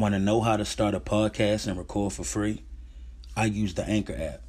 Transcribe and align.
Want 0.00 0.14
to 0.14 0.18
know 0.18 0.40
how 0.40 0.56
to 0.56 0.64
start 0.64 0.94
a 0.94 0.98
podcast 0.98 1.66
and 1.66 1.76
record 1.76 2.14
for 2.14 2.24
free? 2.24 2.62
I 3.36 3.44
use 3.44 3.74
the 3.74 3.84
Anchor 3.86 4.16
app. 4.18 4.40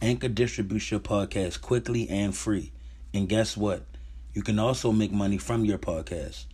Anchor 0.00 0.28
distributes 0.28 0.92
your 0.92 1.00
podcast 1.00 1.60
quickly 1.60 2.08
and 2.08 2.36
free. 2.36 2.70
And 3.12 3.28
guess 3.28 3.56
what? 3.56 3.82
You 4.32 4.42
can 4.42 4.60
also 4.60 4.92
make 4.92 5.10
money 5.10 5.38
from 5.38 5.64
your 5.64 5.78
podcast. 5.78 6.44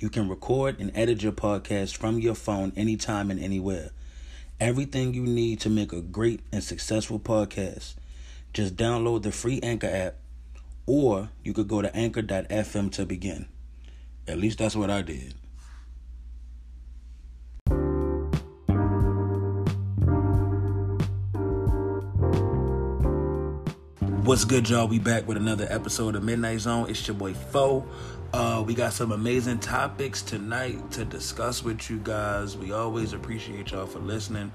You 0.00 0.08
can 0.08 0.26
record 0.26 0.80
and 0.80 0.90
edit 0.94 1.22
your 1.22 1.32
podcast 1.32 1.98
from 1.98 2.18
your 2.18 2.34
phone 2.34 2.72
anytime 2.76 3.30
and 3.30 3.38
anywhere. 3.38 3.90
Everything 4.58 5.12
you 5.12 5.24
need 5.24 5.60
to 5.60 5.68
make 5.68 5.92
a 5.92 6.00
great 6.00 6.40
and 6.50 6.64
successful 6.64 7.18
podcast. 7.18 7.92
Just 8.54 8.74
download 8.74 9.22
the 9.22 9.32
free 9.32 9.60
Anchor 9.62 9.86
app, 9.86 10.14
or 10.86 11.28
you 11.44 11.52
could 11.52 11.68
go 11.68 11.82
to 11.82 11.94
anchor.fm 11.94 12.90
to 12.92 13.04
begin. 13.04 13.48
At 14.26 14.38
least 14.38 14.60
that's 14.60 14.76
what 14.76 14.88
I 14.88 15.02
did. 15.02 15.34
What's 24.28 24.44
good, 24.44 24.68
y'all? 24.68 24.86
We 24.86 24.98
back 24.98 25.26
with 25.26 25.38
another 25.38 25.66
episode 25.70 26.14
of 26.14 26.22
Midnight 26.22 26.60
Zone. 26.60 26.90
It's 26.90 27.08
your 27.08 27.16
boy 27.16 27.32
Fo. 27.32 27.82
Uh, 28.34 28.62
we 28.66 28.74
got 28.74 28.92
some 28.92 29.10
amazing 29.10 29.58
topics 29.58 30.20
tonight 30.20 30.90
to 30.90 31.06
discuss 31.06 31.64
with 31.64 31.88
you 31.88 31.98
guys. 31.98 32.54
We 32.54 32.72
always 32.72 33.14
appreciate 33.14 33.70
y'all 33.70 33.86
for 33.86 34.00
listening. 34.00 34.52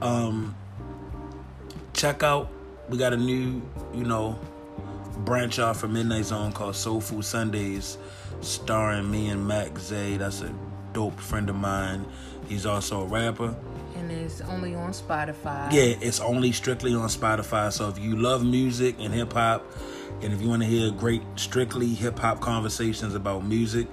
Um, 0.00 0.56
check 1.92 2.22
out, 2.22 2.50
we 2.88 2.96
got 2.96 3.12
a 3.12 3.18
new, 3.18 3.60
you 3.92 4.04
know, 4.04 4.40
branch 5.18 5.58
off 5.58 5.80
from 5.80 5.92
Midnight 5.92 6.24
Zone 6.24 6.52
called 6.52 6.74
Soul 6.74 7.02
Food 7.02 7.26
Sundays, 7.26 7.98
starring 8.40 9.10
me 9.10 9.28
and 9.28 9.46
Mac 9.46 9.78
Zay. 9.78 10.16
That's 10.16 10.40
a 10.40 10.54
dope 10.94 11.20
friend 11.20 11.50
of 11.50 11.56
mine. 11.56 12.06
He's 12.48 12.64
also 12.64 13.02
a 13.02 13.04
rapper. 13.04 13.54
And 13.96 14.10
it's 14.10 14.40
only 14.42 14.74
on 14.74 14.92
Spotify. 14.92 15.72
Yeah, 15.72 15.94
it's 16.00 16.20
only 16.20 16.52
strictly 16.52 16.94
on 16.94 17.08
Spotify. 17.08 17.72
So 17.72 17.88
if 17.88 17.98
you 17.98 18.16
love 18.16 18.44
music 18.44 18.96
and 18.98 19.12
hip 19.14 19.32
hop, 19.32 19.64
and 20.22 20.32
if 20.32 20.40
you 20.40 20.48
want 20.48 20.62
to 20.62 20.68
hear 20.68 20.90
great, 20.90 21.22
strictly 21.36 21.88
hip 21.88 22.18
hop 22.18 22.40
conversations 22.40 23.14
about 23.14 23.44
music, 23.44 23.86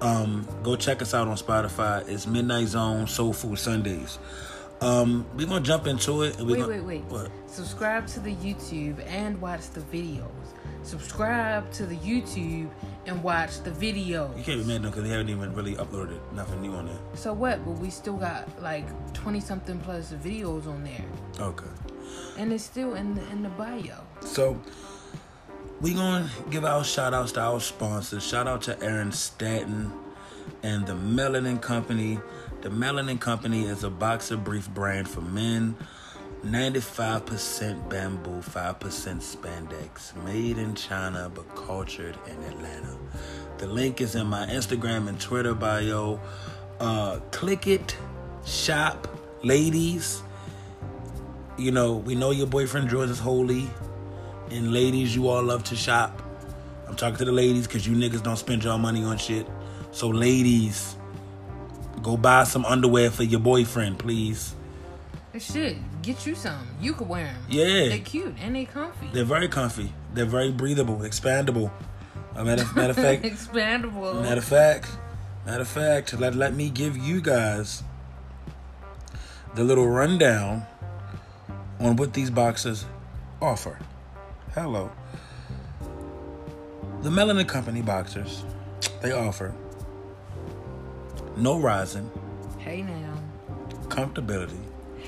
um, 0.00 0.46
go 0.62 0.76
check 0.76 1.00
us 1.00 1.14
out 1.14 1.28
on 1.28 1.36
Spotify. 1.36 2.06
It's 2.08 2.26
Midnight 2.26 2.68
Zone 2.68 3.06
Soul 3.06 3.32
Food 3.32 3.58
Sundays. 3.58 4.18
Um, 4.80 5.24
we're 5.36 5.46
gonna 5.46 5.60
jump 5.60 5.86
into 5.86 6.22
it. 6.22 6.36
Wait, 6.38 6.58
gonna, 6.58 6.68
wait, 6.68 6.80
wait. 6.80 7.04
What? 7.04 7.30
Subscribe 7.46 8.08
to 8.08 8.20
the 8.20 8.34
YouTube 8.34 9.04
and 9.06 9.40
watch 9.40 9.70
the 9.70 9.80
videos. 9.80 10.41
Subscribe 10.82 11.70
to 11.72 11.86
the 11.86 11.96
YouTube 11.96 12.68
and 13.06 13.22
watch 13.22 13.60
the 13.62 13.70
video. 13.70 14.32
You 14.36 14.42
can't 14.42 14.60
be 14.60 14.66
mad 14.66 14.82
though 14.82 14.88
because 14.90 15.04
they 15.04 15.10
haven't 15.10 15.28
even 15.28 15.54
really 15.54 15.74
uploaded 15.76 16.18
nothing 16.32 16.60
new 16.60 16.72
on 16.72 16.86
there. 16.86 16.98
So 17.14 17.32
what? 17.32 17.64
But 17.64 17.72
we 17.72 17.88
still 17.90 18.16
got 18.16 18.48
like 18.62 18.84
twenty 19.14 19.40
something 19.40 19.78
plus 19.80 20.12
videos 20.12 20.66
on 20.66 20.82
there, 20.84 21.04
Okay. 21.38 21.66
and 22.36 22.52
it's 22.52 22.64
still 22.64 22.94
in 22.94 23.14
the 23.14 23.22
in 23.30 23.42
the 23.42 23.48
bio. 23.50 23.96
So 24.20 24.60
we 25.80 25.94
gonna 25.94 26.28
give 26.50 26.64
our 26.64 26.82
shout 26.84 27.14
outs 27.14 27.32
to 27.32 27.40
our 27.40 27.60
sponsors. 27.60 28.24
Shout 28.26 28.48
out 28.48 28.62
to 28.62 28.80
Aaron 28.82 29.12
Stanton 29.12 29.92
and 30.62 30.86
the 30.86 30.94
Melanin 30.94 31.60
Company. 31.62 32.18
The 32.62 32.70
Melanin 32.70 33.20
Company 33.20 33.64
is 33.66 33.84
a 33.84 33.90
boxer 33.90 34.36
brief 34.36 34.68
brand 34.70 35.08
for 35.08 35.20
men. 35.20 35.76
95% 36.44 37.88
bamboo, 37.88 38.40
5% 38.40 38.78
spandex. 38.78 40.16
Made 40.24 40.58
in 40.58 40.74
China 40.74 41.30
but 41.32 41.54
cultured 41.54 42.18
in 42.26 42.42
Atlanta. 42.44 42.96
The 43.58 43.68
link 43.68 44.00
is 44.00 44.16
in 44.16 44.26
my 44.26 44.46
Instagram 44.46 45.08
and 45.08 45.20
Twitter 45.20 45.54
bio. 45.54 46.20
Uh, 46.80 47.20
click 47.30 47.68
it, 47.68 47.96
shop, 48.44 49.06
ladies. 49.44 50.22
You 51.56 51.70
know, 51.70 51.94
we 51.94 52.16
know 52.16 52.32
your 52.32 52.48
boyfriend 52.48 52.90
George 52.90 53.10
is 53.10 53.20
holy. 53.20 53.70
And 54.50 54.72
ladies, 54.72 55.14
you 55.14 55.28
all 55.28 55.44
love 55.44 55.62
to 55.64 55.76
shop. 55.76 56.22
I'm 56.88 56.96
talking 56.96 57.18
to 57.18 57.24
the 57.24 57.32
ladies 57.32 57.68
because 57.68 57.86
you 57.86 57.94
niggas 57.94 58.22
don't 58.22 58.36
spend 58.36 58.64
your 58.64 58.78
money 58.78 59.04
on 59.04 59.16
shit. 59.16 59.46
So, 59.92 60.08
ladies, 60.08 60.96
go 62.02 62.16
buy 62.16 62.44
some 62.44 62.64
underwear 62.64 63.12
for 63.12 63.22
your 63.22 63.40
boyfriend, 63.40 64.00
please. 64.00 64.56
Shit, 65.38 65.76
get 66.02 66.26
you 66.26 66.34
some. 66.34 66.66
You 66.80 66.92
could 66.92 67.08
wear 67.08 67.24
them. 67.24 67.42
Yeah. 67.48 67.88
they're 67.88 67.98
cute 67.98 68.34
and 68.40 68.54
they 68.54 68.66
comfy. 68.66 69.08
They're 69.12 69.24
very 69.24 69.48
comfy. 69.48 69.92
They're 70.12 70.26
very 70.26 70.52
breathable, 70.52 70.98
expandable. 70.98 71.70
A 72.34 72.44
matter, 72.44 72.64
matter 72.74 72.90
of 72.90 72.96
fact, 72.96 73.22
Expandable. 73.24 74.20
matter 74.22 74.38
of 74.38 74.44
fact, 74.44 74.88
matter 75.46 75.62
of 75.62 75.68
fact, 75.68 76.18
let, 76.18 76.34
let 76.34 76.54
me 76.54 76.68
give 76.70 76.96
you 76.96 77.20
guys 77.22 77.82
the 79.54 79.64
little 79.64 79.86
rundown 79.88 80.64
on 81.80 81.96
what 81.96 82.12
these 82.12 82.30
boxes 82.30 82.84
offer. 83.40 83.78
Hello. 84.54 84.90
The 87.02 87.10
Melanin 87.10 87.48
Company 87.48 87.82
boxers, 87.82 88.44
they 89.00 89.12
offer 89.12 89.54
no 91.36 91.58
rising, 91.58 92.10
hey 92.58 92.82
now. 92.82 93.14
comfortability. 93.88 94.58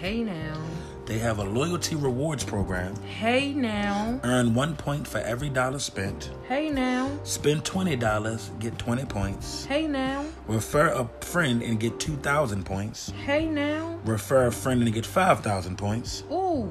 Hey 0.01 0.23
now. 0.23 0.61
They 1.07 1.19
have 1.19 1.39
a 1.39 1.45
loyalty 1.45 1.95
rewards 1.95 2.45
program. 2.45 2.97
Hey 3.03 3.53
now. 3.53 4.21
Earn 4.25 4.55
one 4.55 4.75
point 4.75 5.07
for 5.07 5.19
every 5.19 5.49
dollar 5.49 5.79
spent. 5.79 6.31
Hey 6.49 6.69
now. 6.69 7.11
Spend 7.23 7.65
twenty 7.65 7.95
dollars, 7.95 8.51
get 8.59 8.77
twenty 8.79 9.05
points. 9.05 9.65
Hey 9.65 9.87
now. 9.87 10.25
Refer 10.49 10.89
a 10.89 11.09
friend 11.25 11.63
and 11.63 11.79
get 11.79 12.01
two 12.01 12.17
thousand 12.17 12.65
points. 12.65 13.11
Hey 13.25 13.47
now. 13.47 13.99
Refer 14.05 14.47
a 14.47 14.53
friend 14.53 14.83
and 14.83 14.93
get 14.93 15.07
five 15.07 15.41
thousand 15.41 15.79
points. 15.79 16.25
Ooh. 16.31 16.69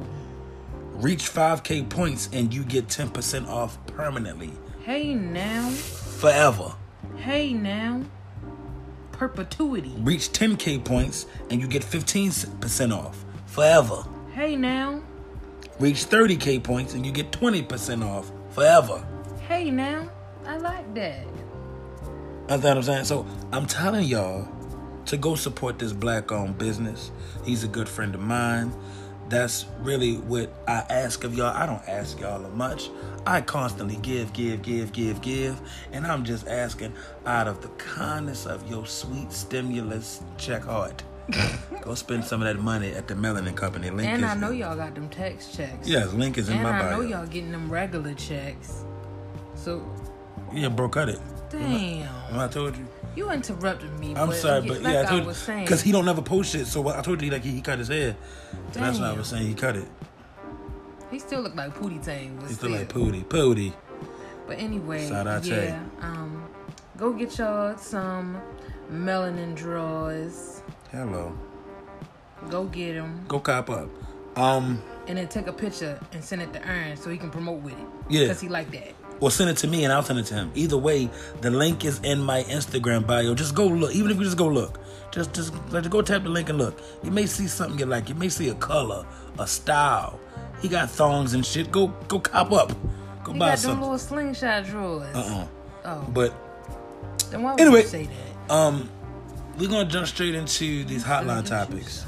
Reach 0.92 1.28
five 1.28 1.64
K 1.64 1.84
points 1.84 2.30
and 2.34 2.54
you 2.54 2.64
get 2.64 2.90
ten 2.90 3.10
percent 3.10 3.48
off 3.48 3.84
permanently. 3.88 4.52
Hey 4.84 5.14
now. 5.16 5.70
Forever. 5.70 6.76
Hey 7.18 7.54
now. 7.54 8.04
Perpetuity. 9.24 9.94
Reach 10.00 10.34
ten 10.34 10.58
K 10.58 10.78
points 10.78 11.28
and 11.50 11.62
you 11.62 11.68
get 11.68 11.82
fifteen 11.82 12.30
percent 12.60 12.92
off. 12.92 13.24
Forever. 13.46 14.04
Hey 14.34 14.58
now. 14.58 15.02
Reach 15.80 16.04
thirty 16.04 16.36
K 16.36 16.60
points 16.60 16.94
and 16.94 17.06
you 17.06 17.14
get 17.14 17.32
twenty 17.32 17.62
percent 17.62 18.04
off. 18.04 18.30
Forever. 18.50 19.08
Hey 19.48 19.72
now. 19.72 20.10
I 20.46 20.58
like 20.58 20.94
that. 20.96 21.26
Understand 22.50 22.64
what 22.64 22.78
I'm 22.78 22.84
saying? 22.84 23.06
So 23.06 23.26
I'm 23.54 23.66
telling 23.66 24.04
y'all 24.04 24.46
to 25.06 25.16
go 25.16 25.36
support 25.36 25.80
this 25.80 25.94
black 25.94 26.34
owned 26.34 26.58
business. 26.58 27.10
He's 27.46 27.64
a 27.64 27.70
good 27.70 27.88
friend 27.88 28.14
of 28.16 28.20
mine. 28.20 28.74
That's 29.34 29.66
really 29.80 30.18
what 30.18 30.54
I 30.68 30.86
ask 30.92 31.24
of 31.24 31.34
y'all. 31.34 31.48
I 31.48 31.66
don't 31.66 31.82
ask 31.90 32.20
y'all 32.20 32.48
much. 32.52 32.92
I 33.26 33.42
constantly 33.42 33.96
give, 33.96 34.32
give, 34.32 34.62
give, 34.62 34.92
give, 34.94 35.22
give. 35.24 35.60
And 35.92 36.06
I'm 36.06 36.24
just 36.24 36.48
asking 36.48 36.94
out 37.26 37.48
of 37.48 37.64
the 37.64 37.70
kindness 37.70 38.46
of 38.46 38.70
your 38.70 38.86
sweet 38.86 39.32
stimulus 39.32 40.22
check 40.38 40.62
heart. 40.62 41.02
go 41.82 41.96
spend 41.96 42.24
some 42.24 42.44
of 42.44 42.48
that 42.48 42.62
money 42.62 42.92
at 42.92 43.08
the 43.08 43.16
Melanin 43.16 43.56
Company. 43.56 43.90
Link 43.90 44.08
And 44.08 44.24
I 44.24 44.36
know 44.36 44.52
y'all 44.52 44.76
got 44.76 44.94
them 44.94 45.10
tax 45.10 45.56
checks. 45.56 45.88
Yes, 45.88 46.14
link 46.14 46.38
is 46.38 46.50
in 46.50 46.56
And 46.56 46.64
my 46.64 46.78
I 46.78 46.80
bio. 46.82 46.88
I 46.88 46.92
know 46.92 47.02
y'all 47.02 47.26
getting 47.26 47.52
them 47.52 47.72
regular 47.72 48.14
checks. 48.14 48.84
So, 49.56 49.84
Yeah, 50.54 50.70
bro, 50.70 50.90
cut 50.90 51.10
it. 51.10 51.20
damn. 51.50 52.08
Remember 52.28 52.44
I 52.44 52.48
told 52.50 52.78
you. 52.78 52.86
You 53.16 53.30
interrupted 53.32 54.00
me. 54.00 54.16
I'm 54.16 54.30
but 54.30 54.36
sorry, 54.36 54.68
but 54.68 54.82
like 54.82 54.94
yeah, 54.94 55.02
I 55.02 55.04
I, 55.04 55.06
told 55.06 55.26
was 55.26 55.40
you 55.40 55.46
saying. 55.46 55.66
because 55.66 55.82
he 55.82 55.92
don't 55.92 56.06
never 56.06 56.22
post 56.22 56.52
shit. 56.52 56.66
So 56.68 56.88
I 56.88 57.02
told 57.02 57.22
you 57.22 57.30
like 57.32 57.44
he, 57.44 57.52
he 57.52 57.62
cut 57.62 57.80
his 57.80 57.90
hair. 57.90 58.16
So 58.72 58.80
that's 58.80 59.00
what 59.00 59.10
I 59.10 59.14
was 59.14 59.28
saying 59.28 59.48
he 59.48 59.54
cut 59.54 59.76
it. 59.76 59.88
He 61.12 61.20
still 61.20 61.42
look 61.42 61.56
like 61.56 61.76
Pootie 61.76 62.04
Tang. 62.04 62.40
He 62.42 62.54
still 62.54 62.56
still. 62.56 62.72
like 62.72 62.90
Pootie. 62.90 63.24
Pootie. 63.24 63.74
But 64.48 64.58
anyway, 64.60 65.08
yeah. 65.10 65.80
Um, 66.02 66.50
go 66.98 67.14
get 67.14 67.38
y'all 67.38 67.78
some 67.78 68.42
melanin 68.92 69.56
drawers. 69.56 70.62
Hello. 70.92 71.38
Go 72.50 72.66
get 72.66 72.96
them, 72.96 73.24
Go 73.28 73.40
cop 73.40 73.70
up. 73.70 73.90
Um, 74.36 74.82
and 75.08 75.18
then 75.18 75.28
take 75.28 75.48
a 75.48 75.54
picture 75.54 76.00
and 76.12 76.24
send 76.24 76.42
it 76.42 76.52
to 76.54 76.68
Ern 76.68 76.98
so 76.98 77.10
he 77.10 77.18
can 77.18 77.30
promote 77.30 77.62
with 77.62 77.74
it. 77.74 77.88
Yeah. 78.10 78.28
cause 78.28 78.42
he 78.42 78.50
like 78.50 78.72
that. 78.72 78.94
Or 79.20 79.32
send 79.32 79.50
it 79.50 79.58
to 79.58 79.68
me 79.68 79.84
and 79.84 79.94
I'll 79.94 80.04
send 80.04 80.20
it 80.20 80.26
to 80.28 80.34
him. 80.34 80.52
Either 80.56 80.78
way, 80.78 81.10
the 81.42 81.50
link 81.52 81.86
is 81.86 82.00
in 82.04 82.22
my 82.22 82.44
Instagram 82.44 83.06
bio. 83.08 83.34
Just 83.36 83.56
go 83.56 83.66
look. 83.68 83.94
Even 83.94 84.12
if 84.12 84.18
you 84.18 84.24
just 84.24 84.38
go 84.38 84.48
look. 84.48 84.80
Just 85.12 85.34
just 85.34 85.54
like 85.72 85.90
go 85.90 86.02
tap 86.02 86.24
the 86.24 86.30
link 86.30 86.50
and 86.50 86.58
look. 86.58 86.80
You 87.04 87.12
may 87.12 87.26
see 87.26 87.48
something 87.48 87.78
you 87.80 87.86
like. 87.86 88.10
You 88.10 88.16
may 88.16 88.30
see 88.30 88.50
a 88.50 88.56
color, 88.56 89.06
a 89.40 89.46
style. 89.48 90.20
He 90.62 90.68
got 90.68 90.90
thongs 90.90 91.34
and 91.34 91.46
shit. 91.46 91.72
Go 91.72 91.88
go 92.08 92.20
cop 92.20 92.52
up. 92.52 92.70
Go 93.24 93.34
He 93.34 93.40
buy 93.40 93.46
got 93.50 93.52
them 93.52 93.58
something. 93.60 93.82
little 93.82 93.98
slingshot 93.98 94.66
drawers. 94.66 95.16
Uh-uh. 95.16 95.48
Oh, 95.86 96.06
But 96.14 96.34
then 97.30 97.44
why 97.44 97.52
would 97.52 97.62
anyway, 97.62 97.82
you 97.82 97.88
say 97.88 98.10
that? 98.48 98.54
um, 98.54 98.90
we're 99.58 99.70
gonna 99.70 99.88
jump 99.90 100.08
straight 100.08 100.34
into 100.36 100.84
these 100.86 101.04
hotline 101.04 101.46
topics. 101.46 102.06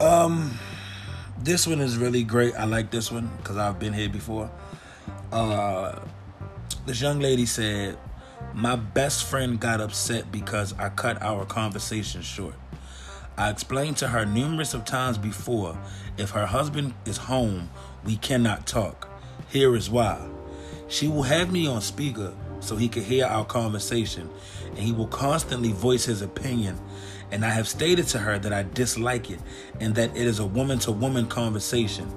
Um, 0.00 0.58
this 1.42 1.66
one 1.66 1.80
is 1.80 1.96
really 1.98 2.22
great. 2.24 2.54
I 2.54 2.64
like 2.64 2.90
this 2.90 3.12
one 3.12 3.30
because 3.38 3.56
I've 3.56 3.78
been 3.78 3.92
here 3.92 4.08
before. 4.08 4.50
Uh, 5.32 6.00
this 6.86 7.00
young 7.00 7.20
lady 7.20 7.46
said, 7.46 7.98
"My 8.52 8.76
best 8.76 9.24
friend 9.24 9.58
got 9.58 9.80
upset 9.80 10.30
because 10.30 10.74
I 10.78 10.88
cut 10.90 11.20
our 11.22 11.44
conversation 11.44 12.22
short. 12.22 12.54
I 13.36 13.50
explained 13.50 13.96
to 13.98 14.08
her 14.08 14.24
numerous 14.24 14.74
of 14.74 14.84
times 14.84 15.18
before 15.18 15.76
if 16.16 16.30
her 16.30 16.46
husband 16.46 16.94
is 17.04 17.16
home, 17.16 17.70
we 18.04 18.16
cannot 18.16 18.66
talk. 18.66 19.08
Here 19.48 19.74
is 19.74 19.90
why. 19.90 20.28
She 20.86 21.08
will 21.08 21.24
have 21.24 21.50
me 21.50 21.66
on 21.66 21.80
speaker 21.80 22.32
so 22.60 22.76
he 22.76 22.88
can 22.88 23.02
hear 23.02 23.26
our 23.26 23.44
conversation, 23.44 24.30
and 24.70 24.78
he 24.78 24.92
will 24.92 25.08
constantly 25.08 25.72
voice 25.72 26.04
his 26.04 26.22
opinion. 26.22 26.80
And 27.32 27.44
I 27.44 27.50
have 27.50 27.66
stated 27.66 28.06
to 28.08 28.18
her 28.18 28.38
that 28.38 28.52
I 28.52 28.62
dislike 28.62 29.30
it 29.30 29.40
and 29.80 29.96
that 29.96 30.16
it 30.16 30.26
is 30.26 30.38
a 30.38 30.46
woman 30.46 30.78
to 30.80 30.92
woman 30.92 31.26
conversation. 31.26 32.08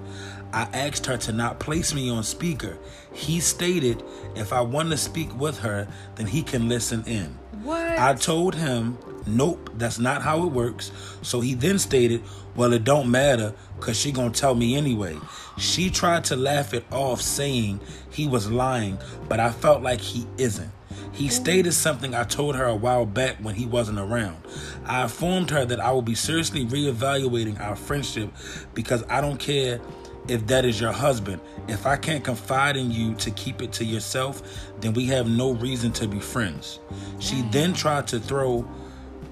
I 0.54 0.64
asked 0.74 1.06
her 1.06 1.18
to 1.18 1.32
not 1.32 1.60
place 1.60 1.94
me 1.94 2.10
on 2.10 2.24
speaker. 2.24 2.78
He 3.14 3.40
stated 3.40 4.04
if 4.36 4.54
I 4.54 4.62
want 4.62 4.92
to 4.92 4.98
speak 4.98 5.38
with 5.40 5.60
her, 5.60 5.88
then 6.16 6.28
he 6.28 6.44
can 6.44 6.70
listen 6.70 7.04
in. 7.06 7.38
What? 7.64 8.00
I 8.00 8.14
told 8.14 8.56
him, 8.56 8.98
nope, 9.26 9.70
that's 9.76 10.00
not 10.00 10.22
how 10.22 10.44
it 10.44 10.52
works. 10.52 10.92
So 11.22 11.42
he 11.42 11.54
then 11.54 11.80
stated, 11.80 12.24
well, 12.56 12.74
it 12.74 12.84
don't 12.84 13.12
matter 13.12 13.54
because 13.78 14.00
she 14.00 14.12
gonna 14.12 14.32
tell 14.32 14.56
me 14.56 14.76
anyway. 14.76 15.18
She 15.58 15.90
tried 15.90 16.24
to 16.26 16.36
laugh 16.36 16.74
it 16.74 16.86
off 16.92 17.22
saying 17.22 17.80
he 18.10 18.28
was 18.28 18.50
lying, 18.50 18.98
but 19.28 19.40
I 19.40 19.52
felt 19.52 19.82
like 19.82 20.00
he 20.00 20.26
isn't. 20.38 20.72
He 21.12 21.26
oh. 21.26 21.30
stated 21.30 21.74
something 21.74 22.14
I 22.14 22.24
told 22.24 22.56
her 22.56 22.66
a 22.66 22.76
while 22.76 23.06
back 23.06 23.38
when 23.38 23.56
he 23.56 23.66
wasn't 23.66 24.00
around. 24.00 24.38
I 24.86 25.04
informed 25.04 25.50
her 25.50 25.66
that 25.66 25.80
I 25.80 25.92
will 25.92 26.02
be 26.02 26.16
seriously 26.16 26.66
reevaluating 26.66 27.60
our 27.60 27.76
friendship 27.76 28.32
because 28.74 29.04
I 29.10 29.22
don't 29.22 29.40
care 29.40 29.80
if 30.28 30.48
that 30.48 30.66
is 30.66 30.80
your 30.80 30.92
husband. 30.92 31.42
If 31.68 31.86
I 31.86 31.98
can't 31.98 32.24
confide 32.24 32.78
in 32.78 32.92
you 32.92 33.16
to 33.16 33.32
keep 33.32 33.62
it 33.62 33.72
to 33.74 33.86
yourself, 33.86 34.42
then 34.80 34.94
we 34.94 35.06
have 35.08 35.30
no 35.30 35.52
reason 35.52 35.92
to 35.94 36.08
be 36.08 36.20
friends. 36.20 36.80
She 37.20 37.42
then 37.52 37.74
tried 37.74 38.08
to 38.08 38.20
throw 38.20 38.68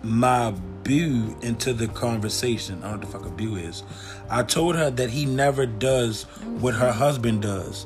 my 0.03 0.51
boo 0.83 1.35
into 1.41 1.73
the 1.73 1.87
conversation. 1.87 2.83
I 2.83 2.91
don't 2.91 3.01
know 3.01 3.07
what 3.07 3.11
the 3.13 3.19
fuck 3.19 3.25
a 3.25 3.29
boo 3.29 3.55
is. 3.55 3.83
I 4.29 4.43
told 4.43 4.75
her 4.75 4.89
that 4.91 5.09
he 5.09 5.25
never 5.25 5.65
does 5.65 6.23
what 6.59 6.75
her 6.75 6.89
mm-hmm. 6.89 6.99
husband 6.99 7.41
does 7.41 7.85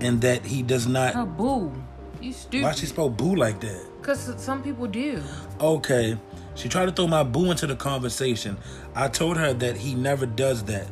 and 0.00 0.20
that 0.22 0.44
he 0.44 0.62
does 0.62 0.86
not. 0.86 1.14
Her 1.14 1.24
boo. 1.24 1.72
You 2.20 2.32
stupid. 2.32 2.64
Why 2.64 2.72
she 2.72 2.86
spoke 2.86 3.16
boo 3.16 3.34
like 3.34 3.60
that? 3.60 3.86
Because 4.00 4.34
some 4.36 4.62
people 4.62 4.86
do. 4.86 5.22
Okay. 5.60 6.18
She 6.54 6.68
tried 6.68 6.86
to 6.86 6.92
throw 6.92 7.06
my 7.06 7.22
boo 7.22 7.50
into 7.50 7.66
the 7.66 7.76
conversation. 7.76 8.56
I 8.94 9.08
told 9.08 9.36
her 9.36 9.54
that 9.54 9.76
he 9.76 9.94
never 9.94 10.26
does 10.26 10.64
that. 10.64 10.86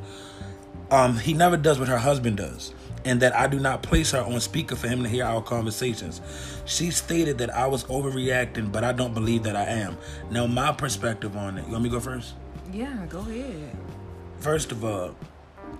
Um, 0.90 1.16
he 1.18 1.34
never 1.34 1.56
does 1.56 1.78
what 1.78 1.88
her 1.88 1.98
husband 1.98 2.36
does, 2.36 2.74
and 3.04 3.22
that 3.22 3.34
I 3.34 3.46
do 3.46 3.60
not 3.60 3.82
place 3.82 4.10
her 4.10 4.20
on 4.20 4.40
speaker 4.40 4.74
for 4.74 4.88
him 4.88 5.02
to 5.02 5.08
hear 5.08 5.24
our 5.24 5.42
conversations. 5.42 6.20
She 6.66 6.90
stated 6.90 7.38
that 7.38 7.54
I 7.54 7.66
was 7.66 7.84
overreacting, 7.84 8.72
but 8.72 8.82
I 8.82 8.92
don't 8.92 9.14
believe 9.14 9.44
that 9.44 9.56
I 9.56 9.64
am. 9.64 9.96
Now, 10.30 10.46
my 10.46 10.72
perspective 10.72 11.36
on 11.36 11.58
it. 11.58 11.66
You 11.66 11.72
want 11.72 11.84
me 11.84 11.90
to 11.90 11.96
go 11.96 12.00
first? 12.00 12.34
Yeah, 12.72 13.06
go 13.08 13.20
ahead. 13.20 13.76
First 14.38 14.72
of 14.72 14.84
all, 14.84 15.14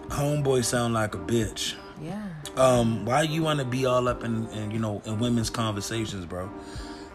homeboy 0.09 0.65
sound 0.65 0.95
like 0.95 1.15
a 1.15 1.19
bitch. 1.19 1.75
Yeah. 2.01 2.23
Um, 2.57 3.05
why 3.05 3.23
you 3.23 3.43
want 3.43 3.59
to 3.59 3.65
be 3.65 3.87
all 3.87 4.09
up 4.09 4.25
in, 4.25 4.49
in 4.51 4.71
you 4.71 4.79
know 4.79 5.03
in 5.05 5.19
women's 5.19 5.51
conversations, 5.51 6.25
bro? 6.25 6.51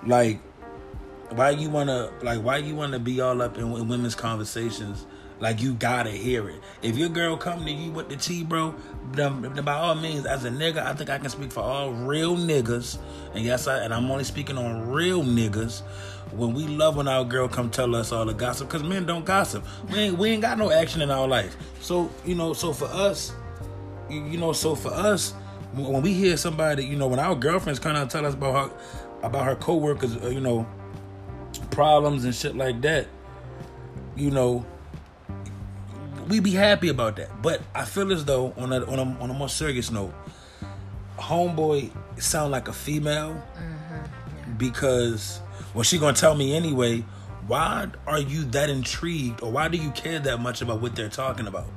Like, 0.05 0.39
why 1.31 1.51
you 1.51 1.69
want 1.69 1.89
to 1.89 2.11
like 2.21 2.41
why 2.41 2.57
you 2.57 2.75
want 2.75 2.93
to 2.93 2.99
be 2.99 3.19
all 3.21 3.41
up 3.41 3.57
in, 3.57 3.71
in 3.73 3.87
women's 3.87 4.15
conversations? 4.15 5.05
Like 5.39 5.61
you 5.61 5.73
gotta 5.73 6.11
hear 6.11 6.49
it. 6.49 6.61
If 6.81 6.97
your 6.97 7.09
girl 7.09 7.35
come 7.35 7.65
to 7.65 7.71
you 7.71 7.91
with 7.91 8.09
the 8.09 8.15
tea, 8.15 8.43
bro, 8.43 8.73
then, 9.11 9.41
by 9.63 9.73
all 9.73 9.95
means, 9.95 10.25
as 10.25 10.45
a 10.45 10.49
nigga, 10.49 10.77
I 10.77 10.93
think 10.93 11.09
I 11.09 11.17
can 11.17 11.29
speak 11.29 11.51
for 11.51 11.61
all 11.61 11.91
real 11.91 12.37
niggas. 12.37 12.97
And 13.33 13.43
yes, 13.43 13.67
I 13.67 13.83
and 13.83 13.93
I'm 13.93 14.09
only 14.09 14.23
speaking 14.23 14.57
on 14.57 14.89
real 14.89 15.23
niggas. 15.23 15.81
When 16.31 16.53
we 16.53 16.63
love 16.67 16.95
when 16.95 17.07
our 17.07 17.23
girl 17.23 17.47
come 17.47 17.69
tell 17.69 17.95
us 17.95 18.11
all 18.11 18.25
the 18.25 18.33
gossip, 18.33 18.69
cause 18.69 18.83
men 18.83 19.05
don't 19.05 19.25
gossip. 19.25 19.65
We 19.91 19.99
ain't 19.99 20.17
we 20.17 20.29
ain't 20.29 20.41
got 20.41 20.57
no 20.57 20.71
action 20.71 21.01
in 21.01 21.11
our 21.11 21.27
life. 21.27 21.55
So 21.81 22.09
you 22.25 22.35
know, 22.35 22.53
so 22.53 22.71
for 22.71 22.85
us, 22.85 23.33
you 24.09 24.37
know, 24.37 24.53
so 24.53 24.75
for 24.75 24.93
us, 24.93 25.33
when 25.73 26.01
we 26.01 26.13
hear 26.13 26.37
somebody, 26.37 26.85
you 26.85 26.95
know, 26.95 27.07
when 27.07 27.19
our 27.19 27.35
girlfriends 27.35 27.85
out 27.85 27.95
and 27.95 28.09
tell 28.09 28.25
us 28.25 28.33
about 28.33 28.69
her, 28.69 28.77
about 29.23 29.45
her 29.45 29.55
coworkers, 29.55 30.15
uh, 30.17 30.29
you 30.29 30.39
know, 30.39 30.65
problems 31.71 32.23
and 32.23 32.33
shit 32.33 32.55
like 32.55 32.81
that, 32.81 33.07
you 34.15 34.31
know, 34.31 34.65
we 36.27 36.39
be 36.39 36.51
happy 36.51 36.89
about 36.89 37.15
that. 37.17 37.41
But 37.41 37.61
I 37.73 37.85
feel 37.85 38.11
as 38.11 38.25
though 38.25 38.53
on 38.57 38.73
a 38.73 38.83
on 38.85 38.99
a, 38.99 39.19
on 39.21 39.29
a 39.29 39.33
more 39.33 39.49
serious 39.49 39.91
note, 39.91 40.13
homeboy 41.17 41.91
sound 42.21 42.51
like 42.51 42.67
a 42.67 42.73
female 42.73 43.33
mm-hmm. 43.33 44.53
because 44.57 45.39
well, 45.73 45.83
she 45.83 45.97
gonna 45.97 46.15
tell 46.15 46.35
me 46.35 46.55
anyway. 46.55 47.03
Why 47.47 47.89
are 48.07 48.19
you 48.19 48.45
that 48.45 48.71
intrigued, 48.71 49.43
or 49.43 49.51
why 49.51 49.67
do 49.67 49.77
you 49.77 49.91
care 49.91 50.17
that 50.17 50.39
much 50.39 50.63
about 50.63 50.81
what 50.81 50.95
they're 50.95 51.09
talking 51.09 51.45
about? 51.45 51.67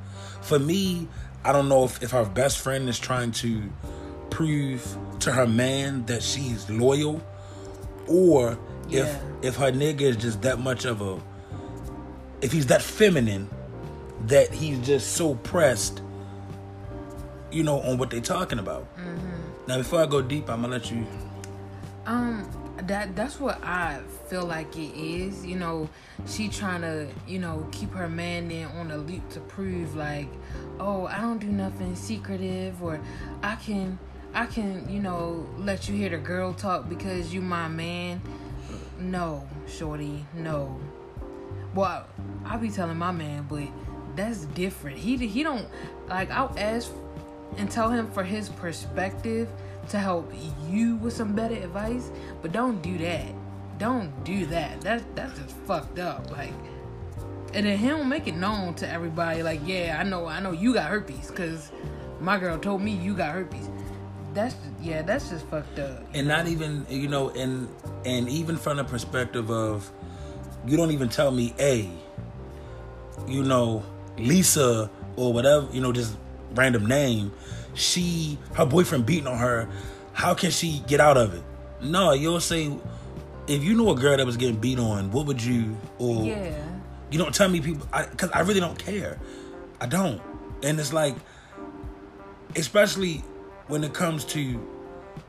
For 0.41 0.59
me, 0.59 1.09
I 1.45 1.53
don't 1.53 1.69
know 1.69 1.85
if, 1.85 2.03
if 2.03 2.15
our 2.15 2.25
best 2.25 2.59
friend 2.59 2.89
is 2.89 2.99
trying 2.99 3.33
to 3.33 3.62
prove 4.31 4.97
to 5.21 5.31
her 5.31 5.47
man 5.47 6.06
that 6.06 6.23
she's 6.23 6.71
loyal, 6.71 7.23
or 8.06 8.59
if 8.91 9.15
if 9.43 9.56
her 9.56 9.71
nigga 9.71 10.03
is 10.03 10.17
just 10.17 10.41
that 10.43 10.59
much 10.59 10.87
of 10.87 11.03
a 11.03 11.21
if 12.41 12.53
he's 12.53 12.67
that 12.67 12.81
feminine 12.81 13.50
that 14.26 14.53
he's 14.53 14.85
just 14.87 15.12
so 15.12 15.35
pressed, 15.37 16.03
you 17.50 17.62
know, 17.62 17.81
on 17.81 17.99
what 17.99 18.11
they're 18.11 18.20
talking 18.20 18.59
about. 18.59 18.87
Now, 19.67 19.79
before 19.79 20.00
I 20.00 20.06
go 20.06 20.23
deep, 20.23 20.49
I'm 20.49 20.62
gonna 20.62 20.75
let 20.75 20.91
you. 20.91 21.06
Um, 22.06 22.49
that 22.87 23.15
that's 23.15 23.38
what 23.38 23.62
I 23.62 24.00
feel 24.29 24.44
like 24.44 24.76
it 24.76 24.94
is. 24.97 25.44
You 25.44 25.56
know, 25.56 25.91
she 26.26 26.49
trying 26.49 26.81
to, 26.82 27.09
you 27.26 27.38
know, 27.38 27.67
keep 27.70 27.93
her 27.93 28.09
man 28.09 28.50
in 28.50 28.65
on 28.67 28.91
a 28.91 28.97
loop 28.97 29.29
to 29.31 29.41
prove 29.41 29.94
like, 29.94 30.29
oh, 30.81 31.06
I 31.06 31.21
don't 31.21 31.38
do 31.38 31.49
nothing 31.49 31.94
secretive, 31.97 32.82
or 32.82 33.00
I 33.43 33.56
can, 33.56 33.99
I 34.32 34.47
can, 34.47 34.88
you 34.88 35.00
know, 35.00 35.47
let 35.59 35.88
you 35.88 35.94
hear 35.94 36.09
the 36.09 36.19
girl 36.19 36.55
talk 36.55 36.88
because 36.88 37.32
you 37.35 37.43
my 37.43 37.69
man. 37.69 38.23
No, 38.99 39.47
shorty, 39.67 40.25
no. 40.35 40.81
Well, 41.75 42.06
I 42.44 42.56
be 42.56 42.71
telling 42.71 42.97
my 42.97 43.12
man, 43.12 43.47
but 43.49 43.69
that's 44.19 44.44
different. 44.47 44.99
He 44.99 45.17
he 45.17 45.43
don't 45.43 45.67
like. 46.09 46.31
I'll 46.31 46.55
ask 46.59 46.91
and 47.56 47.70
tell 47.70 47.91
him 47.91 48.11
for 48.11 48.23
his 48.25 48.49
perspective 48.49 49.49
to 49.91 49.99
help 49.99 50.32
you 50.69 50.97
with 50.97 51.15
some 51.15 51.35
better 51.35 51.55
advice, 51.55 52.11
but 52.43 52.53
don't 52.53 52.82
do 52.82 52.99
that. 52.99 53.26
Don't 53.79 54.12
do 54.25 54.47
that. 54.47 54.81
That 54.82 55.03
that's 55.15 55.38
just 55.38 55.56
fucked 55.67 55.99
up. 55.99 56.31
Like, 56.31 56.53
and 57.55 57.65
then 57.67 57.79
he 57.79 57.88
don't 57.88 58.09
make 58.09 58.26
it 58.26 58.35
known 58.37 58.75
to 58.75 58.88
everybody. 58.90 59.43
Like, 59.43 59.61
yeah, 59.64 59.97
I 59.99 60.02
know, 60.02 60.26
I 60.26 60.40
know 60.40 60.52
you 60.52 60.75
got 60.75 60.90
herpes 60.90 61.31
because 61.31 61.71
my 62.21 62.38
girl 62.38 62.59
told 62.59 62.83
me 62.83 62.93
you 62.93 63.14
got 63.14 63.35
herpes. 63.35 63.71
That's 64.35 64.54
yeah, 64.81 65.02
that's 65.02 65.31
just 65.31 65.47
fucked 65.47 65.78
up. 65.78 66.02
and 66.12 66.28
not 66.28 66.47
even 66.47 66.87
you 66.88 67.09
know 67.09 67.31
and 67.31 67.69
and 68.04 68.28
even 68.28 68.57
from 68.57 68.76
the 68.76 68.85
perspective 68.85 69.50
of 69.50 69.90
you 70.66 70.76
don't 70.76 70.90
even 70.90 71.09
tell 71.09 71.31
me 71.31 71.54
a 71.59 71.88
you 73.26 73.43
know 73.43 73.83
lisa 74.19 74.91
or 75.17 75.33
whatever 75.33 75.67
you 75.73 75.81
know 75.81 75.93
just 75.93 76.17
random 76.55 76.87
name 76.87 77.33
she 77.75 78.39
her 78.55 78.67
boyfriend 78.67 79.05
beating 79.07 79.27
on 79.27 79.39
her 79.39 79.69
how 80.13 80.35
can 80.35 80.51
she 80.51 80.83
get 80.87 81.01
out 81.01 81.17
of 81.17 81.35
it 81.35 81.43
no 81.81 82.13
you'll 82.13 82.41
say 82.41 82.71
if 83.47 83.63
you 83.63 83.75
know 83.75 83.91
a 83.91 83.95
girl 83.95 84.17
that 84.17 84.27
was 84.27 84.37
getting 84.37 84.57
beat 84.57 84.79
on 84.79 85.11
what 85.11 85.27
would 85.27 85.43
you 85.43 85.77
or 85.99 86.25
Yeah. 86.25 86.55
you 87.11 87.19
don't 87.19 87.35
tell 87.35 87.49
me 87.49 87.61
people 87.61 87.87
because 88.11 88.31
I, 88.33 88.41
really 88.41 88.61
don't 88.61 88.79
care. 88.79 89.19
I 89.81 89.87
don't, 89.87 90.21
and 90.63 90.79
it's 90.79 90.93
like, 90.93 91.15
especially 92.57 93.23
when 93.69 93.85
it 93.85 93.95
comes 93.95 94.25
to 94.27 94.61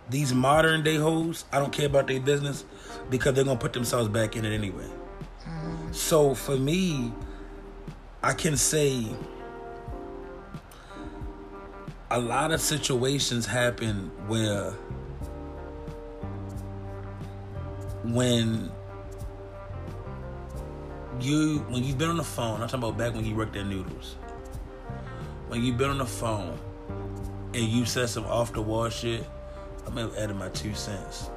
these 0.10 0.34
modern 0.34 0.84
day 0.84 0.96
hoes, 0.96 1.46
I 1.52 1.60
don't 1.60 1.72
care 1.72 1.86
about 1.86 2.08
their 2.08 2.20
business 2.20 2.66
because 3.10 3.36
they're 3.36 3.44
gonna 3.44 3.60
put 3.60 3.74
themselves 3.74 4.10
back 4.10 4.36
in 4.36 4.44
it 4.46 4.54
anyway. 4.54 4.88
Mm. 5.48 5.94
So 5.94 6.34
for 6.34 6.58
me, 6.58 7.14
I 8.22 8.34
can 8.34 8.58
say 8.58 9.06
a 12.12 12.20
lot 12.20 12.52
of 12.52 12.60
situations 12.60 13.46
happen 13.46 14.12
where 14.28 14.72
when 18.04 18.70
you 21.22 21.60
when 21.70 21.86
you've 21.86 21.98
been 21.98 22.10
on 22.10 22.18
the 22.18 22.24
phone, 22.26 22.62
I'm 22.62 22.68
talking 22.68 22.80
about 22.80 22.98
back 22.98 23.14
when 23.14 23.24
you 23.24 23.36
worked 23.36 23.56
at 23.56 23.66
Noodles. 23.66 24.18
When 25.48 25.64
you've 25.64 25.78
been 25.78 25.90
on 25.90 26.00
the 26.00 26.06
phone 26.06 26.60
and 27.54 27.64
you 27.64 27.86
said 27.86 28.10
some 28.10 28.26
off 28.26 28.52
the 28.52 28.62
wall 28.62 28.90
shit, 28.90 29.26
I 29.88 29.92
may 29.92 30.02
have 30.02 30.18
added 30.18 30.36
my 30.36 30.50
two 30.50 30.74
cents. 30.76 31.30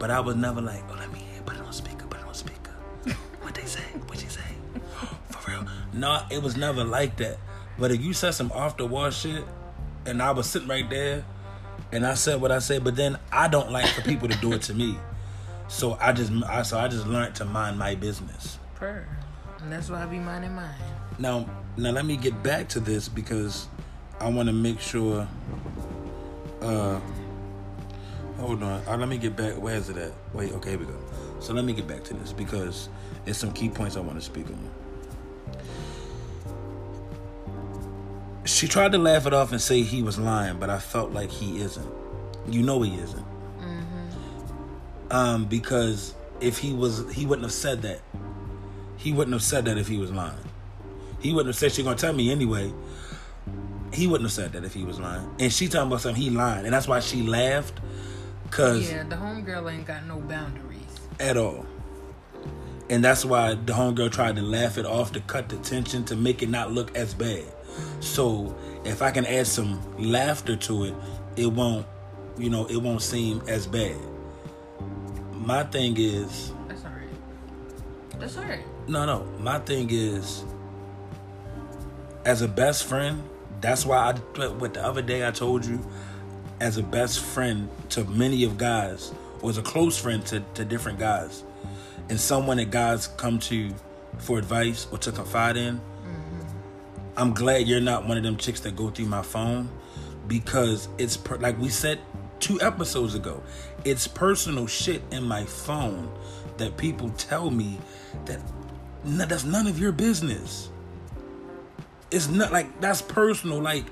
But 0.00 0.10
I 0.10 0.18
was 0.18 0.34
never 0.34 0.60
like, 0.60 0.82
oh 0.90 0.96
let 0.98 1.12
me 1.12 1.20
hear, 1.20 1.42
put 1.42 1.54
it 1.54 1.62
on 1.62 1.72
speaker, 1.72 2.06
put 2.08 2.18
it 2.18 2.26
on 2.26 2.34
speaker. 2.34 2.72
what 3.42 3.54
they 3.54 3.64
say? 3.64 3.82
What 4.08 4.20
you. 4.20 4.29
No, 5.92 6.22
it 6.30 6.42
was 6.42 6.56
never 6.56 6.84
like 6.84 7.16
that. 7.18 7.38
But 7.78 7.90
if 7.90 8.00
you 8.00 8.12
said 8.12 8.32
some 8.32 8.52
off 8.52 8.76
the 8.76 8.86
wall 8.86 9.10
shit 9.10 9.44
and 10.06 10.22
I 10.22 10.30
was 10.32 10.46
sitting 10.48 10.68
right 10.68 10.88
there 10.88 11.24
and 11.92 12.06
I 12.06 12.14
said 12.14 12.40
what 12.40 12.52
I 12.52 12.58
said, 12.58 12.84
but 12.84 12.96
then 12.96 13.18
I 13.32 13.48
don't 13.48 13.70
like 13.70 13.86
for 13.86 14.02
people 14.02 14.28
to 14.28 14.36
do 14.38 14.52
it 14.52 14.62
to 14.62 14.74
me. 14.74 14.96
So 15.68 15.96
I 16.00 16.12
just 16.12 16.32
I 16.46 16.62
so 16.62 16.78
I 16.78 16.88
just 16.88 17.06
learned 17.06 17.34
to 17.36 17.44
mind 17.44 17.78
my 17.78 17.94
business. 17.94 18.58
Per. 18.74 19.06
And 19.60 19.72
that's 19.72 19.90
why 19.90 20.02
I 20.02 20.06
be 20.06 20.18
minding 20.18 20.54
mine. 20.54 20.74
Now, 21.18 21.48
now 21.76 21.90
let 21.90 22.04
me 22.04 22.16
get 22.16 22.42
back 22.42 22.68
to 22.70 22.80
this 22.80 23.08
because 23.08 23.68
I 24.18 24.28
want 24.28 24.48
to 24.48 24.52
make 24.52 24.80
sure. 24.80 25.28
Uh, 26.60 27.00
hold 28.38 28.62
on. 28.62 28.82
Uh, 28.86 28.96
let 28.96 29.08
me 29.08 29.18
get 29.18 29.36
back. 29.36 29.54
Where 29.54 29.76
is 29.76 29.88
it 29.88 29.96
at? 29.96 30.12
Wait. 30.32 30.52
Okay, 30.52 30.70
here 30.70 30.78
we 30.78 30.86
go. 30.86 30.98
So 31.40 31.52
let 31.52 31.64
me 31.64 31.72
get 31.72 31.86
back 31.86 32.04
to 32.04 32.14
this 32.14 32.32
because 32.32 32.88
it's 33.26 33.38
some 33.38 33.52
key 33.52 33.68
points 33.68 33.96
I 33.96 34.00
want 34.00 34.18
to 34.18 34.24
speak 34.24 34.46
on. 34.46 34.70
She 38.44 38.68
tried 38.68 38.92
to 38.92 38.98
laugh 38.98 39.26
it 39.26 39.34
off 39.34 39.52
and 39.52 39.60
say 39.60 39.82
he 39.82 40.02
was 40.02 40.18
lying, 40.18 40.58
but 40.58 40.70
I 40.70 40.78
felt 40.78 41.12
like 41.12 41.30
he 41.30 41.60
isn't. 41.60 41.86
You 42.48 42.62
know 42.62 42.82
he 42.82 42.94
isn't. 42.94 43.26
Mm-hmm. 43.60 45.12
Um, 45.12 45.44
because 45.44 46.14
if 46.40 46.58
he 46.58 46.72
was, 46.72 47.12
he 47.12 47.26
wouldn't 47.26 47.44
have 47.44 47.52
said 47.52 47.82
that. 47.82 48.00
He 48.96 49.12
wouldn't 49.12 49.32
have 49.32 49.42
said 49.42 49.66
that 49.66 49.78
if 49.78 49.88
he 49.88 49.98
was 49.98 50.10
lying. 50.10 50.36
He 51.20 51.32
wouldn't 51.32 51.48
have 51.48 51.56
said 51.56 51.72
she's 51.72 51.84
gonna 51.84 51.96
tell 51.96 52.12
me 52.12 52.30
anyway. 52.30 52.72
He 53.92 54.06
wouldn't 54.06 54.28
have 54.28 54.32
said 54.32 54.52
that 54.52 54.64
if 54.64 54.72
he 54.72 54.84
was 54.84 54.98
lying. 54.98 55.28
And 55.38 55.52
she 55.52 55.68
talking 55.68 55.88
about 55.88 56.00
something 56.00 56.22
he 56.22 56.30
lying, 56.30 56.64
and 56.64 56.72
that's 56.72 56.88
why 56.88 57.00
she 57.00 57.22
laughed. 57.22 57.78
Cause 58.50 58.90
yeah, 58.90 59.04
the 59.04 59.16
homegirl 59.16 59.72
ain't 59.72 59.86
got 59.86 60.06
no 60.06 60.18
boundaries 60.18 60.80
at 61.18 61.36
all. 61.36 61.66
And 62.88 63.04
that's 63.04 63.24
why 63.24 63.54
the 63.54 63.72
homegirl 63.72 64.10
tried 64.10 64.36
to 64.36 64.42
laugh 64.42 64.76
it 64.76 64.84
off 64.84 65.12
to 65.12 65.20
cut 65.20 65.48
the 65.48 65.56
tension 65.58 66.04
to 66.06 66.16
make 66.16 66.42
it 66.42 66.48
not 66.48 66.72
look 66.72 66.96
as 66.96 67.14
bad. 67.14 67.44
So 68.00 68.54
if 68.84 69.02
I 69.02 69.10
can 69.10 69.26
add 69.26 69.46
some 69.46 69.80
laughter 69.98 70.56
to 70.56 70.84
it, 70.84 70.94
it 71.36 71.46
won't, 71.46 71.86
you 72.38 72.50
know, 72.50 72.66
it 72.66 72.76
won't 72.76 73.02
seem 73.02 73.42
as 73.48 73.66
bad. 73.66 73.96
My 75.32 75.64
thing 75.64 75.96
is. 75.98 76.52
That's 76.68 76.84
alright. 76.84 77.08
That's 78.18 78.36
alright. 78.36 78.64
No, 78.88 79.06
no. 79.06 79.24
My 79.38 79.58
thing 79.58 79.88
is, 79.90 80.44
as 82.24 82.42
a 82.42 82.48
best 82.48 82.84
friend, 82.84 83.22
that's 83.60 83.84
why 83.86 83.96
I. 83.96 84.48
What 84.48 84.74
the 84.74 84.84
other 84.84 85.02
day 85.02 85.26
I 85.26 85.30
told 85.30 85.64
you, 85.64 85.80
as 86.60 86.76
a 86.76 86.82
best 86.82 87.20
friend 87.20 87.68
to 87.90 88.04
many 88.04 88.44
of 88.44 88.58
guys, 88.58 89.12
was 89.42 89.58
a 89.58 89.62
close 89.62 89.98
friend 89.98 90.24
to, 90.26 90.40
to 90.54 90.64
different 90.64 90.98
guys, 90.98 91.44
and 92.08 92.20
someone 92.20 92.58
that 92.58 92.70
guys 92.70 93.06
come 93.06 93.38
to 93.40 93.74
for 94.18 94.38
advice 94.38 94.86
or 94.90 94.98
to 94.98 95.12
confide 95.12 95.56
in 95.56 95.80
I'm 97.16 97.34
glad 97.34 97.66
you're 97.66 97.80
not 97.80 98.06
one 98.06 98.16
of 98.16 98.22
them 98.22 98.36
chicks 98.36 98.60
that 98.60 98.76
go 98.76 98.90
through 98.90 99.06
my 99.06 99.22
phone 99.22 99.68
because 100.26 100.88
it's 100.98 101.16
per- 101.16 101.38
like 101.38 101.58
we 101.58 101.68
said 101.68 101.98
two 102.38 102.60
episodes 102.60 103.14
ago. 103.14 103.42
It's 103.84 104.06
personal 104.06 104.66
shit 104.66 105.02
in 105.10 105.24
my 105.24 105.44
phone 105.44 106.10
that 106.58 106.76
people 106.76 107.10
tell 107.10 107.50
me 107.50 107.78
that 108.26 108.40
no, 109.04 109.24
that's 109.24 109.44
none 109.44 109.66
of 109.66 109.78
your 109.78 109.92
business. 109.92 110.70
It's 112.10 112.28
not 112.28 112.52
like 112.52 112.80
that's 112.80 113.02
personal. 113.02 113.60
Like 113.60 113.84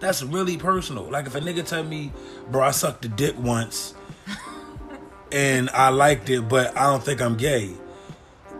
that's 0.00 0.22
really 0.22 0.56
personal. 0.56 1.04
Like 1.04 1.26
if 1.26 1.34
a 1.34 1.40
nigga 1.40 1.66
tell 1.66 1.84
me, 1.84 2.12
bro, 2.50 2.62
I 2.62 2.70
sucked 2.70 3.04
a 3.04 3.08
dick 3.08 3.38
once 3.38 3.94
and 5.32 5.70
I 5.70 5.90
liked 5.90 6.28
it, 6.30 6.48
but 6.48 6.76
I 6.76 6.84
don't 6.84 7.02
think 7.02 7.20
I'm 7.20 7.36
gay. 7.36 7.72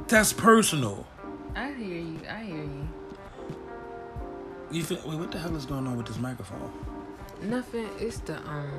That's 0.08 0.32
personal. 0.32 1.06
I 1.54 1.72
hear 1.72 2.00
you. 2.00 2.20
I 2.28 2.44
hear 2.44 2.56
you 2.56 2.63
feel? 4.82 4.98
Wait, 5.06 5.18
what 5.18 5.30
the 5.30 5.38
hell 5.38 5.54
is 5.56 5.66
going 5.66 5.86
on 5.86 5.96
with 5.96 6.06
this 6.06 6.18
microphone? 6.18 6.72
Nothing. 7.42 7.88
It's 7.98 8.18
the 8.18 8.36
um. 8.48 8.70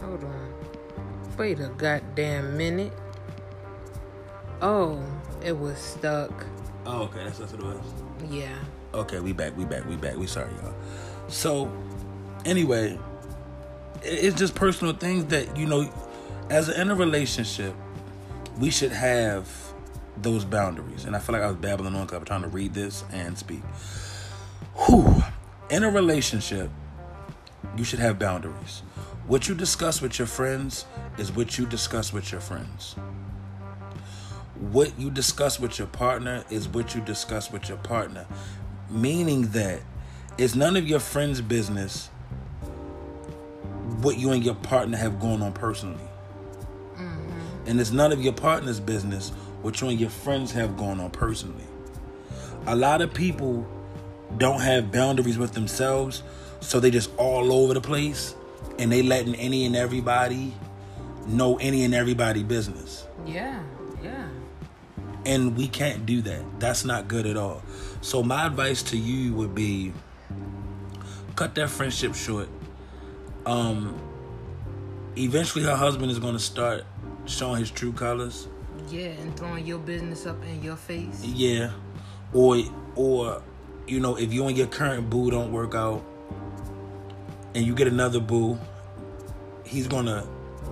Hold 0.00 0.24
on. 0.24 0.54
Wait 1.36 1.60
a 1.60 1.68
goddamn 1.68 2.56
minute. 2.56 2.92
Oh, 4.62 5.02
it 5.42 5.56
was 5.56 5.78
stuck. 5.78 6.46
Oh, 6.86 7.02
okay. 7.02 7.24
That's 7.24 7.40
what 7.40 7.52
it 7.52 7.62
was. 7.62 7.80
Yeah. 8.28 8.56
Okay, 8.94 9.20
we 9.20 9.32
back. 9.32 9.56
We 9.56 9.64
back. 9.64 9.86
We 9.86 9.96
back. 9.96 10.16
We 10.16 10.26
sorry, 10.26 10.52
y'all. 10.62 10.74
So, 11.28 11.72
anyway, 12.44 12.98
it's 14.02 14.38
just 14.38 14.54
personal 14.54 14.94
things 14.94 15.26
that 15.26 15.56
you 15.56 15.66
know. 15.66 15.90
As 16.50 16.68
in 16.68 16.90
a 16.90 16.96
relationship, 16.96 17.74
we 18.58 18.70
should 18.70 18.90
have 18.90 19.48
those 20.16 20.44
boundaries. 20.44 21.04
And 21.04 21.14
I 21.14 21.18
feel 21.18 21.32
like 21.34 21.42
I 21.42 21.46
was 21.46 21.56
babbling 21.56 21.94
on 21.94 22.06
because 22.06 22.18
I'm 22.18 22.24
trying 22.24 22.42
to 22.42 22.48
read 22.48 22.74
this 22.74 23.04
and 23.12 23.38
speak. 23.38 23.62
Whew. 24.74 25.22
In 25.70 25.84
a 25.84 25.90
relationship, 25.90 26.70
you 27.76 27.84
should 27.84 27.98
have 27.98 28.18
boundaries. 28.18 28.82
What 29.26 29.48
you 29.48 29.54
discuss 29.54 30.02
with 30.02 30.18
your 30.18 30.26
friends 30.26 30.86
is 31.18 31.30
what 31.30 31.58
you 31.58 31.66
discuss 31.66 32.12
with 32.12 32.32
your 32.32 32.40
friends. 32.40 32.96
What 34.58 34.98
you 34.98 35.10
discuss 35.10 35.60
with 35.60 35.78
your 35.78 35.88
partner 35.88 36.44
is 36.50 36.68
what 36.68 36.94
you 36.94 37.00
discuss 37.00 37.50
with 37.50 37.68
your 37.68 37.78
partner. 37.78 38.26
Meaning 38.90 39.48
that 39.52 39.80
it's 40.36 40.54
none 40.54 40.76
of 40.76 40.88
your 40.88 41.00
friends' 41.00 41.40
business 41.40 42.08
what 44.02 44.18
you 44.18 44.32
and 44.32 44.42
your 44.42 44.54
partner 44.54 44.96
have 44.96 45.20
going 45.20 45.42
on 45.42 45.52
personally. 45.52 45.98
Mm-hmm. 46.94 47.66
And 47.66 47.80
it's 47.80 47.90
none 47.90 48.12
of 48.12 48.22
your 48.22 48.32
partner's 48.32 48.80
business 48.80 49.30
what 49.62 49.80
you 49.80 49.88
and 49.88 50.00
your 50.00 50.10
friends 50.10 50.52
have 50.52 50.76
going 50.76 51.00
on 51.00 51.10
personally. 51.10 51.64
A 52.66 52.74
lot 52.74 53.02
of 53.02 53.12
people 53.12 53.66
don't 54.38 54.60
have 54.60 54.92
boundaries 54.92 55.38
with 55.38 55.52
themselves, 55.52 56.22
so 56.60 56.80
they 56.80 56.90
just 56.90 57.10
all 57.16 57.52
over 57.52 57.74
the 57.74 57.80
place 57.80 58.34
and 58.78 58.90
they 58.90 59.02
letting 59.02 59.34
any 59.34 59.66
and 59.66 59.76
everybody 59.76 60.54
know 61.26 61.58
any 61.58 61.84
and 61.84 61.94
everybody 61.94 62.42
business. 62.42 63.06
Yeah, 63.26 63.62
yeah. 64.02 64.26
And 65.26 65.56
we 65.56 65.68
can't 65.68 66.06
do 66.06 66.22
that. 66.22 66.42
That's 66.58 66.84
not 66.84 67.06
good 67.06 67.26
at 67.26 67.36
all. 67.36 67.62
So 68.00 68.22
my 68.22 68.46
advice 68.46 68.82
to 68.84 68.96
you 68.96 69.34
would 69.34 69.54
be 69.54 69.92
cut 71.36 71.54
that 71.56 71.68
friendship 71.70 72.14
short. 72.14 72.48
Um 73.46 74.00
eventually 75.16 75.64
her 75.64 75.76
husband 75.76 76.10
is 76.10 76.18
going 76.18 76.34
to 76.34 76.40
start 76.40 76.84
showing 77.26 77.60
his 77.60 77.70
true 77.70 77.92
colors. 77.92 78.48
Yeah, 78.88 79.08
and 79.08 79.36
throwing 79.36 79.66
your 79.66 79.78
business 79.78 80.26
up 80.26 80.42
in 80.44 80.62
your 80.62 80.76
face. 80.76 81.22
Yeah. 81.24 81.72
Or 82.32 82.58
or 82.96 83.42
you 83.86 84.00
know, 84.00 84.16
if 84.16 84.32
you 84.32 84.46
and 84.46 84.56
your 84.56 84.66
current 84.66 85.10
boo 85.10 85.30
don't 85.30 85.52
work 85.52 85.74
out 85.74 86.04
and 87.54 87.66
you 87.66 87.74
get 87.74 87.88
another 87.88 88.20
boo, 88.20 88.58
he's 89.64 89.86
gonna 89.86 90.26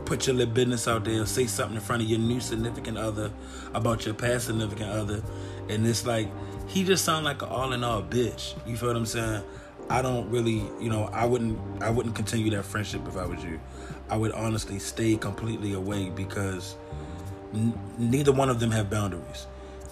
put 0.04 0.26
your 0.26 0.36
little 0.36 0.54
business 0.54 0.88
out 0.88 1.04
there, 1.04 1.24
say 1.26 1.46
something 1.46 1.76
in 1.76 1.82
front 1.82 2.02
of 2.02 2.08
your 2.08 2.18
new 2.18 2.40
significant 2.40 2.96
other 2.96 3.30
about 3.74 4.06
your 4.06 4.14
past 4.14 4.46
significant 4.46 4.90
other, 4.90 5.22
and 5.68 5.86
it's 5.86 6.06
like 6.06 6.28
he 6.66 6.84
just 6.84 7.04
sound 7.04 7.24
like 7.24 7.42
an 7.42 7.48
all 7.48 7.72
in 7.72 7.84
all 7.84 8.02
bitch. 8.02 8.54
You 8.66 8.76
feel 8.76 8.88
what 8.88 8.96
I'm 8.96 9.06
saying? 9.06 9.42
I 9.90 10.02
don't 10.02 10.30
really, 10.30 10.62
you 10.80 10.90
know, 10.90 11.04
I 11.12 11.24
wouldn't, 11.24 11.58
I 11.82 11.90
wouldn't 11.90 12.14
continue 12.14 12.50
that 12.50 12.64
friendship 12.64 13.06
if 13.08 13.16
I 13.16 13.24
was 13.24 13.42
you. 13.42 13.58
I 14.10 14.16
would 14.16 14.32
honestly 14.32 14.78
stay 14.78 15.16
completely 15.16 15.72
away 15.72 16.10
because 16.10 16.76
n- 17.54 17.78
neither 17.98 18.32
one 18.32 18.50
of 18.50 18.60
them 18.60 18.70
have 18.70 18.90
boundaries, 18.90 19.46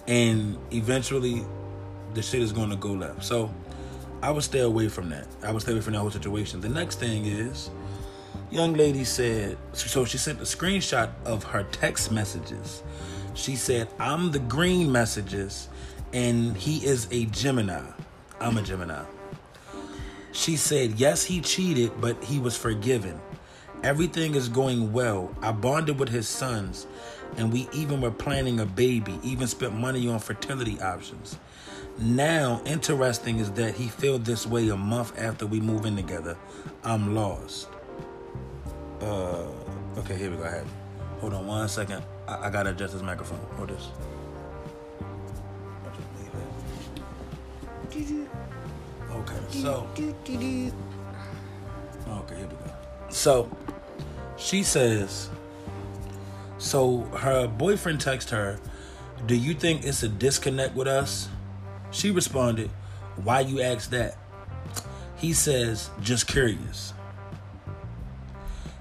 and 0.07 0.57
eventually 0.71 1.45
the 2.13 2.21
shit 2.21 2.41
is 2.41 2.51
going 2.51 2.69
to 2.69 2.75
go 2.75 2.93
left. 2.93 3.23
So 3.23 3.53
I 4.21 4.31
would 4.31 4.43
stay 4.43 4.59
away 4.59 4.89
from 4.89 5.09
that. 5.09 5.27
I 5.43 5.51
would 5.51 5.61
stay 5.61 5.73
away 5.73 5.81
from 5.81 5.93
that 5.93 5.99
whole 5.99 6.11
situation. 6.11 6.61
The 6.61 6.69
next 6.69 6.99
thing 6.99 7.25
is, 7.25 7.69
young 8.49 8.73
lady 8.73 9.03
said, 9.03 9.57
so 9.73 10.05
she 10.05 10.17
sent 10.17 10.39
a 10.39 10.43
screenshot 10.43 11.11
of 11.25 11.43
her 11.43 11.63
text 11.71 12.11
messages. 12.11 12.81
She 13.33 13.55
said, 13.55 13.87
I'm 13.99 14.31
the 14.31 14.39
green 14.39 14.91
messages, 14.91 15.69
and 16.13 16.57
he 16.57 16.83
is 16.85 17.07
a 17.11 17.25
Gemini. 17.25 17.83
I'm 18.39 18.57
a 18.57 18.63
Gemini. 18.63 19.03
She 20.31 20.55
said, 20.55 20.99
Yes, 20.99 21.23
he 21.23 21.41
cheated, 21.41 21.99
but 21.99 22.23
he 22.23 22.39
was 22.39 22.57
forgiven. 22.57 23.19
Everything 23.83 24.33
is 24.35 24.49
going 24.49 24.91
well. 24.91 25.35
I 25.41 25.51
bonded 25.51 25.99
with 25.99 26.09
his 26.09 26.27
sons, 26.27 26.87
and 27.37 27.53
we 27.53 27.69
even 27.73 28.01
were 28.01 28.11
planning 28.11 28.59
a 28.59 28.65
baby, 28.65 29.19
even 29.23 29.47
spent 29.47 29.75
money 29.75 30.07
on 30.07 30.19
fertility 30.19 30.81
options. 30.81 31.37
Now, 31.99 32.61
interesting 32.65 33.39
is 33.39 33.51
that 33.53 33.73
he 33.73 33.87
felt 33.87 34.23
this 34.23 34.45
way 34.45 34.69
a 34.69 34.77
month 34.77 35.17
after 35.19 35.47
we 35.47 35.59
move 35.59 35.85
in 35.85 35.95
together. 35.95 36.37
I'm 36.83 37.15
lost. 37.15 37.69
Uh, 39.01 39.47
okay, 39.97 40.15
here 40.15 40.29
we 40.29 40.37
go. 40.37 40.43
Ahead. 40.43 40.67
Hold 41.21 41.33
on 41.33 41.47
one 41.47 41.67
second. 41.67 42.03
I, 42.27 42.47
I 42.47 42.49
gotta 42.51 42.69
adjust 42.69 42.93
this 42.93 43.01
microphone. 43.01 43.39
Hold 43.55 43.69
this. 43.69 43.89
Okay, 49.11 49.39
so. 49.49 49.87
Okay, 49.95 50.05
here 52.35 52.47
we 52.47 52.55
go. 52.55 52.73
So, 53.09 53.49
she 54.37 54.61
says. 54.61 55.29
So 56.59 57.01
her 57.17 57.47
boyfriend 57.47 58.01
texts 58.01 58.31
her, 58.31 58.59
"Do 59.25 59.35
you 59.35 59.53
think 59.53 59.83
it's 59.83 60.03
a 60.03 60.09
disconnect 60.09 60.75
with 60.75 60.87
us?" 60.87 61.29
She 61.97 62.11
responded, 62.11 62.69
Why 63.23 63.39
you 63.39 63.59
ask 63.59 63.89
that? 63.89 64.19
He 65.15 65.33
says, 65.33 65.89
Just 65.99 66.27
curious. 66.27 66.93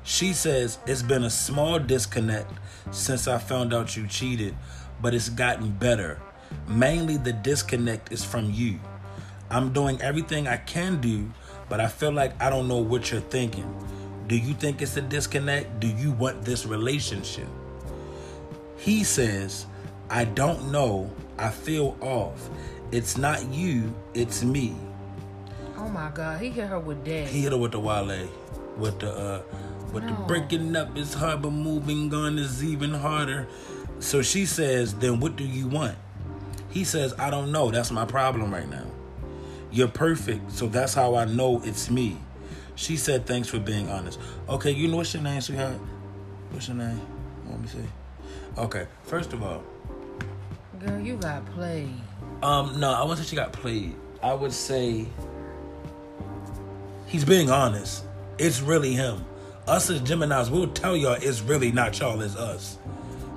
She 0.04 0.34
says, 0.34 0.78
It's 0.86 1.00
been 1.00 1.24
a 1.24 1.30
small 1.30 1.78
disconnect 1.78 2.52
since 2.90 3.26
I 3.26 3.38
found 3.38 3.72
out 3.72 3.96
you 3.96 4.06
cheated, 4.06 4.54
but 5.00 5.14
it's 5.14 5.30
gotten 5.30 5.70
better. 5.70 6.20
Mainly 6.68 7.16
the 7.16 7.32
disconnect 7.32 8.12
is 8.12 8.22
from 8.22 8.52
you. 8.52 8.80
I'm 9.48 9.72
doing 9.72 9.98
everything 10.02 10.46
I 10.46 10.58
can 10.58 11.00
do, 11.00 11.32
but 11.70 11.80
I 11.80 11.88
feel 11.88 12.12
like 12.12 12.38
I 12.38 12.50
don't 12.50 12.68
know 12.68 12.82
what 12.82 13.10
you're 13.10 13.22
thinking. 13.22 13.74
Do 14.26 14.36
you 14.36 14.52
think 14.52 14.82
it's 14.82 14.98
a 14.98 15.00
disconnect? 15.00 15.80
Do 15.80 15.86
you 15.86 16.12
want 16.12 16.44
this 16.44 16.66
relationship? 16.66 17.48
He 18.76 19.04
says, 19.04 19.64
I 20.10 20.26
don't 20.26 20.70
know. 20.70 21.10
I 21.38 21.48
feel 21.48 21.96
off. 22.00 22.48
It's 22.92 23.16
not 23.16 23.44
you, 23.50 23.94
it's 24.14 24.44
me. 24.44 24.76
Oh 25.76 25.88
my 25.88 26.10
god, 26.10 26.40
he 26.40 26.50
hit 26.50 26.68
her 26.68 26.78
with 26.78 27.04
that. 27.04 27.28
He 27.28 27.42
hit 27.42 27.52
her 27.52 27.58
with 27.58 27.72
the 27.72 27.80
Wale. 27.80 28.28
With 28.76 29.00
the 29.00 29.12
uh 29.12 29.42
with 29.92 30.06
the 30.06 30.12
breaking 30.26 30.76
up 30.76 30.96
is 30.96 31.14
hard, 31.14 31.42
but 31.42 31.50
moving 31.50 32.12
on 32.12 32.38
is 32.38 32.62
even 32.62 32.92
harder. 32.92 33.48
So 33.98 34.20
she 34.20 34.44
says, 34.44 34.94
then 34.94 35.20
what 35.20 35.36
do 35.36 35.44
you 35.44 35.68
want? 35.68 35.96
He 36.70 36.84
says, 36.84 37.14
I 37.18 37.30
don't 37.30 37.50
know. 37.50 37.70
That's 37.70 37.90
my 37.90 38.04
problem 38.04 38.52
right 38.52 38.68
now. 38.68 38.84
You're 39.70 39.88
perfect, 39.88 40.52
so 40.52 40.66
that's 40.66 40.92
how 40.92 41.14
I 41.14 41.24
know 41.24 41.62
it's 41.64 41.90
me. 41.90 42.18
She 42.74 42.96
said, 42.96 43.26
thanks 43.26 43.48
for 43.48 43.58
being 43.58 43.88
honest. 43.88 44.20
Okay, 44.48 44.70
you 44.70 44.88
know 44.88 44.98
what's 44.98 45.14
your 45.14 45.22
name, 45.22 45.40
sweetheart? 45.40 45.78
What's 46.50 46.68
your 46.68 46.76
name? 46.76 47.00
Let 47.48 47.60
me 47.60 47.66
see. 47.68 47.78
Okay, 48.58 48.86
first 49.04 49.32
of 49.32 49.42
all, 49.42 49.62
Girl, 50.78 51.00
you 51.00 51.16
got 51.16 51.44
played. 51.54 51.94
Um, 52.42 52.78
no, 52.78 52.92
I 52.92 53.02
wouldn't 53.02 53.18
say 53.18 53.30
she 53.30 53.36
got 53.36 53.52
played. 53.52 53.94
I 54.22 54.34
would 54.34 54.52
say 54.52 55.06
he's 57.06 57.24
being 57.24 57.50
honest. 57.50 58.04
It's 58.38 58.60
really 58.60 58.92
him. 58.92 59.24
Us 59.66 59.90
as 59.90 60.00
Geminis, 60.00 60.50
we'll 60.50 60.68
tell 60.68 60.96
y'all 60.96 61.16
it's 61.20 61.40
really 61.40 61.72
not 61.72 61.98
y'all, 61.98 62.20
it's 62.20 62.36
us. 62.36 62.78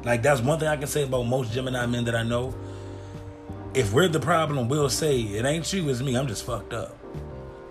Like 0.04 0.22
that's 0.22 0.42
one 0.42 0.60
thing 0.60 0.68
I 0.68 0.78
can 0.78 0.88
say 0.88 1.04
about 1.04 1.24
most 1.24 1.52
Gemini 1.52 1.86
men 1.86 2.06
that 2.06 2.16
I 2.16 2.24
know. 2.24 2.54
If 3.74 3.94
we're 3.94 4.08
the 4.08 4.20
problem, 4.20 4.68
we'll 4.68 4.90
say 4.90 5.20
it 5.20 5.46
ain't 5.46 5.72
you, 5.72 5.90
it's 5.90 6.02
me. 6.02 6.16
I'm 6.16 6.28
just 6.28 6.44
fucked 6.44 6.74
up, 6.74 6.98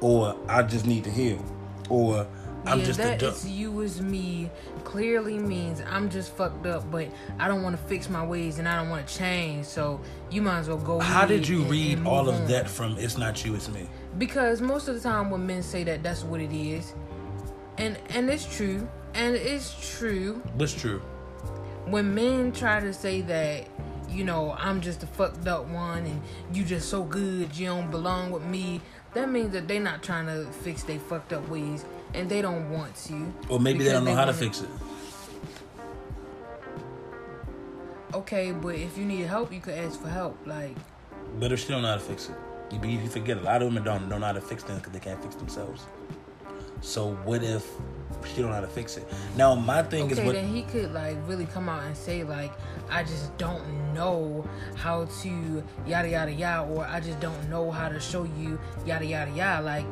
or 0.01 0.37
I 0.49 0.63
just 0.63 0.87
need 0.87 1.05
to 1.05 1.11
heal, 1.11 1.45
or 1.89 2.27
I'm 2.69 2.81
yeah, 2.81 2.85
just 2.85 2.99
a 3.01 3.03
that 3.03 3.23
it's 3.23 3.47
you 3.47 3.81
is 3.81 4.01
me 4.01 4.51
clearly 4.85 5.39
means 5.39 5.83
I'm 5.89 6.09
just 6.11 6.33
fucked 6.33 6.67
up, 6.67 6.91
but 6.91 7.09
I 7.39 7.49
don't 7.49 7.63
want 7.63 7.77
to 7.77 7.83
fix 7.85 8.09
my 8.09 8.25
ways 8.25 8.59
and 8.59 8.69
I 8.69 8.77
don't 8.77 8.89
want 8.91 9.07
to 9.07 9.15
change. 9.19 9.67
So 9.67 10.01
you 10.31 10.43
might 10.43 10.61
as 10.61 10.69
well 10.69 10.79
go. 10.79 11.01
How 11.01 11.27
did 11.27 11.47
you 11.49 11.63
and- 11.63 11.71
read 11.71 11.99
and 11.99 12.09
all 12.09 12.29
of 12.29 12.35
on. 12.35 12.47
that 12.49 12.69
from 12.69 12.97
"It's 12.99 13.19
not 13.19 13.45
you, 13.45 13.55
it's 13.55 13.69
me"? 13.69 13.89
Because 14.19 14.61
most 14.61 14.89
of 14.89 14.95
the 14.95 15.01
time 15.01 15.31
when 15.31 15.47
men 15.47 15.63
say 15.63 15.85
that, 15.85 16.03
that's 16.03 16.25
what 16.25 16.41
it 16.41 16.53
is, 16.53 16.95
and 17.79 17.97
and 18.11 18.29
it's 18.31 18.45
true, 18.57 18.89
and 19.15 19.35
it's 19.35 19.97
true. 19.99 20.43
What's 20.55 20.75
true? 20.75 21.03
when 21.87 22.15
men 22.15 22.53
try 22.53 22.81
to 22.81 22.93
say 22.93 23.23
that 23.23 23.67
you 24.11 24.23
know 24.23 24.55
i'm 24.59 24.79
just 24.81 25.03
a 25.03 25.07
fucked 25.07 25.47
up 25.47 25.67
one 25.69 26.05
and 26.05 26.21
you 26.53 26.63
just 26.63 26.91
so 26.91 27.03
good 27.03 27.57
you 27.57 27.65
don't 27.67 27.91
belong 27.91 28.31
with 28.31 28.43
me 28.43 28.79
that 29.15 29.31
means 29.31 29.53
that 29.53 29.67
they're 29.67 29.81
not 29.81 30.03
trying 30.03 30.27
to 30.27 30.45
fix 30.53 30.83
their 30.83 30.99
fucked 30.99 31.33
up 31.33 31.49
ways 31.49 31.87
and 32.15 32.29
they 32.29 32.41
don't 32.43 32.71
want 32.71 32.95
to 33.07 33.33
Or 33.49 33.61
maybe 33.61 33.85
they 33.85 33.93
don't 33.93 34.05
know 34.05 34.15
how 34.15 34.25
to 34.25 34.33
fix 34.35 34.61
it. 34.63 34.69
okay 38.15 38.53
but 38.53 38.75
if 38.75 38.97
you 38.97 39.05
need 39.05 39.27
help 39.27 39.53
you 39.53 39.61
could 39.61 39.75
ask 39.75 40.01
for 40.01 40.09
help 40.09 40.37
like 40.47 40.77
But 41.39 41.53
if 41.53 41.61
she 41.61 41.69
don't 41.69 41.83
know 41.83 41.89
how 41.89 41.95
to 41.95 42.01
fix 42.01 42.29
it, 42.31 42.35
you, 42.73 42.81
you 42.89 43.09
forget 43.09 43.37
a 43.37 43.41
lot 43.41 43.61
of 43.63 43.69
women 43.69 43.83
don't 43.85 44.09
don't 44.09 44.21
know 44.21 44.27
how 44.27 44.33
to 44.33 44.41
fix 44.41 44.63
things 44.63 44.79
because 44.81 44.93
they 44.93 45.01
can't 45.01 45.21
fix 45.23 45.35
themselves. 45.37 45.85
So 46.81 47.13
what 47.25 47.43
if 47.43 47.65
she 48.25 48.41
don't 48.41 48.49
know 48.51 48.55
how 48.55 48.61
to 48.63 48.67
fix 48.67 48.97
it? 48.97 49.07
Now 49.37 49.55
my 49.55 49.83
thing 49.83 50.11
is 50.11 50.19
okay 50.19 50.27
what 50.27 50.35
then 50.35 50.49
he 50.55 50.63
could 50.63 50.93
like 50.95 51.17
really 51.27 51.45
come 51.47 51.69
out 51.69 51.83
and 51.85 51.97
say 51.97 52.25
like 52.25 52.53
i 52.91 53.03
just 53.03 53.37
don't 53.37 53.63
know 53.93 54.47
how 54.75 55.05
to 55.23 55.63
yada 55.87 56.09
yada 56.09 56.33
yada 56.33 56.67
or 56.73 56.87
i 56.87 56.99
just 57.01 57.21
don't 57.21 57.43
know 57.51 57.71
how 57.71 57.89
to 57.91 58.01
show 58.01 58.25
you 58.25 58.59
yada 58.87 59.05
yada 59.05 59.31
yada 59.33 59.63
like 59.63 59.85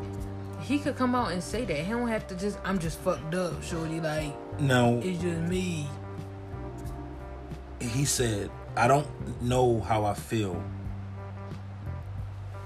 he 0.66 0.78
could 0.78 0.96
come 0.96 1.14
out 1.14 1.30
and 1.32 1.42
say 1.42 1.64
that 1.64 1.76
he 1.76 1.90
don't 1.90 2.08
have 2.08 2.26
to 2.26 2.34
just 2.34 2.58
i'm 2.64 2.78
just 2.78 2.98
fucked 2.98 3.34
up 3.34 3.62
shorty 3.62 4.00
like 4.00 4.34
no, 4.58 5.00
It's 5.04 5.20
just 5.20 5.38
me. 5.42 5.86
he 7.78 8.06
said, 8.06 8.50
I 8.74 8.88
don't 8.88 9.06
know 9.42 9.80
how 9.80 10.06
I 10.06 10.14
feel. 10.14 10.62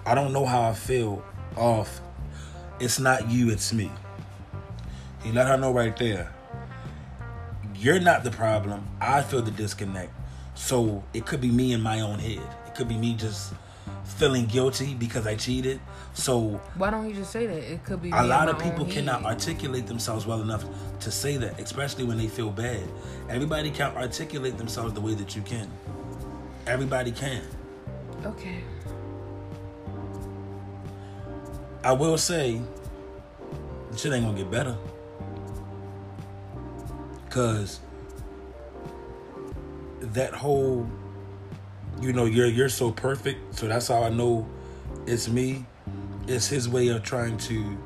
I 0.07 0.15
don't 0.15 0.33
know 0.33 0.47
how 0.47 0.63
I 0.71 0.73
feel 0.73 1.25
off. 1.57 2.01
It's 2.79 3.01
not 3.01 3.29
you, 3.29 3.51
it's 3.51 3.73
me. 3.73 3.91
He 5.25 5.33
let 5.33 5.49
her 5.49 5.57
know 5.57 5.73
right 5.73 5.97
there. 5.97 6.33
You're 7.75 7.99
not 7.99 8.23
the 8.23 8.31
problem. 8.31 8.87
I 9.01 9.23
feel 9.23 9.43
the 9.43 9.51
disconnect. 9.51 10.13
So 10.55 11.03
it 11.13 11.27
could 11.27 11.41
be 11.41 11.51
me 11.51 11.73
in 11.73 11.81
my 11.81 12.03
own 12.03 12.21
head. 12.21 12.47
It 12.69 12.77
could 12.77 12.89
be 12.89 12.97
me 12.97 13.15
just 13.15 13.53
feeling 14.17 14.47
guilty 14.47 14.95
because 14.95 15.27
I 15.27 15.37
cheated. 15.37 15.81
So 16.15 16.61
Why 16.77 16.91
don't 16.91 17.09
you 17.09 17.15
just 17.15 17.31
say 17.31 17.47
that? 17.47 17.73
It 17.73 17.85
could 17.85 18.03
be. 18.03 18.11
a 18.11 18.23
lot 18.23 18.49
of 18.49 18.59
people 18.59 18.85
cannot 18.85 19.23
head. 19.23 19.33
articulate 19.33 19.87
themselves 19.87 20.27
well 20.27 20.43
enough 20.43 20.65
to 21.01 21.11
say 21.11 21.37
that, 21.39 21.59
especially 21.61 22.05
when 22.05 22.19
they 22.19 22.29
feel 22.29 22.51
bad. 22.51 22.83
Everybody 23.29 23.71
can't 23.71 23.97
articulate 23.97 24.59
themselves 24.59 24.93
the 24.95 25.01
way 25.01 25.15
that 25.15 25.35
you 25.37 25.43
can. 25.43 25.71
Everybody 26.67 27.13
can. 27.13 27.43
Okay. 28.25 28.63
I 31.83 31.93
will 31.93 32.19
say, 32.19 32.61
shit 33.97 34.13
ain't 34.13 34.25
gonna 34.25 34.37
get 34.37 34.51
better. 34.51 34.77
Cause 37.31 37.81
that 40.01 40.35
whole, 40.35 40.87
you 42.01 42.13
know, 42.13 42.25
you're 42.25 42.47
you're 42.47 42.69
so 42.69 42.91
perfect, 42.91 43.55
so 43.55 43.69
that's 43.69 43.89
how 43.89 44.03
I 44.03 44.09
know 44.09 44.49
it's 45.07 45.29
me. 45.29 45.67
It's 46.27 46.47
his 46.47 46.69
way 46.69 46.89
of 46.89 47.03
trying 47.03 47.37
to 47.39 47.77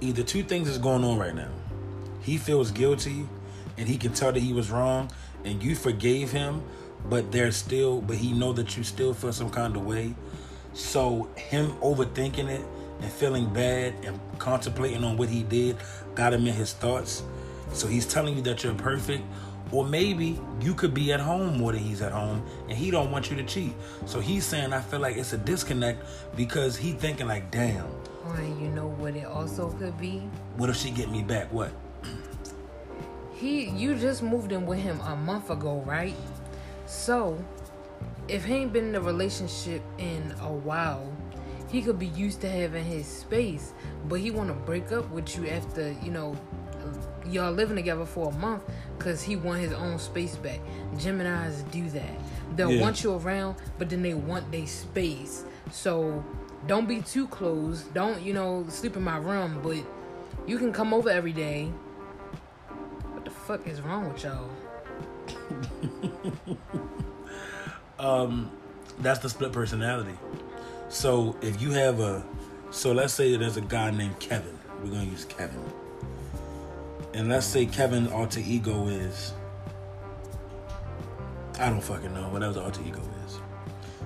either 0.00 0.22
two 0.22 0.42
things 0.42 0.68
is 0.68 0.78
going 0.78 1.04
on 1.04 1.18
right 1.18 1.34
now. 1.34 1.50
He 2.20 2.36
feels 2.36 2.70
guilty 2.70 3.26
and 3.76 3.88
he 3.88 3.96
can 3.96 4.12
tell 4.12 4.32
that 4.32 4.40
he 4.40 4.52
was 4.52 4.70
wrong 4.70 5.10
and 5.44 5.62
you 5.62 5.74
forgave 5.74 6.30
him, 6.30 6.62
but 7.08 7.32
there's 7.32 7.56
still 7.56 8.00
but 8.00 8.16
he 8.16 8.32
know 8.32 8.52
that 8.52 8.76
you 8.76 8.84
still 8.84 9.14
feel 9.14 9.32
some 9.32 9.50
kind 9.50 9.76
of 9.76 9.86
way. 9.86 10.14
So 10.74 11.28
him 11.36 11.72
overthinking 11.80 12.48
it 12.48 12.64
and 13.00 13.12
feeling 13.12 13.52
bad 13.52 13.94
and 14.04 14.20
contemplating 14.38 15.04
on 15.04 15.16
what 15.16 15.28
he 15.28 15.42
did 15.42 15.76
got 16.14 16.32
him 16.32 16.46
in 16.46 16.54
his 16.54 16.72
thoughts. 16.72 17.22
So 17.72 17.86
he's 17.86 18.06
telling 18.06 18.36
you 18.36 18.42
that 18.42 18.64
you're 18.64 18.74
perfect. 18.74 19.22
Or 19.70 19.84
maybe 19.84 20.40
you 20.60 20.74
could 20.74 20.94
be 20.94 21.12
at 21.12 21.20
home 21.20 21.58
more 21.58 21.72
than 21.72 21.82
he's 21.82 22.00
at 22.00 22.12
home 22.12 22.42
and 22.68 22.76
he 22.78 22.90
don't 22.90 23.10
want 23.10 23.30
you 23.30 23.36
to 23.36 23.44
cheat. 23.44 23.74
So 24.06 24.18
he's 24.20 24.46
saying 24.46 24.72
I 24.72 24.80
feel 24.80 25.00
like 25.00 25.16
it's 25.16 25.32
a 25.34 25.38
disconnect 25.38 26.02
because 26.36 26.76
he 26.76 26.92
thinking 26.92 27.26
like, 27.28 27.50
damn, 27.50 27.84
Or 28.26 28.40
you 28.40 28.68
know 28.70 28.88
what 28.88 29.14
it 29.16 29.26
also 29.26 29.70
could 29.72 29.98
be? 29.98 30.20
what 30.56 30.70
if 30.70 30.76
she 30.76 30.90
get 30.90 31.10
me 31.10 31.22
back? 31.22 31.52
What? 31.52 31.70
He, 33.34 33.68
you 33.70 33.94
just 33.94 34.22
moved 34.22 34.50
in 34.52 34.66
with 34.66 34.80
him 34.80 35.00
a 35.02 35.14
month 35.14 35.50
ago, 35.50 35.82
right? 35.86 36.14
So, 36.86 37.38
if 38.26 38.44
he 38.44 38.54
ain't 38.54 38.72
been 38.72 38.86
in 38.88 38.94
a 38.96 39.00
relationship 39.00 39.80
in 39.98 40.34
a 40.40 40.50
while, 40.52 41.06
he 41.70 41.82
could 41.82 41.98
be 41.98 42.06
used 42.08 42.40
to 42.40 42.48
having 42.48 42.84
his 42.84 43.06
space, 43.06 43.74
but 44.08 44.18
he 44.20 44.30
want 44.30 44.48
to 44.48 44.54
break 44.54 44.90
up 44.90 45.08
with 45.10 45.36
you 45.36 45.48
after 45.48 45.94
you 46.02 46.10
know 46.10 46.34
y'all 47.32 47.52
living 47.52 47.76
together 47.76 48.04
for 48.04 48.28
a 48.30 48.32
month 48.32 48.62
because 48.96 49.22
he 49.22 49.36
want 49.36 49.60
his 49.60 49.72
own 49.72 49.98
space 49.98 50.36
back. 50.36 50.60
Gemini's 50.98 51.62
do 51.70 51.88
that. 51.90 52.18
They'll 52.56 52.72
Yeah. 52.72 52.82
want 52.82 53.02
you 53.04 53.14
around, 53.14 53.56
but 53.78 53.88
then 53.90 54.02
they 54.02 54.14
want 54.14 54.50
their 54.50 54.66
space. 54.66 55.44
So 55.70 56.24
don't 56.66 56.88
be 56.88 57.00
too 57.00 57.26
close. 57.28 57.82
Don't 57.94 58.20
you 58.22 58.32
know 58.32 58.64
sleep 58.68 58.96
in 58.96 59.02
my 59.02 59.18
room, 59.18 59.60
but 59.62 59.76
you 60.46 60.58
can 60.58 60.72
come 60.72 60.92
over 60.94 61.08
every 61.10 61.32
day. 61.32 61.66
What 63.12 63.24
the 63.24 63.30
fuck 63.30 63.66
is 63.66 63.80
wrong 63.80 64.12
with 64.12 64.24
y'all? 64.24 64.50
Um, 67.98 68.50
that's 69.00 69.18
the 69.18 69.28
split 69.28 69.50
personality. 69.52 70.16
So 70.88 71.36
if 71.42 71.60
you 71.60 71.72
have 71.72 71.98
a, 71.98 72.24
so 72.70 72.92
let's 72.92 73.12
say 73.12 73.36
there's 73.36 73.56
a 73.56 73.60
guy 73.60 73.90
named 73.90 74.20
Kevin. 74.20 74.56
We're 74.82 74.90
gonna 74.90 75.02
use 75.04 75.24
Kevin. 75.24 75.60
And 77.14 77.28
let's 77.28 77.46
say 77.46 77.66
Kevin's 77.66 78.10
alter 78.12 78.40
ego 78.44 78.88
is, 78.88 79.32
I 81.58 81.70
don't 81.70 81.80
fucking 81.80 82.12
know 82.14 82.28
whatever 82.28 82.54
the 82.54 82.62
alter 82.62 82.82
ego 82.86 83.00
is. 83.26 83.38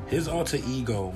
His 0.07 0.29
alter 0.29 0.59
ego 0.67 1.13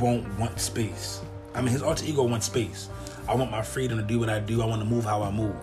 won't 0.00 0.26
want 0.38 0.58
space. 0.58 1.20
I 1.54 1.60
mean, 1.60 1.70
his 1.70 1.82
alter 1.82 2.04
ego 2.06 2.22
wants 2.24 2.46
space. 2.46 2.88
I 3.28 3.34
want 3.34 3.50
my 3.50 3.62
freedom 3.62 3.98
to 3.98 4.04
do 4.04 4.18
what 4.18 4.28
I 4.28 4.40
do. 4.40 4.62
I 4.62 4.66
want 4.66 4.82
to 4.82 4.88
move 4.88 5.04
how 5.04 5.22
I 5.22 5.30
move. 5.30 5.56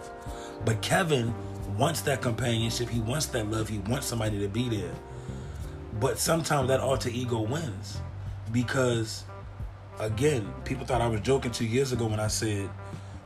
But 0.65 0.81
Kevin 0.81 1.33
wants 1.77 2.01
that 2.01 2.21
companionship. 2.21 2.89
He 2.89 2.99
wants 2.99 3.25
that 3.27 3.49
love. 3.49 3.69
He 3.69 3.79
wants 3.79 4.07
somebody 4.07 4.39
to 4.39 4.47
be 4.47 4.69
there. 4.69 4.93
But 5.99 6.17
sometimes 6.17 6.67
that 6.69 6.79
alter 6.79 7.09
ego 7.09 7.41
wins 7.41 7.99
because, 8.51 9.23
again, 9.99 10.51
people 10.63 10.85
thought 10.85 11.01
I 11.01 11.07
was 11.07 11.21
joking 11.21 11.51
two 11.51 11.65
years 11.65 11.91
ago 11.91 12.05
when 12.05 12.19
I 12.19 12.27
said 12.27 12.69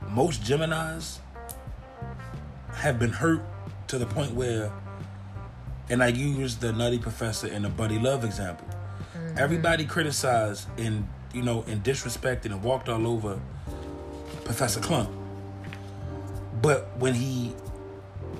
most 0.09 0.41
Geminis 0.41 1.19
have 2.75 2.99
been 2.99 3.11
hurt 3.11 3.41
to 3.87 3.97
the 3.97 4.05
point 4.05 4.33
where, 4.33 4.71
and 5.89 6.03
I 6.03 6.07
use 6.07 6.57
the 6.57 6.73
Nutty 6.73 6.99
Professor 6.99 7.47
and 7.47 7.65
the 7.65 7.69
Buddy 7.69 7.99
Love 7.99 8.23
example. 8.23 8.67
Mm-hmm. 8.67 9.37
Everybody 9.37 9.85
criticized 9.85 10.67
and 10.77 11.07
you 11.33 11.41
know 11.41 11.63
and 11.67 11.83
disrespected 11.83 12.45
and 12.45 12.63
walked 12.63 12.89
all 12.89 13.07
over 13.07 13.39
Professor 14.43 14.79
Klump. 14.79 15.11
But 16.61 16.97
when 16.97 17.13
he 17.13 17.53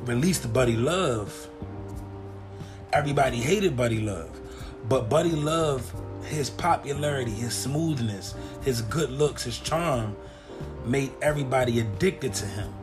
released 0.03 0.51
Buddy 0.53 0.75
Love, 0.75 1.49
everybody 2.93 3.37
hated 3.37 3.75
Buddy 3.75 3.99
Love. 3.99 4.39
But 4.87 5.09
Buddy 5.09 5.31
Love, 5.31 5.91
his 6.23 6.49
popularity, 6.49 7.31
his 7.31 7.53
smoothness, 7.53 8.35
his 8.61 8.81
good 8.83 9.09
looks, 9.09 9.43
his 9.43 9.59
charm 9.59 10.15
made 10.85 11.11
everybody 11.21 11.79
addicted 11.79 12.33
to 12.35 12.45
him. 12.45 12.73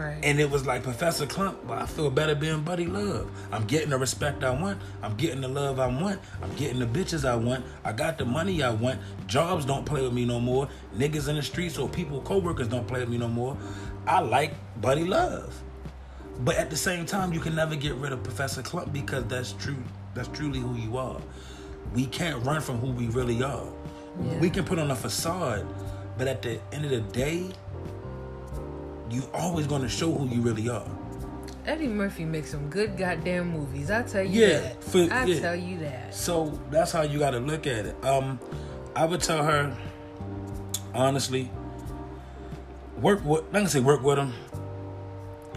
Right. 0.00 0.18
And 0.22 0.40
it 0.40 0.50
was 0.50 0.66
like 0.66 0.82
Professor 0.82 1.26
Klump, 1.26 1.62
well, 1.64 1.78
I 1.78 1.84
feel 1.84 2.10
better 2.10 2.34
being 2.34 2.62
Buddy 2.62 2.86
Love. 2.86 3.30
I'm 3.52 3.66
getting 3.66 3.90
the 3.90 3.98
respect 3.98 4.42
I 4.42 4.50
want. 4.50 4.80
I'm 5.02 5.14
getting 5.16 5.42
the 5.42 5.48
love 5.48 5.78
I 5.78 5.88
want. 5.88 6.20
I'm 6.42 6.54
getting 6.54 6.78
the 6.78 6.86
bitches 6.86 7.28
I 7.28 7.36
want. 7.36 7.66
I 7.84 7.92
got 7.92 8.16
the 8.16 8.24
money 8.24 8.62
I 8.62 8.70
want. 8.70 8.98
Jobs 9.26 9.66
don't 9.66 9.84
play 9.84 10.00
with 10.00 10.14
me 10.14 10.24
no 10.24 10.40
more. 10.40 10.68
Niggas 10.96 11.28
in 11.28 11.36
the 11.36 11.42
streets 11.42 11.76
or 11.76 11.86
people, 11.86 12.22
co-workers 12.22 12.66
don't 12.68 12.88
play 12.88 13.00
with 13.00 13.10
me 13.10 13.18
no 13.18 13.28
more. 13.28 13.58
I 14.06 14.20
like 14.20 14.54
Buddy 14.80 15.04
Love. 15.04 15.54
But 16.40 16.56
at 16.56 16.70
the 16.70 16.76
same 16.76 17.04
time, 17.04 17.34
you 17.34 17.40
can 17.40 17.54
never 17.54 17.76
get 17.76 17.94
rid 17.96 18.12
of 18.12 18.22
Professor 18.22 18.62
Klump 18.62 18.94
because 18.94 19.24
that's 19.26 19.52
true. 19.52 19.76
That's 20.14 20.28
truly 20.28 20.60
who 20.60 20.76
you 20.76 20.96
are. 20.96 21.20
We 21.94 22.06
can't 22.06 22.42
run 22.46 22.62
from 22.62 22.78
who 22.78 22.92
we 22.92 23.08
really 23.08 23.42
are. 23.42 23.66
Yeah. 24.24 24.38
We 24.38 24.48
can 24.48 24.64
put 24.64 24.78
on 24.78 24.90
a 24.90 24.96
facade, 24.96 25.66
but 26.16 26.26
at 26.26 26.40
the 26.40 26.58
end 26.72 26.86
of 26.86 26.90
the 26.90 27.00
day, 27.00 27.50
you 29.10 29.22
always 29.34 29.66
going 29.66 29.82
to 29.82 29.88
show 29.88 30.12
who 30.12 30.26
you 30.28 30.40
really 30.40 30.68
are. 30.68 30.86
Eddie 31.66 31.88
Murphy 31.88 32.24
makes 32.24 32.50
some 32.50 32.68
good 32.70 32.96
goddamn 32.96 33.50
movies. 33.50 33.90
I 33.90 34.02
tell 34.02 34.22
you 34.24 34.40
Yeah, 34.46 34.58
that. 34.60 34.84
for- 34.84 35.12
I 35.12 35.24
yeah. 35.24 35.40
tell 35.40 35.56
you 35.56 35.78
that. 35.80 36.14
So 36.14 36.58
that's 36.70 36.90
how 36.92 37.02
you 37.02 37.18
got 37.18 37.30
to 37.32 37.40
look 37.40 37.66
at 37.66 37.86
it. 37.86 38.04
Um, 38.04 38.38
I 38.96 39.04
would 39.04 39.20
tell 39.20 39.42
her, 39.44 39.76
honestly, 40.94 41.50
work 43.00 43.24
with. 43.24 43.42
Not 43.44 43.52
gonna 43.52 43.68
say 43.68 43.80
work 43.80 44.02
with 44.02 44.16
them. 44.16 44.32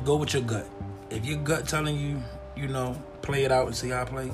Go 0.04 0.18
with 0.18 0.34
your 0.34 0.44
gut. 0.44 0.68
If 1.10 1.26
your 1.26 1.38
gut 1.38 1.68
telling 1.68 1.98
you, 1.98 2.22
you 2.56 2.68
know, 2.68 2.96
play 3.22 3.44
it 3.46 3.52
out 3.52 3.68
and 3.68 3.76
see 3.76 3.90
how 3.90 4.02
I 4.02 4.06
play. 4.06 4.32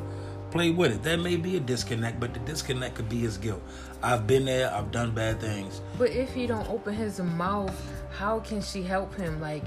Play 0.52 0.72
with 0.72 0.92
it. 0.92 1.04
There 1.04 1.18
may 1.18 1.36
be 1.36 1.58
a 1.58 1.60
disconnect, 1.60 2.20
but 2.20 2.34
the 2.34 2.40
disconnect 2.40 2.96
could 2.96 3.08
be 3.08 3.20
his 3.20 3.38
guilt. 3.38 3.62
I've 4.02 4.26
been 4.26 4.46
there. 4.46 4.74
I've 4.74 4.92
done 4.92 5.12
bad 5.12 5.40
things. 5.40 5.82
But 5.98 6.10
if 6.10 6.34
he 6.34 6.48
don't 6.48 6.68
open 6.70 6.96
his 6.96 7.20
mouth, 7.20 7.76
how 8.12 8.40
can 8.40 8.62
she 8.62 8.82
help 8.82 9.14
him? 9.16 9.40
Like 9.40 9.64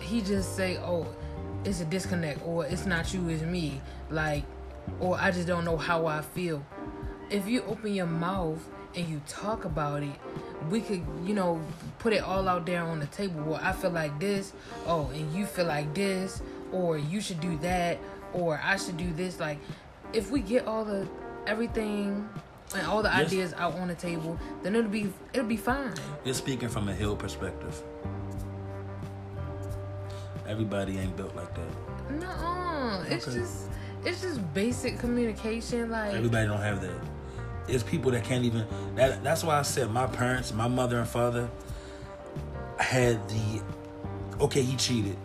he 0.00 0.22
just 0.22 0.56
say, 0.56 0.78
"Oh, 0.78 1.06
it's 1.64 1.80
a 1.80 1.84
disconnect," 1.84 2.40
or 2.46 2.64
"It's 2.64 2.86
not 2.86 3.12
you, 3.12 3.28
it's 3.28 3.42
me." 3.42 3.80
Like, 4.10 4.44
or 4.98 5.18
I 5.18 5.30
just 5.30 5.46
don't 5.46 5.64
know 5.64 5.76
how 5.76 6.06
I 6.06 6.22
feel. 6.22 6.64
If 7.30 7.46
you 7.48 7.62
open 7.64 7.94
your 7.94 8.06
mouth 8.06 8.62
and 8.94 9.06
you 9.08 9.20
talk 9.26 9.64
about 9.64 10.02
it, 10.02 10.14
we 10.70 10.80
could, 10.80 11.02
you 11.24 11.34
know, 11.34 11.60
put 11.98 12.12
it 12.12 12.22
all 12.22 12.48
out 12.48 12.64
there 12.64 12.82
on 12.82 13.00
the 13.00 13.06
table. 13.06 13.42
Well, 13.42 13.60
I 13.62 13.72
feel 13.72 13.90
like 13.90 14.18
this, 14.20 14.52
oh, 14.86 15.10
and 15.12 15.34
you 15.34 15.46
feel 15.46 15.66
like 15.66 15.92
this, 15.94 16.40
or 16.72 16.96
you 16.96 17.20
should 17.20 17.40
do 17.40 17.58
that, 17.58 17.98
or 18.32 18.60
I 18.62 18.76
should 18.76 18.96
do 18.96 19.12
this. 19.12 19.40
Like, 19.40 19.58
if 20.14 20.30
we 20.30 20.40
get 20.40 20.66
all 20.66 20.84
the 20.84 21.06
everything 21.46 22.28
and 22.74 22.86
all 22.86 23.02
the 23.02 23.08
Yes. 23.10 23.26
ideas 23.26 23.52
out 23.54 23.74
on 23.74 23.88
the 23.88 23.94
table, 23.94 24.38
then 24.62 24.74
it'll 24.74 24.90
be 24.90 25.12
it'll 25.32 25.46
be 25.46 25.56
fine. 25.56 25.94
You're 26.24 26.34
speaking 26.34 26.68
from 26.68 26.88
a 26.88 26.94
hill 26.94 27.16
perspective. 27.16 27.82
Everybody 30.46 30.98
ain't 30.98 31.16
built 31.16 31.34
like 31.34 31.52
that. 31.54 32.10
No, 32.20 33.02
it's 33.08 33.24
just 33.26 33.68
it's 34.04 34.20
just 34.20 34.54
basic 34.54 34.98
communication. 34.98 35.90
Like 35.90 36.14
Everybody 36.14 36.46
don't 36.46 36.60
have 36.60 36.80
that. 36.82 37.00
It's 37.66 37.82
people 37.82 38.10
that 38.10 38.24
can't 38.24 38.44
even. 38.44 38.66
That 38.94 39.24
that's 39.24 39.42
why 39.42 39.58
I 39.58 39.62
said 39.62 39.90
my 39.90 40.06
parents, 40.06 40.52
my 40.52 40.68
mother 40.68 40.98
and 40.98 41.08
father, 41.08 41.48
had 42.78 43.26
the. 43.28 43.62
Okay, 44.40 44.62
he 44.62 44.76
cheated. 44.76 45.16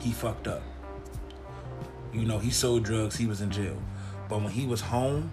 He 0.00 0.12
fucked 0.12 0.48
up. 0.48 0.62
You 2.14 2.24
know, 2.24 2.38
he 2.38 2.50
sold 2.50 2.84
drugs. 2.84 3.16
He 3.16 3.26
was 3.26 3.42
in 3.42 3.50
jail. 3.50 3.76
But 4.28 4.42
when 4.42 4.52
he 4.52 4.66
was 4.66 4.80
home, 4.80 5.32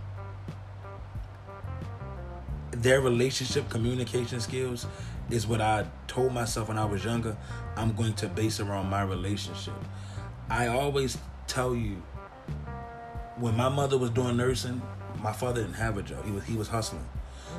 their 2.72 3.02
relationship 3.02 3.70
communication 3.70 4.40
skills 4.40 4.86
is 5.30 5.48
what 5.48 5.62
I 5.62 5.86
told 6.08 6.34
myself 6.34 6.68
when 6.68 6.78
I 6.78 6.86
was 6.86 7.04
younger. 7.04 7.36
I'm 7.76 7.94
going 7.94 8.14
to 8.16 8.28
base 8.28 8.60
around 8.60 8.90
my 8.90 9.04
relationship. 9.04 9.74
I 10.50 10.68
always 10.68 11.18
tell 11.48 11.76
you 11.76 12.02
when 13.38 13.56
my 13.56 13.70
mother 13.70 13.98
was 13.98 14.10
doing 14.10 14.38
nursing, 14.38 14.82
my 15.22 15.32
father 15.32 15.62
didn't 15.62 15.76
have 15.76 15.98
a 15.98 16.04
job. 16.04 16.26
He 16.26 16.32
was 16.32 16.44
he 16.44 16.56
was 16.56 16.68
hustling. 16.68 17.08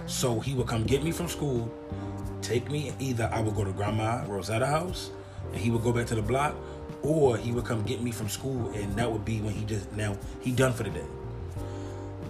So 0.06 0.40
he 0.40 0.54
would 0.54 0.66
come 0.66 0.84
get 0.84 1.02
me 1.02 1.12
from 1.12 1.28
school, 1.28 1.72
take 2.42 2.70
me 2.70 2.92
either 2.98 3.28
I 3.32 3.40
would 3.40 3.54
go 3.54 3.64
to 3.64 3.72
grandma 3.72 4.24
Rosetta 4.26 4.66
house 4.66 5.10
and 5.52 5.56
he 5.56 5.70
would 5.70 5.82
go 5.82 5.92
back 5.92 6.06
to 6.06 6.14
the 6.14 6.22
block, 6.22 6.54
or 7.02 7.36
he 7.36 7.52
would 7.52 7.64
come 7.64 7.82
get 7.84 8.02
me 8.02 8.10
from 8.10 8.28
school 8.28 8.70
and 8.74 8.94
that 8.96 9.10
would 9.10 9.24
be 9.24 9.40
when 9.40 9.54
he 9.54 9.64
just 9.64 9.90
now 9.92 10.16
he 10.40 10.52
done 10.52 10.72
for 10.72 10.82
the 10.82 10.90
day. 10.90 11.06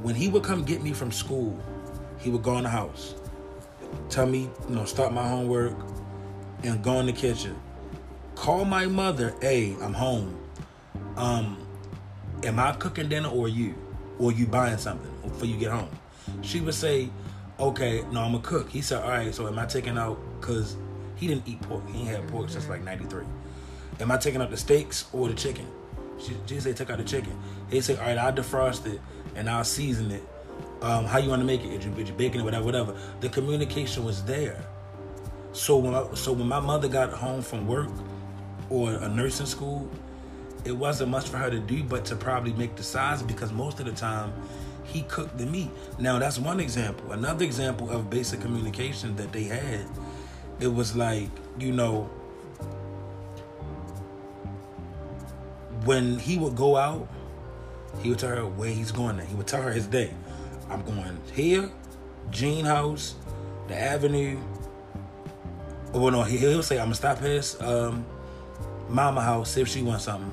When 0.04 0.14
he 0.14 0.28
would 0.28 0.42
come 0.42 0.64
get 0.64 0.82
me 0.82 0.92
from 0.92 1.10
school, 1.10 1.58
he 2.18 2.28
would 2.28 2.42
go 2.42 2.58
in 2.58 2.64
the 2.64 2.68
house, 2.68 3.14
tell 4.10 4.26
me, 4.26 4.50
you 4.68 4.74
know, 4.74 4.84
start 4.84 5.14
my 5.14 5.26
homework, 5.26 5.74
and 6.62 6.84
go 6.84 7.00
in 7.00 7.06
the 7.06 7.12
kitchen. 7.14 7.58
Call 8.34 8.66
my 8.66 8.84
mother, 8.84 9.34
hey, 9.40 9.74
I'm 9.80 9.94
home. 9.94 10.38
Um, 11.16 11.56
am 12.42 12.58
I 12.58 12.72
cooking 12.72 13.08
dinner 13.08 13.30
or 13.30 13.48
you? 13.48 13.74
Or 14.18 14.30
you 14.30 14.46
buying 14.46 14.76
something 14.76 15.10
before 15.22 15.46
you 15.46 15.56
get 15.56 15.70
home? 15.70 15.88
She 16.42 16.60
would 16.60 16.74
say, 16.74 17.08
okay, 17.58 18.04
no, 18.12 18.20
I'm 18.20 18.32
gonna 18.32 18.40
cook. 18.40 18.68
He 18.68 18.82
said, 18.82 19.02
all 19.02 19.08
right, 19.08 19.34
so 19.34 19.48
am 19.48 19.58
I 19.58 19.64
taking 19.64 19.96
out, 19.96 20.18
cause 20.42 20.76
he 21.16 21.28
didn't 21.28 21.48
eat 21.48 21.62
pork. 21.62 21.88
He 21.88 22.04
had 22.04 22.28
pork 22.28 22.50
since 22.50 22.68
like 22.68 22.84
93. 22.84 23.24
Am 24.00 24.10
I 24.10 24.18
taking 24.18 24.42
out 24.42 24.50
the 24.50 24.58
steaks 24.58 25.06
or 25.14 25.28
the 25.28 25.34
chicken? 25.34 25.66
She, 26.18 26.36
she 26.44 26.60
said, 26.60 26.76
take 26.76 26.90
out 26.90 26.98
the 26.98 27.04
chicken. 27.04 27.32
He 27.70 27.80
said, 27.80 27.98
all 28.00 28.04
right, 28.04 28.18
I'll 28.18 28.34
defrost 28.34 28.84
it 28.84 29.00
and 29.34 29.48
I'll 29.48 29.64
season 29.64 30.10
it. 30.10 30.22
Um, 30.82 31.06
how 31.06 31.18
you 31.18 31.30
want 31.30 31.40
to 31.40 31.46
make 31.46 31.64
it? 31.64 31.84
You, 31.84 31.92
is 31.92 32.08
you 32.08 32.14
baking 32.14 32.40
it, 32.40 32.44
whatever, 32.44 32.64
whatever. 32.64 32.96
The 33.20 33.28
communication 33.28 34.04
was 34.04 34.22
there. 34.24 34.62
So 35.52 35.76
when 35.76 35.94
I, 35.94 36.12
so 36.14 36.32
when 36.32 36.48
my 36.48 36.60
mother 36.60 36.88
got 36.88 37.10
home 37.10 37.40
from 37.40 37.66
work 37.66 37.90
or 38.70 38.92
a 38.92 39.08
nursing 39.08 39.46
school, 39.46 39.88
it 40.64 40.72
wasn't 40.72 41.10
much 41.10 41.28
for 41.28 41.36
her 41.36 41.50
to 41.50 41.58
do 41.58 41.82
but 41.82 42.04
to 42.06 42.16
probably 42.16 42.52
make 42.54 42.76
the 42.76 42.82
sides 42.82 43.22
because 43.22 43.52
most 43.52 43.80
of 43.80 43.86
the 43.86 43.92
time 43.92 44.32
he 44.84 45.02
cooked 45.02 45.38
the 45.38 45.46
meat. 45.46 45.70
Now 45.98 46.18
that's 46.18 46.38
one 46.38 46.60
example. 46.60 47.12
Another 47.12 47.44
example 47.44 47.90
of 47.90 48.10
basic 48.10 48.40
communication 48.40 49.16
that 49.16 49.32
they 49.32 49.44
had, 49.44 49.86
it 50.60 50.68
was 50.68 50.96
like, 50.96 51.28
you 51.58 51.72
know, 51.72 52.10
when 55.84 56.18
he 56.18 56.38
would 56.38 56.56
go 56.56 56.76
out, 56.76 57.08
he 58.02 58.10
would 58.10 58.18
tell 58.18 58.30
her 58.36 58.46
where 58.46 58.70
he's 58.70 58.92
going 58.92 59.18
at. 59.18 59.26
He 59.26 59.34
would 59.34 59.46
tell 59.46 59.62
her 59.62 59.72
his 59.72 59.86
day. 59.86 60.12
I'm 60.70 60.82
going 60.82 61.18
here, 61.32 61.70
Jean 62.30 62.64
House, 62.64 63.14
the 63.68 63.76
Avenue. 63.78 64.38
Oh 65.92 66.00
well, 66.00 66.10
no, 66.10 66.22
he- 66.22 66.38
he'll 66.38 66.62
say 66.62 66.78
I'm 66.78 66.86
gonna 66.86 66.94
stop 66.96 67.18
at 67.18 67.24
his 67.24 67.60
um, 67.60 68.04
mama 68.88 69.20
house, 69.20 69.52
see 69.52 69.60
if 69.60 69.68
she 69.68 69.82
wants 69.82 70.04
something. 70.04 70.32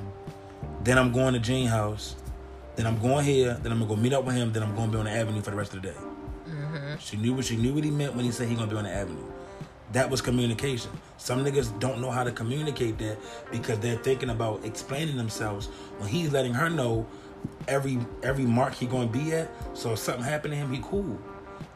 Then 0.82 0.98
I'm 0.98 1.12
going 1.12 1.34
to 1.34 1.38
Jean 1.40 1.68
House. 1.68 2.16
Then 2.74 2.86
I'm 2.86 2.98
going 3.00 3.24
here. 3.24 3.54
Then 3.62 3.70
I'm 3.70 3.78
gonna 3.78 3.94
go 3.94 3.96
meet 3.96 4.12
up 4.12 4.24
with 4.24 4.34
him. 4.34 4.52
Then 4.52 4.62
I'm 4.62 4.74
gonna 4.74 4.90
be 4.90 4.98
on 4.98 5.04
the 5.04 5.10
avenue 5.12 5.40
for 5.42 5.50
the 5.50 5.56
rest 5.56 5.74
of 5.74 5.82
the 5.82 5.88
day. 5.88 5.96
She 6.98 7.16
knew 7.16 7.34
what 7.34 7.44
she 7.44 7.56
knew 7.56 7.74
what 7.74 7.84
he 7.84 7.90
meant 7.90 8.14
when 8.16 8.24
he 8.24 8.32
said 8.32 8.48
he 8.48 8.54
gonna 8.54 8.66
be 8.70 8.76
on 8.76 8.84
the 8.84 8.90
avenue. 8.90 9.24
That 9.92 10.08
was 10.10 10.20
communication. 10.22 10.90
Some 11.18 11.44
niggas 11.44 11.78
don't 11.78 12.00
know 12.00 12.10
how 12.10 12.24
to 12.24 12.32
communicate 12.32 12.98
that 12.98 13.18
because 13.52 13.78
they're 13.78 13.98
thinking 13.98 14.30
about 14.30 14.64
explaining 14.64 15.16
themselves 15.16 15.66
when 15.98 16.08
he's 16.08 16.32
letting 16.32 16.54
her 16.54 16.70
know 16.70 17.06
every 17.68 17.98
every 18.22 18.44
mark 18.44 18.74
he 18.74 18.86
gonna 18.86 19.06
be 19.06 19.32
at. 19.32 19.50
So 19.76 19.92
if 19.92 19.98
something 19.98 20.24
happened 20.24 20.52
to 20.52 20.58
him, 20.58 20.72
he 20.72 20.80
cool. 20.82 21.18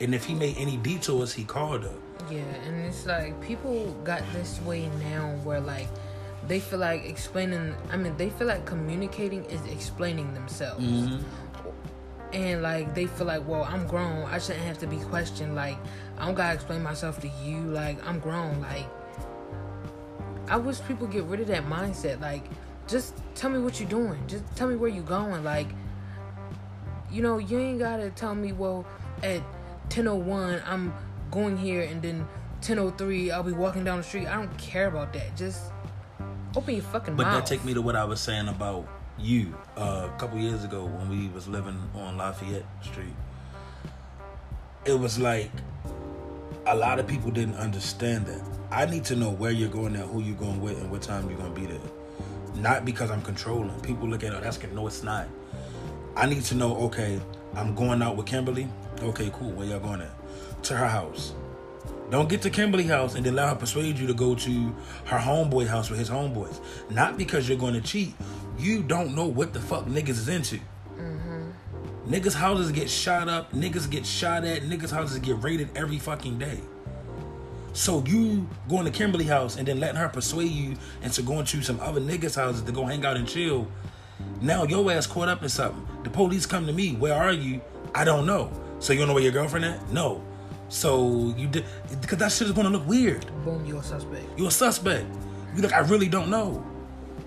And 0.01 0.15
if 0.15 0.25
he 0.25 0.35
made 0.35 0.57
any 0.59 0.77
detours, 0.77 1.33
he 1.33 1.45
called 1.45 1.85
her. 1.85 1.95
Yeah, 2.31 2.41
and 2.67 2.85
it's 2.85 3.07
like 3.07 3.41
people 3.41 3.93
got 4.05 4.23
this 4.33 4.61
way 4.63 4.89
now 5.01 5.39
where 5.45 5.61
like 5.61 5.89
they 6.47 6.61
feel 6.61 6.79
like 6.79 7.05
explaining. 7.05 7.75
I 7.91 7.97
mean, 7.97 8.17
they 8.17 8.31
feel 8.31 8.47
like 8.47 8.65
communicating 8.67 9.45
is 9.47 9.65
explaining 9.67 10.35
themselves, 10.35 10.85
mm-hmm. 10.85 11.23
and 12.33 12.63
like 12.63 12.95
they 12.95 13.07
feel 13.07 13.27
like, 13.27 13.47
well, 13.47 13.65
I'm 13.65 13.87
grown. 13.87 14.25
I 14.27 14.39
shouldn't 14.39 14.65
have 14.65 14.79
to 14.79 14.87
be 14.87 14.99
questioned. 14.99 15.55
Like 15.55 15.77
I 16.19 16.27
don't 16.27 16.35
gotta 16.35 16.55
explain 16.55 16.83
myself 16.83 17.21
to 17.21 17.29
you. 17.45 17.59
Like 17.59 18.05
I'm 18.07 18.19
grown. 18.19 18.61
Like 18.61 18.87
I 20.49 20.57
wish 20.57 20.81
people 20.87 21.07
get 21.07 21.25
rid 21.25 21.41
of 21.41 21.49
that 21.49 21.65
mindset. 21.67 22.21
Like 22.21 22.45
just 22.89 23.15
tell 23.35 23.51
me 23.51 23.59
what 23.59 23.81
you're 23.81 23.89
doing. 23.89 24.19
Just 24.27 24.45
tell 24.57 24.69
me 24.69 24.77
where 24.77 24.91
you're 24.91 25.03
going. 25.05 25.43
Like 25.45 25.69
you 27.11 27.23
know, 27.23 27.39
you 27.39 27.59
ain't 27.59 27.79
gotta 27.79 28.11
tell 28.11 28.35
me, 28.35 28.53
well, 28.53 28.85
at 29.23 29.41
10:01 29.89 30.63
I'm 30.67 30.93
going 31.31 31.57
here, 31.57 31.83
and 31.83 32.03
then 32.03 32.27
10:03 32.61 33.31
I'll 33.31 33.43
be 33.43 33.53
walking 33.53 33.85
down 33.85 33.99
the 33.99 34.05
street. 34.05 34.27
I 34.27 34.35
don't 34.35 34.57
care 34.59 34.89
about 34.89 35.13
that. 35.13 35.37
Just 35.37 35.73
open 36.57 36.75
your 36.75 36.83
fucking 36.85 37.17
But 37.17 37.25
mouth. 37.27 37.35
that 37.35 37.47
take 37.47 37.65
me 37.65 37.75
to 37.75 37.83
what 37.83 37.97
I 37.97 38.05
was 38.05 38.21
saying 38.21 38.49
about 38.49 38.87
you 39.19 39.55
uh, 39.77 40.09
a 40.13 40.19
couple 40.19 40.39
years 40.39 40.65
ago 40.65 40.85
when 40.85 41.09
we 41.09 41.29
was 41.29 41.49
living 41.49 41.79
on 41.95 42.17
Lafayette 42.17 42.67
Street. 42.83 43.15
It 44.85 44.99
was 44.99 45.19
like 45.19 45.51
a 46.67 46.75
lot 46.75 46.99
of 46.99 47.07
people 47.07 47.31
didn't 47.31 47.57
understand 47.57 48.27
that. 48.27 48.43
I 48.71 48.87
need 48.87 49.05
to 49.05 49.17
know 49.17 49.31
where 49.31 49.53
you're 49.53 49.69
going 49.69 49.97
at, 49.97 50.07
who 50.07 50.21
you're 50.21 50.37
going 50.37 50.61
with, 50.61 50.79
and 50.79 50.91
what 50.91 51.03
time 51.03 51.29
you're 51.31 51.39
gonna 51.39 51.51
be 51.51 51.67
there. 51.67 51.79
Not 52.57 52.85
because 52.85 53.11
I'm 53.11 53.23
controlling. 53.23 53.79
People 53.81 54.09
look 54.09 54.25
at 54.25 54.33
it, 54.33 54.43
that's 54.43 54.63
no, 54.73 54.87
it's 54.87 55.03
not. 55.03 55.29
I 56.17 56.27
need 56.27 56.43
to 56.45 56.55
know. 56.55 56.77
Okay, 56.87 57.21
I'm 57.55 57.75
going 57.75 58.01
out 58.03 58.17
with 58.17 58.27
Kimberly. 58.27 58.69
Okay, 59.03 59.31
cool. 59.35 59.51
Where 59.53 59.67
y'all 59.67 59.81
going 59.81 60.01
at? 60.01 60.63
To 60.65 60.77
her 60.77 60.89
house. 60.89 61.35
Don't 62.11 62.29
get 62.29 62.41
to 62.43 62.51
Kimberly 62.51 62.85
house 62.85 63.17
and 63.17 63.27
then 63.27 63.35
let 63.35 63.49
her 63.49 63.55
persuade 63.55 63.99
you 63.99 64.07
to 64.07 64.15
go 64.15 64.35
to 64.35 64.75
her 65.07 65.19
homeboy 65.19 65.67
house 65.67 65.91
with 65.91 65.99
his 65.99 66.09
homeboys. 66.09 66.61
Not 66.91 67.19
because 67.19 67.49
you're 67.49 67.59
going 67.59 67.75
to 67.75 67.81
cheat. 67.81 68.15
You 68.59 68.83
don't 68.83 69.15
know 69.15 69.27
what 69.27 69.53
the 69.53 69.61
fuck 69.61 69.85
niggas 69.87 70.11
is 70.11 70.29
into. 70.29 70.57
Mm-hmm. 70.97 71.51
Niggas' 72.09 72.35
houses 72.35 72.73
get 72.73 72.89
shot 72.89 73.29
up. 73.29 73.53
Niggas 73.53 73.91
get 73.91 74.07
shot 74.07 74.45
at. 74.45 74.63
Niggas' 74.63 74.91
houses 74.93 75.19
get 75.19 75.43
raided 75.43 75.69
every 75.77 75.99
fucking 75.99 76.39
day. 76.39 76.61
So 77.77 78.03
you 78.07 78.49
going 78.71 78.87
to 78.87 78.91
Kimberly 78.91 79.27
house 79.27 79.59
and 79.59 79.69
then 79.69 79.79
letting 79.79 79.97
her 79.97 80.09
persuade 80.09 80.51
you 80.51 80.77
into 81.03 81.21
going 81.21 81.45
to 81.45 81.61
some 81.61 81.79
other 81.81 82.01
niggas' 82.01 82.35
houses 82.35 82.63
to 82.63 82.73
go 82.73 82.87
hang 82.87 83.05
out 83.05 83.19
and 83.19 83.29
chill. 83.29 83.69
Now 84.41 84.65
your 84.65 84.91
ass 84.91 85.07
caught 85.07 85.29
up 85.29 85.43
in 85.43 85.51
something. 85.51 85.87
The 86.03 86.09
police 86.09 86.47
come 86.47 86.67
to 86.67 86.73
me. 86.73 86.95
Where 86.95 87.13
are 87.13 87.35
you? 87.35 87.61
I 87.95 88.03
don't 88.07 88.25
know. 88.25 88.51
So 88.79 88.95
you 88.95 89.01
don't 89.01 89.09
know 89.09 89.15
where 89.15 89.23
your 89.23 89.33
girlfriend 89.33 89.67
at? 89.67 89.91
No. 89.91 90.25
So 90.71 91.35
you 91.37 91.49
did 91.49 91.67
because 92.01 92.17
that 92.17 92.33
shit 92.33 92.47
is 92.47 92.55
gonna 92.55 92.71
look 92.71 92.89
weird. 92.89 93.27
Boom, 93.45 93.67
you're 93.67 93.81
a 93.81 93.83
suspect. 93.83 94.25
You're 94.39 94.49
a 94.49 94.51
suspect. 94.51 95.05
You 95.55 95.61
like 95.61 95.75
I 95.75 95.81
really 95.81 96.09
don't 96.09 96.31
know. 96.31 96.65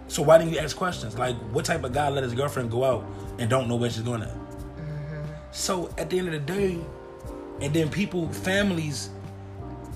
So 0.07 0.23
why 0.23 0.39
didn't 0.39 0.53
you 0.53 0.59
ask 0.59 0.75
questions? 0.75 1.15
Like 1.15 1.35
what 1.51 1.63
type 1.63 1.83
of 1.83 1.93
guy 1.93 2.09
let 2.09 2.23
his 2.23 2.33
girlfriend 2.33 2.71
go 2.71 2.83
out 2.83 3.05
and 3.37 3.51
don't 3.51 3.67
know 3.67 3.75
where 3.75 3.91
she's 3.91 4.01
going 4.01 4.23
at? 4.23 4.33
Mm-hmm. 4.33 5.25
So 5.51 5.93
at 5.99 6.09
the 6.09 6.17
end 6.17 6.29
of 6.29 6.33
the 6.33 6.39
day, 6.39 6.79
and 7.61 7.71
then 7.71 7.89
people, 7.89 8.27
families, 8.29 9.11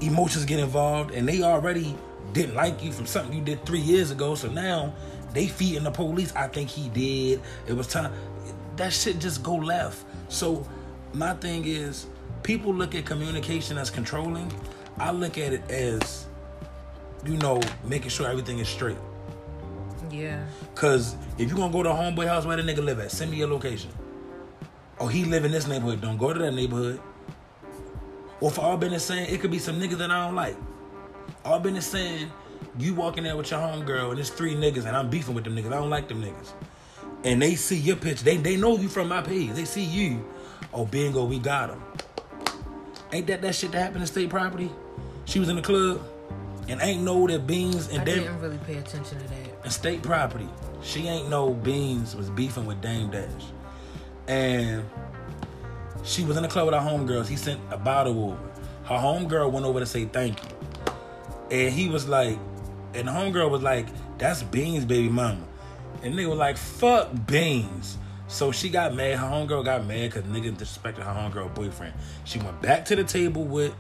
emotions 0.06 0.46
get 0.46 0.60
involved, 0.60 1.12
and 1.12 1.28
they 1.28 1.44
already 1.44 1.96
didn't 2.34 2.56
like 2.56 2.84
you 2.84 2.92
from 2.92 3.06
something 3.06 3.34
you 3.34 3.44
did 3.44 3.66
three 3.66 3.80
years 3.80 4.12
ago. 4.12 4.36
So 4.36 4.50
now 4.50 4.94
they 5.34 5.48
feeding 5.48 5.84
the 5.84 5.92
police. 5.92 6.34
I 6.36 6.48
think 6.48 6.70
he 6.70 6.90
did. 6.90 7.42
It 7.68 7.74
was 7.74 7.88
time. 7.88 8.12
That 8.76 8.94
shit 8.94 9.20
just 9.20 9.44
go 9.44 9.56
left. 9.56 10.04
So 10.30 10.68
my 11.14 11.34
thing 11.36 11.66
is 11.66 12.08
people 12.42 12.74
look 12.74 12.96
at 12.96 13.06
communication 13.06 13.78
as 13.78 13.90
controlling. 13.90 14.52
I 14.98 15.12
look 15.12 15.38
at 15.38 15.54
it 15.54 15.70
as, 15.72 16.28
you 17.26 17.38
know, 17.38 17.62
making 17.86 18.10
sure 18.10 18.28
everything 18.28 18.60
is 18.60 18.68
straight. 18.68 18.98
Yeah. 20.12 20.46
Cause 20.76 21.16
if 21.38 21.50
you 21.50 21.56
gonna 21.56 21.74
go 21.74 21.82
to 21.84 21.90
a 21.90 21.94
homeboy 21.94 22.28
house 22.28 22.46
where 22.46 22.58
the 22.58 22.64
nigga 22.64 22.84
live 22.84 23.00
at, 23.00 23.12
send 23.12 23.32
me 23.32 23.38
your 23.38 23.48
location. 23.48 23.90
Oh, 25.00 25.08
he 25.08 25.26
live 25.26 25.46
in 25.46 25.52
this 25.52 25.68
neighborhood. 25.68 26.02
Don't 26.02 26.18
go 26.18 26.34
to 26.34 26.40
that 26.40 26.54
neighborhood. 26.54 27.02
Or 28.44 28.52
for 28.52 28.60
all 28.60 28.76
business 28.76 29.06
saying, 29.06 29.34
it 29.34 29.40
could 29.40 29.52
be 29.52 29.58
some 29.58 29.80
niggas 29.80 30.00
that 30.00 30.12
I 30.12 30.26
don't 30.26 30.36
like. 30.36 30.58
All 31.46 31.62
business 31.62 31.88
saying, 31.88 32.30
you 32.78 32.94
walking 32.94 33.24
there 33.24 33.38
with 33.38 33.50
your 33.50 33.62
homegirl 33.62 34.10
and 34.10 34.18
there's 34.18 34.32
three 34.32 34.54
niggas 34.54 34.86
and 34.86 34.98
I'm 34.98 35.10
beefing 35.10 35.34
with 35.34 35.46
them 35.46 35.56
niggas. 35.56 35.68
I 35.68 35.78
don't 35.78 35.90
like 35.90 36.10
them 36.10 36.22
niggas. 36.22 36.52
And 37.24 37.42
they 37.42 37.56
see 37.56 37.78
your 37.78 37.96
picture. 37.96 38.26
They 38.26 38.36
they 38.36 38.58
know 38.58 38.76
you 38.76 38.90
from 38.90 39.08
my 39.08 39.22
page. 39.22 39.52
They 39.52 39.64
see 39.64 39.86
you. 39.86 40.30
Oh, 40.74 40.86
bingo, 40.86 41.24
we 41.24 41.40
got 41.40 41.70
him. 41.70 41.82
Ain't 43.14 43.28
that 43.28 43.42
that 43.44 43.56
shit 43.56 43.72
that 43.72 43.80
happened 43.80 44.02
in 44.02 44.08
state 44.08 44.30
property? 44.30 44.70
She 45.24 45.40
was 45.40 45.48
in 45.48 45.56
the 45.56 45.62
club 45.62 46.02
and 46.68 46.82
ain't 46.82 47.02
know 47.02 47.26
that 47.28 47.48
Beans 47.48 47.88
and 47.88 48.02
I 48.02 48.04
Dame 48.04 48.24
didn't 48.24 48.42
really 48.42 48.60
pay 48.68 48.76
attention 48.76 49.20
to 49.20 49.24
that. 49.30 49.64
in 49.64 49.72
state 49.72 50.04
property. 50.04 50.50
She 50.82 51.08
ain't 51.08 51.30
know 51.30 51.54
Beans 51.54 52.14
was 52.14 52.30
beefing 52.30 52.66
with 52.66 52.82
Dame 52.82 53.10
Dash. 53.10 53.30
And 54.28 54.84
she 56.04 56.24
was 56.24 56.38
in 56.38 56.44
the 56.44 56.50
club 56.50 56.66
with 56.68 56.76
her 56.76 56.82
homegirls. 56.82 57.28
He 57.28 57.36
sent 57.36 57.60
a 57.72 57.78
bottle 57.78 58.32
over. 58.32 58.38
Her 58.86 58.96
homegirl 58.96 59.52
went 59.52 59.66
over 59.66 59.80
to 59.80 59.86
say 59.86 60.06
thank 60.06 60.42
you. 60.44 60.50
And 61.52 61.74
he 61.74 61.90
was 61.90 62.08
like, 62.08 62.38
and 62.94 63.08
the 63.08 63.12
homegirl 63.12 63.50
was 63.50 63.62
like, 63.62 63.88
that's 64.18 64.44
Beans' 64.44 64.86
baby 64.86 65.10
mama. 65.10 65.44
And 66.04 66.18
they 66.18 66.26
were 66.26 66.36
like, 66.36 66.58
fuck 66.58 67.10
Beans. 67.28 67.98
So 68.28 68.52
she 68.52 68.70
got 68.70 68.94
mad. 68.94 69.18
Her 69.18 69.28
homegirl 69.28 69.66
got 69.66 69.86
mad 69.86 70.12
because 70.12 70.24
nigga 70.24 70.56
disrespected 70.56 71.04
her 71.04 71.14
homegirl 71.14 71.54
boyfriend. 71.56 71.94
She 72.26 72.40
went 72.40 72.62
back 72.62 72.86
to 72.86 72.96
the 72.96 73.04
table 73.04 73.44
with 73.44 73.74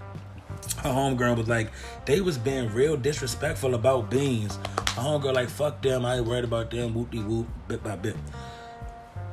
her 0.77 0.89
homegirl 0.89 1.38
was 1.38 1.47
like, 1.47 1.71
they 2.05 2.21
was 2.21 2.38
being 2.38 2.71
real 2.73 2.95
disrespectful 2.95 3.75
about 3.75 4.09
beans. 4.09 4.55
Her 4.55 5.01
homegirl 5.01 5.33
like, 5.33 5.49
fuck 5.49 5.81
them, 5.81 6.05
I 6.05 6.17
ain't 6.17 6.25
worried 6.25 6.43
about 6.43 6.71
them, 6.71 6.93
whoop 6.93 7.12
de 7.12 7.19
whoop, 7.19 7.47
bit 7.67 7.83
by 7.83 7.95
bit. 7.95 8.15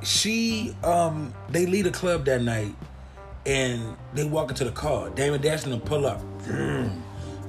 She 0.03 0.75
um 0.83 1.35
they 1.51 1.67
leave 1.67 1.85
the 1.85 1.91
club 1.91 2.25
that 2.25 2.43
night 2.43 2.75
and 3.47 3.97
they 4.15 4.25
walk 4.25 4.51
into 4.51 4.65
the 4.65 4.73
car. 4.73 5.11
Damon 5.11 5.41
Dash 5.41 5.65
and 5.65 5.73
them 5.73 5.81
pull 5.81 6.07
up. 6.07 6.23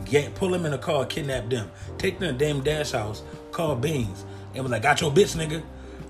Get, 0.06 0.36
pull 0.36 0.50
them 0.50 0.66
in 0.66 0.72
the 0.72 0.78
car, 0.78 1.06
kidnap 1.06 1.50
them. 1.50 1.72
Take 1.98 2.20
them 2.20 2.38
to 2.38 2.46
Damon 2.46 2.64
Dash 2.64 2.92
house, 2.92 3.24
call 3.52 3.76
Beans. 3.76 4.26
And 4.54 4.64
was 4.64 4.72
like, 4.72 4.82
got 4.82 5.00
your 5.00 5.12
bitch, 5.12 5.38
nigga. 5.38 5.64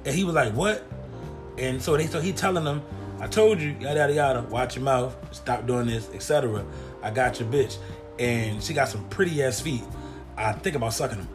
And 0.06 0.16
he 0.16 0.24
was 0.24 0.34
like, 0.34 0.54
what? 0.54 0.84
And 1.58 1.82
so 1.82 1.96
they 1.96 2.08
so 2.08 2.20
he 2.20 2.32
telling 2.32 2.64
them, 2.64 2.82
I 3.20 3.28
told 3.28 3.60
you, 3.60 3.76
yada 3.80 4.00
yada 4.00 4.14
yada, 4.14 4.42
watch 4.42 4.76
your 4.76 4.86
mouth, 4.86 5.16
stop 5.32 5.68
doing 5.68 5.86
this, 5.86 6.10
etc. 6.14 6.66
I 7.04 7.12
got 7.12 7.40
your 7.40 7.50
bitch. 7.50 7.78
And 8.18 8.64
she 8.64 8.74
got 8.74 8.90
some 8.90 9.08
pretty 9.10 9.44
ass 9.44 9.62
feet. 9.62 9.84
I 10.38 10.54
think 10.54 10.76
about 10.76 10.94
sucking 10.94 11.18
them. 11.18 11.30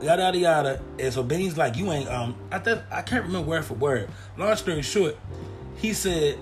Yada 0.00 0.22
yada 0.22 0.38
yada. 0.38 0.82
And 0.98 1.12
so 1.12 1.22
Benny's 1.22 1.56
like, 1.56 1.76
you 1.76 1.90
ain't 1.92 2.08
um 2.08 2.34
I 2.50 2.58
th- 2.58 2.80
I 2.90 3.02
can't 3.02 3.24
remember 3.24 3.48
word 3.48 3.64
for 3.64 3.74
word. 3.74 4.08
Long 4.36 4.54
story 4.56 4.82
short, 4.82 5.16
he 5.76 5.92
said, 5.92 6.38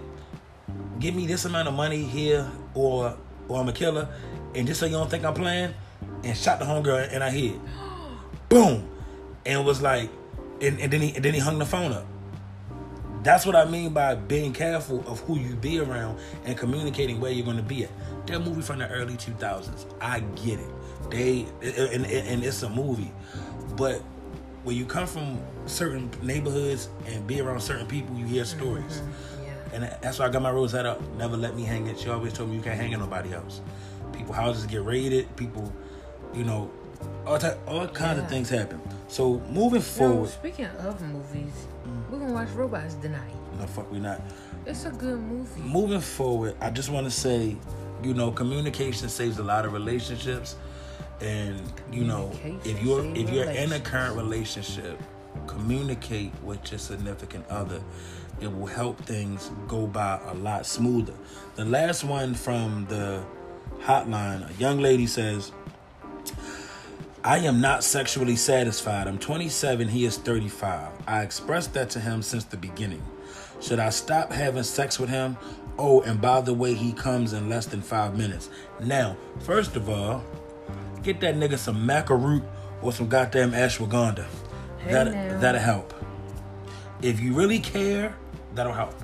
Give 0.98 1.14
me 1.14 1.26
this 1.26 1.44
amount 1.44 1.68
of 1.68 1.74
money 1.74 2.02
here 2.02 2.50
or 2.74 3.16
or 3.48 3.60
I'm 3.60 3.68
a 3.68 3.72
killer. 3.72 4.08
And 4.54 4.66
just 4.66 4.80
so 4.80 4.86
you 4.86 4.92
don't 4.92 5.10
think 5.10 5.24
I'm 5.24 5.34
playing, 5.34 5.74
and 6.24 6.36
shot 6.36 6.58
the 6.58 6.64
homegirl 6.64 7.12
in 7.12 7.20
her 7.20 7.30
head. 7.30 7.60
Boom. 8.48 8.88
And 9.44 9.64
was 9.64 9.82
like, 9.82 10.10
and, 10.60 10.80
and 10.80 10.92
then 10.92 11.00
he 11.00 11.14
and 11.14 11.24
then 11.24 11.34
he 11.34 11.40
hung 11.40 11.58
the 11.58 11.66
phone 11.66 11.92
up. 11.92 12.06
That's 13.22 13.44
what 13.44 13.56
I 13.56 13.64
mean 13.64 13.92
by 13.92 14.14
being 14.14 14.52
careful 14.52 15.04
of 15.06 15.20
who 15.20 15.38
you 15.38 15.54
be 15.56 15.80
around 15.80 16.18
and 16.44 16.56
communicating 16.56 17.20
where 17.20 17.32
you're 17.32 17.44
going 17.44 17.56
to 17.56 17.62
be 17.62 17.84
at. 17.84 17.90
That 18.26 18.40
movie 18.40 18.62
from 18.62 18.78
the 18.78 18.88
early 18.88 19.14
2000s. 19.14 19.86
I 20.00 20.20
get 20.20 20.60
it. 20.60 21.10
They 21.10 21.46
and, 21.62 22.04
and, 22.04 22.06
and 22.06 22.44
it's 22.44 22.62
a 22.62 22.68
movie, 22.68 23.12
but 23.78 24.02
when 24.64 24.76
you 24.76 24.84
come 24.84 25.06
from 25.06 25.38
certain 25.66 26.10
neighborhoods 26.22 26.88
and 27.06 27.26
be 27.26 27.40
around 27.40 27.60
certain 27.60 27.86
people, 27.86 28.14
you 28.18 28.26
hear 28.26 28.44
stories. 28.44 29.00
Yeah. 29.42 29.52
And 29.72 29.82
that's 30.02 30.18
why 30.18 30.26
I 30.26 30.28
got 30.28 30.42
my 30.42 30.50
rules 30.50 30.72
set 30.72 30.84
up. 30.84 31.00
Never 31.16 31.36
let 31.36 31.56
me 31.56 31.62
hang 31.62 31.86
it. 31.86 31.98
She 31.98 32.10
always 32.10 32.32
told 32.34 32.50
me 32.50 32.56
you 32.56 32.62
can't 32.62 32.78
hang 32.78 32.92
at 32.92 32.98
nobody 33.00 33.32
else. 33.32 33.62
People 34.12 34.34
houses 34.34 34.66
get 34.66 34.84
raided. 34.84 35.34
People, 35.36 35.72
you 36.34 36.44
know, 36.44 36.70
all 37.24 37.38
type, 37.38 37.58
all 37.66 37.86
kinds 37.86 38.18
of 38.18 38.28
things 38.28 38.50
happen. 38.50 38.80
So 39.06 39.38
moving 39.50 39.80
Yo, 39.80 39.86
forward, 39.86 40.28
speaking 40.30 40.66
of 40.66 41.00
movies, 41.00 41.52
Mm. 41.86 42.10
we're 42.10 42.18
gonna 42.18 42.32
watch 42.34 42.50
Robots 42.50 42.94
tonight. 42.94 43.32
no 43.58 43.66
fuck 43.66 43.90
we 43.90 43.98
not. 44.00 44.20
It's 44.66 44.84
a 44.84 44.90
good 44.90 45.18
movie. 45.20 45.62
moving 45.62 46.00
forward, 46.00 46.56
I 46.60 46.68
just 46.70 46.90
want 46.90 47.06
to 47.06 47.10
say, 47.10 47.56
you 48.02 48.12
know, 48.12 48.30
communication 48.32 49.08
saves 49.08 49.38
a 49.38 49.42
lot 49.44 49.64
of 49.64 49.72
relationships, 49.72 50.56
and 51.20 51.60
you 51.92 52.04
know, 52.04 52.32
if 52.64 52.82
you're 52.82 53.04
if 53.14 53.30
you're 53.30 53.50
in 53.50 53.72
a 53.72 53.80
current 53.80 54.16
relationship, 54.16 55.00
communicate 55.46 56.32
with 56.42 56.70
your 56.70 56.78
significant 56.78 57.46
other. 57.48 57.80
It 58.40 58.54
will 58.54 58.66
help 58.66 59.00
things 59.00 59.50
go 59.66 59.88
by 59.88 60.20
a 60.26 60.34
lot 60.34 60.64
smoother. 60.64 61.14
The 61.56 61.64
last 61.64 62.04
one 62.04 62.34
from 62.34 62.86
the 62.88 63.24
hotline, 63.80 64.48
a 64.48 64.52
young 64.60 64.78
lady 64.78 65.06
says. 65.06 65.52
I 67.24 67.38
am 67.38 67.60
not 67.60 67.82
sexually 67.82 68.36
satisfied. 68.36 69.08
I'm 69.08 69.18
27, 69.18 69.88
he 69.88 70.04
is 70.04 70.16
35. 70.18 70.92
I 71.06 71.22
expressed 71.22 71.74
that 71.74 71.90
to 71.90 72.00
him 72.00 72.22
since 72.22 72.44
the 72.44 72.56
beginning. 72.56 73.02
Should 73.60 73.80
I 73.80 73.90
stop 73.90 74.32
having 74.32 74.62
sex 74.62 75.00
with 75.00 75.10
him? 75.10 75.36
Oh, 75.78 76.00
and 76.02 76.20
by 76.20 76.40
the 76.40 76.54
way, 76.54 76.74
he 76.74 76.92
comes 76.92 77.32
in 77.32 77.48
less 77.48 77.66
than 77.66 77.82
five 77.82 78.16
minutes. 78.16 78.50
Now, 78.80 79.16
first 79.40 79.74
of 79.74 79.88
all, 79.88 80.22
get 81.02 81.20
that 81.20 81.34
nigga 81.36 81.58
some 81.58 81.86
maca 81.86 82.10
root 82.20 82.42
or 82.82 82.92
some 82.92 83.08
goddamn 83.08 83.52
ashwagandha. 83.52 84.26
Hey 84.78 84.92
that, 84.92 85.12
now. 85.12 85.38
that'll 85.40 85.60
help. 85.60 85.94
If 87.02 87.20
you 87.20 87.34
really 87.34 87.58
care, 87.60 88.14
that'll 88.54 88.72
help. 88.72 88.94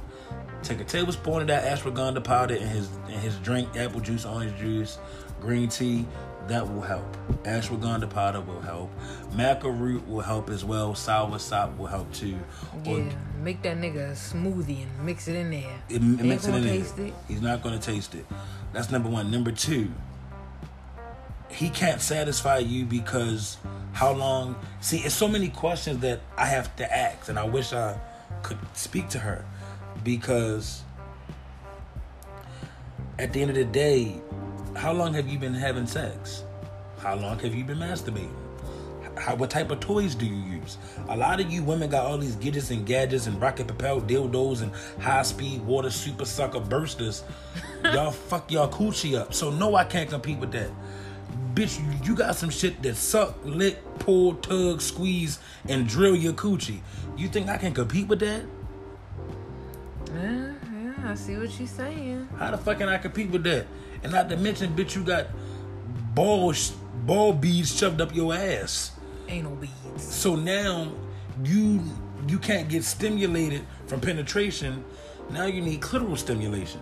Take 0.62 0.80
a 0.80 0.84
tablespoon 0.84 1.42
of 1.42 1.46
that 1.48 1.64
ashwagandha 1.78 2.24
powder 2.24 2.54
in 2.54 2.66
his 2.66 2.88
in 3.08 3.18
his 3.20 3.36
drink, 3.38 3.76
apple 3.76 4.00
juice, 4.00 4.24
orange 4.24 4.56
juice, 4.58 4.98
green 5.40 5.68
tea. 5.68 6.06
That 6.48 6.70
will 6.70 6.82
help. 6.82 7.16
Ashwagandha 7.44 8.10
powder 8.10 8.42
will 8.42 8.60
help. 8.60 8.90
Maca 9.32 9.64
root 9.64 10.06
will 10.06 10.20
help 10.20 10.50
as 10.50 10.62
well. 10.62 10.94
Sour 10.94 11.38
sop 11.38 11.74
will 11.78 11.86
help 11.86 12.12
too. 12.12 12.38
Or 12.86 12.98
Yeah, 12.98 13.14
make 13.42 13.62
that 13.62 13.78
nigga 13.78 14.10
a 14.10 14.12
smoothie 14.12 14.82
and 14.82 15.06
mix 15.06 15.26
it 15.26 15.36
in 15.36 15.50
there. 15.50 15.80
it, 15.88 16.02
Ain't 16.02 16.22
mix 16.22 16.44
it 16.44 16.48
gonna 16.48 16.58
in 16.58 16.64
there. 16.64 17.06
it. 17.06 17.14
He's 17.28 17.40
not 17.40 17.62
to 17.62 17.78
taste 17.78 18.14
it. 18.14 18.26
That's 18.74 18.90
number 18.90 19.08
one. 19.08 19.30
Number 19.30 19.52
two, 19.52 19.90
he 21.54 21.70
can't 21.70 22.00
satisfy 22.00 22.58
you 22.58 22.84
because 22.84 23.58
How 23.92 24.12
long? 24.12 24.56
See, 24.80 24.98
it's 24.98 25.14
so 25.14 25.28
many 25.28 25.48
questions 25.48 26.00
that 26.00 26.20
I 26.36 26.46
have 26.46 26.74
to 26.76 26.96
ask, 26.96 27.28
and 27.28 27.38
I 27.38 27.44
wish 27.44 27.72
I 27.72 27.96
could 28.42 28.58
speak 28.74 29.08
to 29.10 29.20
her 29.20 29.44
because 30.02 30.82
at 33.20 33.32
the 33.32 33.40
end 33.40 33.50
of 33.50 33.56
the 33.56 33.64
day, 33.64 34.20
how 34.74 34.92
long 34.92 35.14
have 35.14 35.28
you 35.28 35.38
been 35.38 35.54
having 35.54 35.86
sex? 35.86 36.42
How 36.98 37.14
long 37.14 37.38
have 37.38 37.54
you 37.54 37.62
been 37.62 37.78
masturbating? 37.78 38.34
How, 39.16 39.36
what 39.36 39.48
type 39.48 39.70
of 39.70 39.78
toys 39.78 40.16
do 40.16 40.26
you 40.26 40.58
use? 40.58 40.76
A 41.08 41.16
lot 41.16 41.38
of 41.38 41.52
you 41.52 41.62
women 41.62 41.88
got 41.88 42.04
all 42.04 42.18
these 42.18 42.34
gadgets 42.34 42.72
and 42.72 42.84
gadgets 42.84 43.28
and 43.28 43.40
rocket 43.40 43.68
propelled 43.68 44.08
dildos 44.08 44.62
and 44.62 44.72
high 45.00 45.22
speed 45.22 45.60
water 45.62 45.90
super 45.90 46.24
sucker 46.24 46.58
bursters. 46.58 47.22
y'all 47.84 48.10
fuck 48.10 48.50
y'all 48.50 48.68
coochie 48.68 49.16
up. 49.16 49.32
So 49.32 49.50
no, 49.50 49.76
I 49.76 49.84
can't 49.84 50.10
compete 50.10 50.38
with 50.38 50.50
that. 50.50 50.70
Bitch, 51.54 51.80
you 52.04 52.16
got 52.16 52.34
some 52.34 52.50
shit 52.50 52.82
that 52.82 52.96
suck, 52.96 53.36
lick, 53.44 53.78
pull, 54.00 54.34
tug, 54.34 54.80
squeeze, 54.80 55.38
and 55.68 55.86
drill 55.86 56.16
your 56.16 56.32
coochie. 56.32 56.80
You 57.16 57.28
think 57.28 57.48
I 57.48 57.56
can 57.58 57.72
compete 57.72 58.08
with 58.08 58.18
that? 58.20 58.42
Yeah, 60.12 60.52
yeah, 60.72 61.10
I 61.10 61.14
see 61.14 61.36
what 61.36 61.56
you're 61.58 61.68
saying. 61.68 62.28
How 62.38 62.50
the 62.50 62.58
fuck 62.58 62.78
can 62.78 62.88
I 62.88 62.98
compete 62.98 63.30
with 63.30 63.44
that? 63.44 63.66
And 64.02 64.12
not 64.12 64.28
to 64.30 64.36
mention, 64.36 64.74
bitch, 64.74 64.96
you 64.96 65.04
got 65.04 65.28
ball 66.14 66.52
ball 67.06 67.32
beads 67.32 67.76
shoved 67.76 68.00
up 68.00 68.14
your 68.14 68.34
ass. 68.34 68.92
Anal 69.28 69.54
beads. 69.56 70.02
So 70.02 70.34
now 70.34 70.92
you 71.44 71.82
you 72.26 72.38
can't 72.38 72.68
get 72.68 72.84
stimulated 72.84 73.64
from 73.86 74.00
penetration. 74.00 74.84
Now 75.30 75.46
you 75.46 75.60
need 75.60 75.80
clitoral 75.80 76.18
stimulation. 76.18 76.80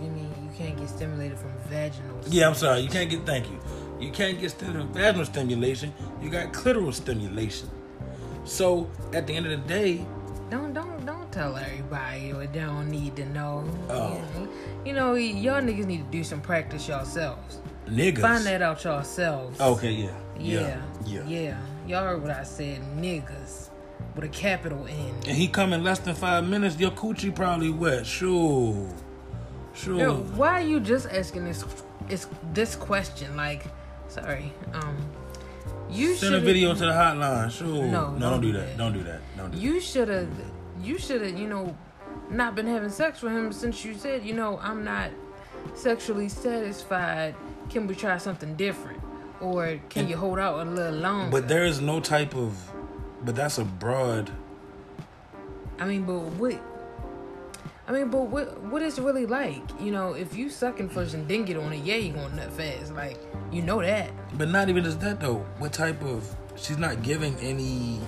You 0.00 0.10
mean 0.10 0.32
you 0.42 0.50
can't 0.56 0.78
get 0.78 0.88
stimulated 0.88 1.38
from 1.38 1.50
vaginal? 1.68 2.20
Yeah, 2.28 2.48
I'm 2.48 2.54
sorry. 2.54 2.80
You 2.80 2.88
can't 2.88 3.10
get 3.10 3.26
thank 3.26 3.50
you. 3.50 3.58
You 4.00 4.10
can't 4.10 4.40
get 4.40 4.52
vaginal 4.52 5.26
stimulation. 5.26 5.92
You 6.22 6.30
got 6.30 6.52
clitoral 6.52 6.92
stimulation. 6.94 7.70
So 8.44 8.90
at 9.12 9.26
the 9.26 9.34
end 9.36 9.46
of 9.46 9.52
the 9.52 9.68
day, 9.68 10.04
Don't 10.50 10.72
don't 10.72 11.06
don't 11.06 11.30
tell 11.30 11.56
everybody 11.56 12.32
what 12.32 12.52
they 12.52 12.60
don't 12.60 12.90
need 12.90 13.14
to 13.16 13.24
know. 13.26 13.64
Oh. 13.88 14.20
You 14.84 14.94
know, 14.94 15.14
y'all 15.14 15.60
niggas 15.62 15.86
need 15.86 15.98
to 15.98 16.10
do 16.10 16.24
some 16.24 16.40
practice 16.40 16.88
yourselves. 16.88 17.60
niggas. 17.86 18.20
Find 18.20 18.44
that 18.46 18.62
out 18.62 18.82
yourselves. 18.82 19.60
Okay, 19.60 19.92
yeah. 19.92 20.14
Yeah. 20.38 20.82
Yeah. 21.04 21.24
Yeah. 21.26 21.58
Y'all 21.86 22.04
heard 22.04 22.22
what 22.22 22.30
I 22.30 22.42
said, 22.42 22.80
niggas. 22.96 23.68
With 24.16 24.24
a 24.24 24.28
capital 24.28 24.86
N. 24.88 25.14
And 25.28 25.36
he 25.36 25.46
come 25.46 25.72
in 25.72 25.84
less 25.84 26.00
than 26.00 26.14
five 26.14 26.44
minutes, 26.48 26.78
your 26.78 26.90
coochie 26.90 27.32
probably 27.34 27.70
wet. 27.70 28.04
Sure. 28.06 28.88
Sure. 29.74 29.98
Yo, 29.98 30.16
why 30.34 30.60
are 30.60 30.66
you 30.66 30.80
just 30.80 31.06
asking 31.06 31.44
this 31.44 31.64
is 32.08 32.26
this 32.52 32.74
question? 32.74 33.36
Like, 33.36 33.66
sorry. 34.10 34.52
Um 34.72 34.96
you 35.90 36.14
Send 36.14 36.34
a 36.36 36.40
video 36.40 36.72
to 36.72 36.78
the 36.80 36.92
hotline. 36.92 37.50
Sure. 37.50 37.66
No, 37.86 38.10
don't, 38.10 38.20
don't 38.20 38.40
do 38.40 38.52
do 38.52 38.58
that. 38.58 38.66
that. 38.68 38.78
Don't 38.78 38.92
do 38.92 39.02
that. 39.04 39.20
Don't 39.36 39.50
do 39.52 39.58
you 39.58 39.80
should 39.80 40.08
have 40.08 40.28
you 40.82 40.98
should 40.98 41.20
have, 41.22 41.38
you 41.38 41.48
know, 41.48 41.76
not 42.30 42.54
been 42.54 42.66
having 42.66 42.90
sex 42.90 43.22
with 43.22 43.32
him 43.32 43.52
since 43.52 43.84
you 43.84 43.94
said, 43.94 44.24
you 44.24 44.34
know, 44.34 44.58
I'm 44.62 44.84
not 44.84 45.10
sexually 45.74 46.28
satisfied. 46.28 47.34
Can 47.68 47.86
we 47.86 47.94
try 47.94 48.18
something 48.18 48.54
different? 48.56 49.00
Or 49.40 49.78
can 49.88 50.02
And- 50.02 50.10
you 50.10 50.16
hold 50.16 50.38
out 50.38 50.66
a 50.66 50.70
little 50.70 50.98
longer? 50.98 51.30
But 51.30 51.48
there 51.48 51.64
is 51.64 51.80
no 51.80 52.00
type 52.00 52.34
of. 52.34 52.56
But 53.24 53.36
that's 53.36 53.58
a 53.58 53.64
broad. 53.64 54.30
I 55.78 55.86
mean, 55.86 56.04
but 56.04 56.20
what? 56.40 56.60
I 57.90 57.92
mean, 57.92 58.08
but 58.08 58.28
what? 58.28 58.62
What 58.62 58.82
is 58.82 58.98
it 58.98 59.02
really 59.02 59.26
like? 59.26 59.60
You 59.80 59.90
know, 59.90 60.12
if 60.12 60.36
you 60.36 60.48
sucking 60.48 60.90
first 60.90 61.14
and 61.14 61.26
then 61.26 61.44
get 61.44 61.56
on 61.56 61.72
it, 61.72 61.82
yeah, 61.82 61.96
you 61.96 62.12
gonna 62.12 62.36
nut 62.36 62.52
fast. 62.52 62.94
Like, 62.94 63.18
you 63.50 63.62
know 63.62 63.82
that. 63.82 64.12
But 64.38 64.48
not 64.48 64.68
even 64.68 64.84
just 64.84 65.00
that 65.00 65.18
though. 65.18 65.38
What 65.58 65.72
type 65.72 66.00
of? 66.04 66.24
She's 66.54 66.78
not 66.78 67.02
giving 67.02 67.34
any. 67.40 67.98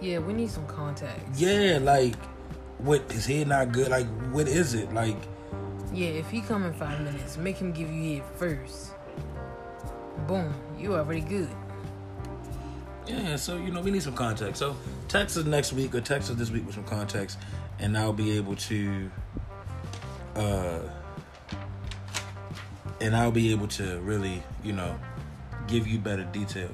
Yeah, 0.00 0.20
we 0.20 0.32
need 0.32 0.48
some 0.48 0.64
context. 0.68 1.18
Yeah, 1.34 1.80
like, 1.82 2.14
what 2.78 3.02
is 3.10 3.26
head 3.26 3.48
not 3.48 3.72
good? 3.72 3.88
Like, 3.88 4.06
what 4.30 4.46
is 4.46 4.74
it? 4.74 4.94
Like, 4.94 5.16
Yeah, 5.92 6.10
if 6.10 6.30
he 6.30 6.40
come 6.40 6.64
in 6.64 6.72
five 6.74 7.00
minutes, 7.00 7.36
make 7.36 7.56
him 7.56 7.72
give 7.72 7.90
you 7.90 8.20
head 8.20 8.24
first. 8.36 8.92
Boom, 10.28 10.54
you 10.78 10.94
already 10.94 11.20
good. 11.20 11.48
yeah. 13.08 13.34
So 13.34 13.56
you 13.56 13.72
know, 13.72 13.80
we 13.80 13.90
need 13.90 14.04
some 14.04 14.14
context. 14.14 14.60
So 14.60 14.76
text 15.08 15.36
us 15.36 15.46
next 15.46 15.72
week 15.72 15.96
or 15.96 16.00
text 16.00 16.30
us 16.30 16.36
this 16.36 16.50
week 16.52 16.64
with 16.64 16.76
some 16.76 16.84
context, 16.84 17.38
and 17.82 17.98
I'll 17.98 18.12
be 18.12 18.36
able 18.38 18.56
to. 18.56 19.10
uh 20.36 20.78
And 23.00 23.16
I'll 23.16 23.32
be 23.32 23.50
able 23.50 23.66
to 23.68 23.98
really, 24.00 24.42
you 24.62 24.72
know, 24.72 24.98
give 25.66 25.86
you 25.88 25.98
better 25.98 26.22
detail. 26.24 26.70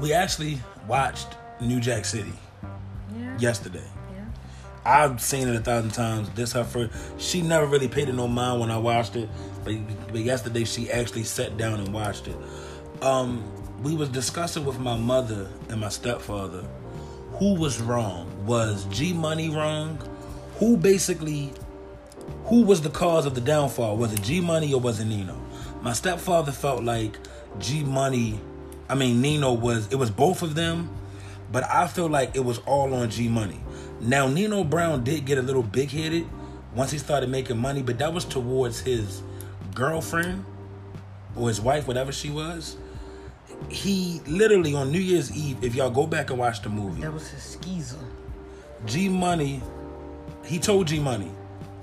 We 0.00 0.12
actually 0.12 0.60
watched 0.88 1.28
New 1.60 1.80
Jack 1.80 2.04
City 2.04 2.32
Yeah. 3.16 3.38
yesterday. 3.38 3.88
Yeah. 4.12 4.24
I've 4.84 5.20
seen 5.22 5.48
it 5.48 5.54
a 5.54 5.60
thousand 5.60 5.92
times. 5.92 6.28
This 6.34 6.52
her 6.52 6.64
first. 6.64 6.92
She 7.18 7.40
never 7.40 7.66
really 7.66 7.88
paid 7.88 8.08
it 8.08 8.14
no 8.14 8.26
mind 8.28 8.60
when 8.60 8.70
I 8.70 8.78
watched 8.78 9.14
it, 9.16 9.28
but, 9.64 9.74
but 10.08 10.20
yesterday 10.20 10.64
she 10.64 10.90
actually 10.90 11.24
sat 11.24 11.56
down 11.56 11.78
and 11.80 11.94
watched 11.94 12.26
it. 12.26 12.36
Um, 13.00 13.44
we 13.82 13.94
was 13.94 14.08
discussing 14.08 14.64
with 14.64 14.78
my 14.80 14.96
mother 14.96 15.48
and 15.70 15.80
my 15.80 15.88
stepfather 15.88 16.64
who 17.38 17.54
was 17.54 17.80
wrong. 17.80 18.30
Was 18.46 18.84
G 18.86 19.12
Money 19.12 19.50
wrong? 19.50 19.98
Who 20.58 20.76
basically 20.76 21.52
who 22.44 22.62
was 22.62 22.80
the 22.80 22.90
cause 22.90 23.26
of 23.26 23.34
the 23.34 23.40
downfall? 23.40 23.96
Was 23.96 24.12
it 24.12 24.22
G 24.22 24.40
Money 24.40 24.72
or 24.72 24.80
was 24.80 25.00
it 25.00 25.06
Nino? 25.06 25.40
My 25.82 25.92
stepfather 25.92 26.52
felt 26.52 26.82
like 26.82 27.18
G 27.58 27.84
Money, 27.84 28.40
I 28.88 28.94
mean 28.94 29.20
Nino 29.20 29.52
was 29.52 29.90
it 29.92 29.96
was 29.96 30.10
both 30.10 30.42
of 30.42 30.54
them, 30.54 30.90
but 31.52 31.64
I 31.64 31.86
feel 31.86 32.08
like 32.08 32.34
it 32.34 32.44
was 32.44 32.58
all 32.60 32.94
on 32.94 33.10
G 33.10 33.28
Money. 33.28 33.60
Now 34.00 34.26
Nino 34.26 34.64
Brown 34.64 35.04
did 35.04 35.24
get 35.24 35.38
a 35.38 35.42
little 35.42 35.62
big 35.62 35.90
headed 35.90 36.26
once 36.74 36.90
he 36.90 36.98
started 36.98 37.28
making 37.28 37.58
money, 37.58 37.82
but 37.82 37.98
that 37.98 38.12
was 38.12 38.24
towards 38.24 38.80
his 38.80 39.22
girlfriend 39.74 40.44
or 41.34 41.48
his 41.48 41.60
wife, 41.60 41.86
whatever 41.86 42.12
she 42.12 42.30
was. 42.30 42.76
He 43.68 44.20
literally 44.26 44.74
on 44.74 44.92
New 44.92 45.00
Year's 45.00 45.36
Eve, 45.36 45.62
if 45.62 45.74
y'all 45.74 45.90
go 45.90 46.06
back 46.06 46.30
and 46.30 46.38
watch 46.38 46.62
the 46.62 46.68
movie, 46.68 47.02
That 47.02 47.12
was 47.12 47.28
his 47.28 47.42
skeezer. 47.42 47.98
G 48.84 49.08
Money, 49.08 49.62
he 50.44 50.58
told 50.58 50.86
G 50.86 51.00
Money, 51.00 51.30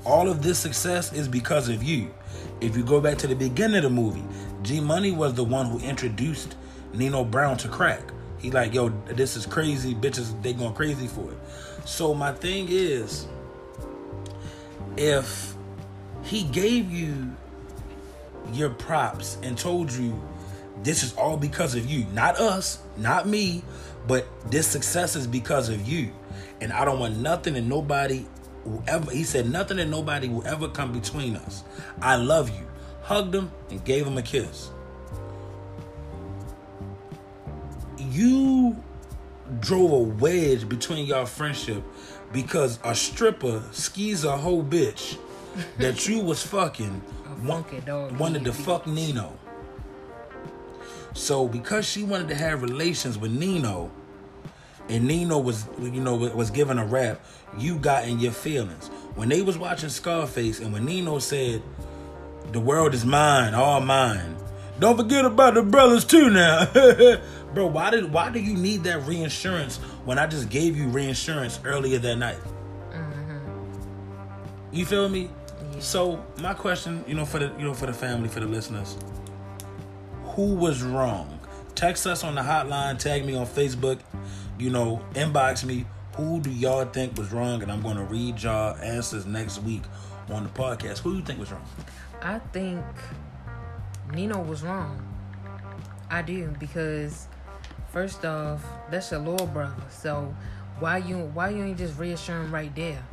all 0.06 0.30
of 0.30 0.42
this 0.44 0.60
success 0.60 1.12
is 1.14 1.28
because 1.28 1.70
of 1.70 1.84
you. 1.84 2.14
If 2.62 2.78
you 2.78 2.84
go 2.84 3.02
back 3.02 3.18
to 3.20 3.28
the 3.28 3.36
beginning 3.36 3.78
of 3.78 3.84
the 3.84 3.90
movie, 3.90 4.24
G 4.62 4.80
Money 4.80 5.12
was 5.12 5.34
the 5.34 5.44
one 5.44 5.66
who 5.66 5.80
introduced 5.80 6.56
Nino 6.94 7.24
Brown 7.26 7.58
to 7.58 7.68
crack. 7.68 8.02
He 8.38 8.52
like, 8.52 8.74
yo, 8.74 8.90
this 9.08 9.36
is 9.36 9.46
crazy, 9.46 9.96
bitches, 9.96 10.42
they 10.42 10.54
going 10.54 10.74
crazy 10.74 11.08
for 11.08 11.32
it. 11.32 11.38
So 11.86 12.14
my 12.14 12.32
thing 12.32 12.68
is, 12.70 13.28
if 14.96 15.56
he 16.24 16.44
gave 16.44 16.92
you 16.92 17.36
your 18.52 18.70
props 18.70 19.38
and 19.44 19.58
told 19.58 19.92
you 19.92 20.22
this 20.84 21.04
is 21.04 21.14
all 21.16 21.38
because 21.38 21.76
of 21.76 21.90
you, 21.90 22.06
not 22.14 22.40
us, 22.40 22.80
not 22.98 23.28
me, 23.28 23.64
but 24.08 24.28
this 24.52 24.68
success 24.68 25.16
is 25.16 25.28
because 25.28 25.70
of 25.70 25.88
you. 25.88 26.12
And 26.62 26.72
I 26.74 26.86
don't 26.86 27.00
want 27.00 27.18
nothing 27.18 27.56
and 27.56 27.70
nobody 27.70 28.26
will 28.66 28.84
ever, 28.88 29.12
he 29.12 29.24
said, 29.24 29.50
nothing 29.50 29.80
and 29.80 29.90
nobody 29.90 30.28
will 30.28 30.46
ever 30.46 30.68
come 30.68 30.92
between 30.92 31.36
us. 31.36 31.64
I 32.02 32.16
love 32.16 32.50
you. 32.50 32.66
Hugged 33.02 33.36
him 33.36 33.52
and 33.70 33.84
gave 33.84 34.06
him 34.06 34.18
a 34.18 34.22
kiss. 34.22 34.72
You 37.98 38.76
drove 39.60 39.92
a 39.92 40.00
wedge 40.00 40.68
between 40.68 41.06
y'all 41.06 41.26
friendship 41.26 41.84
because 42.32 42.80
a 42.84 42.96
stripper 42.96 43.64
skis 43.72 44.24
a 44.24 44.36
whole 44.36 44.64
bitch 44.64 45.18
that 45.78 46.08
you 46.08 46.20
was 46.20 46.42
fucking 46.42 47.02
want, 47.44 47.70
funky 47.70 47.86
dog 47.86 48.18
wanted 48.18 48.44
to 48.46 48.54
fuck 48.54 48.88
Nino. 48.88 49.38
So 51.14 51.48
because 51.48 51.86
she 51.86 52.04
wanted 52.04 52.28
to 52.30 52.36
have 52.36 52.62
relations 52.62 53.18
with 53.18 53.32
Nino, 53.32 53.92
and 54.90 55.08
Nino 55.08 55.38
was 55.38 55.68
you 55.80 56.02
know 56.02 56.16
was 56.16 56.52
given 56.52 56.78
a 56.78 56.86
rap, 56.86 57.24
you 57.58 57.78
got 57.78 58.08
in 58.08 58.20
your 58.20 58.32
feelings. 58.32 58.88
When 59.16 59.30
they 59.30 59.42
was 59.42 59.58
watching 59.58 59.90
Scarface 59.90 60.60
and 60.60 60.74
when 60.74 60.86
Nino 60.86 61.20
said, 61.20 61.62
"The 62.52 62.60
world 62.60 62.94
is 62.94 63.06
mine, 63.06 63.54
all 63.54 63.80
mine," 63.80 64.36
don't 64.80 64.98
forget 64.98 65.24
about 65.24 65.54
the 65.54 65.62
brothers 65.62 66.04
too 66.04 66.30
now, 66.30 66.66
bro. 67.54 67.68
Why 67.68 67.92
did 67.92 68.12
why 68.12 68.32
do 68.32 68.40
you 68.40 68.56
need 68.56 68.84
that 68.84 69.06
reinsurance 69.06 69.78
when 70.06 70.18
I 70.18 70.28
just 70.28 70.50
gave 70.50 70.76
you 70.76 70.88
reinsurance 70.90 71.60
earlier 71.64 72.00
that 72.00 72.16
night? 72.16 72.40
Mm-hmm. 72.92 73.38
You 74.72 74.86
feel 74.86 75.08
me? 75.10 75.30
So 75.80 76.24
my 76.42 76.54
question, 76.54 77.04
you 77.08 77.14
know, 77.14 77.26
for 77.26 77.40
the 77.40 77.52
you 77.58 77.66
know 77.66 77.74
for 77.74 77.86
the 77.86 77.94
family, 77.94 78.30
for 78.30 78.40
the 78.40 78.48
listeners, 78.48 78.98
who 80.34 80.56
was 80.56 80.82
wrong? 80.82 81.40
Text 81.76 82.08
us 82.08 82.24
on 82.24 82.36
the 82.36 82.42
hotline, 82.42 82.98
tag 82.98 83.26
me 83.26 83.36
on 83.36 83.46
Facebook, 83.46 84.00
you 84.58 84.70
know, 84.70 85.02
inbox 85.14 85.64
me. 85.64 85.86
Who 86.16 86.40
do 86.40 86.50
y'all 86.52 86.86
think 86.86 87.18
was 87.18 87.32
wrong? 87.32 87.62
And 87.62 87.72
I'm 87.72 87.82
going 87.82 87.98
to 87.98 88.04
read 88.04 88.42
y'all 88.42 88.76
answers 88.78 89.26
next 89.26 89.62
week 89.62 89.84
on 90.30 90.44
the 90.44 90.50
podcast. 90.50 91.00
Who 91.00 91.12
do 91.12 91.18
you 91.18 91.26
think 91.26 91.40
was 91.40 91.52
wrong? 91.52 91.66
I 92.22 92.40
think 92.40 92.84
Nino 94.14 94.42
was 94.42 94.64
wrong. 94.64 95.08
I 96.10 96.22
do 96.22 96.54
because 96.60 97.28
first 97.92 98.26
off, 98.26 98.64
that's 98.90 99.12
your 99.12 99.20
little 99.20 99.48
brother. 99.48 99.76
So 99.90 100.36
why 100.80 100.98
you 100.98 101.18
why 101.34 101.50
you 101.50 101.64
ain't 101.64 101.78
just 101.78 101.98
reassure 102.00 102.42
him 102.42 102.54
right 102.54 102.76
there? 102.76 103.04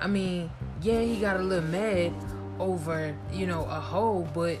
I 0.00 0.06
mean, 0.06 0.50
yeah, 0.82 1.00
he 1.00 1.20
got 1.20 1.40
a 1.40 1.42
little 1.42 1.68
mad 1.68 2.12
over 2.58 3.14
you 3.32 3.46
know 3.46 3.64
a 3.64 3.80
hoe, 3.80 4.28
but 4.34 4.58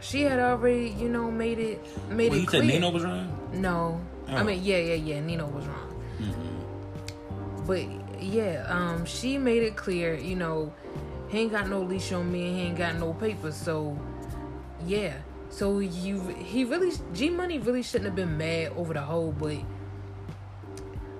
she 0.00 0.22
had 0.22 0.38
already 0.38 0.88
you 0.98 1.08
know 1.08 1.30
made 1.30 1.58
it 1.58 1.84
made 2.10 2.30
Well, 2.30 2.38
it 2.38 2.42
you 2.42 2.46
clear. 2.46 2.62
said 2.62 2.68
Nino 2.68 2.90
was 2.90 3.04
wrong. 3.04 3.50
No, 3.52 4.00
I 4.28 4.40
Oh. 4.40 4.44
mean 4.44 4.62
yeah 4.62 4.78
yeah 4.78 4.94
yeah 4.94 5.20
Nino 5.20 5.46
was 5.46 5.66
wrong, 5.66 5.94
Mm-hmm. 6.20 7.66
but 7.66 8.22
yeah, 8.22 8.66
um, 8.68 9.04
she 9.06 9.38
made 9.38 9.62
it 9.62 9.76
clear 9.76 10.14
you 10.14 10.36
know 10.36 10.72
he 11.28 11.38
ain't 11.40 11.52
got 11.52 11.68
no 11.68 11.80
leash 11.82 12.12
on 12.12 12.30
me 12.30 12.48
and 12.48 12.56
he 12.56 12.62
ain't 12.66 12.78
got 12.78 12.96
no 12.96 13.12
papers, 13.14 13.56
so 13.56 13.98
yeah. 14.86 15.14
So 15.48 15.78
you 15.80 16.20
he 16.38 16.64
really 16.64 16.92
G 17.12 17.28
Money 17.30 17.58
really 17.58 17.82
shouldn't 17.82 18.06
have 18.06 18.16
been 18.16 18.36
mad 18.38 18.72
over 18.76 18.92
the 18.94 19.00
whole, 19.00 19.32
but 19.32 19.56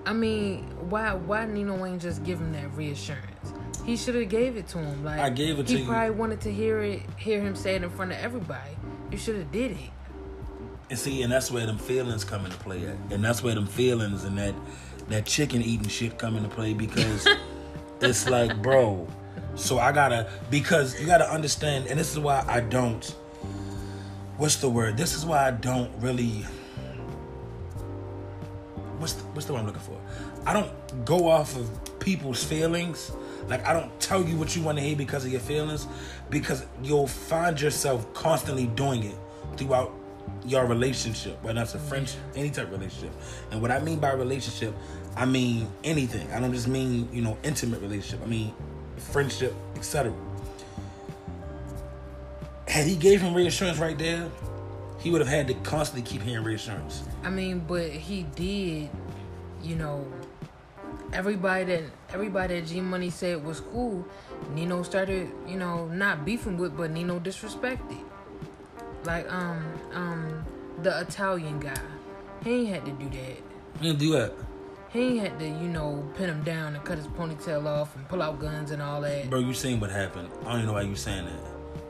I 0.06 0.12
mean 0.12 0.64
why 0.90 1.14
why 1.14 1.46
Nino 1.46 1.84
ain't 1.84 2.00
just 2.02 2.22
give 2.24 2.38
him 2.40 2.52
that 2.52 2.72
reassurance? 2.74 3.52
He 3.84 3.96
should 3.96 4.14
have 4.14 4.28
gave 4.28 4.56
it 4.56 4.68
to 4.68 4.78
him. 4.78 5.04
Like 5.04 5.20
I 5.20 5.30
gave 5.30 5.58
it 5.58 5.66
to 5.68 5.72
you. 5.72 5.78
He 5.78 5.84
probably 5.84 6.10
wanted 6.10 6.40
to 6.42 6.52
hear 6.52 6.80
it, 6.82 7.02
hear 7.16 7.40
him 7.40 7.56
say 7.56 7.74
it 7.76 7.82
in 7.82 7.90
front 7.90 8.12
of 8.12 8.18
everybody. 8.18 8.76
You 9.10 9.18
should 9.18 9.36
have 9.36 9.50
did 9.50 9.72
it. 9.72 9.90
And 10.90 10.98
see, 10.98 11.22
and 11.22 11.32
that's 11.32 11.50
where 11.50 11.66
them 11.66 11.78
feelings 11.78 12.24
come 12.24 12.44
into 12.44 12.58
play 12.58 12.86
at. 12.86 12.96
And 13.10 13.24
that's 13.24 13.42
where 13.42 13.54
them 13.54 13.66
feelings 13.66 14.24
and 14.24 14.36
that 14.38 14.54
that 15.08 15.26
chicken 15.26 15.62
eating 15.62 15.88
shit 15.88 16.18
come 16.18 16.36
into 16.36 16.48
play 16.48 16.72
because 16.72 17.26
it's 18.00 18.28
like, 18.28 18.60
bro, 18.62 19.08
so 19.54 19.78
I 19.78 19.92
gotta 19.92 20.30
because 20.50 21.00
you 21.00 21.06
gotta 21.06 21.30
understand, 21.30 21.86
and 21.86 21.98
this 21.98 22.12
is 22.12 22.18
why 22.18 22.44
I 22.46 22.60
don't 22.60 23.04
what's 24.36 24.56
the 24.56 24.70
word? 24.70 24.96
This 24.96 25.14
is 25.14 25.26
why 25.26 25.46
I 25.46 25.50
don't 25.50 25.90
really 26.00 26.46
what's 28.98 29.14
the, 29.14 29.22
what's 29.24 29.46
the 29.46 29.52
word 29.52 29.60
I'm 29.60 29.66
looking 29.66 29.82
for? 29.82 30.00
I 30.46 30.52
don't 30.52 31.04
go 31.04 31.28
off 31.28 31.56
of 31.56 32.00
people's 32.00 32.42
feelings. 32.42 33.12
Like 33.48 33.64
I 33.66 33.72
don't 33.72 33.98
tell 34.00 34.22
you 34.22 34.36
what 34.36 34.54
you 34.54 34.62
want 34.62 34.78
to 34.78 34.84
hear 34.84 34.96
because 34.96 35.24
of 35.24 35.32
your 35.32 35.40
feelings, 35.40 35.86
because 36.28 36.64
you'll 36.82 37.06
find 37.06 37.60
yourself 37.60 38.12
constantly 38.14 38.66
doing 38.66 39.04
it 39.04 39.16
throughout 39.56 39.92
your 40.46 40.66
relationship, 40.66 41.42
whether 41.42 41.58
that's 41.58 41.74
a 41.74 41.78
friendship, 41.78 42.20
any 42.34 42.50
type 42.50 42.66
of 42.66 42.72
relationship. 42.72 43.12
And 43.50 43.60
what 43.60 43.70
I 43.70 43.80
mean 43.80 43.98
by 43.98 44.12
relationship, 44.12 44.74
I 45.16 45.24
mean 45.24 45.68
anything. 45.84 46.30
I 46.32 46.40
don't 46.40 46.52
just 46.52 46.68
mean 46.68 47.08
you 47.12 47.22
know 47.22 47.36
intimate 47.42 47.80
relationship. 47.80 48.20
I 48.24 48.28
mean 48.28 48.54
friendship, 48.96 49.54
etc. 49.76 50.12
Had 52.68 52.86
he 52.86 52.94
gave 52.96 53.20
him 53.20 53.34
reassurance 53.34 53.78
right 53.78 53.98
there, 53.98 54.30
he 55.00 55.10
would 55.10 55.20
have 55.20 55.28
had 55.28 55.48
to 55.48 55.54
constantly 55.54 56.08
keep 56.08 56.22
hearing 56.22 56.44
reassurance. 56.44 57.02
I 57.24 57.30
mean, 57.30 57.64
but 57.66 57.90
he 57.90 58.24
did, 58.34 58.90
you 59.62 59.76
know, 59.76 60.06
everybody 61.12 61.64
that 61.64 61.82
everybody 62.12 62.60
that 62.60 62.66
G 62.68 62.80
Money 62.80 63.10
said 63.10 63.44
was 63.44 63.60
cool, 63.60 64.06
Nino 64.54 64.82
started, 64.82 65.30
you 65.46 65.56
know, 65.56 65.86
not 65.88 66.24
beefing 66.24 66.56
with, 66.56 66.76
but 66.76 66.90
Nino 66.90 67.18
disrespected. 67.20 68.02
Like 69.04 69.30
um 69.32 69.64
um 69.92 70.44
the 70.82 71.00
Italian 71.00 71.60
guy, 71.60 71.74
he 72.44 72.50
ain't 72.50 72.68
had 72.68 72.84
to 72.86 72.92
do 72.92 73.08
that. 73.10 73.36
He 73.80 73.86
didn't 73.86 73.98
do 73.98 74.12
that. 74.12 74.32
He 74.90 75.00
ain't 75.00 75.20
had 75.20 75.38
to, 75.38 75.46
you 75.46 75.68
know, 75.68 76.04
pin 76.16 76.28
him 76.28 76.42
down 76.42 76.74
and 76.74 76.84
cut 76.84 76.98
his 76.98 77.06
ponytail 77.06 77.64
off 77.66 77.94
and 77.94 78.08
pull 78.08 78.20
out 78.22 78.40
guns 78.40 78.72
and 78.72 78.82
all 78.82 79.00
that. 79.02 79.30
Bro, 79.30 79.40
you 79.40 79.54
seen 79.54 79.78
what 79.78 79.90
happened. 79.90 80.28
I 80.42 80.44
don't 80.46 80.54
even 80.56 80.66
know 80.66 80.72
why 80.72 80.82
you 80.82 80.96
saying 80.96 81.26
that. 81.26 81.40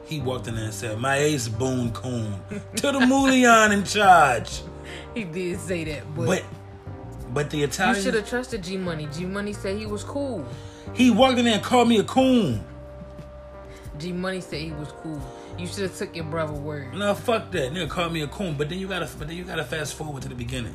He 0.04 0.20
walked 0.20 0.48
in 0.48 0.54
there 0.56 0.64
and 0.64 0.74
said, 0.74 0.98
My 0.98 1.16
ace 1.16 1.48
boon 1.48 1.92
coon. 1.92 2.34
to 2.76 2.82
the 2.92 2.98
Mulian 2.98 3.72
in 3.72 3.84
charge. 3.84 4.61
He 5.14 5.24
did 5.24 5.58
say 5.61 5.84
that, 5.84 6.14
but, 6.14 6.26
But 6.26 6.44
but 7.33 7.51
the 7.51 7.62
Italian. 7.62 7.97
you 7.97 8.03
should 8.03 8.14
have 8.14 8.28
trusted 8.28 8.62
G 8.62 8.76
Money. 8.76 9.09
G 9.12 9.24
Money 9.24 9.53
said 9.53 9.76
he 9.76 9.87
was 9.87 10.05
cool. 10.05 10.47
he 10.95 11.11
walked 11.11 11.39
in 11.39 11.45
there 11.45 11.55
and 11.55 11.62
called 11.62 11.89
me 11.89 11.99
a 11.99 12.05
coon. 12.05 12.64
G 13.99 14.12
Money 14.12 14.41
said 14.41 14.61
he 14.61 14.72
was 14.72 14.93
cool. 15.03 15.20
You 15.59 15.66
should 15.66 15.83
have 15.83 15.97
took 15.97 16.16
your 16.16 16.24
brother 16.24 16.55
word. 16.55 16.95
No, 16.95 17.14
fuck 17.14 17.51
that. 17.53 17.72
Nigga 17.72 17.89
called 17.89 18.12
me 18.12 18.22
a 18.22 18.26
coon. 18.28 18.55
But 18.57 18.68
then 18.70 18.78
you 18.78 18.89
gotta 18.89 19.09
but 19.18 19.28
then 19.28 19.37
you 19.37 19.45
gotta 19.45 19.64
fast 19.64 19.95
forward 19.95 20.22
to 20.22 20.28
the 20.28 20.35
beginning. 20.35 20.74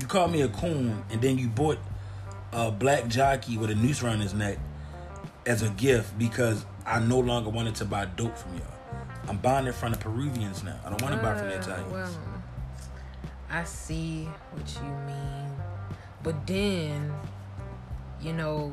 You 0.00 0.06
called 0.06 0.32
me 0.32 0.40
a 0.42 0.48
coon 0.48 1.04
and 1.10 1.20
then 1.20 1.36
you 1.38 1.48
bought 1.48 1.78
a 2.52 2.70
black 2.70 3.08
jockey 3.08 3.58
with 3.58 3.70
a 3.70 3.74
noose 3.74 4.02
around 4.02 4.20
his 4.20 4.32
neck 4.32 4.58
as 5.44 5.62
a 5.62 5.68
gift 5.70 6.18
because 6.18 6.64
I 6.86 6.98
no 7.00 7.18
longer 7.20 7.50
wanted 7.50 7.74
to 7.76 7.84
buy 7.84 8.06
dope 8.06 8.36
from 8.38 8.54
y'all. 8.56 8.66
I'm 9.28 9.36
buying 9.36 9.66
it 9.66 9.74
from 9.74 9.92
the 9.92 9.98
Peruvians 9.98 10.62
now. 10.64 10.78
I 10.84 10.88
don't 10.90 11.02
want 11.02 11.14
to 11.14 11.20
buy 11.22 11.36
from 11.36 11.48
the 11.48 11.56
Uh, 11.56 11.60
Italians. 11.60 11.92
Well, 11.92 12.10
I 13.50 13.64
see 13.64 14.24
what 14.52 14.74
you 14.82 14.90
mean, 15.06 15.52
but 16.22 16.46
then, 16.46 17.12
you 18.20 18.32
know, 18.32 18.72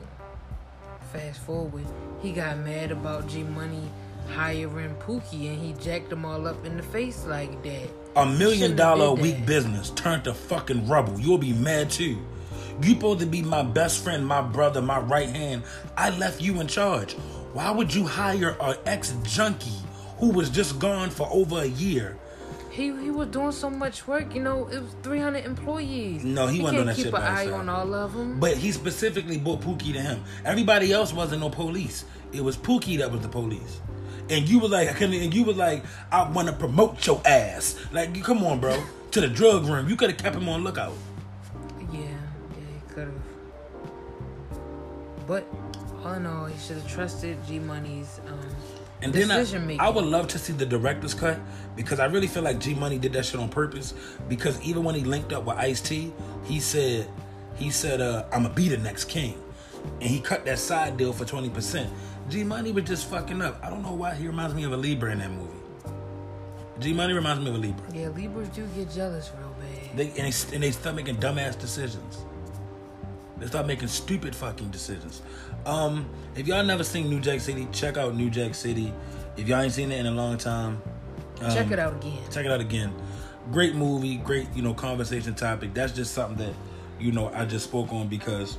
fast 1.12 1.41
forward, 1.41 1.86
he 2.22 2.32
got 2.32 2.58
mad 2.60 2.91
about 2.91 3.28
G 3.28 3.43
Money 3.43 3.89
hiring 4.30 4.95
Pookie, 4.95 5.50
and 5.50 5.60
he 5.60 5.74
jacked 5.84 6.10
them 6.10 6.26
all 6.26 6.47
up 6.47 6.64
in 6.66 6.78
the 6.78 6.84
face 6.84 7.26
like 7.26 7.62
that. 7.64 7.89
A 8.16 8.26
million 8.26 8.76
dollar 8.76 9.06
a 9.06 9.14
week 9.14 9.38
that. 9.38 9.45
business 9.45 9.89
turned 9.91 10.26
to 10.26 10.34
fucking 10.34 10.88
rubble. 10.88 11.20
You'll 11.20 11.38
be 11.38 11.54
mad 11.54 11.89
too. 11.89 12.18
You 12.82 12.93
supposed 12.93 13.20
to 13.20 13.26
be 13.26 13.41
my 13.41 13.64
best 13.64 14.04
friend, 14.04 14.26
my 14.26 14.41
brother, 14.41 14.82
my 14.82 15.00
right 15.00 15.30
hand. 15.30 15.64
I 15.97 16.12
left 16.12 16.41
you 16.41 16.62
in 16.62 16.68
charge. 16.68 17.14
Why 17.54 17.72
would 17.72 17.93
you 17.93 18.06
hire 18.06 18.56
an 18.62 18.76
ex 18.86 19.14
junkie 19.24 19.72
who 20.18 20.30
was 20.32 20.50
just 20.50 20.80
gone 20.80 21.10
for 21.10 21.28
over 21.32 21.60
a 21.62 21.66
year? 21.66 22.18
He 22.72 22.84
he 23.01 23.09
was 23.11 23.30
doing 23.30 23.51
so 23.51 23.70
much 23.70 24.07
work, 24.07 24.34
you 24.36 24.41
know. 24.43 24.67
It 24.67 24.82
was 24.82 24.95
three 25.01 25.20
hundred 25.20 25.45
employees. 25.45 26.24
No, 26.24 26.47
he 26.47 26.61
wasn't 26.61 26.78
doing 26.78 26.88
that 26.88 26.95
keep 26.95 27.05
shit 27.05 27.13
an 27.13 27.20
by 27.20 27.28
eye 27.28 27.41
himself. 27.41 27.59
on 27.61 27.70
all 27.70 27.93
of 27.95 28.13
them. 28.13 28.39
But 28.39 28.57
he 28.57 28.72
specifically 28.72 29.38
bought 29.38 29.61
Pookie 29.61 29.93
to 29.93 29.99
him. 30.01 30.24
Everybody 30.45 30.91
else 30.93 31.11
wasn't 31.11 31.41
no 31.41 31.49
police. 31.49 32.05
It 32.32 32.41
was 32.41 32.55
Pookie 32.57 32.97
that 32.99 33.11
was 33.11 33.22
the 33.22 33.28
police. 33.28 33.82
And 34.30 34.47
you 34.47 34.59
were 34.59 34.67
like, 34.67 34.88
I 34.88 34.93
couldn't, 34.93 35.15
and 35.15 35.34
you 35.34 35.43
was 35.43 35.57
like, 35.57 35.84
I 36.11 36.30
want 36.30 36.47
to 36.47 36.53
promote 36.53 37.05
your 37.07 37.20
ass. 37.26 37.76
Like, 37.91 38.15
you 38.15 38.22
come 38.22 38.43
on, 38.43 38.59
bro, 38.59 38.80
to 39.11 39.22
the 39.22 39.28
drug 39.28 39.65
room. 39.65 39.89
You 39.89 39.95
could 39.95 40.11
have 40.11 40.20
kept 40.20 40.36
him 40.36 40.47
on 40.47 40.63
lookout. 40.63 40.93
Yeah, 41.91 41.99
yeah, 42.01 42.07
he 42.55 42.93
could 42.93 43.07
have. 43.07 44.59
But 45.28 45.47
all 46.03 46.13
in 46.13 46.26
all, 46.28 46.45
he 46.45 46.57
should 46.59 46.78
have 46.78 46.88
trusted 46.88 47.38
G 47.47 47.57
Money's 47.57 48.20
um, 48.28 48.39
And 49.02 49.14
then 49.14 49.32
I. 49.32 49.86
I 49.86 49.89
would 49.89 50.06
love 50.06 50.28
to 50.30 50.39
see 50.39 50.54
the 50.54 50.66
director's 50.66 51.14
cut 51.14 51.39
because 51.76 52.00
I 52.00 52.06
really 52.06 52.28
feel 52.28 52.43
like 52.43 52.60
G 52.60 52.74
Money 52.74 52.97
did 52.97 53.14
that 53.14 53.26
shit 53.26 53.39
on 53.39 53.50
purpose. 53.50 53.93
Because 54.28 54.62
even 54.62 54.84
when 54.84 54.95
he 54.95 55.04
linked 55.04 55.32
up 55.32 55.45
with 55.45 55.58
Ice 55.58 55.82
T, 55.82 56.12
he 56.43 56.60
said, 56.60 57.08
he 57.56 57.70
said, 57.70 58.02
uh, 58.02 58.26
"I'ma 58.34 58.50
be 58.50 58.68
the 58.68 58.78
next 58.78 59.06
king," 59.06 59.41
and 60.02 60.10
he 60.10 60.20
cut 60.20 60.43
that 60.45 60.60
side 60.60 60.97
deal 60.97 61.14
for 61.14 61.26
twenty 61.26 61.50
percent. 61.50 61.89
G 62.30 62.43
Money 62.43 62.72
was 62.72 62.84
just 62.84 63.10
fucking 63.10 63.41
up. 63.41 63.60
I 63.64 63.70
don't 63.70 63.84
know 63.84 63.93
why 63.93 64.16
he 64.16 64.28
reminds 64.28 64.54
me 64.54 64.64
of 64.66 64.74
a 64.74 64.78
Libra 64.78 65.12
in 65.12 65.20
that 65.20 65.32
movie. 65.32 65.54
G 66.80 66.93
Money 66.93 67.14
reminds 67.14 67.41
me 67.43 67.50
of 67.50 67.56
a 67.56 67.58
Libra. 67.58 67.86
yeah, 67.93 68.08
Libras 68.10 68.50
do 68.50 68.66
get 68.76 68.91
jealous 68.91 69.32
real 69.38 69.54
bad. 69.60 69.97
They 69.97 70.08
and 70.22 70.32
they, 70.34 70.56
and 70.56 70.64
they 70.64 70.72
start 70.72 70.95
making 70.95 71.18
dumbass 71.18 71.58
decisions. 71.58 72.26
They 73.38 73.47
start 73.47 73.66
making 73.68 73.88
stupid 73.88 74.36
fucking 74.36 74.70
decisions. 74.70 75.22
Um, 75.66 76.10
if 76.36 76.47
y'all 76.47 76.64
never 76.64 76.84
seen 76.84 77.10
New 77.10 77.20
Jack 77.20 77.41
City, 77.41 77.68
check 77.72 77.97
out 77.97 78.16
New 78.16 78.30
Jack 78.30 78.55
City. 78.55 78.93
If 79.38 79.47
y'all 79.47 79.62
ain't 79.62 79.74
seen 79.74 79.91
it 79.91 79.99
in 79.99 80.05
a 80.05 80.12
long 80.12 80.38
time, 80.38 80.82
um, 81.41 81.51
Check 81.53 81.72
it 81.72 81.80
out 81.80 81.93
again. 81.95 82.20
Check 82.32 82.45
it 82.45 82.51
out 82.51 82.60
again. 82.60 82.93
Great 83.51 83.74
movie, 83.76 84.18
great 84.18 84.47
you 84.53 84.62
know 84.62 84.74
conversation 84.74 85.34
topic. 85.34 85.74
That's 85.74 85.93
just 85.93 86.14
something 86.14 86.45
that 86.45 86.53
you 86.99 87.12
know 87.12 87.32
I 87.34 87.45
just 87.45 87.66
spoke 87.66 87.91
on 87.93 88.07
because 88.07 88.57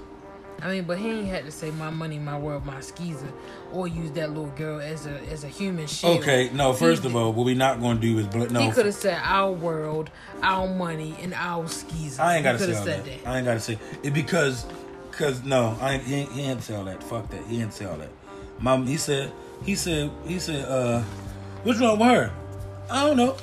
I 0.63 0.71
mean, 0.73 0.85
but 0.85 0.99
he 0.99 1.09
ain't 1.09 1.29
had 1.29 1.45
to 1.45 1.51
say 1.51 1.71
my 1.71 1.91
money, 1.91 2.19
my 2.19 2.39
world, 2.39 2.67
my 2.67 2.81
skeezer, 2.81 3.31
or 3.73 3.87
use 3.89 4.11
that 4.13 4.29
little 4.31 4.51
girl 4.57 4.81
as 4.81 5.07
a 5.07 5.19
as 5.31 5.45
a 5.45 5.49
human 5.49 5.87
shield. 5.87 6.21
okay, 6.21 6.51
no. 6.53 6.73
First 6.73 7.03
He- 7.03 7.09
of 7.09 7.17
all, 7.17 7.33
what 7.33 7.45
we 7.47 7.55
not 7.55 7.81
gonna 7.81 8.01
do 8.01 8.19
is 8.19 8.27
bl- 8.27 8.47
no. 8.47 8.61
He 8.61 8.71
could 8.71 8.87
have 8.87 8.95
said 8.95 9.19
our 9.23 9.53
world, 9.53 10.11
our 10.43 10.67
money, 10.67 11.15
and 11.23 11.35
our 11.35 11.69
skeezer. 11.69 12.23
I 12.23 12.37
ain't 12.37 12.45
gotta 12.45 12.59
say 12.59 12.73
said 12.73 13.05
that. 13.05 13.29
I 13.29 13.37
ain't 13.39 13.47
gotta 13.47 13.61
say 13.61 13.79
it 14.03 14.13
because, 14.15 14.65
cause 15.13 15.43
no, 15.45 15.77
I 15.81 15.95
ain't, 15.95 16.03
he, 16.05 16.15
ain't, 16.15 16.33
he 16.33 16.41
ain't 16.43 16.63
say 16.63 16.75
all 16.75 16.85
that. 16.85 17.03
Fuck 17.03 17.29
that. 17.31 17.45
He 17.47 17.61
ain't 17.61 17.73
say 17.73 17.85
all 17.85 17.97
that. 17.97 18.11
Mom, 18.59 18.87
he 18.87 18.97
said, 18.97 19.33
he 19.65 19.75
said, 19.75 20.11
he 20.27 20.39
said, 20.39 20.65
uh, 20.67 21.01
what's 21.63 21.81
wrong 21.81 21.99
with 21.99 22.09
her? 22.09 22.33
I 22.91 23.07
don't 23.07 23.17
know. 23.17 23.37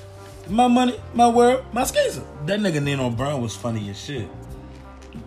My 0.49 0.67
money, 0.67 0.99
my 1.13 1.27
world, 1.27 1.65
my 1.73 1.83
skeezer. 1.83 2.23
That 2.45 2.59
nigga 2.59 2.81
Nino 2.81 3.09
Brown 3.09 3.41
was 3.41 3.55
funny 3.55 3.89
as 3.89 3.99
shit. 3.99 4.29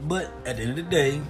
But 0.03 0.30
at 0.47 0.57
the 0.57 0.62
end 0.62 0.70
of 0.70 0.76
the 0.76 0.82
day, 0.91 1.20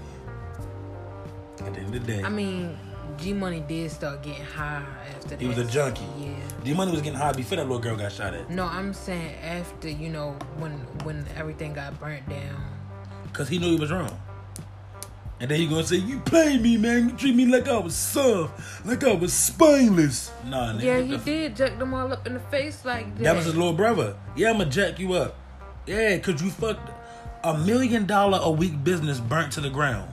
at 1.61 1.75
the 1.75 1.81
end 1.81 1.87
of 1.87 1.93
the 1.93 1.99
day, 2.01 2.23
I 2.23 2.29
mean, 2.29 2.79
G 3.19 3.33
Money 3.33 3.61
did 3.67 3.91
start 3.91 4.23
getting 4.23 4.45
high 4.45 4.85
after 5.09 5.29
that. 5.31 5.41
he 5.41 5.47
was 5.47 5.59
a 5.59 5.65
junkie. 5.65 6.05
Yeah. 6.19 6.35
G 6.65 6.75
Money 6.75 6.93
was 6.93 7.03
getting 7.03 7.19
high 7.19 7.33
before 7.33 7.57
that 7.57 7.65
little 7.65 7.79
girl 7.81 7.97
got 7.97 8.13
shot 8.13 8.35
at. 8.35 8.49
No, 8.49 8.65
I'm 8.65 8.95
saying 8.95 9.35
after 9.43 9.89
you 9.89 10.09
know 10.09 10.37
when 10.59 10.73
when 11.05 11.27
everything 11.37 11.73
got 11.73 11.99
burnt 11.99 12.29
down. 12.29 12.65
Cause 13.33 13.49
he 13.49 13.59
knew 13.59 13.73
he 13.73 13.77
was 13.77 13.91
wrong. 13.91 14.21
And 15.41 15.51
then 15.51 15.59
he 15.59 15.67
gonna 15.67 15.87
say, 15.87 15.97
You 15.97 16.21
played 16.21 16.61
me, 16.61 16.77
man. 16.77 17.09
You 17.09 17.17
treat 17.17 17.35
me 17.35 17.47
like 17.47 17.67
I 17.67 17.79
was 17.79 17.97
soft, 17.97 18.87
like 18.87 19.03
I 19.05 19.15
was 19.15 19.33
spineless. 19.33 20.31
Nah, 20.47 20.75
nigga. 20.75 20.83
Yeah, 20.83 21.01
he 21.01 21.17
did 21.17 21.57
jack 21.57 21.79
them 21.79 21.95
all 21.95 22.13
up 22.13 22.27
in 22.27 22.35
the 22.35 22.41
face 22.41 22.85
like 22.85 23.17
that. 23.17 23.25
That 23.25 23.37
was 23.37 23.47
his 23.47 23.57
little 23.57 23.73
brother. 23.73 24.17
Yeah, 24.37 24.51
I'ma 24.51 24.65
jack 24.65 24.99
you 24.99 25.15
up. 25.15 25.37
Yeah, 25.87 26.19
cause 26.19 26.43
you 26.43 26.51
fucked 26.51 26.91
a 27.43 27.57
million 27.57 28.05
dollar 28.07 28.39
a 28.43 28.51
week 28.51 28.85
business 28.85 29.19
burnt 29.19 29.53
to 29.55 29.63
the 29.63 29.71
ground. 29.71 30.13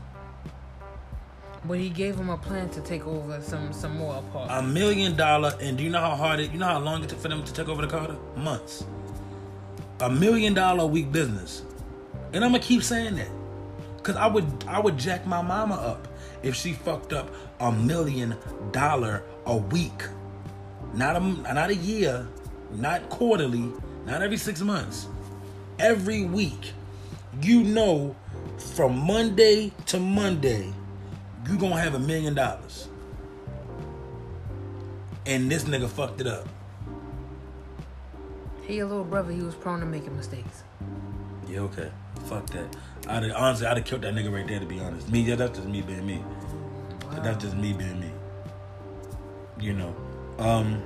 But 1.65 1.79
he 1.79 1.89
gave 1.89 2.15
him 2.15 2.29
a 2.29 2.37
plan 2.37 2.69
to 2.69 2.81
take 2.81 3.05
over 3.05 3.41
some 3.41 3.73
some 3.73 3.97
more 3.97 4.15
apartments. 4.15 4.53
A 4.53 4.63
million 4.63 5.17
dollar, 5.17 5.53
and 5.59 5.77
do 5.77 5.83
you 5.83 5.89
know 5.89 5.99
how 5.99 6.15
hard 6.15 6.39
it? 6.39 6.51
You 6.51 6.59
know 6.59 6.67
how 6.67 6.79
long 6.79 7.03
it 7.03 7.09
took 7.09 7.19
for 7.19 7.27
them 7.27 7.43
to 7.43 7.53
take 7.53 7.67
over 7.67 7.81
the 7.81 7.89
Carter? 7.89 8.15
Months. 8.37 8.85
A 9.99 10.09
million 10.09 10.53
dollar 10.53 10.83
a 10.83 10.87
week 10.87 11.11
business, 11.11 11.63
and 12.31 12.45
I'm 12.45 12.51
gonna 12.51 12.63
keep 12.63 12.83
saying 12.83 13.15
that, 13.15 13.27
cause 14.07 14.15
I 14.15 14.25
would 14.25 14.63
I 14.69 14.79
would 14.79 14.97
jack 14.97 15.27
my 15.27 15.41
mama 15.41 15.75
up 15.75 16.07
if 16.41 16.55
she 16.55 16.71
fucked 16.71 17.11
up 17.11 17.29
a 17.59 17.73
million 17.73 18.37
dollar 18.71 19.21
a 19.45 19.57
week, 19.57 20.03
not 20.93 21.17
a 21.17 21.19
not 21.19 21.69
a 21.69 21.75
year, 21.75 22.25
not 22.71 23.09
quarterly, 23.09 23.69
not 24.05 24.21
every 24.21 24.37
six 24.37 24.61
months, 24.61 25.07
every 25.77 26.23
week. 26.23 26.71
You 27.41 27.63
know, 27.63 28.15
from 28.75 28.97
Monday 28.97 29.73
to 29.87 29.99
Monday, 29.99 30.71
you 31.49 31.57
gonna 31.57 31.77
have 31.77 31.93
a 31.93 31.99
million 31.99 32.33
dollars. 32.33 32.87
And 35.25 35.51
this 35.51 35.65
nigga 35.65 35.89
fucked 35.89 36.21
it 36.21 36.27
up. 36.27 36.47
Hey, 38.61 38.79
a 38.79 38.87
little 38.87 39.03
brother. 39.03 39.33
He 39.33 39.41
was 39.41 39.55
prone 39.55 39.81
to 39.81 39.85
making 39.85 40.15
mistakes. 40.15 40.63
Yeah, 41.49 41.59
okay. 41.59 41.91
Fuck 42.25 42.47
that. 42.51 42.73
I'd 43.07 43.23
have, 43.23 43.31
honestly, 43.35 43.67
I'd 43.67 43.77
have 43.77 43.85
killed 43.85 44.01
that 44.01 44.13
nigga 44.13 44.31
right 44.31 44.47
there. 44.47 44.59
To 44.59 44.65
be 44.65 44.79
honest, 44.79 45.09
me. 45.09 45.21
Yeah, 45.21 45.35
that's 45.35 45.57
just 45.57 45.67
me 45.67 45.81
being 45.81 46.05
me. 46.05 46.23
Wow. 47.05 47.19
That's 47.21 47.43
just 47.43 47.55
me 47.55 47.73
being 47.73 47.99
me. 47.99 48.11
You 49.59 49.73
know. 49.73 49.95
Um. 50.39 50.81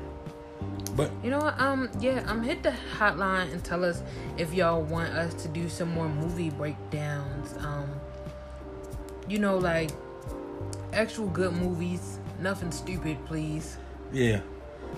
But 0.96 1.10
You 1.24 1.32
know 1.32 1.40
what? 1.40 1.60
Um, 1.60 1.90
yeah, 2.00 2.24
um, 2.28 2.44
hit 2.44 2.62
the 2.62 2.74
hotline 2.98 3.52
and 3.52 3.64
tell 3.64 3.84
us 3.84 4.04
if 4.38 4.54
y'all 4.54 4.84
want 4.84 5.10
us 5.10 5.34
to 5.42 5.48
do 5.48 5.68
some 5.70 5.90
more 5.90 6.08
movie 6.08 6.52
breakdowns. 6.52 7.56
Um, 7.58 7.90
you 9.28 9.40
know, 9.40 9.58
like 9.58 9.90
actual 10.94 11.28
good 11.28 11.54
movies, 11.54 12.20
nothing 12.40 12.72
stupid, 12.72 13.18
please. 13.26 13.78
yeah, 14.12 14.42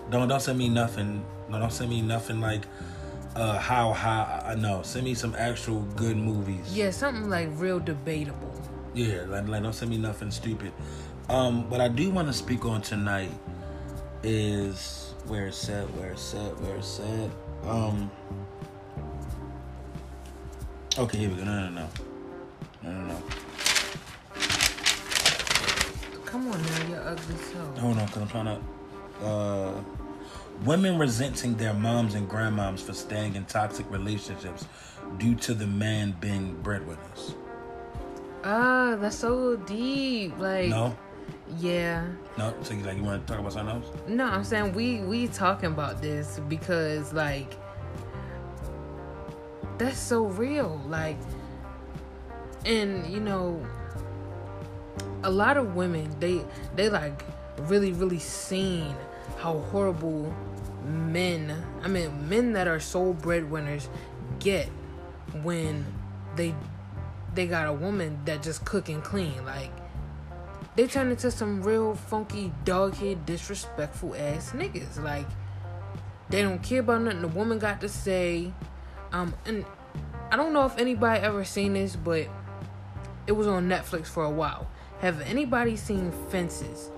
don't 0.09 0.27
don't 0.27 0.41
send 0.41 0.57
me 0.57 0.67
nothing. 0.67 1.23
No, 1.49 1.59
don't 1.59 1.71
send 1.71 1.89
me 1.91 2.01
nothing 2.01 2.41
like 2.41 2.65
uh 3.35 3.57
how 3.59 3.93
high. 3.93 4.43
I 4.45 4.55
know. 4.55 4.81
Send 4.83 5.05
me 5.05 5.13
some 5.13 5.35
actual 5.35 5.81
good 5.95 6.17
movies. 6.17 6.75
Yeah, 6.75 6.91
something 6.91 7.29
like 7.29 7.49
real 7.53 7.79
debatable. 7.79 8.53
Yeah, 8.93 9.25
like, 9.27 9.47
like 9.47 9.63
don't 9.63 9.73
send 9.73 9.91
me 9.91 9.97
nothing 9.97 10.31
stupid. 10.31 10.71
Um, 11.29 11.69
what 11.69 11.81
I 11.81 11.87
do 11.87 12.11
want 12.11 12.27
to 12.27 12.33
speak 12.33 12.65
on 12.65 12.81
tonight 12.81 13.31
is 14.21 15.13
where 15.27 15.47
it's 15.47 15.69
at, 15.69 15.89
where 15.95 16.11
it's 16.11 16.33
at, 16.33 16.59
where 16.61 16.75
it's 16.75 16.99
at. 16.99 17.29
Um. 17.69 18.11
Okay, 20.97 21.17
here 21.17 21.29
we 21.29 21.35
go. 21.35 21.43
No, 21.43 21.69
no, 21.69 21.69
no, 21.69 21.89
no, 22.83 22.91
no, 22.91 23.07
no. 23.07 23.23
Come 26.25 26.51
on 26.51 26.61
now, 26.61 26.87
you're 26.89 27.07
ugly 27.07 27.35
so. 27.51 27.81
Hold 27.81 27.97
on, 27.97 28.07
cause 28.07 28.17
I'm 28.17 28.27
trying 28.27 28.45
to. 28.45 29.25
Uh, 29.25 29.81
women 30.63 30.97
resenting 30.97 31.55
their 31.55 31.73
moms 31.73 32.15
and 32.15 32.29
grandmoms 32.29 32.79
for 32.79 32.93
staying 32.93 33.35
in 33.35 33.45
toxic 33.45 33.89
relationships 33.91 34.65
due 35.17 35.35
to 35.35 35.53
the 35.53 35.67
man 35.67 36.15
being 36.19 36.55
breadwinners. 36.61 37.35
Ah, 38.43 38.95
that's 38.99 39.15
so 39.15 39.55
deep. 39.55 40.37
Like, 40.37 40.69
No, 40.69 40.95
yeah. 41.57 42.05
no. 42.37 42.53
So 42.61 42.73
you 42.73 42.83
like 42.83 42.97
you 42.97 43.03
want 43.03 43.25
to 43.25 43.31
talk 43.31 43.39
about 43.39 43.53
something 43.53 43.75
else? 43.75 43.87
No, 44.07 44.25
I'm 44.25 44.43
saying 44.43 44.73
we 44.73 45.01
we 45.01 45.27
talking 45.27 45.67
about 45.71 46.01
this 46.01 46.39
because 46.49 47.13
like 47.13 47.53
that's 49.77 49.99
so 49.99 50.25
real. 50.25 50.81
Like, 50.87 51.17
and 52.65 53.05
you 53.07 53.19
know, 53.19 53.65
a 55.23 55.31
lot 55.31 55.57
of 55.57 55.75
women 55.75 56.13
they 56.19 56.41
they 56.75 56.89
like 56.89 57.23
really 57.61 57.93
really 57.93 58.19
seen 58.19 58.93
how 59.37 59.59
horrible 59.71 60.33
men. 60.85 61.63
I 61.81 61.87
mean, 61.87 62.29
men 62.29 62.53
that 62.53 62.67
are 62.67 62.79
sole 62.79 63.13
breadwinners 63.13 63.89
get 64.39 64.67
when 65.41 65.85
they 66.35 66.53
they 67.33 67.47
got 67.47 67.67
a 67.67 67.73
woman 67.73 68.19
that 68.25 68.43
just 68.43 68.65
cook 68.65 68.89
and 68.89 69.03
clean. 69.03 69.45
Like 69.45 69.71
they 70.75 70.87
turn 70.87 71.09
into 71.11 71.31
some 71.31 71.63
real 71.63 71.95
funky 71.95 72.51
doghead 72.65 73.25
disrespectful 73.25 74.15
ass 74.15 74.51
niggas. 74.51 75.01
Like 75.01 75.27
they 76.29 76.41
don't 76.41 76.61
care 76.61 76.81
about 76.81 77.01
nothing. 77.01 77.21
The 77.21 77.27
woman 77.27 77.59
got 77.59 77.81
to 77.81 77.89
say 77.89 78.53
um 79.13 79.33
and 79.45 79.63
i 80.31 80.35
don't 80.35 80.51
know 80.51 80.65
if 80.65 80.77
anybody 80.77 81.21
ever 81.21 81.45
seen 81.45 81.73
this 81.73 81.95
but 81.95 82.27
it 83.27 83.31
was 83.31 83.47
on 83.47 83.69
netflix 83.69 84.07
for 84.07 84.25
a 84.25 84.29
while. 84.29 84.67
Have 84.99 85.21
anybody 85.21 85.75
seen 85.75 86.11
fences? 86.29 86.89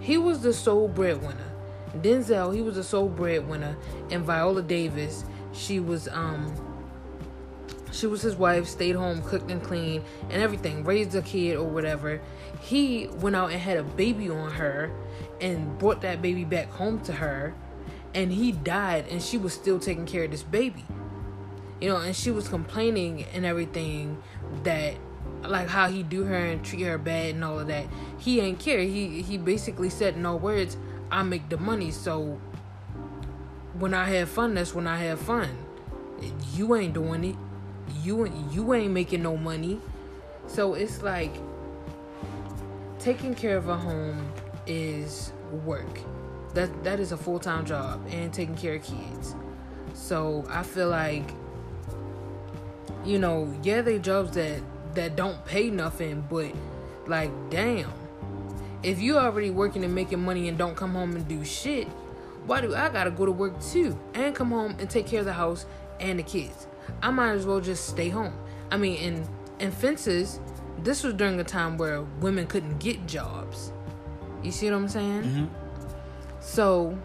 He 0.00 0.18
was 0.18 0.42
the 0.42 0.52
sole 0.52 0.88
breadwinner 0.88 1.51
denzel 2.00 2.54
he 2.54 2.62
was 2.62 2.76
a 2.76 2.84
sole 2.84 3.08
breadwinner 3.08 3.76
and 4.10 4.24
viola 4.24 4.62
davis 4.62 5.24
she 5.52 5.78
was 5.80 6.08
um 6.08 6.54
she 7.92 8.06
was 8.06 8.22
his 8.22 8.34
wife, 8.34 8.66
stayed 8.66 8.96
home, 8.96 9.22
cooked 9.22 9.50
and 9.50 9.62
cleaned, 9.62 10.04
and 10.30 10.42
everything, 10.42 10.82
raised 10.82 11.14
a 11.14 11.22
kid 11.22 11.56
or 11.56 11.68
whatever. 11.68 12.20
He 12.60 13.06
went 13.06 13.36
out 13.36 13.52
and 13.52 13.60
had 13.60 13.76
a 13.76 13.82
baby 13.82 14.30
on 14.30 14.50
her 14.52 14.90
and 15.40 15.78
brought 15.78 16.00
that 16.00 16.22
baby 16.22 16.44
back 16.44 16.70
home 16.70 17.00
to 17.00 17.12
her, 17.12 17.54
and 18.14 18.32
he 18.32 18.50
died, 18.50 19.06
and 19.10 19.22
she 19.22 19.36
was 19.36 19.52
still 19.52 19.78
taking 19.78 20.06
care 20.06 20.24
of 20.24 20.30
this 20.30 20.42
baby. 20.42 20.84
You 21.80 21.90
know, 21.90 21.96
and 21.98 22.16
she 22.16 22.30
was 22.30 22.48
complaining 22.48 23.24
and 23.34 23.44
everything 23.44 24.22
that 24.62 24.94
like 25.42 25.68
how 25.68 25.88
he 25.88 26.04
do 26.04 26.22
her 26.22 26.36
and 26.36 26.64
treat 26.64 26.82
her 26.82 26.96
bad 26.96 27.34
and 27.34 27.44
all 27.44 27.58
of 27.58 27.66
that. 27.66 27.86
He 28.18 28.40
ain't 28.40 28.60
care. 28.60 28.80
He 28.80 29.20
he 29.20 29.36
basically 29.36 29.90
said 29.90 30.16
no 30.16 30.36
words, 30.36 30.76
I 31.12 31.22
make 31.22 31.48
the 31.50 31.58
money, 31.58 31.90
so 31.90 32.40
when 33.78 33.92
I 33.92 34.06
have 34.06 34.30
fun, 34.30 34.54
that's 34.54 34.74
when 34.74 34.86
I 34.86 34.96
have 34.96 35.20
fun. 35.20 35.50
You 36.54 36.74
ain't 36.74 36.94
doing 36.94 37.24
it. 37.24 37.36
You 38.02 38.32
you 38.50 38.72
ain't 38.72 38.92
making 38.92 39.22
no 39.22 39.36
money. 39.36 39.78
So 40.46 40.74
it's 40.74 41.02
like 41.02 41.34
taking 42.98 43.34
care 43.34 43.58
of 43.58 43.68
a 43.68 43.76
home 43.76 44.32
is 44.66 45.32
work. 45.64 46.00
That 46.54 46.82
that 46.84 46.98
is 46.98 47.12
a 47.12 47.16
full-time 47.16 47.66
job 47.66 48.04
and 48.10 48.32
taking 48.32 48.56
care 48.56 48.76
of 48.76 48.82
kids. 48.82 49.34
So 49.94 50.44
i 50.48 50.62
feel 50.62 50.88
like 50.88 51.30
you 53.04 53.18
know 53.18 53.52
yeah 53.62 53.82
they 53.82 53.98
jobs 53.98 54.32
that 54.32 54.60
that 54.94 55.16
don't 55.16 55.44
pay 55.44 55.70
nothing 55.70 56.24
but 56.30 56.52
like 57.06 57.30
damn 57.50 57.92
if 58.82 59.00
you 59.00 59.18
already 59.18 59.50
working 59.50 59.84
and 59.84 59.94
making 59.94 60.20
money 60.20 60.48
and 60.48 60.58
don't 60.58 60.76
come 60.76 60.92
home 60.92 61.14
and 61.16 61.26
do 61.28 61.44
shit 61.44 61.86
why 62.46 62.60
do 62.60 62.74
i 62.74 62.88
gotta 62.88 63.10
go 63.10 63.24
to 63.24 63.32
work 63.32 63.60
too 63.62 63.98
and 64.14 64.34
come 64.34 64.50
home 64.50 64.74
and 64.78 64.90
take 64.90 65.06
care 65.06 65.20
of 65.20 65.26
the 65.26 65.32
house 65.32 65.66
and 66.00 66.18
the 66.18 66.22
kids 66.22 66.66
I 67.02 67.10
might 67.10 67.32
as 67.32 67.46
well 67.46 67.60
just 67.60 67.88
stay 67.88 68.08
home. 68.08 68.34
I 68.70 68.76
mean, 68.76 68.96
in 68.96 69.28
in 69.58 69.70
fences, 69.70 70.40
this 70.82 71.02
was 71.02 71.14
during 71.14 71.38
a 71.40 71.44
time 71.44 71.78
where 71.78 72.02
women 72.20 72.46
couldn't 72.46 72.78
get 72.78 73.06
jobs. 73.06 73.72
You 74.42 74.50
see 74.50 74.70
what 74.70 74.76
I'm 74.76 74.88
saying? 74.88 75.22
Mm-hmm. 75.22 75.44
So 76.40 76.98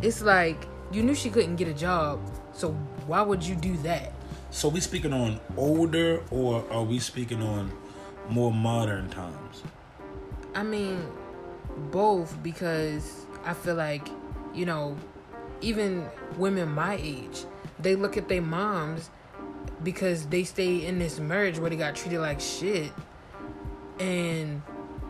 it's 0.00 0.22
like 0.22 0.66
you 0.92 1.02
knew 1.02 1.14
she 1.14 1.30
couldn't 1.30 1.56
get 1.56 1.68
a 1.68 1.74
job, 1.74 2.20
so 2.52 2.72
why 3.06 3.22
would 3.22 3.42
you 3.42 3.56
do 3.56 3.76
that? 3.78 4.12
So 4.50 4.68
we 4.68 4.80
speaking 4.80 5.12
on 5.12 5.40
older, 5.56 6.22
or 6.30 6.64
are 6.70 6.84
we 6.84 6.98
speaking 6.98 7.42
on 7.42 7.72
more 8.28 8.52
modern 8.52 9.08
times? 9.10 9.45
I 10.56 10.62
mean, 10.62 11.06
both 11.92 12.42
because 12.42 13.26
I 13.44 13.52
feel 13.52 13.74
like, 13.74 14.08
you 14.54 14.64
know, 14.64 14.96
even 15.60 16.08
women 16.38 16.70
my 16.70 16.98
age, 17.00 17.44
they 17.78 17.94
look 17.94 18.16
at 18.16 18.28
their 18.28 18.40
moms 18.40 19.10
because 19.82 20.26
they 20.28 20.44
stay 20.44 20.86
in 20.86 20.98
this 20.98 21.20
marriage 21.20 21.58
where 21.58 21.68
they 21.68 21.76
got 21.76 21.94
treated 21.94 22.20
like 22.20 22.40
shit. 22.40 22.90
And 24.00 24.62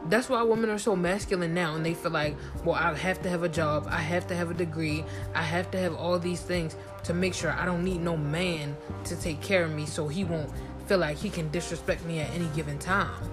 that's 0.09 0.29
why 0.29 0.43
women 0.43 0.69
are 0.69 0.79
so 0.79 0.97
masculine 0.97 1.55
now 1.55 1.77
and 1.77 1.87
they 1.87 1.95
feel 1.95 2.11
like, 2.11 2.37
well, 2.65 2.75
I 2.75 2.93
have 2.95 3.23
to 3.23 3.29
have 3.29 3.45
a 3.45 3.49
job, 3.49 3.87
I 3.89 4.01
have 4.01 4.27
to 4.27 4.35
have 4.35 4.51
a 4.51 4.55
degree, 4.55 5.05
I 5.33 5.43
have 5.43 5.71
to 5.71 5.79
have 5.79 5.95
all 5.95 6.19
these 6.19 6.41
things 6.41 6.75
to 7.05 7.15
make 7.15 7.35
sure 7.35 7.53
I 7.53 7.65
don't 7.65 7.85
need 7.85 8.01
no 8.01 8.17
man 8.17 8.77
to 9.05 9.15
take 9.15 9.41
care 9.43 9.65
of 9.65 9.73
me 9.73 9.87
so 9.87 10.09
he 10.09 10.25
won't 10.25 10.51
feel 10.87 10.99
like 10.99 11.19
he 11.19 11.31
can 11.31 11.51
disrespect 11.53 12.05
me 12.05 12.19
at 12.19 12.31
any 12.31 12.47
given 12.47 12.81
time. 12.81 13.31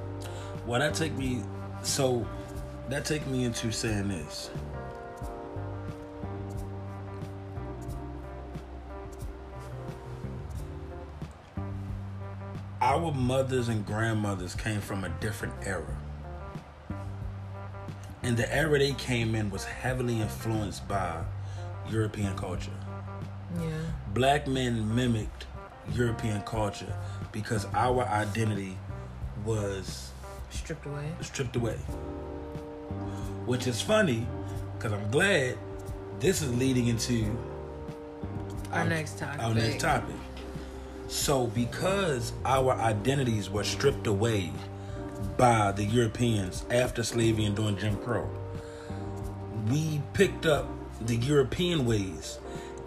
Well, 0.67 0.79
that 0.79 0.93
take 0.93 1.13
me. 1.13 1.41
So 1.83 2.25
that 2.89 3.05
take 3.05 3.27
me 3.27 3.43
into 3.43 3.71
saying 3.71 4.07
this. 4.07 4.49
Our 12.81 13.11
mothers 13.13 13.69
and 13.69 13.85
grandmothers 13.85 14.55
came 14.55 14.81
from 14.81 15.03
a 15.03 15.09
different 15.21 15.53
era. 15.65 15.97
And 18.23 18.37
the 18.37 18.53
era 18.53 18.79
they 18.79 18.93
came 18.93 19.35
in 19.35 19.49
was 19.49 19.65
heavily 19.65 20.21
influenced 20.21 20.87
by 20.87 21.23
European 21.89 22.35
culture. 22.37 22.71
Yeah. 23.59 23.67
Black 24.13 24.47
men 24.47 24.95
mimicked 24.95 25.45
European 25.93 26.41
culture 26.41 26.95
because 27.33 27.65
our 27.73 28.03
identity 28.05 28.77
was 29.45 30.12
stripped 30.53 30.85
away. 30.85 31.11
Stripped 31.21 31.55
away. 31.55 31.75
Which 33.45 33.67
is 33.67 33.81
funny 33.81 34.27
because 34.77 34.93
I'm 34.93 35.11
glad 35.11 35.57
this 36.19 36.41
is 36.41 36.55
leading 36.57 36.87
into 36.87 37.37
our, 38.71 38.79
our 38.79 38.85
next 38.85 39.17
topic. 39.17 39.43
Our 39.43 39.53
next 39.53 39.81
topic. 39.81 40.15
So, 41.07 41.47
because 41.47 42.33
our 42.45 42.73
identities 42.73 43.49
were 43.49 43.63
stripped 43.63 44.07
away 44.07 44.51
by 45.37 45.71
the 45.71 45.83
Europeans 45.83 46.65
after 46.69 47.03
slavery 47.03 47.45
and 47.45 47.55
during 47.55 47.77
Jim 47.77 47.97
Crow, 47.97 48.29
we 49.69 50.01
picked 50.13 50.45
up 50.45 50.67
the 51.01 51.15
European 51.17 51.85
ways 51.85 52.39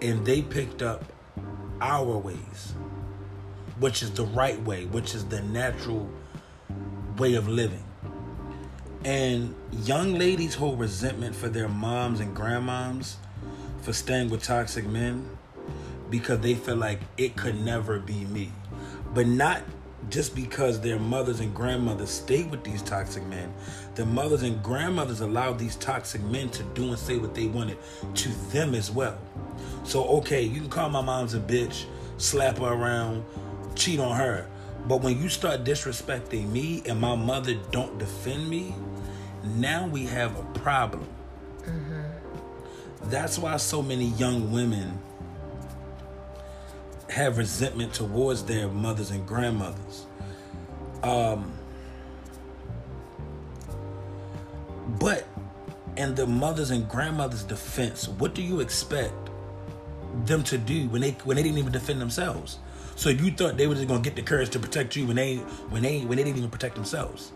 and 0.02 0.24
they 0.26 0.42
picked 0.42 0.82
up 0.82 1.04
our 1.80 2.18
ways, 2.18 2.74
which 3.78 4.02
is 4.02 4.10
the 4.12 4.24
right 4.26 4.60
way, 4.62 4.86
which 4.86 5.14
is 5.14 5.24
the 5.26 5.42
natural 5.42 6.08
way 7.18 7.34
of 7.34 7.48
living. 7.48 7.84
And 9.04 9.54
young 9.84 10.14
ladies 10.14 10.54
hold 10.54 10.80
resentment 10.80 11.34
for 11.36 11.48
their 11.48 11.68
moms 11.68 12.20
and 12.20 12.36
grandmoms 12.36 13.16
for 13.82 13.92
staying 13.92 14.30
with 14.30 14.42
toxic 14.42 14.86
men 14.86 15.28
because 16.10 16.40
they 16.40 16.54
feel 16.54 16.76
like 16.76 17.00
it 17.16 17.36
could 17.36 17.60
never 17.64 17.98
be 17.98 18.24
me. 18.24 18.52
But 19.14 19.26
not 19.26 19.62
just 20.10 20.34
because 20.34 20.80
their 20.80 20.98
mothers 20.98 21.40
and 21.40 21.54
grandmothers 21.54 22.10
stayed 22.10 22.50
with 22.50 22.62
these 22.62 22.82
toxic 22.82 23.24
men. 23.26 23.52
Their 23.94 24.06
mothers 24.06 24.42
and 24.42 24.62
grandmothers 24.62 25.20
allowed 25.20 25.58
these 25.58 25.76
toxic 25.76 26.22
men 26.22 26.50
to 26.50 26.62
do 26.62 26.88
and 26.88 26.98
say 26.98 27.16
what 27.16 27.34
they 27.34 27.46
wanted 27.46 27.78
to 28.14 28.28
them 28.50 28.74
as 28.74 28.90
well. 28.90 29.18
So, 29.84 30.04
okay, 30.18 30.42
you 30.42 30.60
can 30.60 30.70
call 30.70 30.88
my 30.90 31.00
mom's 31.00 31.34
a 31.34 31.40
bitch, 31.40 31.86
slap 32.18 32.58
her 32.58 32.66
around, 32.66 33.24
cheat 33.74 33.98
on 33.98 34.16
her. 34.16 34.46
But 34.86 35.02
when 35.02 35.20
you 35.20 35.28
start 35.28 35.64
disrespecting 35.64 36.50
me 36.50 36.82
and 36.86 37.00
my 37.00 37.16
mother 37.16 37.54
don't 37.72 37.98
defend 37.98 38.48
me, 38.48 38.74
now 39.56 39.86
we 39.86 40.06
have 40.06 40.38
a 40.38 40.44
problem. 40.60 41.06
Mm-hmm. 41.62 42.02
That's 43.10 43.38
why 43.38 43.56
so 43.56 43.82
many 43.82 44.06
young 44.10 44.52
women 44.52 44.98
have 47.08 47.38
resentment 47.38 47.94
towards 47.94 48.44
their 48.44 48.68
mothers 48.68 49.10
and 49.10 49.26
grandmothers. 49.26 50.06
Um, 51.02 51.52
but 55.00 55.26
in 55.96 56.14
the 56.14 56.26
mothers 56.26 56.70
and 56.70 56.88
grandmothers' 56.88 57.42
defense, 57.42 58.08
what 58.08 58.34
do 58.34 58.42
you 58.42 58.60
expect 58.60 59.14
them 60.24 60.42
to 60.44 60.58
do 60.58 60.88
when 60.88 61.00
they 61.02 61.10
when 61.24 61.36
they 61.36 61.42
didn't 61.42 61.58
even 61.58 61.72
defend 61.72 62.00
themselves? 62.00 62.58
So 62.96 63.10
you 63.10 63.30
thought 63.30 63.58
they 63.58 63.66
were 63.66 63.74
just 63.74 63.86
gonna 63.86 64.00
get 64.00 64.16
the 64.16 64.22
courage 64.22 64.50
to 64.50 64.58
protect 64.58 64.96
you 64.96 65.06
when 65.06 65.16
they 65.16 65.36
when 65.68 65.82
they 65.82 66.00
when 66.00 66.16
they 66.16 66.24
didn't 66.24 66.38
even 66.38 66.50
protect 66.50 66.74
themselves? 66.74 67.32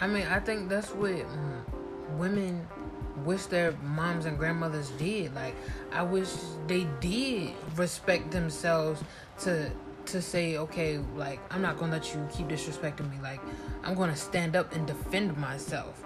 I 0.00 0.06
mean, 0.06 0.26
I 0.26 0.40
think 0.40 0.68
that's 0.68 0.90
what 0.90 1.24
women 2.16 2.66
wish 3.24 3.44
their 3.46 3.72
moms 3.82 4.24
and 4.24 4.38
grandmothers 4.38 4.90
did. 4.90 5.34
Like, 5.34 5.54
I 5.92 6.02
wish 6.02 6.28
they 6.66 6.86
did 7.00 7.52
respect 7.76 8.30
themselves 8.30 9.02
to 9.40 9.70
to 10.06 10.22
say, 10.22 10.56
okay, 10.56 10.98
like 11.14 11.40
I'm 11.52 11.60
not 11.60 11.78
gonna 11.78 11.92
let 11.92 12.14
you 12.14 12.26
keep 12.34 12.48
disrespecting 12.48 13.10
me. 13.10 13.18
Like, 13.22 13.40
I'm 13.84 13.94
gonna 13.94 14.16
stand 14.16 14.56
up 14.56 14.74
and 14.74 14.86
defend 14.86 15.36
myself. 15.36 16.02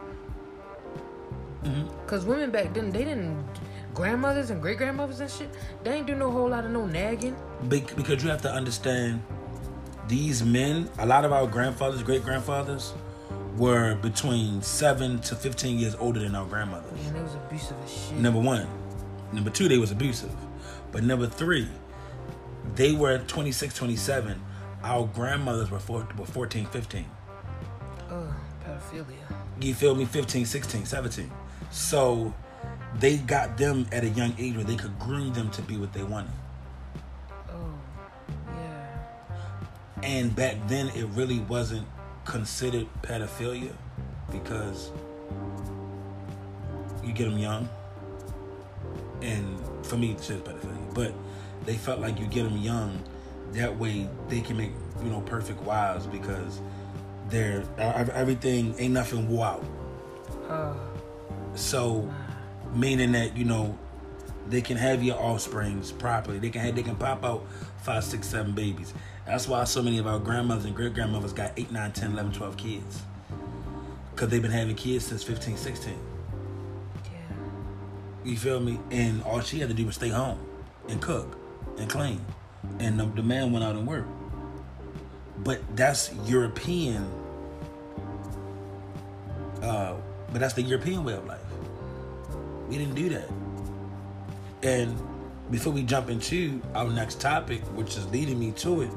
Mm-hmm. 1.63 2.07
Cause 2.09 2.25
women 2.25 2.51
back 2.51 2.75
then 2.75 2.91
they 2.91 3.05
didn't 3.05 3.47
grandmothers 3.95 4.51
and 4.51 4.61
great 4.61 4.79
grandmothers 4.79 5.21
and 5.21 5.31
shit. 5.31 5.51
They 5.83 5.95
ain't 5.95 6.07
do 6.07 6.15
no 6.15 6.31
whole 6.31 6.49
lot 6.49 6.65
of 6.65 6.71
no 6.71 6.87
nagging. 6.87 7.37
Because 7.69 8.23
you 8.23 8.31
have 8.31 8.43
to 8.43 8.53
understand, 8.53 9.23
these 10.09 10.43
men, 10.43 10.89
a 10.99 11.07
lot 11.07 11.25
of 11.25 11.33
our 11.33 11.47
grandfathers, 11.47 12.03
great 12.03 12.25
grandfathers, 12.25 12.95
were 13.57 13.97
between 13.97 14.63
seven 14.63 15.21
to 15.21 15.35
fifteen 15.35 15.79
years 15.79 15.95
older 15.97 16.21
than 16.21 16.35
our 16.35 16.47
grandmothers. 16.47 16.93
Man, 17.05 17.15
they 17.15 17.23
was 17.23 17.35
abusive 17.35 17.77
as 17.85 17.93
shit. 17.93 18.17
Number 18.17 18.41
one. 18.41 18.67
Number 19.33 19.51
two, 19.51 19.69
they 19.69 19.79
was 19.79 19.91
abusive. 19.91 20.33
But 20.93 21.05
number 21.05 21.27
three, 21.27 21.69
they 22.75 22.93
were 22.93 23.19
26, 23.19 23.75
27. 23.75 24.41
Our 24.83 25.07
grandmothers 25.07 25.71
were, 25.71 25.79
four, 25.79 26.09
were 26.19 26.27
14, 26.27 26.67
15. 26.67 27.05
Oh, 28.11 28.35
pedophilia. 28.65 29.05
You 29.61 29.75
feel 29.75 29.95
me? 29.95 30.05
15, 30.05 30.47
16, 30.47 30.87
17. 30.87 31.31
So 31.71 32.35
they 32.99 33.19
got 33.19 33.57
them 33.57 33.87
at 33.93 34.05
a 34.05 34.09
young 34.09 34.35
age 34.39 34.57
where 34.57 34.65
they 34.65 34.77
could 34.77 34.99
groom 34.99 35.33
them 35.33 35.51
to 35.51 35.63
be 35.63 35.77
what 35.77 35.93
they 35.93 36.03
wanted. 36.03 36.33
Oh, 37.49 37.75
yeah. 38.47 38.99
And 40.03 40.35
back 40.35 40.57
then, 40.67 40.89
it 40.89 41.07
really 41.11 41.41
wasn't 41.41 41.87
considered 42.25 42.87
pedophilia 43.03 43.73
because 44.31 44.91
you 47.05 47.13
get 47.13 47.25
them 47.25 47.39
young. 47.39 47.69
And 49.23 49.59
for 49.87 49.97
me, 49.97 50.13
it's 50.13 50.29
just 50.29 50.45
pedophilia. 50.45 50.95
But 50.95 51.15
they 51.65 51.75
felt 51.77 52.01
like 52.01 52.19
you 52.19 52.27
get 52.27 52.45
them 52.45 52.59
young. 52.59 53.03
That 53.53 53.77
way, 53.79 54.09
they 54.29 54.41
can 54.41 54.57
make 54.57 54.73
you 55.03 55.11
know 55.11 55.21
perfect 55.23 55.61
wives 55.63 56.07
because 56.07 56.61
they're 57.29 57.65
everything 57.79 58.75
ain't 58.79 58.95
nothing 58.95 59.41
out. 59.41 59.65
Uh, 60.49 60.75
so, 61.55 62.13
meaning 62.75 63.13
that 63.13 63.37
you 63.37 63.45
know 63.45 63.79
they 64.49 64.61
can 64.61 64.77
have 64.77 65.03
your 65.03 65.17
offsprings 65.17 65.93
properly. 65.93 66.39
They 66.39 66.51
can 66.51 66.61
have, 66.63 66.75
they 66.75 66.83
can 66.83 66.97
pop 66.97 67.25
out 67.25 67.47
five, 67.83 68.05
six, 68.05 68.29
seven 68.29 68.53
babies. 68.53 68.93
That's 69.27 69.47
why 69.47 69.65
so 69.65 69.83
many 69.83 69.99
of 69.99 70.07
our 70.07 70.19
grandmothers 70.19 70.65
and 70.65 70.75
great 70.75 70.95
grandmothers 70.95 71.33
got 71.33 71.53
8, 71.57 71.71
9, 71.71 71.93
10, 71.93 72.13
11, 72.13 72.33
12 72.33 72.57
kids. 72.57 73.03
Because 74.11 74.29
they've 74.29 74.43
been 74.43 74.51
having 74.51 74.75
kids 74.75 75.07
since 75.07 75.23
15, 75.23 75.57
16. 75.57 75.95
Yeah. 77.05 77.11
You 78.25 78.37
feel 78.37 78.61
me? 78.61 78.81
And 78.91 79.23
all 79.23 79.41
she 79.41 79.61
had 79.61 79.69
to 79.69 79.75
do 79.75 79.87
was 79.87 79.95
stay 79.95 80.09
home 80.09 80.39
and 80.89 81.01
cook 81.01 81.39
and 81.79 81.89
clean. 81.89 82.25
And 82.81 82.99
the, 82.99 83.07
the 83.07 83.23
man 83.23 83.53
went 83.53 83.65
out 83.65 83.77
and 83.77 83.87
worked. 83.87 84.09
But 85.39 85.61
that's 85.77 86.13
European. 86.27 87.09
Uh, 89.63 89.95
but 90.33 90.41
that's 90.41 90.55
the 90.55 90.63
European 90.63 91.05
way 91.05 91.15
of 91.15 91.27
life. 91.27 91.40
We 92.71 92.79
didn't 92.79 92.95
do 92.95 93.09
that. 93.09 93.29
And 94.63 94.97
before 95.51 95.73
we 95.73 95.83
jump 95.83 96.09
into 96.09 96.63
our 96.73 96.89
next 96.89 97.21
topic, 97.21 97.63
which 97.75 97.97
is 97.97 98.07
leading 98.13 98.39
me 98.39 98.53
to 98.53 98.83
it, 98.83 98.91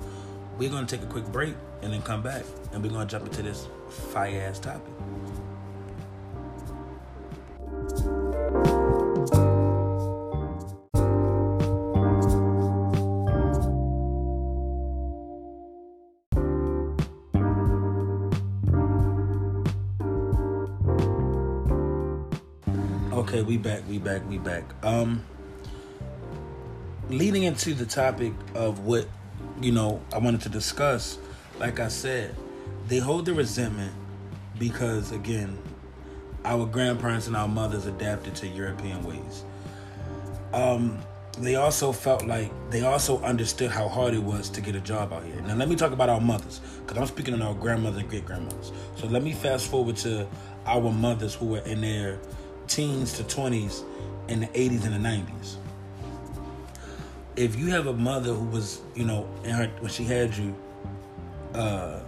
we're 0.59 0.69
going 0.69 0.85
to 0.85 0.95
take 0.97 1.03
a 1.03 1.09
quick 1.09 1.25
break 1.25 1.55
and 1.81 1.91
then 1.91 2.03
come 2.03 2.21
back. 2.21 2.43
And 2.71 2.83
we're 2.83 2.91
going 2.91 3.07
to 3.07 3.11
jump 3.11 3.25
into 3.25 3.41
this 3.41 3.67
fire 3.89 4.41
ass 4.41 4.59
topic. 4.59 4.93
Okay, 23.33 23.41
we 23.41 23.57
back, 23.57 23.81
we 23.89 23.97
back, 23.97 24.21
we 24.29 24.37
back. 24.37 24.63
Um 24.83 25.23
leading 27.09 27.41
into 27.41 27.73
the 27.73 27.85
topic 27.85 28.31
of 28.53 28.81
what 28.81 29.07
you 29.59 29.71
know 29.71 29.99
I 30.13 30.19
wanted 30.19 30.41
to 30.41 30.49
discuss, 30.49 31.17
like 31.57 31.79
I 31.79 31.87
said, 31.87 32.35
they 32.87 32.99
hold 32.99 33.25
the 33.25 33.33
resentment 33.33 33.91
because 34.59 35.11
again, 35.11 35.57
our 36.45 36.67
grandparents 36.67 37.25
and 37.25 37.35
our 37.35 37.47
mothers 37.47 37.87
adapted 37.87 38.35
to 38.35 38.47
European 38.47 39.03
ways. 39.03 39.43
Um, 40.53 40.99
they 41.39 41.55
also 41.55 41.91
felt 41.91 42.27
like 42.27 42.51
they 42.69 42.83
also 42.83 43.19
understood 43.23 43.71
how 43.71 43.87
hard 43.87 44.13
it 44.13 44.21
was 44.21 44.47
to 44.49 44.61
get 44.61 44.75
a 44.75 44.79
job 44.79 45.11
out 45.11 45.23
here. 45.23 45.41
Now 45.41 45.55
let 45.55 45.69
me 45.69 45.75
talk 45.75 45.91
about 45.91 46.09
our 46.09 46.21
mothers, 46.21 46.61
because 46.85 46.99
I'm 46.99 47.07
speaking 47.07 47.33
on 47.33 47.41
our 47.41 47.55
grandmothers 47.55 48.01
and 48.01 48.09
great 48.11 48.27
grandmothers. 48.27 48.71
So 48.95 49.07
let 49.07 49.23
me 49.23 49.31
fast 49.31 49.71
forward 49.71 49.95
to 49.97 50.27
our 50.67 50.91
mothers 50.91 51.33
who 51.33 51.47
were 51.47 51.65
in 51.65 51.81
their 51.81 52.19
teens 52.73 53.13
to 53.13 53.23
20s 53.23 53.83
in 54.27 54.41
the 54.41 54.47
80s 54.47 54.85
and 54.85 54.93
the 54.93 55.09
90s 55.09 55.57
if 57.35 57.57
you 57.57 57.67
have 57.67 57.87
a 57.87 57.93
mother 57.93 58.33
who 58.33 58.45
was, 58.45 58.81
you 58.95 59.05
know, 59.05 59.27
her 59.45 59.67
when 59.79 59.91
she 59.91 60.03
had 60.03 60.35
you, 60.35 60.55
uh, 61.53 61.99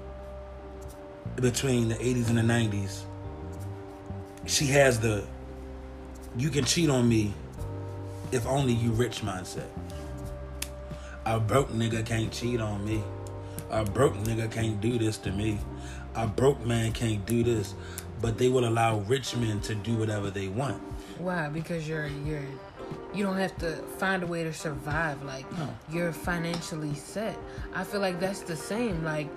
between 1.36 1.89
the 1.89 1.95
80s 1.95 2.30
and 2.30 2.38
the 2.38 2.41
90s, 2.41 3.01
she 4.45 4.66
has 4.68 4.99
the 4.99 5.26
you 6.38 6.49
can 6.49 6.66
cheat 6.66 6.89
on 6.89 7.07
me 7.07 7.34
if 8.32 8.45
only 8.45 8.74
you 8.74 8.91
rich 8.91 9.22
mindset. 9.22 9.68
A 11.26 11.39
broke 11.39 11.70
nigga 11.70 12.05
can't 12.05 12.32
cheat 12.32 12.61
on 12.61 12.86
me. 12.86 13.01
A 13.72 13.84
broke 13.84 14.13
nigga 14.16 14.51
can't 14.51 14.80
do 14.80 14.99
this 14.99 15.18
to 15.20 15.32
me. 15.32 15.57
A 16.13 16.28
broke 16.28 16.63
man 16.66 16.91
can't 16.91 17.26
do 17.26 17.43
this. 17.43 17.74
But 18.26 18.39
they 18.39 18.49
will 18.49 18.67
allow 18.67 18.97
rich 19.01 19.36
men 19.36 19.59
to 19.61 19.76
do 19.76 19.93
whatever 19.97 20.32
they 20.32 20.47
want. 20.47 20.82
Why? 21.19 21.47
Because 21.47 21.88
you're 21.88 22.07
you're 22.26 22.41
you 23.13 23.23
don't 23.23 23.38
have 23.38 23.55
to 23.59 23.73
find 23.99 24.23
a 24.23 24.26
way 24.26 24.43
to 24.43 24.51
survive. 24.51 25.21
Like 25.23 25.45
No. 25.59 25.69
you're 25.91 26.11
financially 26.11 26.95
set. 26.95 27.38
I 27.76 27.84
feel 27.84 28.01
like 28.01 28.19
that's 28.19 28.41
the 28.41 28.55
same. 28.55 29.03
Like 29.03 29.30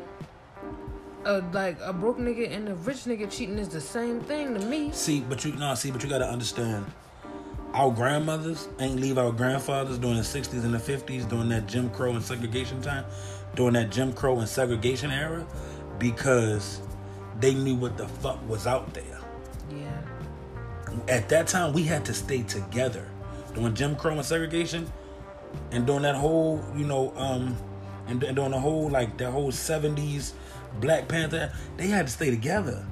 a 1.26 1.43
like 1.53 1.76
a 1.82 1.93
broke 1.93 2.16
nigga 2.16 2.51
and 2.51 2.66
a 2.70 2.74
rich 2.76 3.05
nigga 3.05 3.30
cheating 3.30 3.59
is 3.59 3.68
the 3.68 3.80
same 3.82 4.22
thing 4.22 4.55
to 4.59 4.61
me. 4.64 4.91
See, 4.93 5.20
but 5.20 5.45
you 5.45 5.53
no, 5.53 5.74
see, 5.74 5.91
but 5.91 6.03
you 6.03 6.09
gotta 6.09 6.26
understand. 6.26 6.86
Our 7.74 7.91
grandmothers 7.91 8.68
ain't 8.80 8.99
leave 8.99 9.18
our 9.18 9.32
grandfathers 9.32 9.99
during 9.99 10.16
the 10.16 10.22
'60s 10.22 10.64
and 10.64 10.72
the 10.72 10.78
'50s, 10.78 11.28
during 11.28 11.51
that 11.51 11.66
Jim 11.66 11.91
Crow 11.91 12.12
and 12.12 12.24
segregation 12.24 12.80
time, 12.80 13.05
during 13.55 13.74
that 13.74 13.91
Jim 13.91 14.14
Crow 14.14 14.39
and 14.39 14.49
segregation 14.49 15.11
era, 15.11 15.47
because 15.99 16.80
they 17.41 17.55
knew 17.55 17.74
what 17.74 17.97
the 17.97 18.09
fuck 18.09 18.47
was 18.49 18.66
out 18.66 18.93
there. 18.95 19.20
Yeah. 19.70 20.01
At 21.09 21.28
that 21.28 21.47
time, 21.47 21.72
we 21.72 21.84
had 21.84 22.05
to 22.07 22.14
stay 22.14 22.43
together 22.43 23.09
during 23.55 23.74
Jim 23.74 23.97
Crow 23.97 24.12
and 24.12 24.24
segregation, 24.24 24.91
and 25.70 25.86
during 25.86 26.03
that 26.03 26.16
whole, 26.16 26.64
you 26.76 26.84
know, 26.84 27.12
um, 27.16 27.57
and, 28.07 28.22
and 28.22 28.36
during 28.36 28.53
the 28.53 28.61
whole 28.61 28.89
like 28.89 29.16
that 29.18 29.30
whole 29.30 29.53
'70s 29.53 30.32
Black 30.80 31.09
Panther, 31.09 31.53
they 31.76 31.89
had 31.89 32.07
to 32.07 32.12
stay 32.12 32.30
together. 32.30 32.84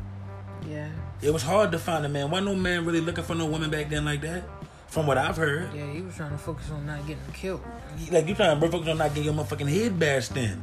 Yeah. 0.69 0.91
It 1.23 1.33
was 1.33 1.43
hard 1.43 1.73
to 1.73 1.79
find 1.79 2.05
a 2.05 2.09
man. 2.09 2.31
Wasn't 2.31 2.47
no 2.47 2.55
man 2.55 2.85
really 2.85 3.01
looking 3.01 3.25
for 3.25 3.35
no 3.35 3.47
woman 3.47 3.71
back 3.71 3.89
then 3.89 4.05
like 4.05 4.21
that. 4.23 4.45
From 4.89 5.07
what 5.07 5.19
I've 5.19 5.37
heard. 5.37 5.75
Yeah, 5.75 5.91
he 5.91 6.01
was 6.01 6.15
trying 6.15 6.31
to 6.31 6.39
focus 6.39 6.71
on 6.71 6.87
not 6.87 7.07
getting 7.07 7.23
killed. 7.33 7.61
Like 8.11 8.29
you 8.29 8.35
trying 8.35 8.61
to 8.61 8.71
focus 8.71 8.89
on 8.89 8.99
not 8.99 9.09
getting 9.09 9.25
your 9.25 9.35
motherfucking 9.35 9.69
head 9.69 9.99
bashed 9.99 10.37
in. 10.37 10.63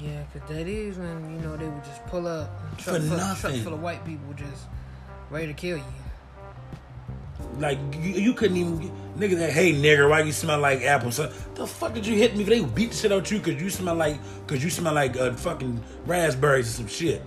Yeah, 0.00 0.22
'cause 0.32 0.42
that 0.48 0.66
is 0.66 0.96
when, 0.96 1.34
you 1.34 1.40
know, 1.46 1.56
they 1.56 1.66
would 1.68 1.84
just 1.84 2.04
pull 2.06 2.26
up. 2.26 2.50
a 2.72 2.76
For 2.76 2.90
Truck 2.90 3.02
full, 3.02 3.16
nothing. 3.16 3.50
Truck 3.52 3.64
full 3.64 3.74
of 3.74 3.82
white 3.82 4.04
people 4.04 4.32
just 4.34 4.64
ready 5.30 5.46
to 5.48 5.52
kill 5.54 5.76
you. 5.76 5.84
Like 7.58 7.78
you, 8.00 8.12
you 8.12 8.32
couldn't 8.34 8.56
even 8.56 8.90
nigga 9.18 9.36
that 9.38 9.50
hey 9.52 9.72
nigga 9.72 10.08
why 10.08 10.20
you 10.20 10.30
smell 10.32 10.58
like 10.60 10.82
apple 10.82 11.10
so 11.10 11.30
the 11.54 11.66
fuck 11.66 11.92
did 11.94 12.06
you 12.06 12.14
hit 12.14 12.36
me 12.36 12.44
they 12.44 12.60
would 12.60 12.74
beat 12.74 12.90
the 12.90 12.96
shit 12.96 13.10
out 13.12 13.18
of 13.26 13.32
you 13.32 13.40
cause 13.40 13.60
you 13.60 13.68
smell 13.70 13.94
like 13.94 14.18
cause 14.46 14.62
you 14.62 14.70
smell 14.70 14.92
like 14.94 15.16
uh, 15.16 15.32
fucking 15.32 15.82
raspberries 16.06 16.68
or 16.68 16.72
some 16.72 16.86
shit 16.86 17.22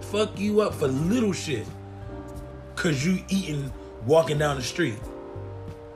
fuck 0.00 0.38
you 0.38 0.60
up 0.60 0.72
for 0.74 0.86
little 0.88 1.32
shit 1.32 1.66
cause 2.76 3.04
you 3.04 3.18
eating 3.28 3.70
walking 4.06 4.38
down 4.38 4.56
the 4.56 4.62
street 4.62 4.98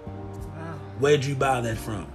Wow. 0.05 0.75
where'd 0.99 1.25
you 1.25 1.35
buy 1.37 1.61
that 1.61 1.79
from 1.79 2.07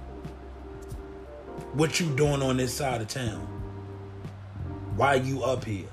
what 1.74 1.98
you 2.00 2.06
doing 2.16 2.42
on 2.42 2.56
this 2.56 2.74
side 2.74 3.00
of 3.00 3.08
town? 3.08 3.40
Why 4.96 5.14
you 5.14 5.42
up 5.42 5.64
here? 5.64 5.86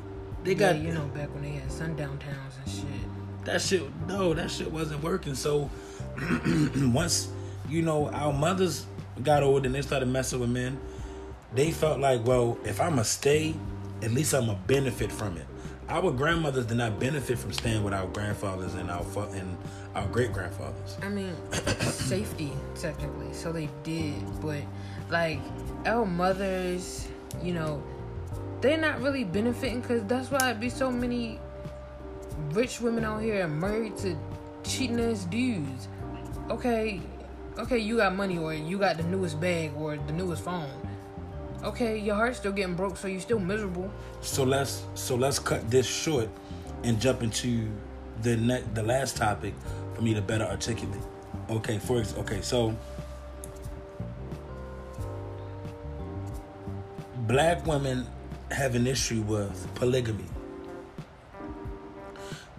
They 0.44 0.52
Yeah, 0.52 0.74
got 0.74 0.80
you 0.80 0.94
know, 0.94 1.06
back 1.08 1.34
when 1.34 1.44
they 1.44 1.52
had 1.52 1.72
sundown 1.72 2.18
towns 2.20 2.56
and 2.64 2.74
shit. 2.74 3.46
that 3.46 3.62
shit 3.62 3.84
no 4.08 4.34
that 4.34 4.50
shit 4.52 4.72
wasn't 4.72 5.04
working. 5.04 5.36
So 5.36 5.70
once 6.78 7.30
you 7.70 7.82
know 7.82 8.10
our 8.10 8.34
mothers 8.34 8.86
got 9.24 9.44
old 9.44 9.66
and 9.66 9.76
they 9.76 9.82
started 9.82 10.08
messing 10.08 10.40
with 10.40 10.50
men 10.50 10.80
they 11.54 11.72
felt 11.72 12.00
like 12.00 12.26
well 12.26 12.58
if 12.64 12.80
i'ma 12.80 13.02
stay 13.02 13.54
at 14.02 14.12
least 14.12 14.34
i'ma 14.34 14.56
benefit 14.68 15.12
from 15.12 15.38
it. 15.38 15.46
Our 15.90 16.12
grandmothers 16.12 16.68
did 16.68 16.78
not 16.78 17.00
benefit 17.00 17.40
from 17.40 17.52
staying 17.52 17.84
with 17.84 17.94
our 17.96 18.06
grandfathers 18.08 18.76
and 18.76 18.92
our 18.92 19.04
fa- 19.04 19.30
and 19.34 19.58
our 19.96 20.06
great 20.08 20.32
grandfathers 20.32 20.98
I 21.02 21.10
mean, 21.10 21.34
safety 21.82 22.52
technically, 22.76 23.34
so 23.34 23.52
they 23.52 23.70
did, 23.84 24.14
but 24.42 24.62
like 25.10 25.40
our 25.86 26.06
mothers, 26.06 27.08
you 27.42 27.54
know, 27.54 27.84
they're 28.62 28.78
not 28.78 29.02
really 29.02 29.24
benefiting 29.24 29.82
because 29.82 30.04
that's 30.04 30.30
why 30.32 30.52
it 30.52 30.60
be 30.60 30.70
so 30.70 30.92
many 30.92 31.40
rich 32.52 32.82
women 32.82 33.04
out 33.04 33.22
here 33.22 33.48
married 33.48 33.98
to 33.98 34.18
cheating 34.64 35.00
ass 35.00 35.26
dudes. 35.26 35.88
Okay, 36.50 37.02
okay, 37.58 37.78
you 37.78 37.98
got 37.98 38.16
money 38.16 38.38
or 38.38 38.54
you 38.54 38.78
got 38.78 38.98
the 38.98 39.04
newest 39.04 39.40
bag 39.40 39.72
or 39.78 39.98
the 39.98 40.14
newest 40.14 40.44
phone. 40.44 40.70
Okay, 41.64 41.98
your 41.98 42.16
heart's 42.16 42.38
still 42.38 42.52
getting 42.54 42.76
broke, 42.76 42.96
so 42.98 43.08
you're 43.08 43.20
still 43.20 43.40
miserable. 43.40 43.92
so 44.22 44.44
let's 44.44 44.84
so 44.96 45.16
let's 45.16 45.40
cut 45.40 45.70
this 45.70 45.86
short 45.86 46.30
and 46.84 47.00
jump 47.02 47.22
into 47.22 47.70
the 48.22 48.38
ne- 48.38 48.64
the 48.74 48.84
last 48.84 49.18
topic 49.18 49.54
for 49.94 50.02
me 50.02 50.14
to 50.14 50.22
better 50.22 50.46
articulate 50.46 51.02
okay 51.50 51.78
for 51.80 52.04
okay 52.18 52.42
so 52.42 52.76
black 57.30 57.64
women 57.68 58.08
have 58.50 58.74
an 58.74 58.88
issue 58.88 59.22
with 59.22 59.68
polygamy 59.76 60.26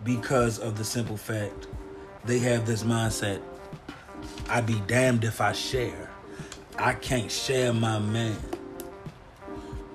because 0.05 0.61
of 0.61 0.79
the 0.79 0.85
simple 0.85 1.17
fact 1.17 1.67
they 2.25 2.39
have 2.39 2.65
this 2.67 2.85
mindset 2.85 3.43
I'd 4.49 4.67
be 4.67 4.81
damned 4.87 5.25
if 5.25 5.41
i 5.41 5.53
share. 5.53 6.09
I 6.79 6.93
can't 6.93 7.31
share 7.31 7.73
my 7.73 7.99
man. 7.99 8.37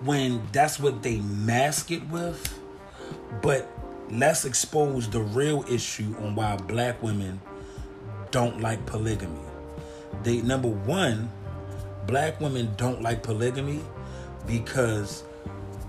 When 0.03 0.41
that's 0.51 0.77
what 0.77 1.01
they 1.01 1.19
mask 1.21 1.91
it 1.91 2.05
with 2.09 2.59
but 3.41 3.71
let's 4.11 4.43
expose 4.43 5.09
the 5.09 5.21
real 5.21 5.63
issue 5.69 6.17
on 6.19 6.35
why 6.35 6.57
black 6.57 7.01
women 7.01 7.39
don't 8.29 8.59
like 8.59 8.85
polygamy. 8.85 9.39
They 10.23 10.41
number 10.41 10.67
one 10.67 11.31
black 12.07 12.41
women 12.41 12.73
don't 12.75 13.01
like 13.01 13.23
polygamy 13.23 13.81
because 14.47 15.23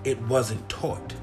it 0.04 0.20
wasn't 0.22 0.66
taught 0.68 1.14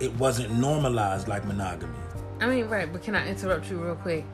it 0.00 0.12
wasn't 0.16 0.52
normalized 0.54 1.28
like 1.28 1.44
monogamy 1.44 1.94
I 2.42 2.46
mean, 2.46 2.66
right, 2.66 2.92
but 2.92 3.04
can 3.04 3.14
I 3.14 3.28
interrupt 3.28 3.70
you 3.70 3.78
real 3.78 3.94
quick? 3.94 4.24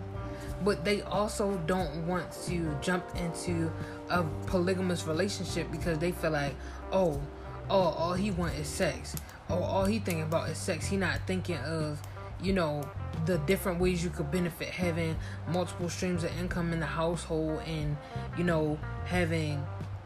But 0.65 0.83
they 0.83 1.03
also 1.03 1.59
don't 1.67 2.07
want 2.07 2.33
to 2.47 2.75
jump 2.81 3.05
into 3.17 3.71
a 4.09 4.25
polygamous 4.47 5.07
relationship 5.07 5.71
because 5.71 5.99
they 5.99 6.13
feel 6.13 6.31
like, 6.31 6.55
oh, 6.91 7.21
oh, 7.69 7.77
all 7.77 8.15
he 8.15 8.31
wants 8.31 8.59
is 8.59 8.67
sex. 8.67 9.15
Oh, 9.51 9.63
all 9.63 9.85
he 9.85 9.99
thinking 9.99 10.23
about 10.23 10.49
is 10.49 10.57
sex. 10.57 10.87
He 10.87 10.97
not 10.97 11.21
thinking 11.27 11.59
of, 11.59 12.01
you 12.43 12.55
know, 12.55 12.83
the 13.27 13.37
different 13.41 13.79
ways 13.79 14.03
you 14.03 14.09
could 14.09 14.31
benefit 14.31 14.69
having 14.69 15.15
multiple 15.49 15.91
streams 15.91 16.25
of 16.25 16.37
income 16.39 16.73
in 16.73 16.81
the 16.81 16.87
household 16.87 17.61
and, 17.67 17.95
you 18.39 18.45
know, 18.45 18.79
having 19.05 19.63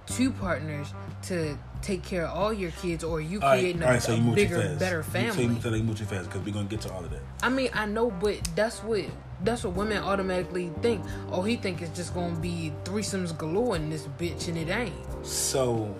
two 0.06 0.32
partners 0.32 0.92
to 1.24 1.58
take 1.82 2.02
care 2.02 2.26
of 2.26 2.36
all 2.36 2.52
your 2.52 2.70
kids 2.72 3.02
or 3.02 3.20
you 3.20 3.40
all 3.40 3.48
right, 3.48 3.60
creating 3.60 3.82
all 3.82 3.88
a, 3.88 3.92
right 3.92 4.02
so 4.02 4.12
a 4.12 4.16
you 4.16 4.22
move 4.22 4.34
bigger, 4.34 4.76
better 4.78 5.02
family. 5.02 5.44
you, 5.46 5.60
so 5.60 5.74
you 5.74 5.82
move 5.82 5.98
too 5.98 6.04
fast 6.04 6.28
because 6.28 6.44
we're 6.44 6.54
gonna 6.54 6.68
get 6.68 6.80
to 6.82 6.92
all 6.92 7.04
of 7.04 7.10
that 7.10 7.20
I 7.42 7.48
mean, 7.48 7.70
I 7.72 7.86
know, 7.86 8.10
but 8.10 8.40
that's 8.54 8.78
what 8.84 9.04
that's 9.42 9.64
what 9.64 9.74
women 9.74 9.98
automatically 9.98 10.70
think. 10.80 11.04
Oh, 11.30 11.42
he 11.42 11.56
think 11.56 11.82
it's 11.82 11.96
just 11.96 12.14
gonna 12.14 12.36
be 12.36 12.72
threesomes 12.84 13.36
galore 13.36 13.74
in 13.76 13.90
this 13.90 14.06
bitch, 14.18 14.48
and 14.48 14.56
it 14.56 14.68
ain't. 14.68 14.94
So 15.26 15.94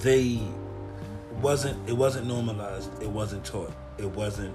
they 0.00 0.40
wasn't 1.42 1.88
it 1.88 1.92
wasn't 1.92 2.26
normalized, 2.26 2.90
it 3.02 3.10
wasn't 3.10 3.44
taught, 3.44 3.72
it 3.98 4.06
wasn't 4.06 4.54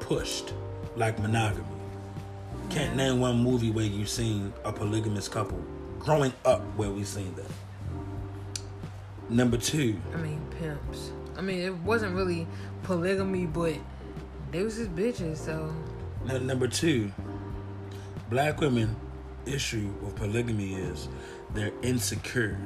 pushed 0.00 0.52
like 0.96 1.18
monogamy. 1.18 1.66
Can't 2.70 2.96
name 2.96 3.20
one 3.20 3.42
movie 3.42 3.70
where 3.70 3.84
you've 3.84 4.08
seen 4.08 4.52
a 4.64 4.72
polygamous 4.72 5.28
couple 5.28 5.62
growing 5.98 6.32
up 6.44 6.60
where 6.76 6.90
we've 6.90 7.06
seen 7.06 7.34
that. 7.36 7.46
Number 9.30 9.56
two, 9.56 9.98
I 10.12 10.16
mean, 10.18 10.40
pimps. 10.58 11.10
I 11.36 11.40
mean, 11.40 11.60
it 11.60 11.74
wasn't 11.78 12.14
really 12.14 12.46
polygamy, 12.82 13.46
but 13.46 13.74
they 14.50 14.62
was 14.62 14.76
just 14.76 14.94
bitches. 14.94 15.36
So 15.38 15.72
N- 16.28 16.46
number 16.46 16.68
two, 16.68 17.10
black 18.28 18.60
women 18.60 18.96
issue 19.46 19.88
with 20.02 20.16
polygamy 20.16 20.74
is 20.74 21.08
they're 21.54 21.72
insecure. 21.82 22.58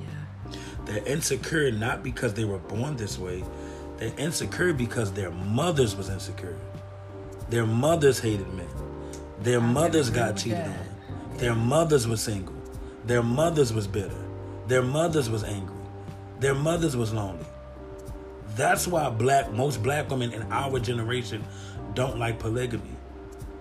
yeah, 0.00 0.56
They're 0.84 1.06
insecure 1.06 1.70
not 1.72 2.02
because 2.02 2.34
they 2.34 2.44
were 2.44 2.58
born 2.58 2.96
this 2.96 3.18
way. 3.18 3.42
They're 3.98 4.12
insecure 4.18 4.72
because 4.72 5.12
their 5.12 5.30
mothers 5.30 5.96
was 5.96 6.08
insecure. 6.10 6.56
Their 7.50 7.66
mothers 7.66 8.18
hated 8.20 8.52
men. 8.54 8.68
Their 9.42 9.60
mothers 9.60 10.10
got 10.10 10.36
cheated 10.36 10.66
on. 10.66 10.74
Their 11.38 11.54
mothers 11.54 12.06
were 12.06 12.16
single. 12.16 12.54
Their 13.06 13.22
mothers 13.24 13.72
was 13.72 13.88
bitter. 13.88 14.14
Their 14.68 14.82
mothers 14.82 15.28
was 15.28 15.42
angry. 15.42 15.76
Their 16.38 16.54
mothers 16.54 16.96
was 16.96 17.12
lonely. 17.12 17.44
That's 18.54 18.86
why 18.86 19.10
black 19.10 19.52
most 19.52 19.82
black 19.82 20.08
women 20.10 20.32
in 20.32 20.42
our 20.52 20.78
generation 20.78 21.44
don't 21.94 22.18
like 22.18 22.38
polygamy. 22.38 22.96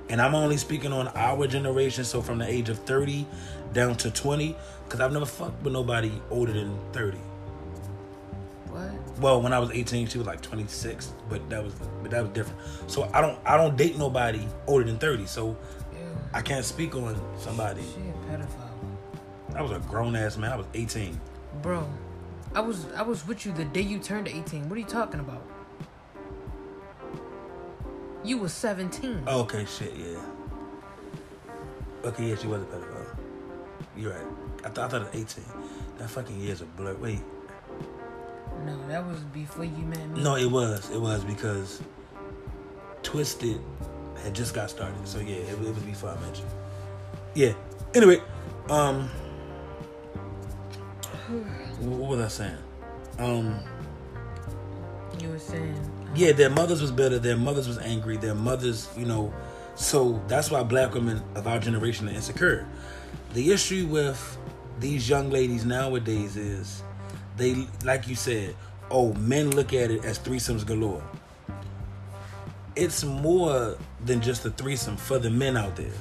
And 0.10 0.22
I'm 0.22 0.36
only 0.36 0.58
speaking 0.58 0.94
on 0.94 1.08
our 1.10 1.48
generation, 1.48 2.04
so 2.04 2.22
from 2.22 2.38
the 2.38 2.48
age 2.48 2.70
of 2.70 2.78
30 2.80 3.26
down 3.74 3.96
to 3.98 4.12
20, 4.12 4.56
because 4.84 5.00
I've 5.00 5.14
never 5.14 5.26
fucked 5.26 5.64
with 5.64 5.74
nobody 5.74 6.12
older 6.30 6.54
than 6.54 6.78
30. 6.94 7.18
what? 8.70 8.92
Well, 9.22 9.42
when 9.42 9.54
I 9.54 9.60
was 9.60 9.70
18, 9.72 10.08
she 10.08 10.18
was 10.18 10.26
like 10.28 10.42
26, 10.42 11.14
but 11.30 11.48
that 11.50 11.64
was 11.64 11.74
but 12.02 12.12
that 12.12 12.24
was 12.24 12.32
different. 12.32 12.60
So 12.88 13.10
I 13.14 13.22
don't 13.22 13.40
I 13.46 13.56
don't 13.56 13.78
date 13.78 13.98
nobody 13.98 14.46
older 14.68 14.84
than 14.84 14.98
30. 14.98 15.26
So 15.28 15.50
Ew, 15.50 15.58
I 16.34 16.42
can't 16.42 16.66
speak 16.66 16.96
on 16.96 17.16
somebody. 17.38 17.82
she 17.84 18.00
a 18.10 18.14
pedophile, 18.38 19.56
I 19.56 19.62
was 19.62 19.72
a 19.72 19.80
grown 19.88 20.16
ass 20.16 20.38
man. 20.38 20.52
I 20.52 20.56
was 20.58 20.66
18. 20.74 21.20
bro. 21.62 21.88
I 22.56 22.60
was 22.60 22.86
I 22.94 23.02
was 23.04 23.26
with 23.28 23.46
you 23.46 23.54
the 23.54 23.64
day 23.66 23.82
you 23.82 24.00
turned 24.00 24.28
eighteen. 24.28 24.68
What 24.68 24.76
are 24.76 24.80
you 24.82 24.86
talking 24.88 25.20
about? 25.22 25.46
You 28.24 28.38
was 28.38 28.54
17. 28.54 29.24
Oh, 29.26 29.42
okay, 29.42 29.66
shit, 29.66 29.94
yeah. 29.96 30.20
Okay, 32.04 32.30
yeah, 32.30 32.36
she 32.36 32.46
was 32.48 32.62
a 32.62 32.66
pedophile. 32.66 33.16
You're 33.98 34.12
right. 34.14 34.28
I, 34.60 34.68
th- 34.70 34.78
I 34.78 34.88
thought 34.88 35.02
it 35.02 35.14
was 35.14 35.16
18. 35.38 35.44
That 35.98 36.10
fucking 36.10 36.40
year's 36.40 36.62
a 36.62 36.66
blur. 36.66 36.94
Wait. 36.96 37.20
No, 38.66 38.88
that 38.88 39.06
was 39.06 39.20
before 39.34 39.66
you 39.66 39.84
met 39.86 40.10
me. 40.10 40.22
No, 40.24 40.36
it 40.36 40.50
was. 40.50 40.90
It 40.92 41.00
was 41.02 41.24
because 41.24 41.82
Twisted 43.04 43.60
had 44.24 44.34
just 44.34 44.54
got 44.54 44.70
started. 44.70 45.08
So 45.08 45.20
yeah, 45.20 45.36
it, 45.36 45.54
it 45.54 45.60
was 45.60 45.84
before 45.84 46.10
I 46.12 46.20
met 46.22 46.38
you. 46.38 46.46
Yeah. 47.34 47.54
Anyway, 47.94 48.22
um, 48.70 49.10
what 51.80 52.18
was 52.18 52.20
I 52.20 52.28
saying? 52.28 52.58
Um, 53.20 53.60
You 55.20 55.30
were 55.30 55.40
saying. 55.40 55.92
yeah, 56.16 56.32
their 56.32 56.50
mothers 56.50 56.82
was 56.82 56.92
better. 56.92 57.20
Their 57.20 57.38
mothers 57.38 57.68
was 57.68 57.78
angry. 57.80 58.18
Their 58.18 58.36
mothers, 58.36 58.90
you 58.98 59.06
know, 59.06 59.34
so 59.76 60.22
that's 60.28 60.52
why 60.52 60.64
black 60.64 60.94
women 60.94 61.22
of 61.36 61.48
our 61.48 61.60
generation 61.60 62.08
are 62.08 62.12
insecure. 62.12 62.68
The 63.34 63.52
issue 63.52 63.88
with 63.88 64.38
these 64.80 65.08
young 65.10 65.30
ladies 65.30 65.66
nowadays 65.66 66.36
is 66.38 66.84
they, 67.38 67.68
like 67.84 68.08
you 68.08 68.16
said, 68.16 68.56
oh, 68.90 69.14
men 69.14 69.52
look 69.52 69.74
at 69.74 69.92
it 69.92 70.06
as 70.06 70.20
threesomes 70.20 70.66
galore. 70.66 71.04
It's 72.76 73.04
more 73.04 73.78
than 74.06 74.22
just 74.22 74.46
a 74.46 74.52
threesome 74.52 74.98
for 74.98 75.20
the 75.20 75.30
men 75.30 75.58
out 75.58 75.76
there. 75.76 75.92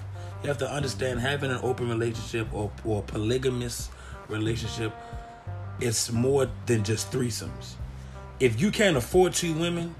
You 0.42 0.48
have 0.48 0.58
to 0.58 0.70
understand 0.70 1.20
having 1.20 1.50
an 1.50 1.60
open 1.62 1.88
relationship 1.88 2.52
or, 2.52 2.70
or 2.84 3.02
polygamous 3.02 3.90
relationship, 4.28 4.92
it's 5.80 6.10
more 6.10 6.48
than 6.66 6.84
just 6.84 7.10
threesomes. 7.10 7.74
If 8.38 8.60
you 8.60 8.70
can't 8.70 8.96
afford 8.96 9.34
two 9.34 9.52
women, 9.54 9.94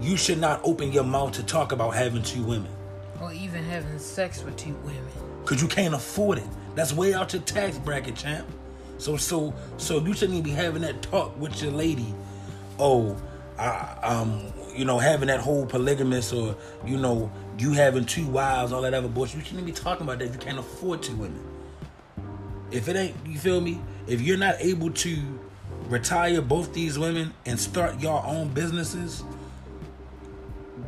you 0.00 0.16
should 0.16 0.38
not 0.38 0.60
open 0.64 0.92
your 0.92 1.04
mouth 1.04 1.32
to 1.32 1.42
talk 1.42 1.72
about 1.72 1.90
having 1.94 2.22
two 2.22 2.42
women. 2.42 2.70
Or 3.20 3.32
even 3.32 3.64
having 3.64 3.98
sex 3.98 4.42
with 4.42 4.56
two 4.56 4.74
women. 4.84 5.02
Cause 5.44 5.60
you 5.62 5.68
can't 5.68 5.94
afford 5.94 6.38
it. 6.38 6.46
That's 6.74 6.92
way 6.92 7.14
out 7.14 7.32
your 7.32 7.42
tax 7.42 7.78
bracket, 7.78 8.16
champ. 8.16 8.46
So 8.98 9.16
so 9.16 9.54
so 9.76 10.00
you 10.00 10.12
shouldn't 10.14 10.38
even 10.38 10.42
be 10.42 10.50
having 10.50 10.82
that 10.82 11.02
talk 11.02 11.38
with 11.38 11.62
your 11.62 11.72
lady. 11.72 12.14
Oh, 12.78 13.16
I, 13.58 13.96
um, 14.02 14.52
you 14.74 14.84
know, 14.84 14.98
having 14.98 15.28
that 15.28 15.40
whole 15.40 15.66
polygamous 15.66 16.32
or 16.32 16.56
you 16.84 16.96
know, 16.96 17.30
you 17.58 17.72
having 17.72 18.04
two 18.04 18.26
wives, 18.26 18.72
all 18.72 18.82
that 18.82 18.94
other 18.94 19.08
bullshit. 19.08 19.36
You 19.38 19.44
shouldn't 19.44 19.66
be 19.66 19.72
talking 19.72 20.06
about 20.06 20.18
that 20.18 20.26
if 20.26 20.34
you 20.34 20.40
can't 20.40 20.58
afford 20.58 21.02
two 21.02 21.16
women. 21.16 21.42
If 22.70 22.88
it 22.88 22.96
ain't, 22.96 23.14
you 23.24 23.38
feel 23.38 23.60
me? 23.60 23.80
If 24.06 24.20
you're 24.20 24.38
not 24.38 24.56
able 24.58 24.90
to 24.90 25.16
retire 25.88 26.42
both 26.42 26.72
these 26.74 26.98
women 26.98 27.32
and 27.44 27.58
start 27.58 28.00
your 28.00 28.24
own 28.24 28.48
businesses, 28.48 29.22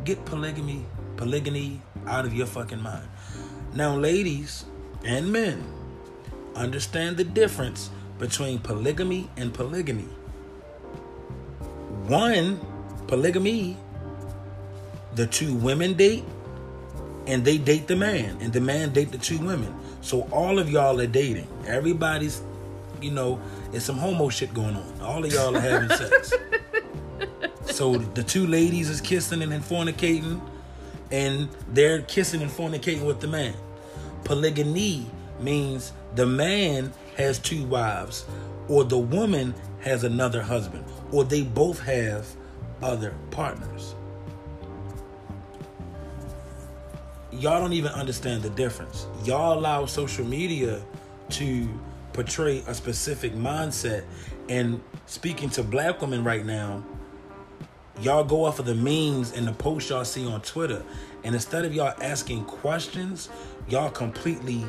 get 0.05 0.25
polygamy, 0.25 0.85
polygamy 1.17 1.81
out 2.07 2.25
of 2.25 2.35
your 2.35 2.47
fucking 2.47 2.83
mind. 2.83 3.09
Now, 3.75 3.95
ladies 3.95 4.65
and 5.05 5.33
men, 5.33 5.65
understand 6.55 7.17
the 7.17 7.25
difference 7.25 7.91
between 8.19 8.59
polygamy 8.59 9.31
and 9.37 9.53
polyamory. 9.53 10.09
One, 12.07 12.61
polyamory, 13.07 13.77
the 15.15 15.27
two 15.27 15.55
women 15.55 15.95
date 15.95 16.25
and 17.29 17.45
they 17.45 17.59
date 17.59 17.87
the 17.87 17.95
man, 17.95 18.39
and 18.41 18.53
the 18.55 18.61
man 18.61 18.93
date 18.93 19.13
the 19.13 19.19
two 19.19 19.39
women. 19.39 19.75
So 20.01 20.23
all 20.33 20.59
of 20.59 20.71
y'all 20.71 20.99
are 20.99 21.07
dating. 21.07 21.47
Everybody's, 21.67 22.41
you 23.03 23.11
know, 23.11 23.39
it's 23.73 23.85
some 23.85 23.99
homo 23.99 24.31
shit 24.31 24.55
going 24.55 24.75
on. 24.75 25.01
All 25.03 25.23
of 25.23 25.31
y'all 25.33 25.55
are 25.55 25.61
having 25.61 25.97
sex. 25.97 26.33
So 27.71 27.97
the 27.97 28.25
two 28.25 28.45
ladies 28.47 28.91
is 28.91 29.01
kissing 29.01 29.41
and 29.41 29.63
fornicating, 29.63 30.41
and 31.13 31.49
they're 31.69 32.03
kissing 32.03 32.43
and 32.43 32.51
fornicating 32.51 33.07
with 33.07 33.21
the 33.21 33.29
man. 33.29 33.55
Polygamy 34.25 35.07
means 35.39 35.93
the 36.17 36.27
man 36.27 36.93
has 37.19 37.39
two 37.39 37.65
wives, 37.65 38.25
or 38.69 38.85
the 38.85 38.99
woman 38.99 39.55
has 39.81 40.05
another 40.05 40.41
husband, 40.41 40.85
or 41.13 41.25
they 41.25 41.43
both 41.43 41.81
have 41.81 42.27
other 42.81 43.15
partners. 43.31 43.95
Y'all 47.33 47.61
don't 47.61 47.73
even 47.73 47.93
understand 47.93 48.43
the 48.43 48.51
difference. 48.51 49.07
Y'all 49.25 49.59
allow 49.59 49.85
social 49.85 50.25
media 50.25 50.81
to 51.31 51.69
portray 52.13 52.63
a 52.67 52.75
specific 52.75 53.35
mindset. 53.35 54.05
And 54.49 54.81
speaking 55.07 55.51
to 55.51 55.63
black 55.63 56.01
women 56.01 56.25
right 56.25 56.45
now, 56.45 56.83
y'all 58.01 58.25
go 58.25 58.45
off 58.45 58.59
of 58.59 58.65
the 58.65 58.75
memes 58.75 59.33
and 59.33 59.47
the 59.47 59.53
posts 59.53 59.91
y'all 59.91 60.05
see 60.05 60.27
on 60.27 60.41
Twitter. 60.41 60.83
And 61.23 61.35
instead 61.35 61.65
of 61.65 61.75
y'all 61.75 61.95
asking 62.01 62.45
questions, 62.45 63.29
y'all 63.69 63.91
completely 63.91 64.65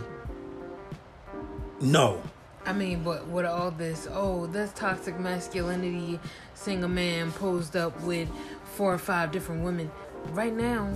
no. 1.82 2.22
I 2.70 2.74
mean, 2.74 3.02
but 3.02 3.26
with 3.26 3.48
all 3.48 3.72
this, 3.72 4.08
oh, 4.12 4.46
that's 4.46 4.72
toxic 4.80 5.20
masculinity, 5.20 6.20
seeing 6.54 6.84
a 6.84 6.88
man 6.88 7.32
posed 7.32 7.76
up 7.76 8.00
with 8.02 8.30
four 8.76 8.94
or 8.94 9.00
five 9.00 9.32
different 9.32 9.64
women. 9.64 9.90
Right 10.34 10.54
now, 10.54 10.94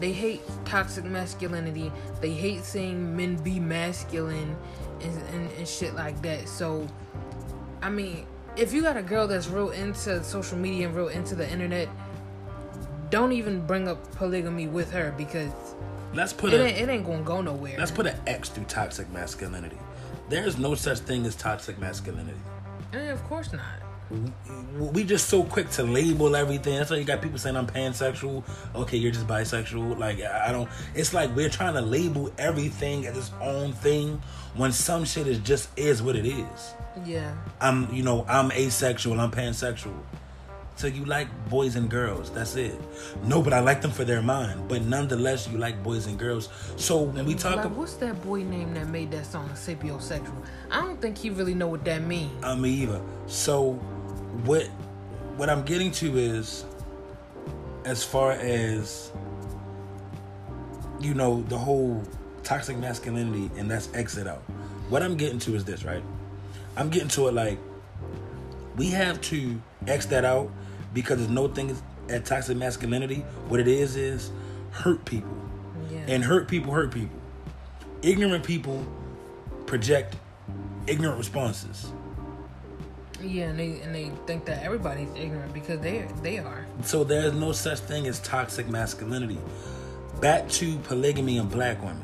they 0.00 0.12
hate 0.12 0.42
toxic 0.66 1.02
masculinity. 1.06 1.90
They 2.20 2.32
hate 2.32 2.62
seeing 2.62 3.16
men 3.16 3.36
be 3.36 3.58
masculine 3.58 4.54
and, 5.00 5.22
and, 5.32 5.50
and 5.52 5.66
shit 5.66 5.94
like 5.94 6.20
that. 6.20 6.46
So, 6.46 6.86
I 7.80 7.88
mean, 7.88 8.26
if 8.58 8.74
you 8.74 8.82
got 8.82 8.98
a 8.98 9.02
girl 9.02 9.26
that's 9.26 9.48
real 9.48 9.70
into 9.70 10.22
social 10.22 10.58
media 10.58 10.88
and 10.88 10.94
real 10.94 11.08
into 11.08 11.34
the 11.34 11.50
internet, 11.50 11.88
don't 13.08 13.32
even 13.32 13.66
bring 13.66 13.88
up 13.88 14.14
polygamy 14.16 14.66
with 14.66 14.92
her 14.92 15.14
because 15.16 15.50
Let's 16.12 16.34
put 16.34 16.52
it 16.52 16.60
a 16.60 16.66
ain't, 16.66 16.76
it 16.76 16.92
ain't 16.92 17.06
gonna 17.06 17.22
go 17.22 17.40
nowhere. 17.40 17.76
let's 17.78 17.90
put 17.90 18.06
an 18.06 18.16
X 18.26 18.50
through 18.50 18.64
toxic 18.64 19.10
masculinity. 19.10 19.78
There's 20.28 20.58
no 20.58 20.74
such 20.74 20.98
thing 21.00 21.26
as 21.26 21.36
toxic 21.36 21.78
masculinity. 21.78 22.38
Eh, 22.92 23.10
of 23.10 23.22
course 23.24 23.52
not. 23.52 23.62
we 24.78 25.04
just 25.04 25.28
so 25.28 25.42
quick 25.44 25.68
to 25.70 25.82
label 25.82 26.36
everything. 26.36 26.76
That's 26.76 26.90
why 26.90 26.96
you 26.96 27.04
got 27.04 27.20
people 27.22 27.38
saying 27.38 27.56
I'm 27.56 27.66
pansexual. 27.66 28.44
Okay, 28.74 28.96
you're 28.96 29.12
just 29.12 29.26
bisexual. 29.26 29.98
Like 29.98 30.22
I 30.22 30.52
don't. 30.52 30.68
It's 30.94 31.12
like 31.12 31.34
we're 31.34 31.48
trying 31.48 31.74
to 31.74 31.82
label 31.82 32.32
everything 32.38 33.06
as 33.06 33.16
its 33.16 33.30
own 33.40 33.72
thing 33.72 34.22
when 34.54 34.72
some 34.72 35.04
shit 35.04 35.26
is 35.26 35.38
just 35.40 35.68
is 35.78 36.02
what 36.02 36.16
it 36.16 36.26
is. 36.26 36.74
Yeah. 37.04 37.34
I'm 37.60 37.92
you 37.92 38.02
know 38.02 38.24
I'm 38.28 38.52
asexual. 38.52 39.20
I'm 39.20 39.30
pansexual. 39.30 39.98
So 40.76 40.88
you 40.88 41.04
like 41.04 41.28
boys 41.48 41.76
and 41.76 41.88
girls. 41.88 42.30
That's 42.30 42.56
it. 42.56 42.74
No, 43.24 43.40
but 43.42 43.52
I 43.52 43.60
like 43.60 43.80
them 43.80 43.92
for 43.92 44.04
their 44.04 44.22
mind. 44.22 44.68
But 44.68 44.82
nonetheless, 44.82 45.48
you 45.48 45.56
like 45.56 45.82
boys 45.82 46.06
and 46.06 46.18
girls. 46.18 46.48
So 46.76 47.02
when 47.02 47.24
we 47.26 47.34
talk 47.34 47.56
Like, 47.56 47.66
about 47.66 47.78
what's 47.78 47.94
that 47.94 48.20
boy 48.24 48.42
name 48.42 48.74
that 48.74 48.88
made 48.88 49.10
that 49.12 49.26
song 49.26 49.48
sapiosexual? 49.50 50.44
I 50.70 50.80
don't 50.80 51.00
think 51.00 51.16
he 51.16 51.30
really 51.30 51.54
know 51.54 51.68
what 51.68 51.84
that 51.84 52.02
means. 52.02 52.32
Uh, 52.42 52.56
me 52.56 52.70
either. 52.70 53.00
So, 53.26 53.74
what 54.44 54.64
what 55.36 55.48
I'm 55.48 55.62
getting 55.62 55.92
to 55.92 56.18
is, 56.18 56.64
as 57.84 58.02
far 58.02 58.32
as 58.32 59.12
you 61.00 61.14
know, 61.14 61.42
the 61.48 61.58
whole 61.58 62.02
toxic 62.42 62.76
masculinity, 62.78 63.50
and 63.56 63.70
that's 63.70 63.92
exit 63.94 64.26
out. 64.26 64.42
What 64.88 65.02
I'm 65.02 65.16
getting 65.16 65.38
to 65.40 65.54
is 65.54 65.64
this, 65.64 65.84
right? 65.84 66.02
I'm 66.76 66.88
getting 66.90 67.08
to 67.10 67.28
it 67.28 67.34
like 67.34 67.58
we 68.76 68.88
have 68.90 69.20
to 69.22 69.60
X 69.86 70.06
that 70.06 70.24
out 70.24 70.50
because 70.94 71.18
there's 71.18 71.30
no 71.30 71.48
thing 71.48 71.76
at 72.08 72.24
toxic 72.24 72.56
masculinity. 72.56 73.16
What 73.48 73.60
it 73.60 73.68
is 73.68 73.96
is 73.96 74.30
hurt 74.70 75.04
people, 75.04 75.30
Yeah. 75.90 75.98
and 76.08 76.24
hurt 76.24 76.48
people 76.48 76.72
hurt 76.72 76.92
people. 76.92 77.18
Ignorant 78.02 78.44
people 78.44 78.86
project 79.66 80.16
ignorant 80.86 81.18
responses. 81.18 81.90
yeah, 83.22 83.44
and 83.48 83.58
they 83.58 83.80
and 83.80 83.94
they 83.94 84.10
think 84.26 84.44
that 84.44 84.62
everybody's 84.62 85.08
ignorant 85.16 85.52
because 85.54 85.80
they 85.80 86.06
they 86.22 86.38
are. 86.38 86.66
So 86.82 87.04
there's 87.04 87.32
no 87.32 87.52
such 87.52 87.78
thing 87.80 88.06
as 88.06 88.20
toxic 88.20 88.68
masculinity. 88.68 89.38
Back 90.20 90.48
to 90.50 90.76
polygamy 90.80 91.38
and 91.38 91.50
black 91.50 91.80
women. 91.82 92.02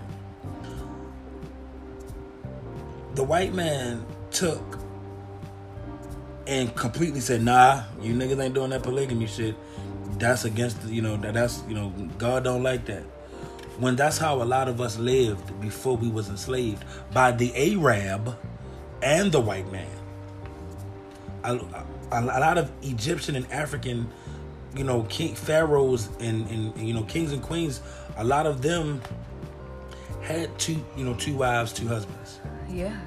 The 3.15 3.25
white 3.25 3.53
man 3.53 4.05
took 4.31 4.79
and 6.51 6.75
completely 6.77 7.21
said, 7.21 7.43
"Nah, 7.43 7.85
you 8.03 8.13
niggas 8.13 8.43
ain't 8.43 8.53
doing 8.55 8.71
that 8.71 8.83
polygamy 8.83 9.27
shit. 9.27 9.55
That's 10.19 10.45
against 10.45 10.85
you 10.85 11.01
know 11.01 11.17
that 11.17 11.33
that's 11.33 11.63
you 11.67 11.75
know 11.75 11.89
God 12.19 12.45
don't 12.45 12.63
like 12.63 12.85
that." 12.87 13.05
When 13.79 13.97
that's 13.97 14.19
how 14.19 14.43
a 14.43 14.45
lot 14.45 14.69
of 14.69 14.83
us 14.83 14.99
lived 14.99 15.59
before 15.63 15.97
we 15.97 16.11
was 16.11 16.29
enslaved 16.29 16.85
by 17.15 17.33
the 17.33 17.51
Arab 17.57 18.37
and 19.03 19.33
the 19.33 19.41
white 19.41 19.73
man 19.73 19.89
a, 21.45 21.55
a, 22.13 22.21
a 22.21 22.41
lot 22.41 22.59
of 22.59 22.71
Egyptian 22.83 23.37
and 23.37 23.51
African, 23.53 24.09
you 24.75 24.85
know, 24.85 25.03
king 25.05 25.35
pharaohs 25.35 26.09
and, 26.21 26.49
and 26.49 26.77
you 26.79 26.95
know 26.95 27.03
kings 27.05 27.33
and 27.33 27.43
queens. 27.43 27.81
A 28.17 28.25
lot 28.25 28.47
of 28.47 28.63
them 28.63 29.01
had 30.23 30.57
two, 30.59 30.83
you 30.97 31.05
know, 31.05 31.15
two 31.15 31.35
wives, 31.35 31.73
two 31.73 31.89
husbands. 31.89 32.41
Yeah. 32.69 32.99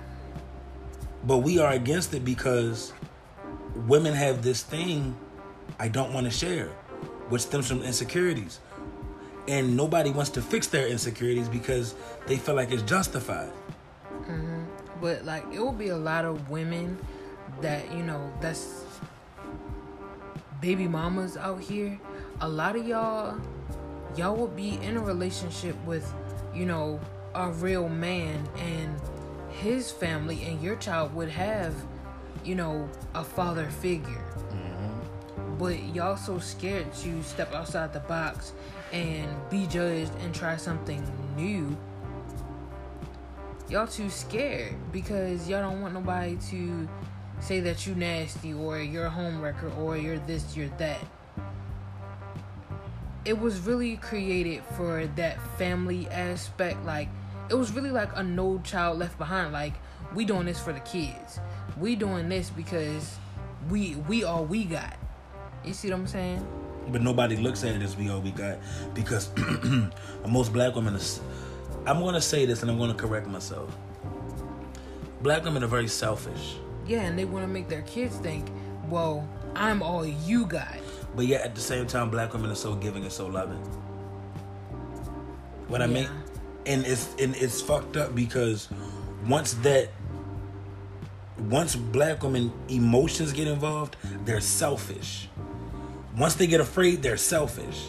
But 1.26 1.38
we 1.38 1.60
are 1.60 1.72
against 1.72 2.14
it 2.14 2.26
because 2.26 2.92
women 3.76 4.14
have 4.14 4.42
this 4.44 4.64
thing 4.64 5.16
I 5.80 5.88
don't 5.88 6.14
want 6.14 6.26
to 6.26 6.32
share, 6.32 6.68
which 7.30 7.42
stems 7.44 7.68
from 7.68 7.82
insecurities. 7.84 8.60
and 9.48 9.76
nobody 9.76 10.10
wants 10.10 10.32
to 10.32 10.42
fix 10.42 10.68
their 10.68 10.88
insecurities 10.88 11.50
because 11.50 11.96
they 12.28 12.38
feel 12.38 12.56
like 12.56 12.72
it's 12.72 12.84
justified. 12.84 13.52
Mm-hmm. 14.22 14.64
But 15.02 15.26
like 15.26 15.44
it 15.54 15.60
will 15.60 15.74
be 15.74 15.90
a 15.90 15.98
lot 15.98 16.26
of 16.26 16.50
women 16.50 16.98
that, 17.62 17.92
you 17.94 18.04
know, 18.04 18.32
that's 18.40 18.86
baby 20.62 20.88
mamas 20.88 21.36
out 21.36 21.60
here. 21.60 22.00
A 22.42 22.48
lot 22.48 22.76
of 22.76 22.88
y'all 22.88 23.38
y'all 24.16 24.36
will 24.36 24.48
be 24.48 24.78
in 24.82 24.96
a 24.96 25.02
relationship 25.02 25.76
with, 25.86 26.12
you 26.54 26.66
know, 26.66 27.00
a 27.36 27.52
real 27.52 27.90
man 27.90 28.48
and 28.58 29.00
his 29.50 29.92
family 29.92 30.44
and 30.44 30.62
your 30.62 30.76
child 30.78 31.14
would 31.14 31.30
have, 31.30 31.76
you 32.46 32.56
know, 32.56 32.90
a 33.16 33.24
father 33.24 33.70
figure. 33.70 34.26
Mm-hmm. 34.52 35.58
But 35.58 35.84
y'all 35.96 36.18
so 36.18 36.40
scared 36.40 36.92
to 36.96 37.24
step 37.24 37.54
outside 37.54 37.94
the 37.94 38.00
box 38.02 38.54
and 38.92 39.28
be 39.50 39.66
judged 39.68 40.12
and 40.22 40.34
try 40.34 40.58
something 40.58 41.04
new 41.36 41.76
y'all 43.74 43.88
too 43.88 44.10
scared 44.10 44.76
because 44.92 45.50
y'all 45.50 45.62
don't 45.62 45.82
want 45.82 45.96
nobody 45.96 46.36
to 46.36 46.88
say 47.40 47.60
that 47.60 47.88
you 47.88 47.96
nasty 47.96 48.54
or 48.54 48.80
you're 48.80 49.08
a 49.08 49.10
homewrecker 49.10 49.76
or 49.78 49.98
you're 49.98 50.20
this, 50.20 50.56
you're 50.56 50.70
that. 50.78 51.00
It 53.26 53.40
was 53.40 53.60
really 53.62 53.98
created 53.98 54.64
for 54.78 55.08
that 55.16 55.42
family 55.58 56.08
aspect. 56.10 56.86
Like 56.86 57.10
it 57.50 57.56
was 57.56 57.72
really 57.72 57.90
like 57.90 58.10
a 58.16 58.22
no 58.22 58.60
child 58.60 59.00
left 59.00 59.18
behind. 59.18 59.54
Like 59.54 59.74
we 60.14 60.24
doing 60.24 60.46
this 60.46 60.60
for 60.60 60.72
the 60.72 60.82
kids. 60.82 61.40
We 61.78 61.96
doing 61.96 62.30
this 62.30 62.50
because 62.50 63.18
we 63.70 63.96
we 64.08 64.24
all 64.24 64.46
we 64.46 64.66
got. 64.66 64.98
You 65.64 65.74
see 65.74 65.90
what 65.90 66.00
I'm 66.00 66.08
saying? 66.08 66.46
But 66.90 67.02
nobody 67.02 67.38
looks 67.38 67.64
at 67.64 67.76
it 67.76 67.82
as 67.82 67.96
we 67.96 68.10
all 68.10 68.20
we 68.20 68.32
got 68.32 68.58
because 68.94 69.30
most 70.28 70.52
black 70.52 70.76
women 70.76 70.96
are. 70.96 71.90
I'm 71.90 72.00
going 72.00 72.14
to 72.14 72.22
say 72.22 72.46
this 72.46 72.62
and 72.62 72.72
I'm 72.72 72.78
going 72.78 72.92
to 72.92 72.98
correct 72.98 73.28
myself. 73.28 73.76
Black 75.22 75.44
women 75.44 75.64
are 75.64 75.68
very 75.68 75.88
selfish. 75.88 76.56
Yeah, 76.86 77.02
and 77.02 77.18
they 77.18 77.26
want 77.26 77.46
to 77.46 77.48
make 77.48 77.70
their 77.70 77.82
kids 77.84 78.18
think, 78.18 78.50
well, 78.90 79.28
I'm 79.56 79.82
all 79.82 80.06
you 80.06 80.46
got. 80.46 80.78
But 81.16 81.26
yet 81.26 81.42
at 81.42 81.56
the 81.56 81.62
same 81.62 81.88
time, 81.88 82.10
black 82.10 82.34
women 82.34 82.52
are 82.52 82.56
so 82.56 82.76
giving 82.76 83.04
and 83.04 83.12
so 83.12 83.28
loving. 83.28 83.60
What 85.68 85.82
I 85.82 85.88
mean, 85.88 86.10
and 86.66 86.86
it's 86.86 87.10
and 87.20 87.36
it's 87.36 87.62
fucked 87.62 87.98
up 87.98 88.14
because 88.14 88.68
once 89.28 89.54
that, 89.56 89.90
once 91.38 91.76
black 91.76 92.24
women 92.24 92.52
emotions 92.70 93.34
get 93.34 93.48
involved, 93.48 93.96
they're 94.26 94.42
selfish. 94.42 95.28
Once 96.18 96.36
they 96.36 96.48
get 96.48 96.60
afraid, 96.62 97.02
they're 97.02 97.18
selfish. 97.18 97.88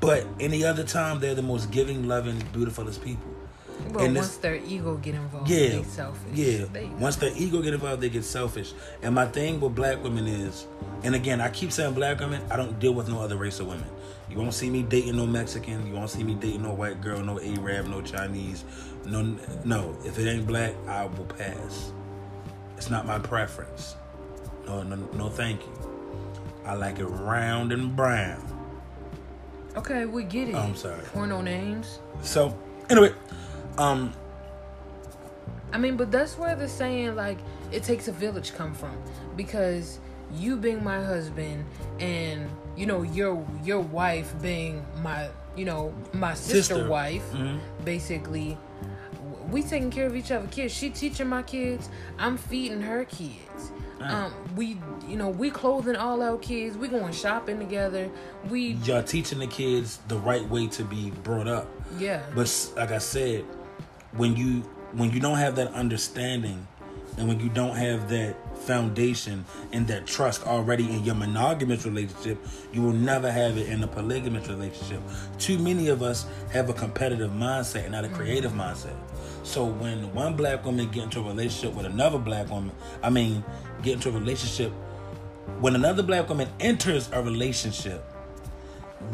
But 0.00 0.26
any 0.40 0.64
other 0.64 0.82
time, 0.84 1.20
they're 1.20 1.34
the 1.34 1.42
most 1.42 1.70
giving, 1.70 2.08
loving, 2.08 2.42
beautifulest 2.52 3.04
people. 3.04 3.30
Well, 3.92 4.04
And 4.04 4.14
once 4.16 4.36
their 4.36 4.56
ego 4.56 4.96
get 4.96 5.14
involved, 5.14 5.48
Yeah, 5.48 5.68
they 5.68 5.82
selfish. 5.84 6.32
yeah. 6.34 6.64
They- 6.72 6.86
Once 6.98 7.16
their 7.16 7.32
ego 7.36 7.60
get 7.62 7.74
involved, 7.74 8.02
they 8.02 8.08
get 8.08 8.24
selfish. 8.24 8.72
And 9.02 9.14
my 9.14 9.26
thing 9.26 9.60
with 9.60 9.74
black 9.74 10.02
women 10.02 10.26
is, 10.26 10.66
and 11.02 11.14
again, 11.14 11.40
I 11.40 11.48
keep 11.50 11.72
saying 11.72 11.94
black 11.94 12.20
women. 12.20 12.42
I 12.50 12.56
don't 12.56 12.78
deal 12.78 12.92
with 12.92 13.08
no 13.08 13.20
other 13.20 13.36
race 13.36 13.58
of 13.60 13.66
women. 13.68 13.88
You 14.30 14.38
won't 14.38 14.54
see 14.54 14.70
me 14.70 14.82
dating 14.82 15.16
no 15.16 15.26
Mexican. 15.26 15.86
You 15.86 15.94
won't 15.94 16.10
see 16.10 16.22
me 16.22 16.34
dating 16.34 16.62
no 16.62 16.72
white 16.72 17.00
girl, 17.00 17.20
no 17.20 17.40
Arab, 17.40 17.86
no 17.88 18.00
Chinese. 18.00 18.64
No, 19.06 19.36
no. 19.64 19.96
If 20.04 20.18
it 20.18 20.28
ain't 20.30 20.46
black, 20.46 20.74
I 20.86 21.06
will 21.06 21.24
pass. 21.24 21.92
It's 22.80 22.88
not 22.88 23.04
my 23.04 23.18
preference. 23.18 23.94
No, 24.66 24.82
no, 24.82 24.96
no. 25.12 25.28
Thank 25.28 25.60
you. 25.60 25.72
I 26.64 26.72
like 26.72 26.98
it 26.98 27.04
round 27.04 27.72
and 27.72 27.94
brown. 27.94 28.42
okay, 29.76 30.06
we 30.06 30.24
get 30.24 30.48
it. 30.48 30.54
I'm 30.54 30.74
sorry. 30.74 31.02
Porno 31.12 31.42
names. 31.42 31.98
So, 32.22 32.58
anyway, 32.88 33.12
um, 33.76 34.14
I 35.74 35.76
mean, 35.76 35.98
but 35.98 36.10
that's 36.10 36.38
where 36.38 36.56
the 36.56 36.66
saying 36.66 37.16
like 37.16 37.36
it 37.70 37.82
takes 37.82 38.08
a 38.08 38.12
village 38.12 38.54
come 38.54 38.72
from 38.72 38.96
because 39.36 40.00
you 40.32 40.56
being 40.56 40.82
my 40.82 41.04
husband 41.04 41.66
and 41.98 42.48
you 42.78 42.86
know 42.86 43.02
your 43.02 43.46
your 43.62 43.80
wife 43.80 44.32
being 44.40 44.82
my 45.02 45.28
you 45.54 45.66
know 45.66 45.92
my 46.14 46.32
sister, 46.32 46.76
Sister. 46.76 46.88
wife 46.88 47.30
Mhm. 47.32 47.60
basically 47.84 48.56
we 49.50 49.62
taking 49.62 49.90
care 49.90 50.06
of 50.06 50.16
each 50.16 50.30
other. 50.30 50.46
Kids 50.48 50.74
she 50.74 50.90
teaching 50.90 51.28
my 51.28 51.42
kids. 51.42 51.88
I'm 52.18 52.36
feeding 52.36 52.80
her 52.82 53.04
kids. 53.04 53.72
Um 54.00 54.32
we 54.56 54.78
you 55.06 55.16
know 55.16 55.28
we 55.28 55.50
clothing 55.50 55.96
all 55.96 56.22
our 56.22 56.38
kids. 56.38 56.76
We 56.76 56.88
going 56.88 57.12
shopping 57.12 57.58
together. 57.58 58.10
We 58.48 58.72
y'all 58.84 59.02
teaching 59.02 59.38
the 59.38 59.46
kids 59.46 59.98
the 60.08 60.16
right 60.18 60.48
way 60.48 60.66
to 60.68 60.84
be 60.84 61.10
brought 61.10 61.48
up. 61.48 61.68
yeah. 61.98 62.22
But 62.34 62.72
like 62.76 62.92
I 62.92 62.98
said, 62.98 63.44
when 64.12 64.36
you 64.36 64.60
when 64.92 65.10
you 65.10 65.20
don't 65.20 65.38
have 65.38 65.56
that 65.56 65.72
understanding, 65.74 66.66
and 67.18 67.28
when 67.28 67.38
you 67.40 67.48
don't 67.48 67.76
have 67.76 68.08
that 68.10 68.36
foundation 68.60 69.44
and 69.72 69.86
that 69.88 70.06
trust 70.06 70.46
already 70.46 70.84
in 70.90 71.04
your 71.04 71.14
monogamous 71.14 71.84
relationship, 71.84 72.38
you 72.72 72.82
will 72.82 72.92
never 72.92 73.30
have 73.30 73.56
it 73.56 73.68
in 73.68 73.82
a 73.82 73.88
polygamous 73.88 74.48
relationship. 74.48 75.00
Too 75.38 75.58
many 75.58 75.88
of 75.88 76.02
us 76.02 76.26
have 76.52 76.70
a 76.70 76.74
competitive 76.74 77.30
mindset 77.30 77.84
and 77.84 77.92
not 77.92 78.04
a 78.04 78.08
mm-hmm. 78.08 78.16
creative 78.16 78.52
mindset. 78.52 78.96
So 79.42 79.64
when 79.64 80.12
one 80.14 80.34
black 80.34 80.64
woman 80.64 80.90
get 80.90 81.04
into 81.04 81.20
a 81.20 81.24
relationship 81.24 81.74
with 81.74 81.86
another 81.86 82.18
black 82.18 82.50
woman, 82.50 82.72
I 83.02 83.10
mean, 83.10 83.42
get 83.82 83.94
into 83.94 84.10
a 84.10 84.12
relationship 84.12 84.72
when 85.58 85.74
another 85.74 86.02
black 86.02 86.28
woman 86.28 86.48
enters 86.58 87.10
a 87.12 87.22
relationship, 87.22 88.04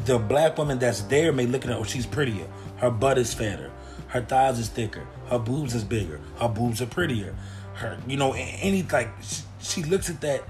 the 0.05 0.19
black 0.19 0.59
woman 0.59 0.79
that's 0.79 1.01
there 1.03 1.33
may 1.33 1.47
look 1.47 1.65
at 1.65 1.71
her, 1.71 1.77
oh, 1.77 1.85
she's 1.85 2.07
prettier. 2.07 2.47
Her 2.77 2.91
butt 2.91 3.19
is 3.19 3.33
fatter. 3.35 3.73
Her 4.09 4.21
thighs 4.21 4.59
is 4.59 4.69
thicker. 4.69 5.07
Her 5.29 5.39
boobs 5.39 5.75
is 5.75 5.83
bigger. 5.83 6.21
Her 6.39 6.49
boobs 6.49 6.81
are 6.81 6.87
prettier. 6.87 7.35
Her, 7.77 7.99
you 8.07 8.17
know, 8.17 8.33
any 8.33 8.83
like 8.85 9.09
she, 9.23 9.43
she 9.61 9.83
looks 9.85 10.09
at 10.11 10.21
that 10.23 10.43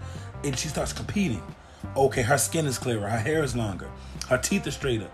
and 0.44 0.56
she 0.58 0.68
starts 0.68 0.92
competing. 0.92 1.42
Okay, 1.96 2.22
her 2.22 2.38
skin 2.38 2.66
is 2.66 2.78
clearer. 2.78 3.08
Her 3.08 3.18
hair 3.18 3.42
is 3.42 3.54
longer. 3.56 3.88
Her 4.28 4.38
teeth 4.38 4.66
are 4.66 4.70
straighter. 4.70 5.08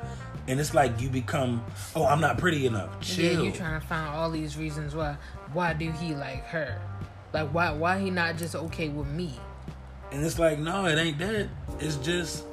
And 0.48 0.58
it's 0.58 0.74
like 0.74 1.00
you 1.00 1.08
become, 1.08 1.64
oh, 1.94 2.04
I'm 2.04 2.20
not 2.20 2.36
pretty 2.38 2.66
enough. 2.66 2.90
yeah 3.00 3.30
Chill. 3.30 3.44
you 3.44 3.52
trying 3.52 3.80
to 3.80 3.86
find 3.86 4.08
all 4.08 4.30
these 4.30 4.56
reasons 4.56 4.94
why 4.94 5.16
why 5.52 5.72
do 5.72 5.90
he 5.92 6.14
like 6.14 6.44
her 6.46 6.80
like 7.32 7.48
why 7.50 7.70
why 7.72 8.00
he 8.00 8.10
not 8.10 8.36
just 8.36 8.54
okay 8.56 8.88
with 8.88 9.06
me 9.06 9.32
And 10.10 10.24
it's 10.24 10.38
like, 10.40 10.58
no, 10.58 10.86
it 10.86 10.98
ain't 10.98 11.18
that. 11.18 11.48
It's 11.78 11.96
just 11.96 12.44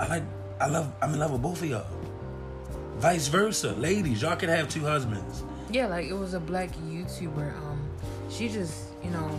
I 0.00 0.06
like 0.08 0.22
I 0.60 0.66
love 0.66 0.92
I'm 1.00 1.12
in 1.14 1.20
love 1.20 1.30
with 1.30 1.42
both 1.42 1.62
of 1.62 1.68
y'all. 1.68 1.86
Vice 2.96 3.28
versa. 3.28 3.72
Ladies, 3.74 4.20
y'all 4.22 4.36
can 4.36 4.48
have 4.48 4.68
two 4.68 4.80
husbands. 4.84 5.44
Yeah, 5.70 5.86
like 5.86 6.06
it 6.06 6.14
was 6.14 6.34
a 6.34 6.40
black 6.40 6.70
YouTuber. 6.88 7.56
Um, 7.56 7.69
she 8.30 8.48
just, 8.48 8.84
you 9.02 9.10
know, 9.10 9.38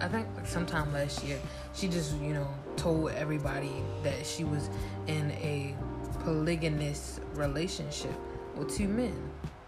I 0.00 0.08
think 0.08 0.26
like 0.36 0.46
sometime 0.46 0.92
last 0.92 1.24
year, 1.24 1.38
she 1.74 1.88
just, 1.88 2.16
you 2.20 2.32
know, 2.32 2.48
told 2.76 3.10
everybody 3.10 3.72
that 4.04 4.24
she 4.24 4.44
was 4.44 4.70
in 5.06 5.30
a 5.32 5.74
polygamous 6.24 7.20
relationship 7.34 8.12
with 8.56 8.74
two 8.74 8.88
men. 8.88 9.14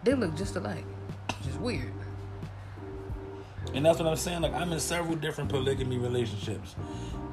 They 0.05 0.15
look 0.15 0.37
just 0.37 0.57
alike, 0.57 0.85
which 1.27 1.49
is 1.49 1.59
weird. 1.59 1.93
And 3.75 3.85
that's 3.85 3.99
what 3.99 4.09
I'm 4.09 4.17
saying. 4.17 4.43
Like 4.43 4.55
I'm 4.55 4.73
in 4.73 4.81
several 4.81 5.17
different 5.17 5.51
polygamy 5.51 5.99
relationships. 5.99 6.75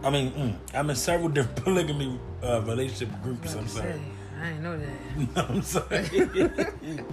I 0.04 0.10
mean, 0.10 0.32
mm, 0.32 0.56
I'm 0.74 0.90
in 0.90 0.96
several 0.96 1.30
different 1.30 1.56
polygamy 1.64 2.20
uh, 2.44 2.62
relationship 2.62 3.10
groups. 3.24 3.56
I'm 3.56 3.68
sorry. 3.68 3.94
say, 3.94 4.00
I 4.42 4.50
didn't 4.50 4.64
know 4.64 4.78
that. 4.78 5.50
I'm 5.50 5.62
sorry. 5.62 7.06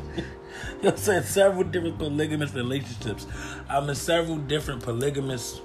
I'm 0.82 0.96
saying 0.96 1.22
several 1.22 1.64
different 1.64 1.98
polygamous 1.98 2.52
relationships. 2.54 3.26
I'm 3.68 3.88
in 3.88 3.94
several 3.94 4.36
different 4.36 4.82
polygamous 4.82 5.60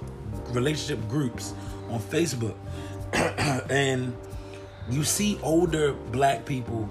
relationship 0.50 1.06
groups 1.08 1.54
on 1.90 2.00
Facebook. 2.00 2.56
and 3.70 4.16
you 4.88 5.04
see 5.04 5.38
older 5.42 5.92
black 5.92 6.44
people, 6.46 6.88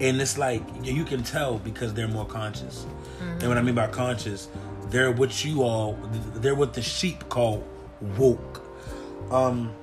and 0.00 0.20
it's 0.20 0.38
like 0.38 0.62
you 0.82 1.04
can 1.04 1.22
tell 1.22 1.58
because 1.58 1.94
they're 1.94 2.08
more 2.08 2.26
conscious. 2.26 2.86
And 3.20 3.48
what 3.48 3.58
I 3.58 3.62
mean 3.62 3.74
by 3.74 3.88
conscious, 3.88 4.48
they're 4.90 5.10
what 5.10 5.44
you 5.44 5.62
all, 5.62 5.98
they're 6.36 6.54
what 6.54 6.74
the 6.74 6.82
sheep 6.82 7.28
call 7.28 7.64
woke. 8.00 8.62
Um, 9.30 9.74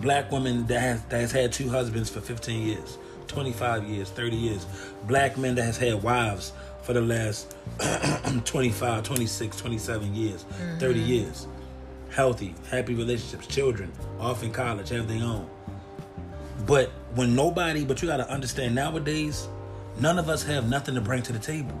black 0.00 0.30
woman 0.30 0.66
that 0.66 0.80
has 0.80 1.02
that 1.04 1.20
has 1.20 1.32
had 1.32 1.52
two 1.52 1.70
husbands 1.70 2.10
for 2.10 2.20
15 2.20 2.66
years 2.66 2.98
25 3.36 3.84
years 3.84 4.08
30 4.08 4.34
years 4.34 4.66
black 5.02 5.36
men 5.36 5.54
that 5.54 5.64
has 5.64 5.76
had 5.76 6.02
wives 6.02 6.54
for 6.80 6.94
the 6.94 7.00
last 7.02 7.54
25 8.46 9.02
26 9.02 9.56
27 9.58 10.14
years 10.14 10.44
30 10.78 10.98
mm-hmm. 10.98 11.06
years 11.06 11.46
healthy 12.10 12.54
happy 12.70 12.94
relationships 12.94 13.46
children 13.46 13.92
off 14.18 14.42
in 14.42 14.50
college 14.50 14.88
have 14.88 15.06
their 15.06 15.22
own 15.22 15.46
but 16.64 16.88
when 17.14 17.36
nobody 17.36 17.84
but 17.84 18.00
you 18.00 18.08
got 18.08 18.16
to 18.16 18.30
understand 18.30 18.74
nowadays 18.74 19.48
none 20.00 20.18
of 20.18 20.30
us 20.30 20.42
have 20.42 20.70
nothing 20.70 20.94
to 20.94 21.02
bring 21.02 21.22
to 21.22 21.34
the 21.34 21.38
table 21.38 21.78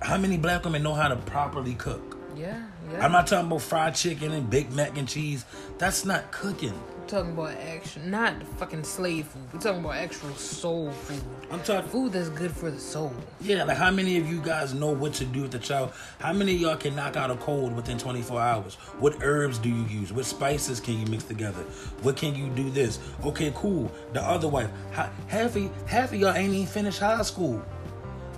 how 0.00 0.16
many 0.16 0.38
black 0.38 0.64
women 0.64 0.82
know 0.82 0.94
how 0.94 1.08
to 1.08 1.16
properly 1.16 1.74
cook 1.74 2.16
Yeah, 2.36 2.62
yeah. 2.92 3.04
I'm 3.04 3.12
not 3.12 3.26
talking 3.26 3.46
about 3.46 3.62
fried 3.62 3.94
chicken 3.94 4.32
and 4.32 4.48
Big 4.50 4.70
Mac 4.72 4.98
and 4.98 5.08
cheese. 5.08 5.46
That's 5.78 6.04
not 6.04 6.30
cooking. 6.30 6.78
Talking 7.06 7.32
about 7.32 7.52
actual, 7.52 8.02
not 8.02 8.42
fucking 8.58 8.84
slave 8.84 9.26
food. 9.26 9.42
We're 9.52 9.60
talking 9.60 9.80
about 9.80 9.96
actual 9.96 10.34
soul 10.34 10.90
food. 10.90 11.22
I'm 11.50 11.62
talking 11.62 11.88
Food 11.90 12.12
that's 12.12 12.28
good 12.30 12.50
for 12.50 12.70
the 12.70 12.78
soul. 12.78 13.14
Yeah, 13.40 13.64
like 13.64 13.76
how 13.76 13.90
many 13.90 14.16
of 14.18 14.28
you 14.28 14.40
guys 14.40 14.74
know 14.74 14.90
what 14.90 15.14
to 15.14 15.24
do 15.24 15.42
with 15.42 15.52
the 15.52 15.58
child? 15.58 15.92
How 16.18 16.32
many 16.32 16.56
of 16.56 16.60
y'all 16.60 16.76
can 16.76 16.96
knock 16.96 17.16
out 17.16 17.30
a 17.30 17.36
cold 17.36 17.74
within 17.74 17.98
24 17.98 18.40
hours? 18.40 18.74
What 18.98 19.22
herbs 19.22 19.58
do 19.58 19.68
you 19.68 19.84
use? 19.84 20.12
What 20.12 20.24
spices 20.24 20.80
can 20.80 20.98
you 20.98 21.06
mix 21.06 21.24
together? 21.24 21.62
What 22.02 22.16
can 22.16 22.34
you 22.34 22.48
do 22.50 22.70
this? 22.70 22.98
Okay, 23.24 23.52
cool. 23.54 23.90
The 24.12 24.22
other 24.22 24.48
wife, 24.48 24.70
ha- 24.92 25.10
half 25.28 25.54
of, 25.56 25.88
half 25.88 26.12
of 26.12 26.18
y'all 26.18 26.34
ain't 26.34 26.52
even 26.52 26.66
finished 26.66 26.98
high 26.98 27.22
school. 27.22 27.64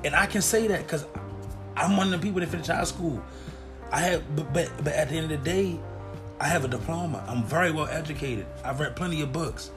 And 0.04 0.14
I 0.14 0.26
can 0.26 0.42
say 0.42 0.66
that 0.68 0.82
because 0.82 1.06
I'm 1.76 1.96
one 1.96 2.12
of 2.12 2.20
the 2.20 2.26
people 2.26 2.40
that 2.40 2.48
finished 2.48 2.70
high 2.70 2.84
school. 2.84 3.22
I 3.90 4.00
have, 4.00 4.36
but, 4.36 4.52
but 4.52 4.70
but 4.84 4.92
at 4.92 5.08
the 5.08 5.16
end 5.16 5.32
of 5.32 5.42
the 5.42 5.50
day, 5.50 5.80
I 6.40 6.46
have 6.46 6.64
a 6.64 6.68
diploma. 6.68 7.24
I'm 7.28 7.42
very 7.44 7.72
well 7.72 7.86
educated. 7.88 8.46
I've 8.64 8.78
read 8.80 8.94
plenty 8.96 9.20
of 9.22 9.32
books. 9.32 9.70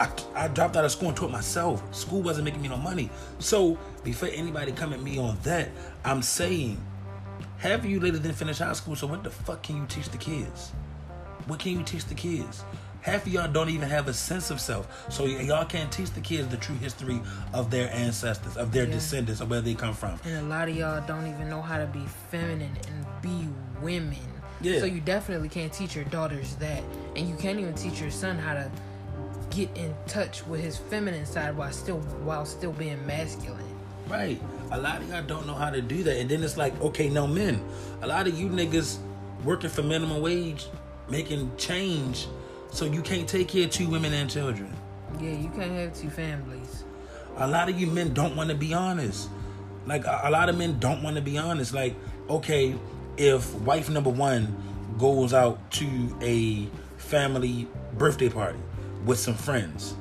I, 0.00 0.10
I 0.34 0.48
dropped 0.48 0.76
out 0.76 0.84
of 0.84 0.90
school 0.90 1.08
and 1.08 1.16
taught 1.16 1.30
myself. 1.30 1.82
School 1.94 2.20
wasn't 2.20 2.44
making 2.44 2.60
me 2.60 2.68
no 2.68 2.76
money. 2.76 3.10
So 3.38 3.78
before 4.02 4.28
anybody 4.32 4.72
come 4.72 4.92
at 4.92 5.00
me 5.00 5.18
on 5.18 5.38
that, 5.44 5.68
I'm 6.04 6.20
saying, 6.20 6.82
have 7.58 7.86
you 7.86 8.00
ladies 8.00 8.20
didn't 8.20 8.36
finish 8.36 8.58
high 8.58 8.72
school? 8.74 8.96
So 8.96 9.06
what 9.06 9.22
the 9.24 9.30
fuck 9.30 9.62
can 9.62 9.76
you 9.76 9.86
teach 9.86 10.08
the 10.10 10.18
kids? 10.18 10.72
What 11.46 11.60
can 11.60 11.72
you 11.78 11.82
teach 11.84 12.04
the 12.06 12.14
kids? 12.14 12.64
Half 13.02 13.26
of 13.26 13.32
y'all 13.32 13.50
don't 13.50 13.68
even 13.68 13.88
have 13.88 14.08
a 14.08 14.14
sense 14.14 14.50
of 14.50 14.60
self. 14.60 15.12
So 15.12 15.26
y'all 15.26 15.64
can't 15.66 15.92
teach 15.92 16.10
the 16.10 16.20
kids 16.20 16.48
the 16.48 16.56
true 16.56 16.76
history 16.76 17.20
of 17.52 17.70
their 17.70 17.90
ancestors, 17.92 18.56
of 18.56 18.72
their 18.72 18.84
Yeah. 18.86 18.92
descendants, 18.94 19.40
of 19.40 19.50
where 19.50 19.60
they 19.60 19.74
come 19.74 19.94
from. 19.94 20.18
And 20.24 20.36
a 20.46 20.48
lot 20.48 20.68
of 20.68 20.76
y'all 20.76 21.06
don't 21.06 21.26
even 21.26 21.48
know 21.48 21.62
how 21.62 21.78
to 21.78 21.86
be 21.86 22.02
feminine 22.30 22.76
and 22.88 23.06
be 23.22 23.48
women. 23.80 24.18
Yeah. 24.64 24.80
So 24.80 24.86
you 24.86 25.00
definitely 25.00 25.50
can't 25.50 25.72
teach 25.72 25.94
your 25.94 26.06
daughters 26.06 26.56
that. 26.56 26.82
And 27.16 27.28
you 27.28 27.36
can't 27.36 27.60
even 27.60 27.74
teach 27.74 28.00
your 28.00 28.10
son 28.10 28.38
how 28.38 28.54
to 28.54 28.70
get 29.50 29.68
in 29.76 29.94
touch 30.06 30.46
with 30.46 30.60
his 30.60 30.76
feminine 30.76 31.26
side 31.26 31.56
while 31.56 31.70
still 31.70 31.98
while 32.24 32.46
still 32.46 32.72
being 32.72 33.04
masculine. 33.06 33.62
Right. 34.08 34.40
A 34.70 34.80
lot 34.80 35.02
of 35.02 35.08
y'all 35.08 35.22
don't 35.22 35.46
know 35.46 35.54
how 35.54 35.70
to 35.70 35.82
do 35.82 36.02
that. 36.04 36.16
And 36.18 36.28
then 36.28 36.42
it's 36.42 36.56
like, 36.56 36.78
okay, 36.80 37.08
no 37.08 37.26
men. 37.26 37.62
A 38.02 38.06
lot 38.06 38.26
of 38.26 38.38
you 38.38 38.48
niggas 38.48 38.98
working 39.44 39.70
for 39.70 39.82
minimum 39.82 40.20
wage, 40.20 40.66
making 41.08 41.54
change, 41.56 42.26
so 42.70 42.86
you 42.86 43.02
can't 43.02 43.28
take 43.28 43.48
care 43.48 43.64
of 43.64 43.70
two 43.70 43.88
women 43.88 44.12
and 44.12 44.30
children. 44.30 44.74
Yeah, 45.20 45.30
you 45.30 45.50
can't 45.50 45.72
have 45.72 45.94
two 45.94 46.10
families. 46.10 46.84
A 47.36 47.46
lot 47.46 47.68
of 47.68 47.78
you 47.78 47.86
men 47.86 48.14
don't 48.14 48.34
want 48.34 48.50
to 48.50 48.56
be 48.56 48.72
honest. 48.72 49.28
Like 49.86 50.06
a, 50.06 50.22
a 50.24 50.30
lot 50.30 50.48
of 50.48 50.56
men 50.56 50.78
don't 50.80 51.02
want 51.02 51.16
to 51.16 51.22
be 51.22 51.36
honest. 51.36 51.74
Like, 51.74 51.94
okay, 52.28 52.74
if 53.16 53.52
wife 53.56 53.88
number 53.90 54.10
one 54.10 54.56
goes 54.98 55.34
out 55.34 55.70
to 55.72 56.16
a 56.20 56.66
family 56.96 57.66
birthday 57.98 58.28
party 58.28 58.58
with 59.04 59.18
some 59.18 59.34
friends, 59.34 59.94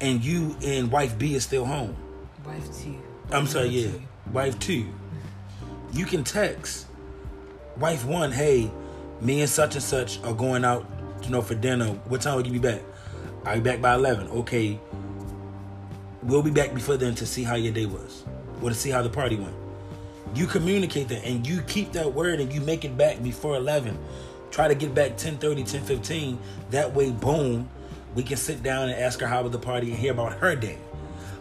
and 0.00 0.24
you 0.24 0.56
and 0.64 0.90
wife 0.90 1.18
B 1.18 1.34
is 1.34 1.44
still 1.44 1.64
home. 1.64 1.96
Wife 2.44 2.82
two. 2.82 2.96
I'm 3.30 3.46
sorry, 3.46 3.68
yeah. 3.68 3.90
two. 3.90 4.02
Wife 4.32 4.58
two. 4.58 4.86
You 5.92 6.06
can 6.06 6.24
text 6.24 6.86
wife 7.76 8.04
one, 8.04 8.32
hey, 8.32 8.70
me 9.20 9.40
and 9.40 9.50
such 9.50 9.74
and 9.74 9.82
such 9.82 10.22
are 10.24 10.34
going 10.34 10.64
out, 10.64 10.86
you 11.22 11.30
know, 11.30 11.42
for 11.42 11.54
dinner. 11.54 11.86
What 12.08 12.22
time 12.22 12.36
will 12.36 12.46
you 12.46 12.52
be 12.52 12.58
back? 12.58 12.80
I'll 13.44 13.56
be 13.56 13.60
back 13.60 13.80
by 13.80 13.94
eleven. 13.94 14.28
Okay. 14.28 14.78
We'll 16.22 16.42
be 16.42 16.52
back 16.52 16.72
before 16.72 16.96
then 16.96 17.16
to 17.16 17.26
see 17.26 17.42
how 17.42 17.56
your 17.56 17.72
day 17.72 17.86
was. 17.86 18.24
Or 18.62 18.68
to 18.68 18.74
see 18.76 18.90
how 18.90 19.02
the 19.02 19.10
party 19.10 19.34
went. 19.34 19.54
You 20.34 20.46
communicate 20.46 21.08
that 21.08 21.24
and 21.24 21.46
you 21.46 21.60
keep 21.62 21.92
that 21.92 22.12
word 22.12 22.40
and 22.40 22.52
you 22.52 22.60
make 22.60 22.84
it 22.84 22.96
back 22.96 23.22
before 23.22 23.56
eleven. 23.56 23.98
Try 24.50 24.68
to 24.68 24.74
get 24.74 24.94
back 24.94 25.16
10:30, 25.16 25.64
10:15. 25.64 26.38
That 26.70 26.94
way, 26.94 27.10
boom, 27.10 27.68
we 28.14 28.22
can 28.22 28.36
sit 28.36 28.62
down 28.62 28.88
and 28.88 29.00
ask 29.00 29.20
her 29.20 29.26
how 29.26 29.42
was 29.42 29.52
the 29.52 29.58
party 29.58 29.90
and 29.90 29.98
hear 29.98 30.12
about 30.12 30.34
her 30.34 30.54
day. 30.54 30.78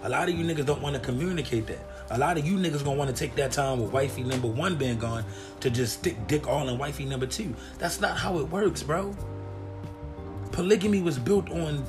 A 0.04 0.10
lot 0.10 0.30
of 0.30 0.36
you 0.36 0.44
niggas 0.44 0.66
don't 0.66 0.82
want 0.82 0.96
to 0.96 1.02
communicate 1.02 1.68
that. 1.68 1.80
A 2.10 2.18
lot 2.18 2.38
of 2.38 2.46
you 2.46 2.58
niggas 2.58 2.84
gonna 2.84 2.98
want 2.98 3.10
to 3.10 3.16
take 3.16 3.36
that 3.36 3.52
time 3.52 3.80
with 3.80 3.92
wifey 3.92 4.24
number 4.24 4.48
one 4.48 4.76
being 4.76 4.98
gone 4.98 5.24
to 5.62 5.70
just 5.70 6.00
stick 6.00 6.28
dick 6.28 6.48
all 6.48 6.68
in 6.68 6.78
wifey 6.78 7.06
number 7.06 7.26
two. 7.26 7.56
That's 7.78 8.02
not 8.02 8.18
how 8.18 8.40
it 8.40 8.50
works, 8.50 8.84
bro. 8.84 9.16
Polygamy 10.52 11.02
was 11.02 11.18
built 11.18 11.50
on 11.50 11.86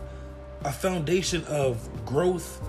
a 0.64 0.72
foundation 0.72 1.44
of 1.46 1.88
growth 2.06 2.60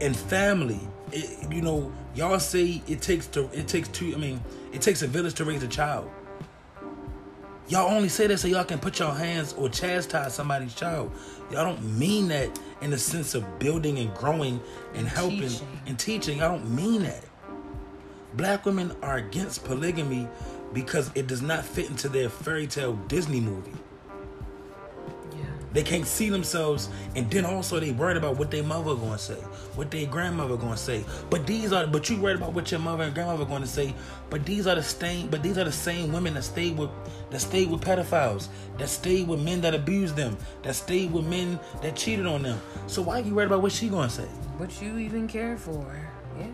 and 0.00 0.14
family. 0.14 0.80
It, 1.12 1.50
you 1.50 1.62
know, 1.62 1.90
y'all 2.18 2.40
say 2.40 2.82
it 2.88 3.00
takes 3.00 3.28
to 3.28 3.48
it 3.52 3.68
takes 3.68 3.88
two. 3.88 4.12
I 4.12 4.18
mean, 4.18 4.42
it 4.72 4.82
takes 4.82 5.02
a 5.02 5.06
village 5.06 5.34
to 5.34 5.44
raise 5.44 5.62
a 5.62 5.68
child. 5.68 6.10
Y'all 7.68 7.94
only 7.94 8.08
say 8.08 8.26
that 8.26 8.38
so 8.38 8.48
y'all 8.48 8.64
can 8.64 8.78
put 8.78 8.98
your 8.98 9.12
hands 9.12 9.52
or 9.52 9.68
chastise 9.68 10.34
somebody's 10.34 10.74
child. 10.74 11.12
Y'all 11.52 11.64
don't 11.64 11.98
mean 11.98 12.28
that 12.28 12.58
in 12.80 12.90
the 12.90 12.98
sense 12.98 13.34
of 13.34 13.58
building 13.58 13.98
and 13.98 14.12
growing 14.14 14.60
and 14.94 15.06
helping 15.06 15.42
teaching. 15.42 15.80
and 15.86 15.98
teaching. 15.98 16.38
Y'all 16.38 16.58
don't 16.58 16.74
mean 16.74 17.02
that. 17.02 17.24
Black 18.34 18.66
women 18.66 18.94
are 19.02 19.18
against 19.18 19.64
polygamy 19.64 20.26
because 20.72 21.10
it 21.14 21.26
does 21.28 21.42
not 21.42 21.64
fit 21.64 21.88
into 21.88 22.08
their 22.08 22.28
fairy 22.28 22.66
tale 22.66 22.94
Disney 23.06 23.40
movie. 23.40 23.72
They 25.72 25.82
can't 25.82 26.06
see 26.06 26.30
themselves, 26.30 26.88
and 27.14 27.30
then 27.30 27.44
also 27.44 27.78
they 27.78 27.92
worried 27.92 28.16
about 28.16 28.36
what 28.38 28.50
their 28.50 28.62
mother 28.62 28.94
gonna 28.94 29.18
say, 29.18 29.34
what 29.74 29.90
their 29.90 30.06
grandmother 30.06 30.56
gonna 30.56 30.76
say. 30.76 31.04
But 31.30 31.46
these 31.46 31.72
are, 31.72 31.86
but 31.86 32.08
you 32.08 32.20
worried 32.20 32.36
about 32.36 32.54
what 32.54 32.70
your 32.70 32.80
mother 32.80 33.04
and 33.04 33.14
grandmother 33.14 33.44
gonna 33.44 33.66
say. 33.66 33.94
But 34.30 34.46
these 34.46 34.66
are 34.66 34.74
the 34.74 34.82
same, 34.82 35.28
but 35.28 35.42
these 35.42 35.58
are 35.58 35.64
the 35.64 35.72
same 35.72 36.12
women 36.12 36.34
that 36.34 36.44
stayed 36.44 36.78
with, 36.78 36.90
that 37.30 37.40
stayed 37.40 37.70
with 37.70 37.82
pedophiles, 37.82 38.48
that 38.78 38.88
stayed 38.88 39.28
with 39.28 39.40
men 39.40 39.60
that 39.60 39.74
abused 39.74 40.16
them, 40.16 40.36
that 40.62 40.74
stayed 40.74 41.12
with 41.12 41.26
men 41.26 41.60
that 41.82 41.96
cheated 41.96 42.26
on 42.26 42.42
them. 42.42 42.60
So 42.86 43.02
why 43.02 43.18
you 43.18 43.34
worried 43.34 43.46
about 43.46 43.62
what 43.62 43.72
she 43.72 43.88
gonna 43.88 44.10
say? 44.10 44.28
What 44.56 44.80
you 44.80 44.98
even 44.98 45.28
care 45.28 45.56
for? 45.56 46.08
Yeah. 46.38 46.46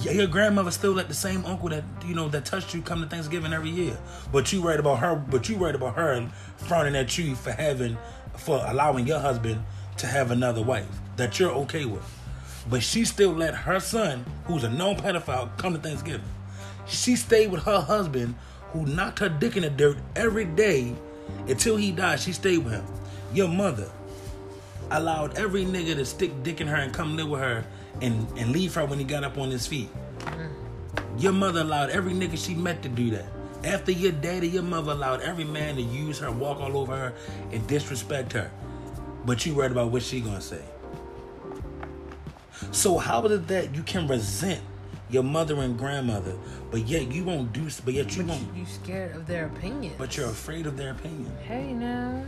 Your 0.00 0.26
grandmother 0.26 0.70
still 0.70 0.92
let 0.92 1.08
the 1.08 1.14
same 1.14 1.44
uncle 1.44 1.68
that 1.68 1.84
you 2.06 2.14
know 2.14 2.28
that 2.30 2.46
touched 2.46 2.74
you 2.74 2.80
come 2.80 3.02
to 3.02 3.08
Thanksgiving 3.08 3.52
every 3.52 3.68
year. 3.68 3.98
But 4.32 4.50
you 4.50 4.62
worried 4.62 4.80
about 4.80 5.00
her. 5.00 5.14
But 5.14 5.48
you 5.48 5.56
worried 5.56 5.74
about 5.74 5.94
her 5.96 6.26
frowning 6.56 6.96
at 6.96 7.18
you 7.18 7.34
for 7.34 7.52
having, 7.52 7.98
for 8.36 8.64
allowing 8.66 9.06
your 9.06 9.20
husband 9.20 9.62
to 9.98 10.06
have 10.06 10.30
another 10.30 10.62
wife 10.62 10.88
that 11.16 11.38
you're 11.38 11.50
okay 11.50 11.84
with. 11.84 12.02
But 12.70 12.82
she 12.82 13.04
still 13.04 13.32
let 13.32 13.54
her 13.54 13.78
son, 13.78 14.24
who's 14.46 14.64
a 14.64 14.70
known 14.70 14.96
pedophile, 14.96 15.54
come 15.58 15.74
to 15.74 15.78
Thanksgiving. 15.78 16.24
She 16.86 17.14
stayed 17.14 17.50
with 17.50 17.64
her 17.64 17.80
husband, 17.80 18.36
who 18.72 18.86
knocked 18.86 19.18
her 19.18 19.28
dick 19.28 19.56
in 19.56 19.62
the 19.62 19.70
dirt 19.70 19.98
every 20.16 20.46
day 20.46 20.94
until 21.46 21.76
he 21.76 21.92
died. 21.92 22.20
She 22.20 22.32
stayed 22.32 22.58
with 22.58 22.72
him. 22.72 22.84
Your 23.34 23.48
mother 23.48 23.90
allowed 24.90 25.36
every 25.36 25.64
nigga 25.64 25.94
to 25.94 26.04
stick 26.06 26.42
dick 26.42 26.60
in 26.60 26.68
her 26.68 26.76
and 26.76 26.92
come 26.92 27.16
live 27.16 27.28
with 27.28 27.40
her 27.40 27.66
and, 28.02 28.26
and 28.36 28.50
leave 28.52 28.74
her 28.74 28.84
when 28.84 28.98
he 28.98 29.04
got 29.04 29.24
up 29.24 29.38
on 29.38 29.50
his 29.50 29.66
feet. 29.66 29.88
Your 31.18 31.32
mother 31.32 31.60
allowed 31.60 31.90
every 31.90 32.12
nigga 32.12 32.36
she 32.36 32.54
met 32.54 32.82
to 32.82 32.88
do 32.88 33.10
that. 33.10 33.26
After 33.64 33.92
your 33.92 34.12
daddy, 34.12 34.48
your 34.48 34.62
mother 34.62 34.92
allowed 34.92 35.20
every 35.22 35.44
man 35.44 35.76
to 35.76 35.82
use 35.82 36.18
her, 36.18 36.30
walk 36.30 36.60
all 36.60 36.76
over 36.76 36.94
her, 36.96 37.12
and 37.52 37.66
disrespect 37.66 38.32
her. 38.32 38.50
But 39.24 39.46
you 39.46 39.54
worried 39.54 39.72
about 39.72 39.90
what 39.90 40.02
she 40.02 40.20
gonna 40.20 40.40
say. 40.40 40.60
So 42.72 42.98
how 42.98 43.24
is 43.26 43.32
it 43.32 43.46
that 43.48 43.74
you 43.74 43.82
can 43.82 44.06
resent 44.06 44.60
your 45.10 45.22
mother 45.22 45.60
and 45.60 45.78
grandmother, 45.78 46.34
but 46.70 46.86
yet 46.86 47.10
you 47.12 47.24
won't 47.24 47.52
do, 47.52 47.68
but 47.84 47.94
yet 47.94 48.16
you 48.16 48.22
But 48.22 48.30
won't, 48.32 48.54
you, 48.54 48.60
you 48.60 48.66
scared 48.66 49.14
of 49.14 49.26
their 49.26 49.46
opinion. 49.46 49.94
but 49.98 50.16
you're 50.16 50.28
afraid 50.28 50.66
of 50.66 50.76
their 50.76 50.90
opinion. 50.92 51.30
hey 51.46 51.72
now. 51.72 52.22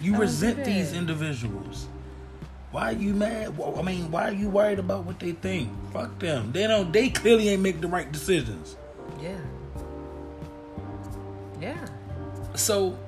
You 0.00 0.16
resent 0.16 0.64
these 0.64 0.92
individuals. 0.92 1.88
Why 2.76 2.90
are 2.90 2.92
you 2.92 3.14
mad? 3.14 3.58
I 3.58 3.80
mean, 3.80 4.10
why 4.10 4.28
are 4.28 4.34
you 4.34 4.50
worried 4.50 4.78
about 4.78 5.06
what 5.06 5.18
they 5.18 5.32
think? 5.32 5.70
Fuck 5.94 6.18
them. 6.18 6.52
They 6.52 6.66
don't. 6.66 6.92
They 6.92 7.08
clearly 7.08 7.48
ain't 7.48 7.62
make 7.62 7.80
the 7.80 7.88
right 7.88 8.12
decisions. 8.12 8.76
Yeah. 9.18 9.38
Yeah. 11.58 11.88
So, 12.54 12.98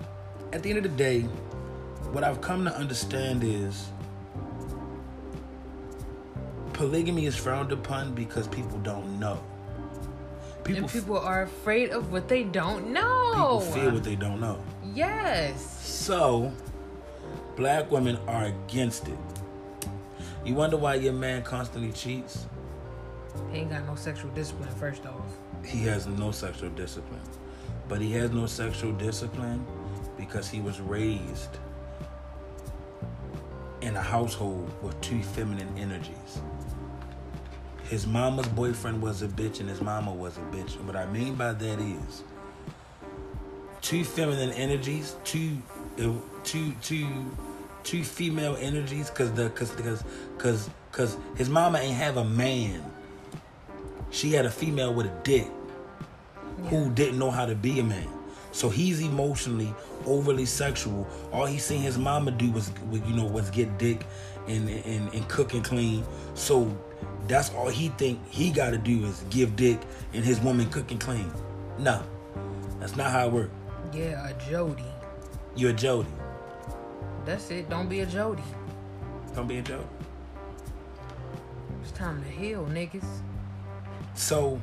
at 0.54 0.62
the 0.62 0.70
end 0.70 0.78
of 0.78 0.84
the 0.84 0.96
day, 0.96 1.20
what 2.12 2.24
I've 2.24 2.40
come 2.40 2.64
to 2.64 2.74
understand 2.74 3.44
is 3.44 3.90
polygamy 6.72 7.26
is 7.26 7.36
frowned 7.36 7.70
upon 7.70 8.14
because 8.14 8.48
people 8.48 8.78
don't 8.78 9.20
know. 9.20 9.38
People, 10.64 10.84
and 10.84 10.90
people 10.90 11.18
are 11.18 11.42
afraid 11.42 11.90
of 11.90 12.10
what 12.10 12.26
they 12.26 12.42
don't 12.42 12.90
know. 12.90 13.60
people 13.60 13.60
feel 13.60 13.90
what 13.92 14.04
they 14.04 14.16
don't 14.16 14.40
know. 14.40 14.62
Yes. 14.94 15.60
So, 15.86 16.54
black 17.54 17.90
women 17.90 18.16
are 18.26 18.46
against 18.46 19.08
it. 19.08 19.18
You 20.44 20.54
wonder 20.54 20.76
why 20.76 20.94
your 20.94 21.12
man 21.12 21.42
constantly 21.42 21.92
cheats? 21.92 22.46
He 23.50 23.58
ain't 23.58 23.70
got 23.70 23.86
no 23.86 23.94
sexual 23.94 24.30
discipline, 24.30 24.68
first 24.76 25.06
off. 25.06 25.24
He 25.64 25.84
has 25.84 26.06
no 26.06 26.30
sexual 26.30 26.70
discipline. 26.70 27.20
But 27.88 28.00
he 28.00 28.12
has 28.12 28.30
no 28.30 28.46
sexual 28.46 28.92
discipline 28.92 29.64
because 30.16 30.48
he 30.48 30.60
was 30.60 30.80
raised 30.80 31.58
in 33.80 33.96
a 33.96 34.02
household 34.02 34.70
with 34.82 35.00
two 35.00 35.22
feminine 35.22 35.72
energies. 35.78 36.40
His 37.84 38.06
mama's 38.06 38.48
boyfriend 38.48 39.00
was 39.00 39.22
a 39.22 39.28
bitch 39.28 39.60
and 39.60 39.68
his 39.68 39.80
mama 39.80 40.12
was 40.12 40.36
a 40.36 40.40
bitch. 40.54 40.76
And 40.76 40.86
what 40.86 40.96
I 40.96 41.06
mean 41.06 41.36
by 41.36 41.52
that 41.52 41.80
is 41.80 42.22
two 43.80 44.04
feminine 44.04 44.50
energies, 44.50 45.16
two 45.24 45.56
two 46.44 46.74
two 46.82 47.30
two 47.88 48.04
female 48.04 48.54
energies 48.60 49.08
because 49.08 49.32
the 49.32 49.44
because 49.44 49.70
because 49.70 50.04
because 50.36 50.68
because 50.92 51.16
his 51.36 51.48
mama 51.48 51.78
ain't 51.78 51.96
have 51.96 52.18
a 52.18 52.24
man. 52.24 52.84
She 54.10 54.32
had 54.32 54.44
a 54.44 54.50
female 54.50 54.92
with 54.92 55.06
a 55.06 55.20
dick 55.22 55.46
who 56.64 56.90
didn't 56.90 57.18
know 57.18 57.30
how 57.30 57.46
to 57.46 57.54
be 57.54 57.80
a 57.80 57.82
man. 57.82 58.06
So 58.52 58.68
he's 58.68 59.00
emotionally 59.00 59.74
overly 60.04 60.44
sexual. 60.44 61.06
All 61.32 61.46
he 61.46 61.58
seen 61.58 61.80
his 61.80 61.96
mama 61.96 62.30
do 62.30 62.50
was, 62.50 62.70
was 62.90 63.00
you 63.02 63.14
know, 63.14 63.24
was 63.24 63.50
get 63.50 63.78
dick 63.78 64.04
and, 64.46 64.68
and 64.68 65.14
and 65.14 65.28
cook 65.30 65.54
and 65.54 65.64
clean. 65.64 66.04
So 66.34 66.70
that's 67.26 67.50
all 67.54 67.70
he 67.70 67.88
think 67.90 68.20
he 68.28 68.50
got 68.50 68.70
to 68.70 68.78
do 68.78 69.06
is 69.06 69.24
give 69.30 69.56
dick 69.56 69.78
and 70.12 70.22
his 70.22 70.40
woman 70.40 70.68
cook 70.68 70.90
and 70.90 71.00
clean. 71.00 71.32
No, 71.78 72.02
that's 72.80 72.96
not 72.96 73.10
how 73.12 73.28
it 73.28 73.32
works. 73.32 73.54
Yeah, 73.94 74.28
a 74.28 74.50
Jody. 74.50 74.84
You're 75.56 75.70
a 75.70 75.72
Jody. 75.72 76.17
That's 77.28 77.50
it. 77.50 77.68
Don't 77.68 77.90
be 77.90 78.00
a 78.00 78.06
Jody. 78.06 78.42
Don't 79.34 79.46
be 79.46 79.58
a 79.58 79.62
Jody. 79.62 79.84
It's 81.82 81.92
time 81.92 82.22
to 82.22 82.28
heal, 82.30 82.64
niggas. 82.64 83.04
So, 84.14 84.58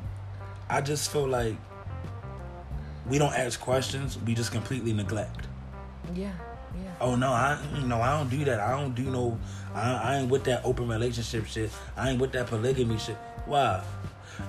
I 0.68 0.82
just 0.82 1.12
feel 1.12 1.28
like 1.28 1.58
we 3.08 3.20
don't 3.20 3.36
ask 3.36 3.60
questions. 3.60 4.18
We 4.26 4.34
just 4.34 4.52
completely 4.52 4.94
neglect. 4.94 5.46
Yeah, 6.16 6.32
yeah. 6.76 6.92
Oh 7.00 7.16
no, 7.16 7.34
I 7.34 7.60
you 7.76 7.86
know 7.86 8.02
I 8.02 8.18
don't 8.18 8.32
do 8.32 8.44
that. 8.46 8.60
I 8.60 8.72
don't 8.72 8.96
do 8.96 9.04
no. 9.12 9.40
I, 9.76 9.94
I 9.94 10.18
ain't 10.18 10.32
with 10.32 10.46
that 10.46 10.66
open 10.66 10.88
relationship 10.88 11.46
shit. 11.46 11.70
I 11.96 12.10
ain't 12.10 12.20
with 12.20 12.32
that 12.32 12.48
polygamy 12.48 12.98
shit. 12.98 13.18
Why? 13.46 13.84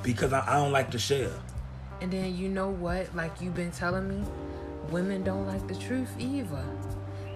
Because 0.02 0.32
I, 0.32 0.40
I 0.40 0.54
don't 0.54 0.72
like 0.72 0.90
to 0.92 0.98
share. 0.98 1.32
And 2.00 2.10
then 2.10 2.34
you 2.34 2.48
know 2.48 2.70
what? 2.70 3.14
Like 3.14 3.42
you've 3.42 3.54
been 3.54 3.72
telling 3.72 4.08
me, 4.08 4.26
women 4.88 5.22
don't 5.22 5.46
like 5.46 5.68
the 5.68 5.74
truth 5.74 6.08
either. 6.18 6.64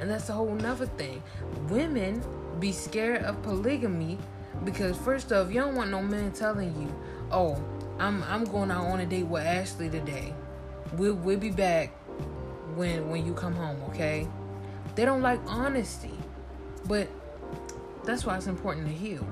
And 0.01 0.11
that's 0.11 0.29
a 0.31 0.33
whole 0.33 0.55
nother 0.55 0.87
thing. 0.87 1.23
Women 1.69 2.23
be 2.59 2.73
scared 2.73 3.23
of 3.23 3.43
polygamy 3.43 4.19
because 4.65 4.97
first 4.97 5.33
off, 5.33 5.49
you 5.49 5.61
don't 5.61 5.75
want 5.75 5.91
no 5.91 6.03
man 6.03 6.33
telling 6.33 6.75
you, 6.81 6.93
"Oh, 7.31 7.63
I'm 7.99 8.23
I'm 8.25 8.45
going 8.45 8.71
out 8.71 8.87
on 8.87 9.01
a 9.01 9.07
date 9.07 9.27
with 9.27 9.45
Ashley 9.45 9.91
today. 9.91 10.35
We'll 10.95 11.15
we'll 11.15 11.39
be 11.39 11.51
back 11.51 11.91
when 12.75 13.11
when 13.11 13.27
you 13.27 13.35
come 13.35 13.55
home, 13.55 13.81
okay?" 13.91 14.27
They 14.95 15.05
don't 15.05 15.23
like 15.23 15.41
honesty, 15.47 16.15
but 16.87 17.09
that's 18.05 18.25
why 18.25 18.37
it's 18.37 18.47
important 18.47 18.87
to 18.87 18.93
heal. 18.93 19.27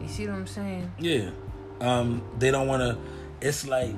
You 0.00 0.08
see 0.08 0.26
what 0.26 0.34
I'm 0.34 0.46
saying? 0.46 0.90
Yeah. 0.98 1.30
Um, 1.80 2.22
they 2.38 2.50
don't 2.50 2.66
want 2.66 2.82
to. 2.82 2.98
It's 3.46 3.66
like 3.66 3.94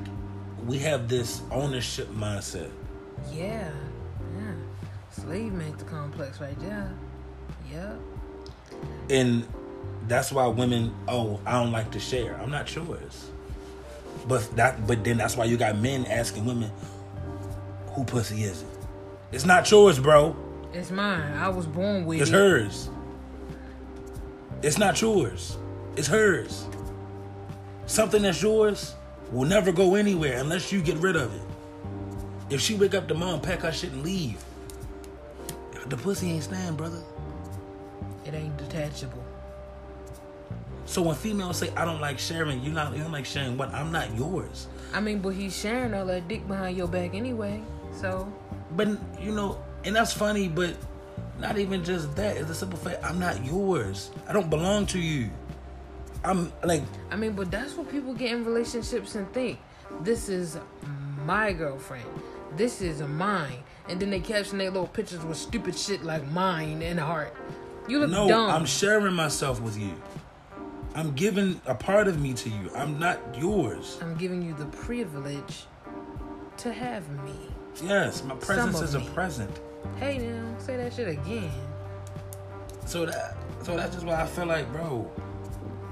we 0.66 0.78
have 0.78 1.08
this 1.08 1.40
ownership 1.50 2.08
mindset. 2.08 2.70
Yeah, 3.32 3.44
yeah. 3.44 3.70
Slave 5.10 5.52
master 5.52 5.84
complex 5.84 6.40
right 6.40 6.58
there. 6.60 6.92
Yep. 7.72 8.00
and 9.10 9.46
that's 10.08 10.32
why 10.32 10.44
women 10.48 10.92
oh 11.06 11.38
i 11.46 11.52
don't 11.52 11.70
like 11.70 11.90
to 11.92 12.00
share 12.00 12.34
i'm 12.40 12.50
not 12.50 12.74
yours 12.74 13.30
but 14.26 14.56
that 14.56 14.86
but 14.88 15.04
then 15.04 15.18
that's 15.18 15.36
why 15.36 15.44
you 15.44 15.56
got 15.56 15.78
men 15.78 16.04
asking 16.06 16.44
women 16.46 16.68
who 17.92 18.02
pussy 18.04 18.42
is 18.42 18.62
it 18.62 18.68
it's 19.30 19.44
not 19.44 19.70
yours 19.70 20.00
bro 20.00 20.34
It's 20.72 20.90
mine. 20.90 21.32
I 21.34 21.48
was 21.48 21.66
born 21.66 22.06
with 22.06 22.20
it's 22.22 22.30
it. 22.30 22.34
hers 22.34 22.90
it's 24.62 24.78
not 24.78 25.00
yours 25.00 25.56
it's 25.96 26.08
hers 26.08 26.66
something 27.86 28.22
that's 28.22 28.42
yours 28.42 28.96
will 29.30 29.46
never 29.46 29.70
go 29.70 29.94
anywhere 29.94 30.38
unless 30.40 30.72
you 30.72 30.82
get 30.82 30.96
rid 30.96 31.14
of 31.14 31.32
it 31.32 31.42
if 32.52 32.60
she 32.60 32.74
wake 32.74 32.94
up 32.94 33.06
tomorrow 33.06 33.34
and 33.34 33.42
pack 33.44 33.60
her 33.60 33.70
shit 33.70 33.92
and 33.92 34.02
leave 34.02 34.42
the 35.90 35.96
pussy 35.96 36.30
ain't 36.30 36.44
staying 36.44 36.76
brother 36.76 37.02
It 38.24 38.34
ain't 38.34 38.56
detachable. 38.56 39.24
So 40.86 41.02
when 41.02 41.14
females 41.14 41.58
say 41.58 41.70
I 41.76 41.84
don't 41.84 42.00
like 42.00 42.18
sharing, 42.18 42.62
you 42.62 42.72
not 42.72 42.96
you 42.96 43.02
don't 43.02 43.12
like 43.12 43.26
sharing 43.26 43.56
what 43.56 43.72
I'm 43.74 43.92
not 43.92 44.14
yours. 44.16 44.66
I 44.92 45.00
mean, 45.00 45.20
but 45.20 45.30
he's 45.30 45.56
sharing 45.56 45.94
all 45.94 46.06
that 46.06 46.26
dick 46.28 46.46
behind 46.48 46.76
your 46.76 46.88
back 46.88 47.14
anyway. 47.14 47.62
So 47.92 48.32
But 48.76 48.88
you 49.20 49.32
know, 49.32 49.62
and 49.84 49.94
that's 49.94 50.12
funny, 50.12 50.48
but 50.48 50.76
not 51.38 51.58
even 51.58 51.84
just 51.84 52.14
that. 52.16 52.36
It's 52.36 52.50
a 52.50 52.54
simple 52.54 52.78
fact 52.78 53.04
I'm 53.04 53.18
not 53.18 53.44
yours. 53.44 54.10
I 54.28 54.32
don't 54.32 54.50
belong 54.50 54.86
to 54.86 54.98
you. 54.98 55.30
I'm 56.24 56.52
like 56.64 56.82
I 57.10 57.16
mean, 57.16 57.32
but 57.32 57.50
that's 57.50 57.74
what 57.74 57.90
people 57.90 58.14
get 58.14 58.32
in 58.32 58.44
relationships 58.44 59.14
and 59.14 59.30
think. 59.32 59.58
This 60.02 60.28
is 60.28 60.58
my 61.24 61.52
girlfriend. 61.52 62.08
This 62.56 62.80
is 62.80 63.00
mine. 63.02 63.62
And 63.90 63.98
then 63.98 64.10
they 64.10 64.20
caption 64.20 64.58
their 64.58 64.70
little 64.70 64.86
pictures 64.86 65.24
with 65.24 65.36
stupid 65.36 65.76
shit 65.76 66.04
like 66.04 66.24
mine 66.30 66.80
and 66.80 67.00
heart. 67.00 67.34
You 67.88 67.98
look 67.98 68.10
no, 68.10 68.28
dumb. 68.28 68.48
I'm 68.48 68.64
sharing 68.64 69.14
myself 69.14 69.60
with 69.60 69.76
you. 69.76 69.92
I'm 70.94 71.12
giving 71.12 71.60
a 71.66 71.74
part 71.74 72.06
of 72.06 72.20
me 72.20 72.32
to 72.34 72.48
you. 72.48 72.70
I'm 72.76 73.00
not 73.00 73.18
yours. 73.36 73.98
I'm 74.00 74.16
giving 74.16 74.42
you 74.42 74.54
the 74.54 74.66
privilege 74.66 75.64
to 76.58 76.72
have 76.72 77.08
me. 77.24 77.34
Yes, 77.82 78.22
my 78.22 78.36
presence 78.36 78.80
is 78.80 78.94
a 78.94 79.00
present. 79.00 79.50
Hey 79.96 80.18
now, 80.18 80.56
say 80.58 80.76
that 80.76 80.92
shit 80.92 81.08
again. 81.08 81.50
So 82.86 83.06
that 83.06 83.36
so 83.62 83.76
that's 83.76 83.94
just 83.94 84.06
why 84.06 84.22
I 84.22 84.26
feel 84.26 84.46
like, 84.46 84.70
bro, 84.72 85.10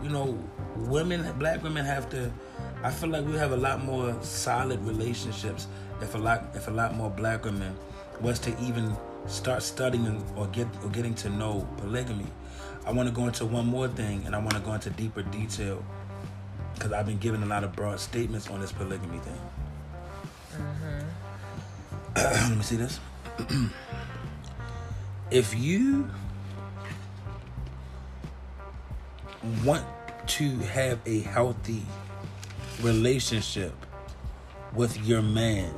you 0.03 0.09
know, 0.09 0.39
women, 0.77 1.27
black 1.39 1.65
women 1.65 1.85
have 1.85 2.09
to. 2.11 2.31
I 2.85 2.93
feel 2.93 3.09
like 3.09 3.27
we 3.27 3.33
have 3.35 3.51
a 3.51 3.57
lot 3.57 3.85
more 3.85 4.17
solid 4.23 4.81
relationships 4.85 5.67
if 6.01 6.15
a 6.15 6.19
lot 6.19 6.45
if 6.55 6.69
a 6.69 6.71
lot 6.71 6.95
more 6.95 7.11
black 7.11 7.45
women 7.45 7.77
was 8.21 8.39
to 8.41 8.51
even 8.63 8.97
start 9.27 9.63
studying 9.63 10.25
or 10.37 10.47
get 10.49 10.67
or 10.83 10.91
getting 10.91 11.15
to 11.15 11.31
know 11.31 11.67
polygamy. 11.79 12.27
I 12.87 12.93
want 12.93 13.09
to 13.09 13.15
go 13.15 13.27
into 13.27 13.45
one 13.45 13.67
more 13.67 13.89
thing, 13.89 14.23
and 14.27 14.35
I 14.35 14.39
want 14.39 14.55
to 14.55 14.61
go 14.61 14.73
into 14.73 14.91
deeper 14.91 15.23
detail 15.23 15.85
because 16.75 16.93
I've 16.93 17.07
been 17.07 17.19
giving 17.19 17.43
a 17.43 17.47
lot 17.47 17.65
of 17.65 17.75
broad 17.75 18.01
statements 18.01 18.49
on 18.49 18.61
this 18.61 18.73
polygamy 18.73 19.19
thing. 19.19 19.41
Mm-hmm. 20.55 21.05
Let 22.51 22.57
me 22.57 22.63
see 22.63 22.77
this. 22.77 23.01
if 25.31 25.55
you 25.55 26.09
want 29.65 29.85
to 30.27 30.51
have 30.59 30.99
a 31.07 31.21
healthy 31.21 31.83
relationship 32.83 33.75
with 34.75 34.97
your 35.07 35.23
man, 35.23 35.73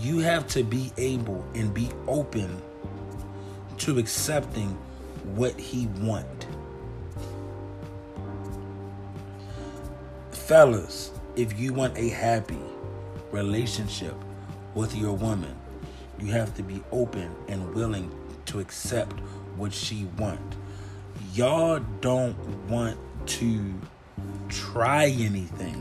you 0.00 0.18
have 0.18 0.48
to 0.48 0.64
be 0.64 0.90
able 0.96 1.44
and 1.54 1.74
be 1.74 1.90
open 2.08 2.60
to 3.76 3.98
accepting 3.98 4.68
what 5.34 5.58
he 5.60 5.86
want. 5.98 6.46
Fellas, 10.30 11.10
if 11.36 11.58
you 11.60 11.74
want 11.74 11.96
a 11.98 12.08
happy 12.08 12.58
relationship 13.30 14.14
with 14.74 14.96
your 14.96 15.12
woman, 15.12 15.54
you 16.18 16.32
have 16.32 16.54
to 16.56 16.62
be 16.62 16.82
open 16.92 17.30
and 17.48 17.74
willing 17.74 18.10
to 18.46 18.58
accept 18.58 19.20
what 19.56 19.72
she 19.72 20.06
want. 20.18 20.40
Y'all 21.34 21.78
don't 22.00 22.36
want 22.68 22.98
to 23.26 23.74
try 24.48 25.06
anything. 25.06 25.79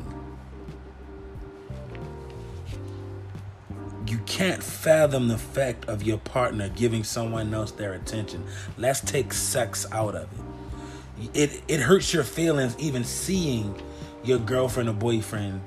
Can't 4.29 4.61
fathom 4.61 5.27
the 5.27 5.39
fact 5.39 5.89
of 5.89 6.03
your 6.03 6.19
partner 6.19 6.69
giving 6.69 7.03
someone 7.03 7.51
else 7.51 7.71
their 7.71 7.93
attention. 7.93 8.45
Let's 8.77 9.01
take 9.01 9.33
sex 9.33 9.87
out 9.91 10.15
of 10.15 10.29
it. 10.31 11.29
It 11.33 11.61
it 11.67 11.79
hurts 11.81 12.13
your 12.13 12.23
feelings 12.23 12.77
even 12.77 13.03
seeing 13.03 13.75
your 14.23 14.37
girlfriend 14.37 14.87
or 14.87 14.93
boyfriend 14.93 15.61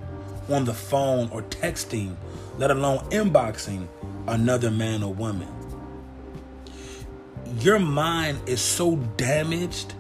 on 0.49 0.65
the 0.65 0.73
phone 0.73 1.29
or 1.31 1.43
texting, 1.43 2.15
let 2.57 2.71
alone 2.71 2.99
inboxing 3.11 3.89
another 4.29 4.71
man 4.71 5.03
or 5.03 5.13
woman. 5.13 5.49
Your 7.59 7.81
mind 7.81 8.39
is 8.47 8.61
so 8.61 8.97
damaged, 9.17 9.93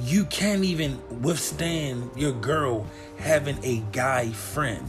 you 0.00 0.24
can't 0.24 0.64
even 0.64 0.98
withstand 1.22 2.10
your 2.16 2.32
girl 2.32 2.86
having 3.18 3.62
a 3.62 3.82
guy 3.92 4.30
friend. 4.30 4.88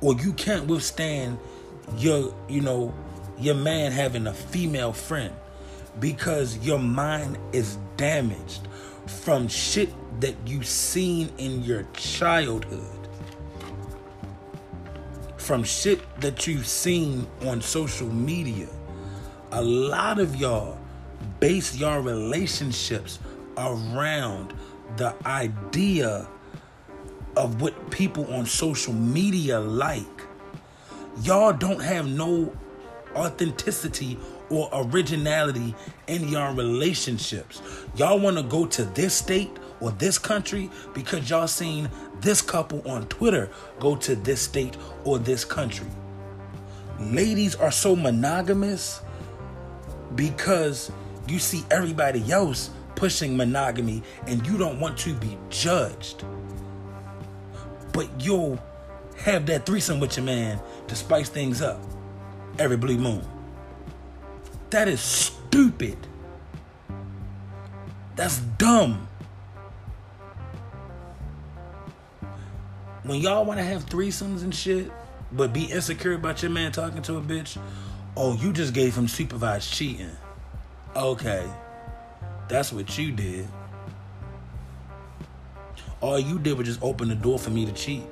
Or 0.00 0.14
you 0.14 0.32
can't 0.34 0.66
withstand 0.66 1.38
your, 1.96 2.34
you 2.48 2.60
know, 2.60 2.94
your 3.38 3.54
man 3.54 3.92
having 3.92 4.26
a 4.26 4.34
female 4.34 4.92
friend 4.92 5.34
because 6.00 6.58
your 6.58 6.78
mind 6.78 7.38
is 7.52 7.78
damaged 7.96 8.68
from 9.06 9.48
shit 9.48 9.90
that 10.20 10.34
you've 10.46 10.66
seen 10.66 11.30
in 11.38 11.62
your 11.62 11.84
childhood 11.94 12.98
from 15.48 15.64
shit 15.64 15.98
that 16.20 16.46
you've 16.46 16.66
seen 16.66 17.26
on 17.46 17.62
social 17.62 18.06
media. 18.12 18.68
A 19.52 19.62
lot 19.62 20.18
of 20.18 20.36
y'all 20.36 20.78
base 21.40 21.74
your 21.74 22.02
relationships 22.02 23.18
around 23.56 24.52
the 24.98 25.14
idea 25.24 26.28
of 27.38 27.62
what 27.62 27.90
people 27.90 28.32
on 28.34 28.44
social 28.44 28.92
media 28.92 29.58
like. 29.60 30.04
y'all 31.22 31.52
don't 31.52 31.80
have 31.80 32.06
no 32.06 32.52
authenticity 33.14 34.18
or 34.50 34.68
originality 34.72 35.74
in 36.06 36.28
your 36.28 36.52
relationships. 36.52 37.62
Y'all 37.96 38.18
want 38.18 38.36
to 38.36 38.42
go 38.42 38.66
to 38.66 38.84
this 38.84 39.14
state 39.14 39.50
or 39.80 39.90
this 39.92 40.18
country 40.18 40.70
because 40.94 41.30
y'all 41.30 41.46
seen 41.46 41.88
this 42.20 42.42
couple 42.42 42.86
on 42.88 43.06
Twitter 43.06 43.50
go 43.78 43.94
to 43.96 44.16
this 44.16 44.42
state 44.42 44.76
or 45.04 45.18
this 45.18 45.44
country. 45.44 45.86
Ladies 47.00 47.54
are 47.54 47.70
so 47.70 47.94
monogamous 47.94 49.00
because 50.16 50.90
you 51.28 51.38
see 51.38 51.64
everybody 51.70 52.32
else 52.32 52.70
pushing 52.96 53.36
monogamy 53.36 54.02
and 54.26 54.44
you 54.46 54.58
don't 54.58 54.80
want 54.80 54.98
to 54.98 55.14
be 55.14 55.38
judged. 55.50 56.24
But 57.98 58.20
you'll 58.20 58.60
have 59.16 59.46
that 59.46 59.66
threesome 59.66 59.98
with 59.98 60.16
your 60.16 60.24
man 60.24 60.60
to 60.86 60.94
spice 60.94 61.28
things 61.28 61.60
up 61.60 61.80
every 62.56 62.76
blue 62.76 62.96
moon. 62.96 63.26
That 64.70 64.86
is 64.86 65.00
stupid. 65.00 65.96
That's 68.14 68.38
dumb. 68.38 69.08
When 73.02 73.20
y'all 73.20 73.44
want 73.44 73.58
to 73.58 73.64
have 73.64 73.84
threesomes 73.86 74.44
and 74.44 74.54
shit, 74.54 74.92
but 75.32 75.52
be 75.52 75.64
insecure 75.64 76.12
about 76.12 76.40
your 76.40 76.52
man 76.52 76.70
talking 76.70 77.02
to 77.02 77.16
a 77.16 77.20
bitch, 77.20 77.60
oh, 78.16 78.36
you 78.36 78.52
just 78.52 78.74
gave 78.74 78.96
him 78.96 79.08
supervised 79.08 79.72
cheating. 79.72 80.16
Okay. 80.94 81.44
That's 82.48 82.72
what 82.72 82.96
you 82.96 83.10
did. 83.10 83.48
All 86.00 86.18
you 86.18 86.38
did 86.38 86.56
was 86.56 86.66
just 86.66 86.82
open 86.82 87.08
the 87.08 87.14
door 87.14 87.38
for 87.38 87.50
me 87.50 87.66
to 87.66 87.72
cheat. 87.72 88.04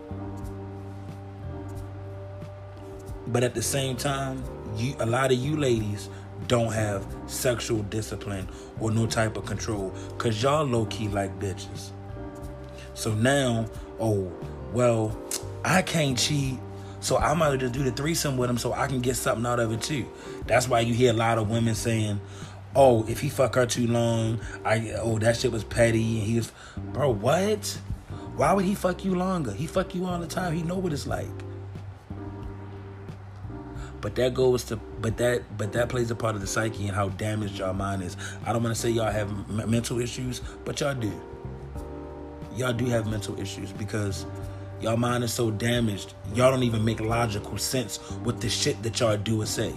But 3.28 3.44
at 3.44 3.54
the 3.54 3.62
same 3.62 3.96
time, 3.96 4.42
you 4.76 4.94
a 4.98 5.06
lot 5.06 5.32
of 5.32 5.38
you 5.38 5.56
ladies 5.56 6.08
don't 6.48 6.72
have 6.72 7.06
sexual 7.26 7.82
discipline 7.84 8.48
or 8.80 8.90
no 8.90 9.06
type 9.06 9.36
of 9.36 9.46
control 9.46 9.92
because 10.16 10.42
y'all 10.42 10.64
low 10.64 10.86
key 10.86 11.08
like 11.08 11.38
bitches. 11.38 11.90
So 12.94 13.14
now, 13.14 13.66
oh, 14.00 14.32
well, 14.72 15.18
I 15.64 15.82
can't 15.82 16.18
cheat, 16.18 16.58
so 17.00 17.18
I 17.18 17.34
might 17.34 17.60
just 17.60 17.72
do 17.72 17.82
the 17.82 17.90
threesome 17.90 18.36
with 18.36 18.48
him 18.48 18.58
so 18.58 18.72
I 18.72 18.86
can 18.86 19.00
get 19.00 19.16
something 19.16 19.46
out 19.46 19.60
of 19.60 19.72
it 19.72 19.82
too. 19.82 20.06
That's 20.46 20.68
why 20.68 20.80
you 20.80 20.94
hear 20.94 21.10
a 21.10 21.16
lot 21.16 21.38
of 21.38 21.50
women 21.50 21.74
saying, 21.74 22.20
oh, 22.76 23.06
if 23.08 23.20
he 23.20 23.28
fuck 23.30 23.54
her 23.54 23.66
too 23.66 23.86
long, 23.86 24.38
I 24.64 24.92
oh 25.00 25.18
that 25.18 25.36
shit 25.36 25.50
was 25.50 25.64
petty 25.64 26.18
and 26.18 26.26
he 26.26 26.36
was, 26.36 26.52
bro, 26.92 27.10
what? 27.10 27.66
Why 28.36 28.52
would 28.52 28.66
he 28.66 28.74
fuck 28.74 29.04
you 29.04 29.14
longer? 29.14 29.52
He 29.52 29.66
fuck 29.66 29.94
you 29.94 30.04
all 30.04 30.18
the 30.18 30.26
time. 30.26 30.52
He 30.54 30.62
know 30.62 30.76
what 30.76 30.92
it's 30.92 31.06
like. 31.06 31.26
But 34.02 34.14
that 34.16 34.34
goes 34.34 34.62
to, 34.64 34.76
but 34.76 35.16
that, 35.16 35.42
but 35.56 35.72
that 35.72 35.88
plays 35.88 36.10
a 36.10 36.14
part 36.14 36.34
of 36.34 36.42
the 36.42 36.46
psyche 36.46 36.86
and 36.86 36.94
how 36.94 37.08
damaged 37.08 37.58
y'all 37.58 37.72
mind 37.72 38.02
is. 38.02 38.16
I 38.44 38.52
don't 38.52 38.62
want 38.62 38.76
to 38.76 38.80
say 38.80 38.90
y'all 38.90 39.10
have 39.10 39.30
m- 39.30 39.70
mental 39.70 40.00
issues, 40.00 40.40
but 40.66 40.78
y'all 40.80 40.94
do. 40.94 41.10
Y'all 42.54 42.74
do 42.74 42.84
have 42.86 43.10
mental 43.10 43.40
issues 43.40 43.72
because 43.72 44.26
y'all 44.82 44.98
mind 44.98 45.24
is 45.24 45.32
so 45.32 45.50
damaged. 45.50 46.12
Y'all 46.34 46.50
don't 46.50 46.62
even 46.62 46.84
make 46.84 47.00
logical 47.00 47.56
sense 47.56 47.98
with 48.22 48.40
the 48.40 48.50
shit 48.50 48.80
that 48.82 49.00
y'all 49.00 49.16
do 49.16 49.40
or 49.40 49.46
say. 49.46 49.72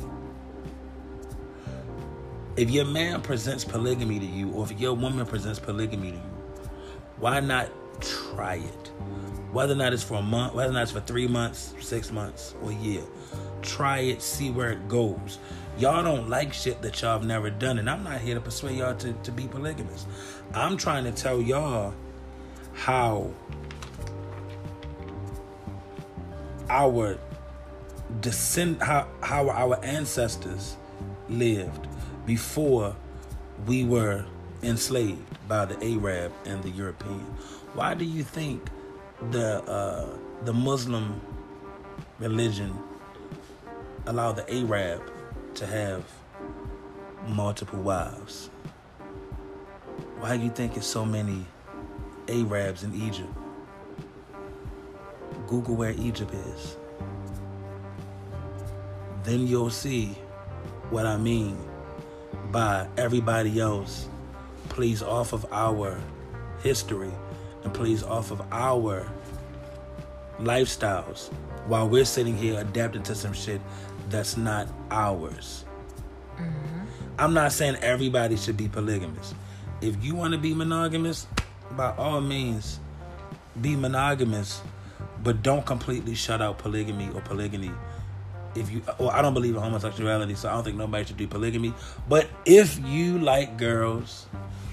If 2.60 2.70
your 2.70 2.84
man 2.84 3.22
presents 3.22 3.64
polygamy 3.64 4.20
to 4.20 4.26
you, 4.26 4.52
or 4.52 4.66
if 4.66 4.78
your 4.78 4.94
woman 4.94 5.26
presents 5.26 5.60
polygamy 5.60 6.12
to 6.12 6.18
you, 6.18 6.70
why 7.18 7.40
not 7.40 7.70
try 8.02 8.56
it? 8.56 8.88
Whether 9.54 9.72
or 9.72 9.78
not 9.78 9.94
it's 9.94 10.04
for 10.04 10.16
a 10.16 10.22
month, 10.22 10.56
whether 10.56 10.70
or 10.70 10.74
not 10.74 10.84
it's 10.84 10.92
for 10.92 11.00
three 11.00 11.26
months, 11.26 11.74
six 11.80 12.12
months, 12.12 12.56
or 12.62 12.72
a 12.72 12.76
year. 12.76 13.04
Try 13.62 14.00
it, 14.00 14.22
see 14.22 14.52
where 14.52 14.72
it 14.72 14.90
goes. 14.90 15.40
Y'all 15.78 16.04
don't 16.04 16.28
like 16.28 16.52
shit 16.52 16.82
that 16.82 17.02
y'all 17.02 17.18
have 17.18 17.26
never 17.26 17.50
done, 17.50 17.80
and 17.80 17.90
I'm 17.90 18.04
not 18.04 18.20
here 18.20 18.36
to 18.36 18.42
persuade 18.42 18.80
y'all 18.80 18.94
to, 18.94 19.14
to 19.14 19.32
be 19.32 19.48
polygamous. 19.48 20.06
I'm 20.54 20.76
trying 20.76 21.06
to 21.06 21.14
tell 21.14 21.42
y'all 21.42 21.94
how 22.74 23.32
our 26.70 27.18
descend 28.20 28.82
how, 28.82 29.08
how 29.22 29.50
our 29.50 29.80
ancestors 29.82 30.76
lived 31.30 31.89
before 32.30 32.96
we 33.66 33.84
were 33.84 34.24
enslaved 34.62 35.20
by 35.48 35.66
the 35.66 35.76
Arab 35.84 36.32
and 36.46 36.62
the 36.62 36.70
European. 36.70 37.26
Why 37.74 37.96
do 37.96 38.06
you 38.06 38.22
think 38.24 38.70
the 39.32 39.64
uh, 39.64 40.16
the 40.46 40.54
Muslim 40.54 41.20
religion 42.20 42.72
allowed 44.06 44.34
the 44.34 44.48
Arab 44.54 45.02
to 45.56 45.66
have 45.66 46.04
multiple 47.28 47.82
wives? 47.82 48.52
Why 50.20 50.38
do 50.38 50.44
you 50.44 50.52
think 50.52 50.78
it's 50.78 50.86
so 50.86 51.04
many 51.04 51.48
Arabs 52.28 52.84
in 52.84 52.94
Egypt? 52.94 53.34
Google 55.48 55.76
where 55.76 55.96
Egypt 55.98 56.36
is. 56.54 56.78
Then 59.24 59.48
you'll 59.48 59.72
see 59.72 60.10
what 60.92 61.08
I 61.08 61.18
mean 61.18 61.69
by 62.52 62.88
everybody 62.98 63.60
else 63.60 64.08
plays 64.70 65.02
off 65.02 65.34
of 65.34 65.46
our 65.52 66.00
history 66.64 67.12
and 67.64 67.74
plays 67.74 68.04
off 68.04 68.32
of 68.32 68.42
our 68.52 69.10
lifestyles 70.40 71.32
while 71.68 71.88
we're 71.88 72.06
sitting 72.06 72.36
here 72.36 72.60
adapting 72.60 73.04
to 73.04 73.14
some 73.14 73.34
shit 73.34 73.62
that's 74.10 74.38
not 74.38 74.68
ours. 74.90 75.66
Mm-hmm. 76.38 76.80
I'm 77.20 77.34
not 77.34 77.52
saying 77.52 77.76
everybody 77.82 78.38
should 78.38 78.58
be 78.58 78.68
polygamous. 78.68 79.34
If 79.82 80.04
you 80.04 80.16
want 80.16 80.34
to 80.34 80.40
be 80.40 80.54
monogamous, 80.54 81.28
by 81.72 81.94
all 81.96 82.22
means, 82.22 82.80
be 83.62 83.76
monogamous, 83.76 84.62
but 85.22 85.44
don't 85.44 85.66
completely 85.66 86.16
shut 86.16 86.42
out 86.42 86.58
polygamy 86.58 87.10
or 87.14 87.22
polygyny. 87.22 87.72
If 88.56 88.72
you, 88.72 88.82
well, 88.98 89.12
I 89.12 89.22
don't 89.22 89.34
believe 89.34 89.56
in 89.56 89.62
homosexuality, 89.62 90.36
so 90.36 90.50
I 90.50 90.54
don't 90.54 90.64
think 90.64 90.78
nobody 90.78 91.06
should 91.06 91.18
do 91.18 91.28
polygamy. 91.28 91.74
But 92.08 92.28
if 92.46 92.80
you 92.86 93.20
like 93.20 93.58
girls, 93.58 94.26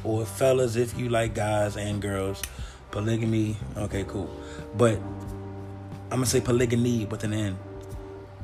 or 0.03 0.25
fellas, 0.25 0.77
if 0.77 0.99
you 0.99 1.09
like 1.09 1.35
guys 1.35 1.77
and 1.77 2.01
girls, 2.01 2.43
polygamy, 2.91 3.57
okay, 3.77 4.05
cool. 4.05 4.31
But 4.77 4.99
I'm 6.05 6.21
gonna 6.21 6.27
say 6.27 6.41
polygamy 6.41 7.05
with 7.07 7.25
an 7.25 7.33
N. 7.33 7.59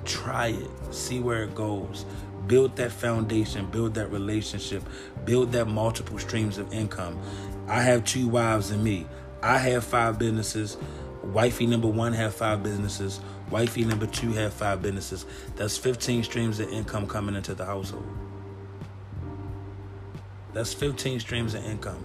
Try 0.05 0.49
it, 0.49 0.69
see 0.95 1.21
where 1.21 1.45
it 1.45 1.55
goes. 1.55 2.05
Build 2.47 2.75
that 2.77 2.91
foundation, 2.91 3.67
build 3.67 3.95
that 3.95 4.09
relationship, 4.09 4.83
build 5.25 5.53
that 5.53 5.67
multiple 5.67 6.19
streams 6.19 6.59
of 6.59 6.73
income. 6.73 7.19
I 7.69 7.83
have 7.83 8.05
two 8.05 8.27
wives 8.27 8.71
and 8.71 8.83
me. 8.83 9.07
I 9.43 9.59
have 9.59 9.85
five 9.85 10.19
businesses. 10.19 10.77
Wifey 11.23 11.67
number 11.67 11.87
one 11.87 12.13
have 12.13 12.35
five 12.35 12.65
businesses. 12.65 13.21
Wifey 13.53 13.85
number 13.85 14.07
two 14.07 14.33
have 14.33 14.55
five 14.55 14.81
businesses. 14.81 15.27
That's 15.57 15.77
15 15.77 16.25
streams 16.25 16.59
of 16.59 16.73
income 16.73 17.07
coming 17.07 17.35
into 17.35 17.55
the 17.55 17.67
household. 17.67 18.07
That's 20.55 20.73
15 20.73 21.21
streams 21.21 21.53
of 21.53 21.63
income. 21.67 22.03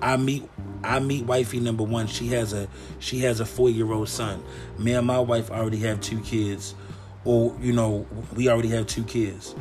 I 0.00 0.16
meet 0.16 0.48
I 0.84 1.00
meet 1.00 1.24
wifey 1.26 1.58
number 1.58 1.82
one. 1.82 2.06
She 2.06 2.28
has 2.28 2.52
a 2.52 2.68
she 3.00 3.20
has 3.20 3.40
a 3.40 3.44
four 3.44 3.70
year 3.70 3.90
old 3.90 4.08
son. 4.08 4.44
Me 4.78 4.92
and 4.92 5.04
my 5.04 5.18
wife 5.18 5.50
already 5.50 5.78
have 5.78 6.00
two 6.00 6.20
kids, 6.20 6.76
or 7.24 7.56
you 7.60 7.72
know 7.72 8.06
we 8.36 8.48
already 8.48 8.68
have 8.68 8.86
two 8.86 9.02
kids. 9.02 9.54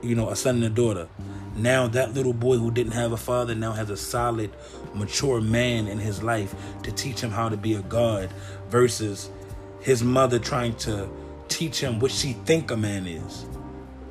You 0.00 0.14
know 0.14 0.30
a 0.30 0.36
son 0.36 0.56
and 0.56 0.64
a 0.64 0.70
daughter. 0.70 1.08
Now 1.54 1.88
that 1.88 2.14
little 2.14 2.32
boy 2.32 2.56
who 2.56 2.70
didn't 2.70 2.92
have 2.92 3.12
a 3.12 3.16
father 3.16 3.54
now 3.54 3.72
has 3.72 3.90
a 3.90 3.96
solid, 3.96 4.52
mature 4.94 5.40
man 5.40 5.86
in 5.86 5.98
his 5.98 6.22
life 6.22 6.54
to 6.84 6.92
teach 6.92 7.20
him 7.20 7.30
how 7.30 7.48
to 7.50 7.56
be 7.58 7.74
a 7.74 7.82
god, 7.82 8.30
versus 8.70 9.28
his 9.80 10.02
mother 10.02 10.38
trying 10.38 10.74
to 10.76 11.08
teach 11.48 11.80
him 11.80 11.98
what 11.98 12.10
she 12.10 12.32
think 12.32 12.70
a 12.70 12.76
man 12.76 13.06
is, 13.06 13.46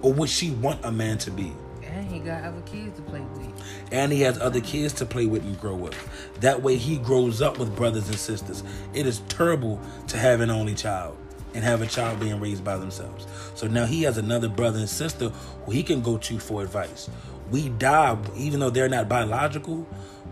or 0.01 0.13
what 0.13 0.29
she 0.29 0.51
want 0.51 0.83
a 0.83 0.91
man 0.91 1.17
to 1.19 1.31
be. 1.31 1.53
And 1.83 2.11
he 2.11 2.19
got 2.19 2.43
other 2.43 2.61
kids 2.61 2.95
to 2.97 3.01
play 3.03 3.21
with. 3.21 3.91
And 3.91 4.11
he 4.11 4.21
has 4.21 4.39
other 4.39 4.59
kids 4.59 4.93
to 4.95 5.05
play 5.05 5.25
with 5.25 5.43
and 5.43 5.59
grow 5.59 5.75
with. 5.75 5.95
That 6.41 6.61
way 6.61 6.75
he 6.75 6.97
grows 6.97 7.41
up 7.41 7.57
with 7.57 7.75
brothers 7.75 8.07
and 8.07 8.17
sisters. 8.17 8.63
It 8.93 9.05
is 9.05 9.19
terrible 9.29 9.79
to 10.07 10.17
have 10.17 10.41
an 10.41 10.49
only 10.49 10.75
child 10.75 11.17
and 11.53 11.63
have 11.63 11.81
a 11.81 11.87
child 11.87 12.19
being 12.19 12.39
raised 12.39 12.63
by 12.63 12.77
themselves. 12.77 13.25
So 13.55 13.67
now 13.67 13.85
he 13.85 14.03
has 14.03 14.17
another 14.17 14.49
brother 14.49 14.79
and 14.79 14.89
sister 14.89 15.29
who 15.29 15.71
he 15.71 15.81
can 15.81 16.01
go 16.01 16.17
to 16.17 16.39
for 16.39 16.61
advice. 16.61 17.09
We 17.49 17.69
die, 17.69 18.17
even 18.35 18.59
though 18.59 18.69
they're 18.69 18.89
not 18.89 19.07
biological. 19.09 19.87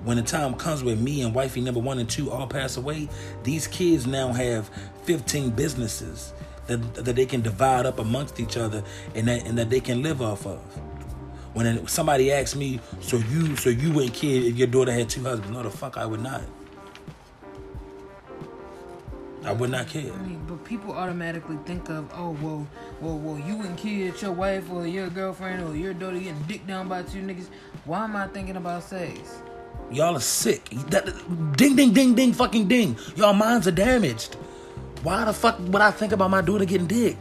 When 0.05 0.17
the 0.17 0.23
time 0.23 0.53
comes 0.53 0.83
where 0.83 0.95
me 0.95 1.23
and 1.23 1.33
wifey 1.33 1.61
number 1.61 1.79
one 1.79 1.97
and 1.97 2.07
two 2.07 2.31
all 2.31 2.45
pass 2.45 2.77
away, 2.77 3.09
these 3.41 3.65
kids 3.65 4.05
now 4.05 4.31
have 4.31 4.69
15 5.03 5.49
businesses 5.49 6.31
that, 6.67 6.77
that 6.93 7.15
they 7.15 7.25
can 7.25 7.41
divide 7.41 7.87
up 7.87 7.97
amongst 7.97 8.39
each 8.39 8.55
other 8.55 8.83
and 9.15 9.27
that, 9.27 9.47
and 9.47 9.57
that 9.57 9.71
they 9.71 9.79
can 9.79 10.03
live 10.03 10.21
off 10.21 10.45
of. 10.45 10.59
When 11.53 11.87
somebody 11.87 12.31
asks 12.31 12.55
me, 12.55 12.79
so 13.01 13.17
you 13.17 13.55
so 13.55 13.71
you 13.71 13.91
wouldn't 13.93 14.13
care 14.13 14.43
if 14.43 14.55
your 14.57 14.67
daughter 14.67 14.91
had 14.91 15.09
two 15.09 15.23
husbands? 15.23 15.51
No, 15.51 15.63
the 15.63 15.71
fuck 15.71 15.97
I 15.97 16.05
would 16.05 16.21
not. 16.21 16.43
I 19.43 19.53
would 19.53 19.71
not 19.71 19.87
care. 19.87 20.13
I 20.13 20.17
mean, 20.17 20.43
but 20.47 20.63
people 20.65 20.91
automatically 20.91 21.57
think 21.65 21.89
of, 21.89 22.11
oh, 22.13 22.37
well, 22.41 22.67
well, 23.01 23.17
well, 23.17 23.39
you 23.39 23.61
and 23.61 23.75
kids, 23.77 24.21
your 24.21 24.33
wife 24.33 24.69
or 24.71 24.85
your 24.85 25.09
girlfriend 25.09 25.63
or 25.63 25.75
your 25.75 25.93
daughter 25.93 26.19
getting 26.19 26.43
dick 26.43 26.67
down 26.67 26.87
by 26.89 27.01
two 27.03 27.21
niggas. 27.21 27.47
Why 27.85 28.03
am 28.03 28.15
I 28.15 28.27
thinking 28.27 28.55
about 28.55 28.83
sex? 28.83 29.39
Y'all 29.91 30.15
are 30.15 30.19
sick. 30.19 30.69
That, 30.89 31.05
ding, 31.57 31.75
ding, 31.75 31.93
ding, 31.93 32.15
ding, 32.15 32.33
fucking 32.33 32.67
ding. 32.67 32.97
Y'all 33.15 33.33
minds 33.33 33.67
are 33.67 33.71
damaged. 33.71 34.35
Why 35.03 35.23
the 35.25 35.33
fuck 35.33 35.59
would 35.59 35.81
I 35.81 35.91
think 35.91 36.11
about 36.11 36.31
my 36.31 36.41
daughter 36.41 36.65
getting 36.65 36.87
dick? 36.87 37.17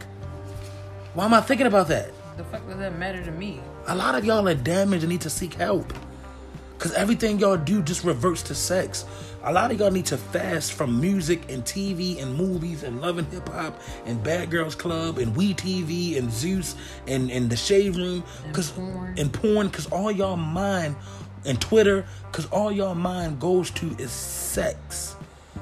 Why 1.13 1.25
am 1.25 1.33
I 1.33 1.41
thinking 1.41 1.67
about 1.67 1.87
that? 1.89 2.11
The 2.37 2.43
fuck 2.45 2.67
does 2.67 2.79
that 2.79 2.97
matter 2.97 3.23
to 3.23 3.31
me? 3.31 3.61
A 3.87 3.95
lot 3.95 4.15
of 4.15 4.25
y'all 4.25 4.47
are 4.47 4.55
damaged 4.55 5.03
and 5.03 5.11
need 5.11 5.21
to 5.21 5.29
seek 5.29 5.53
help. 5.53 5.93
Cause 6.77 6.91
everything 6.93 7.39
y'all 7.39 7.55
do 7.55 7.81
just 7.81 8.03
reverts 8.03 8.41
to 8.43 8.55
sex. 8.55 9.05
A 9.43 9.53
lot 9.53 9.71
of 9.71 9.79
y'all 9.79 9.91
need 9.91 10.07
to 10.07 10.17
fast 10.17 10.73
from 10.73 10.99
music 10.99 11.49
and 11.49 11.63
TV 11.63 12.21
and 12.21 12.35
movies 12.35 12.83
and 12.83 12.99
love 12.99 13.17
and 13.17 13.31
hip 13.31 13.47
hop 13.47 13.79
and 14.05 14.21
Bad 14.21 14.51
Girls 14.51 14.75
Club 14.75 15.17
and 15.17 15.33
We 15.35 15.53
TV 15.53 16.17
and 16.17 16.31
Zeus 16.31 16.75
and, 17.07 17.31
and 17.31 17.49
the 17.49 17.55
Shade 17.55 17.95
Room 17.95 18.23
cause 18.51 18.73
and 18.77 19.31
porn 19.31 19.69
cause 19.69 19.87
all 19.87 20.11
y'all 20.11 20.35
mind 20.35 20.95
and 21.45 21.59
Twitter 21.59 22.05
cause 22.31 22.45
all 22.47 22.71
y'all 22.71 22.95
mind 22.95 23.39
goes 23.39 23.69
to 23.71 23.95
is 23.97 24.11
sex. 24.11 25.15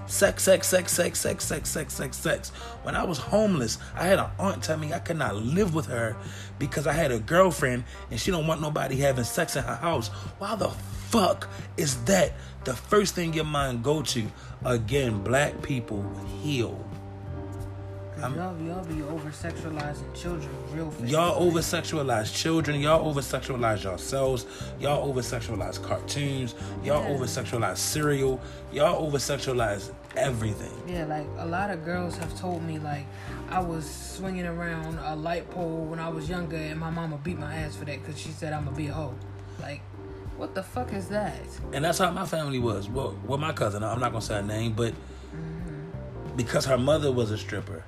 Sex, 0.06 0.44
sex, 0.44 0.68
sex, 0.68 0.92
sex, 0.92 1.20
sex, 1.20 1.46
sex, 1.46 1.70
sex, 1.70 1.94
sex, 1.94 2.18
sex. 2.18 2.50
When 2.84 2.96
I 2.96 3.04
was 3.04 3.18
homeless, 3.18 3.78
I 3.96 4.06
had 4.06 4.20
an 4.20 4.30
aunt 4.38 4.64
tell 4.64 4.78
me 4.78 4.94
I 4.94 5.00
could 5.00 5.18
not 5.18 5.36
live 5.36 5.74
with 5.74 5.86
her 5.86 6.18
because 6.60 6.88
I 6.88 6.94
had 6.94 7.12
a 7.12 7.20
girlfriend 7.20 7.86
and 8.12 8.20
she 8.20 8.32
don't 8.32 8.48
want 8.48 8.62
nobody 8.62 8.98
having 8.98 9.24
sex 9.24 9.56
in 9.56 9.64
her 9.64 9.76
house. 9.76 10.10
Why 10.40 10.56
the 10.56 10.70
fuck 10.70 11.50
is 11.78 12.04
that 12.06 12.34
the 12.64 12.74
first 12.74 13.16
thing 13.16 13.34
your 13.34 13.46
mind 13.46 13.84
go 13.84 14.02
to? 14.02 14.26
Again, 14.66 15.24
black 15.24 15.62
people 15.62 16.04
heal. 16.42 16.86
Y'all, 18.20 18.62
y'all 18.62 18.86
be 18.86 19.02
over 19.04 19.30
sexualizing 19.30 20.14
children 20.14 20.50
real 20.72 20.92
fast. 20.92 21.12
Y'all 21.12 21.44
over 21.44 21.60
sexualize 21.60 22.34
children. 22.34 22.80
Y'all 22.80 23.08
over 23.08 23.22
sexualize 23.22 23.84
yourselves. 23.84 24.46
Y'all 24.80 25.08
over 25.08 25.22
sexualize 25.22 25.82
cartoons. 25.82 26.56
Y'all 26.84 27.04
Yeah. 27.04 27.10
over 27.10 27.26
sexualize 27.26 27.78
cereal. 27.78 28.40
Y'all 28.72 29.04
over 29.06 29.18
sexualize 29.18 29.92
everything. 30.16 30.72
Yeah, 30.88 31.06
like 31.06 31.28
a 31.38 31.46
lot 31.46 31.70
of 31.70 31.84
girls 31.84 32.18
have 32.18 32.38
told 32.40 32.64
me, 32.64 32.80
like 32.80 33.06
I 33.50 33.60
was 33.60 33.90
swinging 33.90 34.46
around 34.46 35.00
a 35.04 35.16
light 35.16 35.50
pole 35.52 35.86
when 35.86 36.00
I 36.00 36.10
was 36.10 36.30
younger, 36.30 36.58
and 36.58 36.80
my 36.80 36.90
mama 36.90 37.18
beat 37.24 37.38
my 37.38 37.54
ass 37.54 37.76
for 37.76 37.86
that 37.86 38.02
because 38.02 38.20
she 38.20 38.30
said 38.30 38.54
I'm 38.54 38.66
gonna 38.66 38.78
be 38.78 38.88
a 38.88 38.94
hoe. 38.94 39.16
Like, 39.62 39.82
what 40.38 40.56
the 40.56 40.64
fuck 40.64 40.94
is 40.94 41.08
that? 41.10 41.40
And 41.74 41.84
that's 41.86 42.00
how 42.00 42.12
my 42.12 42.26
family 42.26 42.60
was. 42.60 42.90
Well, 42.90 43.18
with 43.26 43.40
my 43.40 43.54
cousin, 43.54 43.84
I'm 43.84 44.00
not 44.00 44.12
gonna 44.12 44.22
say 44.22 44.36
her 44.36 44.42
name, 44.42 44.74
but 44.74 44.94
mm-hmm. 44.94 46.36
because 46.36 46.66
her 46.66 46.78
mother 46.78 47.12
was 47.12 47.32
a 47.32 47.38
stripper, 47.38 47.84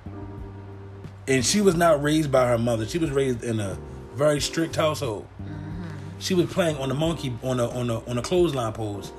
and 1.27 1.45
she 1.45 1.61
was 1.61 1.76
not 1.76 2.02
raised 2.02 2.31
by 2.31 2.47
her 2.47 2.57
mother. 2.57 2.85
She 2.85 2.97
was 2.97 3.11
raised 3.11 3.43
in 3.43 3.60
a 3.60 3.77
very 4.14 4.39
strict 4.39 4.76
household. 4.76 5.27
Mm-hmm. 5.41 6.19
She 6.19 6.34
was 6.34 6.52
playing 6.52 6.77
on 6.77 6.89
the 6.89 6.95
monkey 6.95 7.34
on 7.43 7.60
a 7.60 7.68
on 7.69 7.88
the 7.88 7.99
on 8.07 8.15
the 8.15 8.22
clothesline 8.22 8.73
poles, 8.73 9.11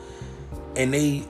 and 0.77 0.93
they. 0.93 1.25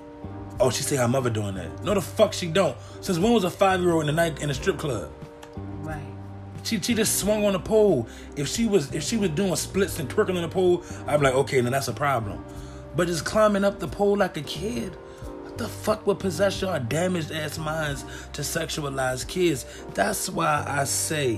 Oh, 0.58 0.70
she 0.70 0.82
say 0.82 0.96
her 0.96 1.08
mother 1.08 1.28
doing 1.28 1.54
that. 1.56 1.84
No, 1.84 1.92
the 1.92 2.00
fuck 2.00 2.32
she 2.32 2.46
don't. 2.46 2.74
Since 3.02 3.18
when 3.18 3.32
was 3.32 3.44
a 3.44 3.50
five 3.50 3.80
year 3.80 3.92
old 3.92 4.02
in 4.02 4.06
the 4.06 4.12
night 4.14 4.40
in 4.40 4.48
a 4.48 4.54
strip 4.54 4.78
club? 4.78 5.12
Right. 5.80 6.00
She 6.62 6.80
she 6.80 6.94
just 6.94 7.18
swung 7.18 7.44
on 7.44 7.52
the 7.52 7.60
pole. 7.60 8.08
If 8.36 8.48
she 8.48 8.66
was 8.66 8.92
if 8.94 9.02
she 9.02 9.16
was 9.18 9.30
doing 9.30 9.54
splits 9.56 9.98
and 9.98 10.08
twerking 10.08 10.36
on 10.36 10.42
the 10.42 10.48
pole, 10.48 10.82
I'd 11.06 11.18
be 11.18 11.24
like, 11.24 11.34
okay, 11.34 11.60
now 11.60 11.70
that's 11.70 11.88
a 11.88 11.92
problem. 11.92 12.42
But 12.94 13.08
just 13.08 13.26
climbing 13.26 13.64
up 13.64 13.78
the 13.78 13.88
pole 13.88 14.16
like 14.16 14.38
a 14.38 14.42
kid, 14.42 14.96
the 15.58 15.68
fuck 15.68 16.06
would 16.06 16.18
possess 16.18 16.60
your 16.60 16.78
damaged 16.78 17.32
ass 17.32 17.58
minds 17.58 18.04
to 18.32 18.42
sexualize 18.42 19.26
kids? 19.26 19.64
That's 19.94 20.28
why 20.28 20.64
I 20.66 20.84
say, 20.84 21.36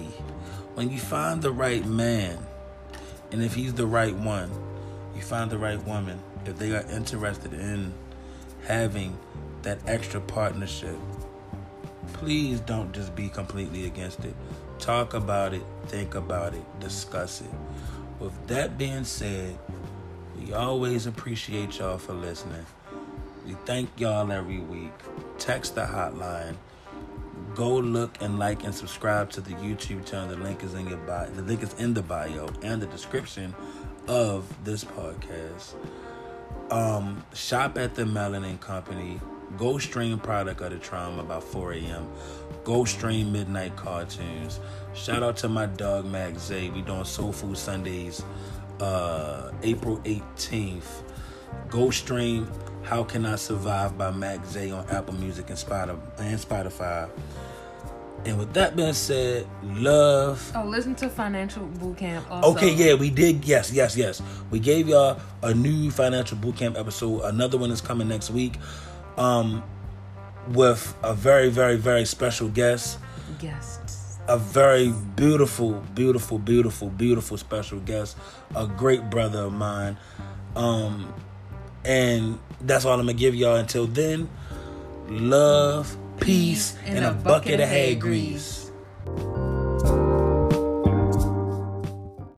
when 0.74 0.90
you 0.90 0.98
find 0.98 1.42
the 1.42 1.52
right 1.52 1.84
man, 1.84 2.38
and 3.30 3.42
if 3.42 3.54
he's 3.54 3.74
the 3.74 3.86
right 3.86 4.14
one, 4.14 4.50
you 5.14 5.22
find 5.22 5.50
the 5.50 5.58
right 5.58 5.82
woman. 5.84 6.20
If 6.44 6.58
they 6.58 6.74
are 6.74 6.84
interested 6.90 7.52
in 7.52 7.92
having 8.66 9.18
that 9.62 9.78
extra 9.86 10.20
partnership, 10.20 10.96
please 12.14 12.60
don't 12.60 12.92
just 12.92 13.14
be 13.14 13.28
completely 13.28 13.86
against 13.86 14.24
it. 14.24 14.34
Talk 14.78 15.14
about 15.14 15.54
it, 15.54 15.62
think 15.86 16.14
about 16.14 16.54
it, 16.54 16.80
discuss 16.80 17.40
it. 17.40 17.50
With 18.20 18.46
that 18.46 18.78
being 18.78 19.04
said, 19.04 19.58
we 20.38 20.52
always 20.52 21.06
appreciate 21.06 21.78
y'all 21.78 21.98
for 21.98 22.12
listening. 22.12 22.64
We 23.48 23.54
thank 23.64 23.88
y'all 23.98 24.30
every 24.30 24.58
week. 24.58 24.92
Text 25.38 25.74
the 25.74 25.80
hotline. 25.80 26.54
Go 27.54 27.76
look 27.76 28.20
and 28.20 28.38
like 28.38 28.62
and 28.64 28.74
subscribe 28.74 29.30
to 29.30 29.40
the 29.40 29.52
YouTube 29.52 30.04
channel. 30.04 30.28
The 30.28 30.36
link 30.36 30.62
is 30.62 30.74
in 30.74 30.86
your 30.86 30.98
bio. 30.98 31.30
The 31.30 31.40
link 31.40 31.62
is 31.62 31.72
in 31.78 31.94
the 31.94 32.02
bio 32.02 32.50
and 32.62 32.82
the 32.82 32.86
description 32.88 33.54
of 34.06 34.46
this 34.64 34.84
podcast. 34.84 35.76
Um, 36.70 37.24
shop 37.32 37.78
at 37.78 37.94
the 37.94 38.02
Melanin 38.02 38.60
Company. 38.60 39.18
Go 39.56 39.78
stream 39.78 40.18
Product 40.18 40.60
of 40.60 40.70
the 40.72 40.78
Trauma 40.78 41.22
about 41.22 41.42
4 41.42 41.72
a.m. 41.72 42.06
Go 42.64 42.84
stream 42.84 43.32
Midnight 43.32 43.74
Cartoons. 43.76 44.60
Shout 44.92 45.22
out 45.22 45.38
to 45.38 45.48
my 45.48 45.64
dog 45.64 46.04
Max 46.04 46.42
Zay. 46.42 46.68
We 46.68 46.82
doing 46.82 47.04
Soul 47.04 47.32
Food 47.32 47.56
Sundays, 47.56 48.22
uh, 48.78 49.52
April 49.62 49.96
18th. 50.00 51.02
Go 51.70 51.88
stream 51.88 52.46
How 52.88 53.04
Can 53.04 53.26
I 53.26 53.36
Survive 53.36 53.98
by 53.98 54.10
Max 54.10 54.48
Zay 54.48 54.70
on 54.70 54.88
Apple 54.88 55.12
Music 55.12 55.50
and 55.50 55.58
Spotify. 55.58 57.10
And 58.24 58.38
with 58.38 58.54
that 58.54 58.76
being 58.76 58.94
said, 58.94 59.46
love. 59.62 60.50
Oh, 60.56 60.64
listen 60.64 60.94
to 60.94 61.10
Financial 61.10 61.66
Boot 61.66 61.98
Camp. 61.98 62.24
Also. 62.30 62.50
Okay, 62.52 62.72
yeah, 62.72 62.94
we 62.94 63.10
did. 63.10 63.44
Yes, 63.44 63.70
yes, 63.70 63.94
yes. 63.94 64.22
We 64.50 64.58
gave 64.58 64.88
y'all 64.88 65.20
a 65.42 65.52
new 65.52 65.90
financial 65.90 66.38
bootcamp 66.38 66.78
episode. 66.78 67.24
Another 67.24 67.58
one 67.58 67.70
is 67.70 67.82
coming 67.82 68.08
next 68.08 68.30
week, 68.30 68.54
um, 69.18 69.62
with 70.52 70.96
a 71.02 71.12
very, 71.12 71.50
very, 71.50 71.76
very 71.76 72.06
special 72.06 72.48
guest. 72.48 72.98
Guests. 73.38 74.16
A 74.28 74.38
very 74.38 74.94
beautiful, 75.14 75.72
beautiful, 75.94 76.38
beautiful, 76.38 76.88
beautiful 76.88 77.36
special 77.36 77.80
guest. 77.80 78.16
A 78.56 78.66
great 78.66 79.10
brother 79.10 79.40
of 79.40 79.52
mine. 79.52 79.98
Um, 80.56 81.12
and 81.84 82.38
that's 82.60 82.84
all 82.84 82.94
I'm 82.94 83.00
gonna 83.00 83.14
give 83.14 83.34
y'all. 83.34 83.56
Until 83.56 83.86
then, 83.86 84.28
love, 85.08 85.96
peace, 86.20 86.76
and, 86.84 86.98
and 86.98 87.06
a, 87.06 87.12
bucket, 87.12 87.24
bucket, 87.24 87.60
of 87.60 87.68
head 87.68 88.00
grease. 88.00 88.70
grease. 89.04 89.47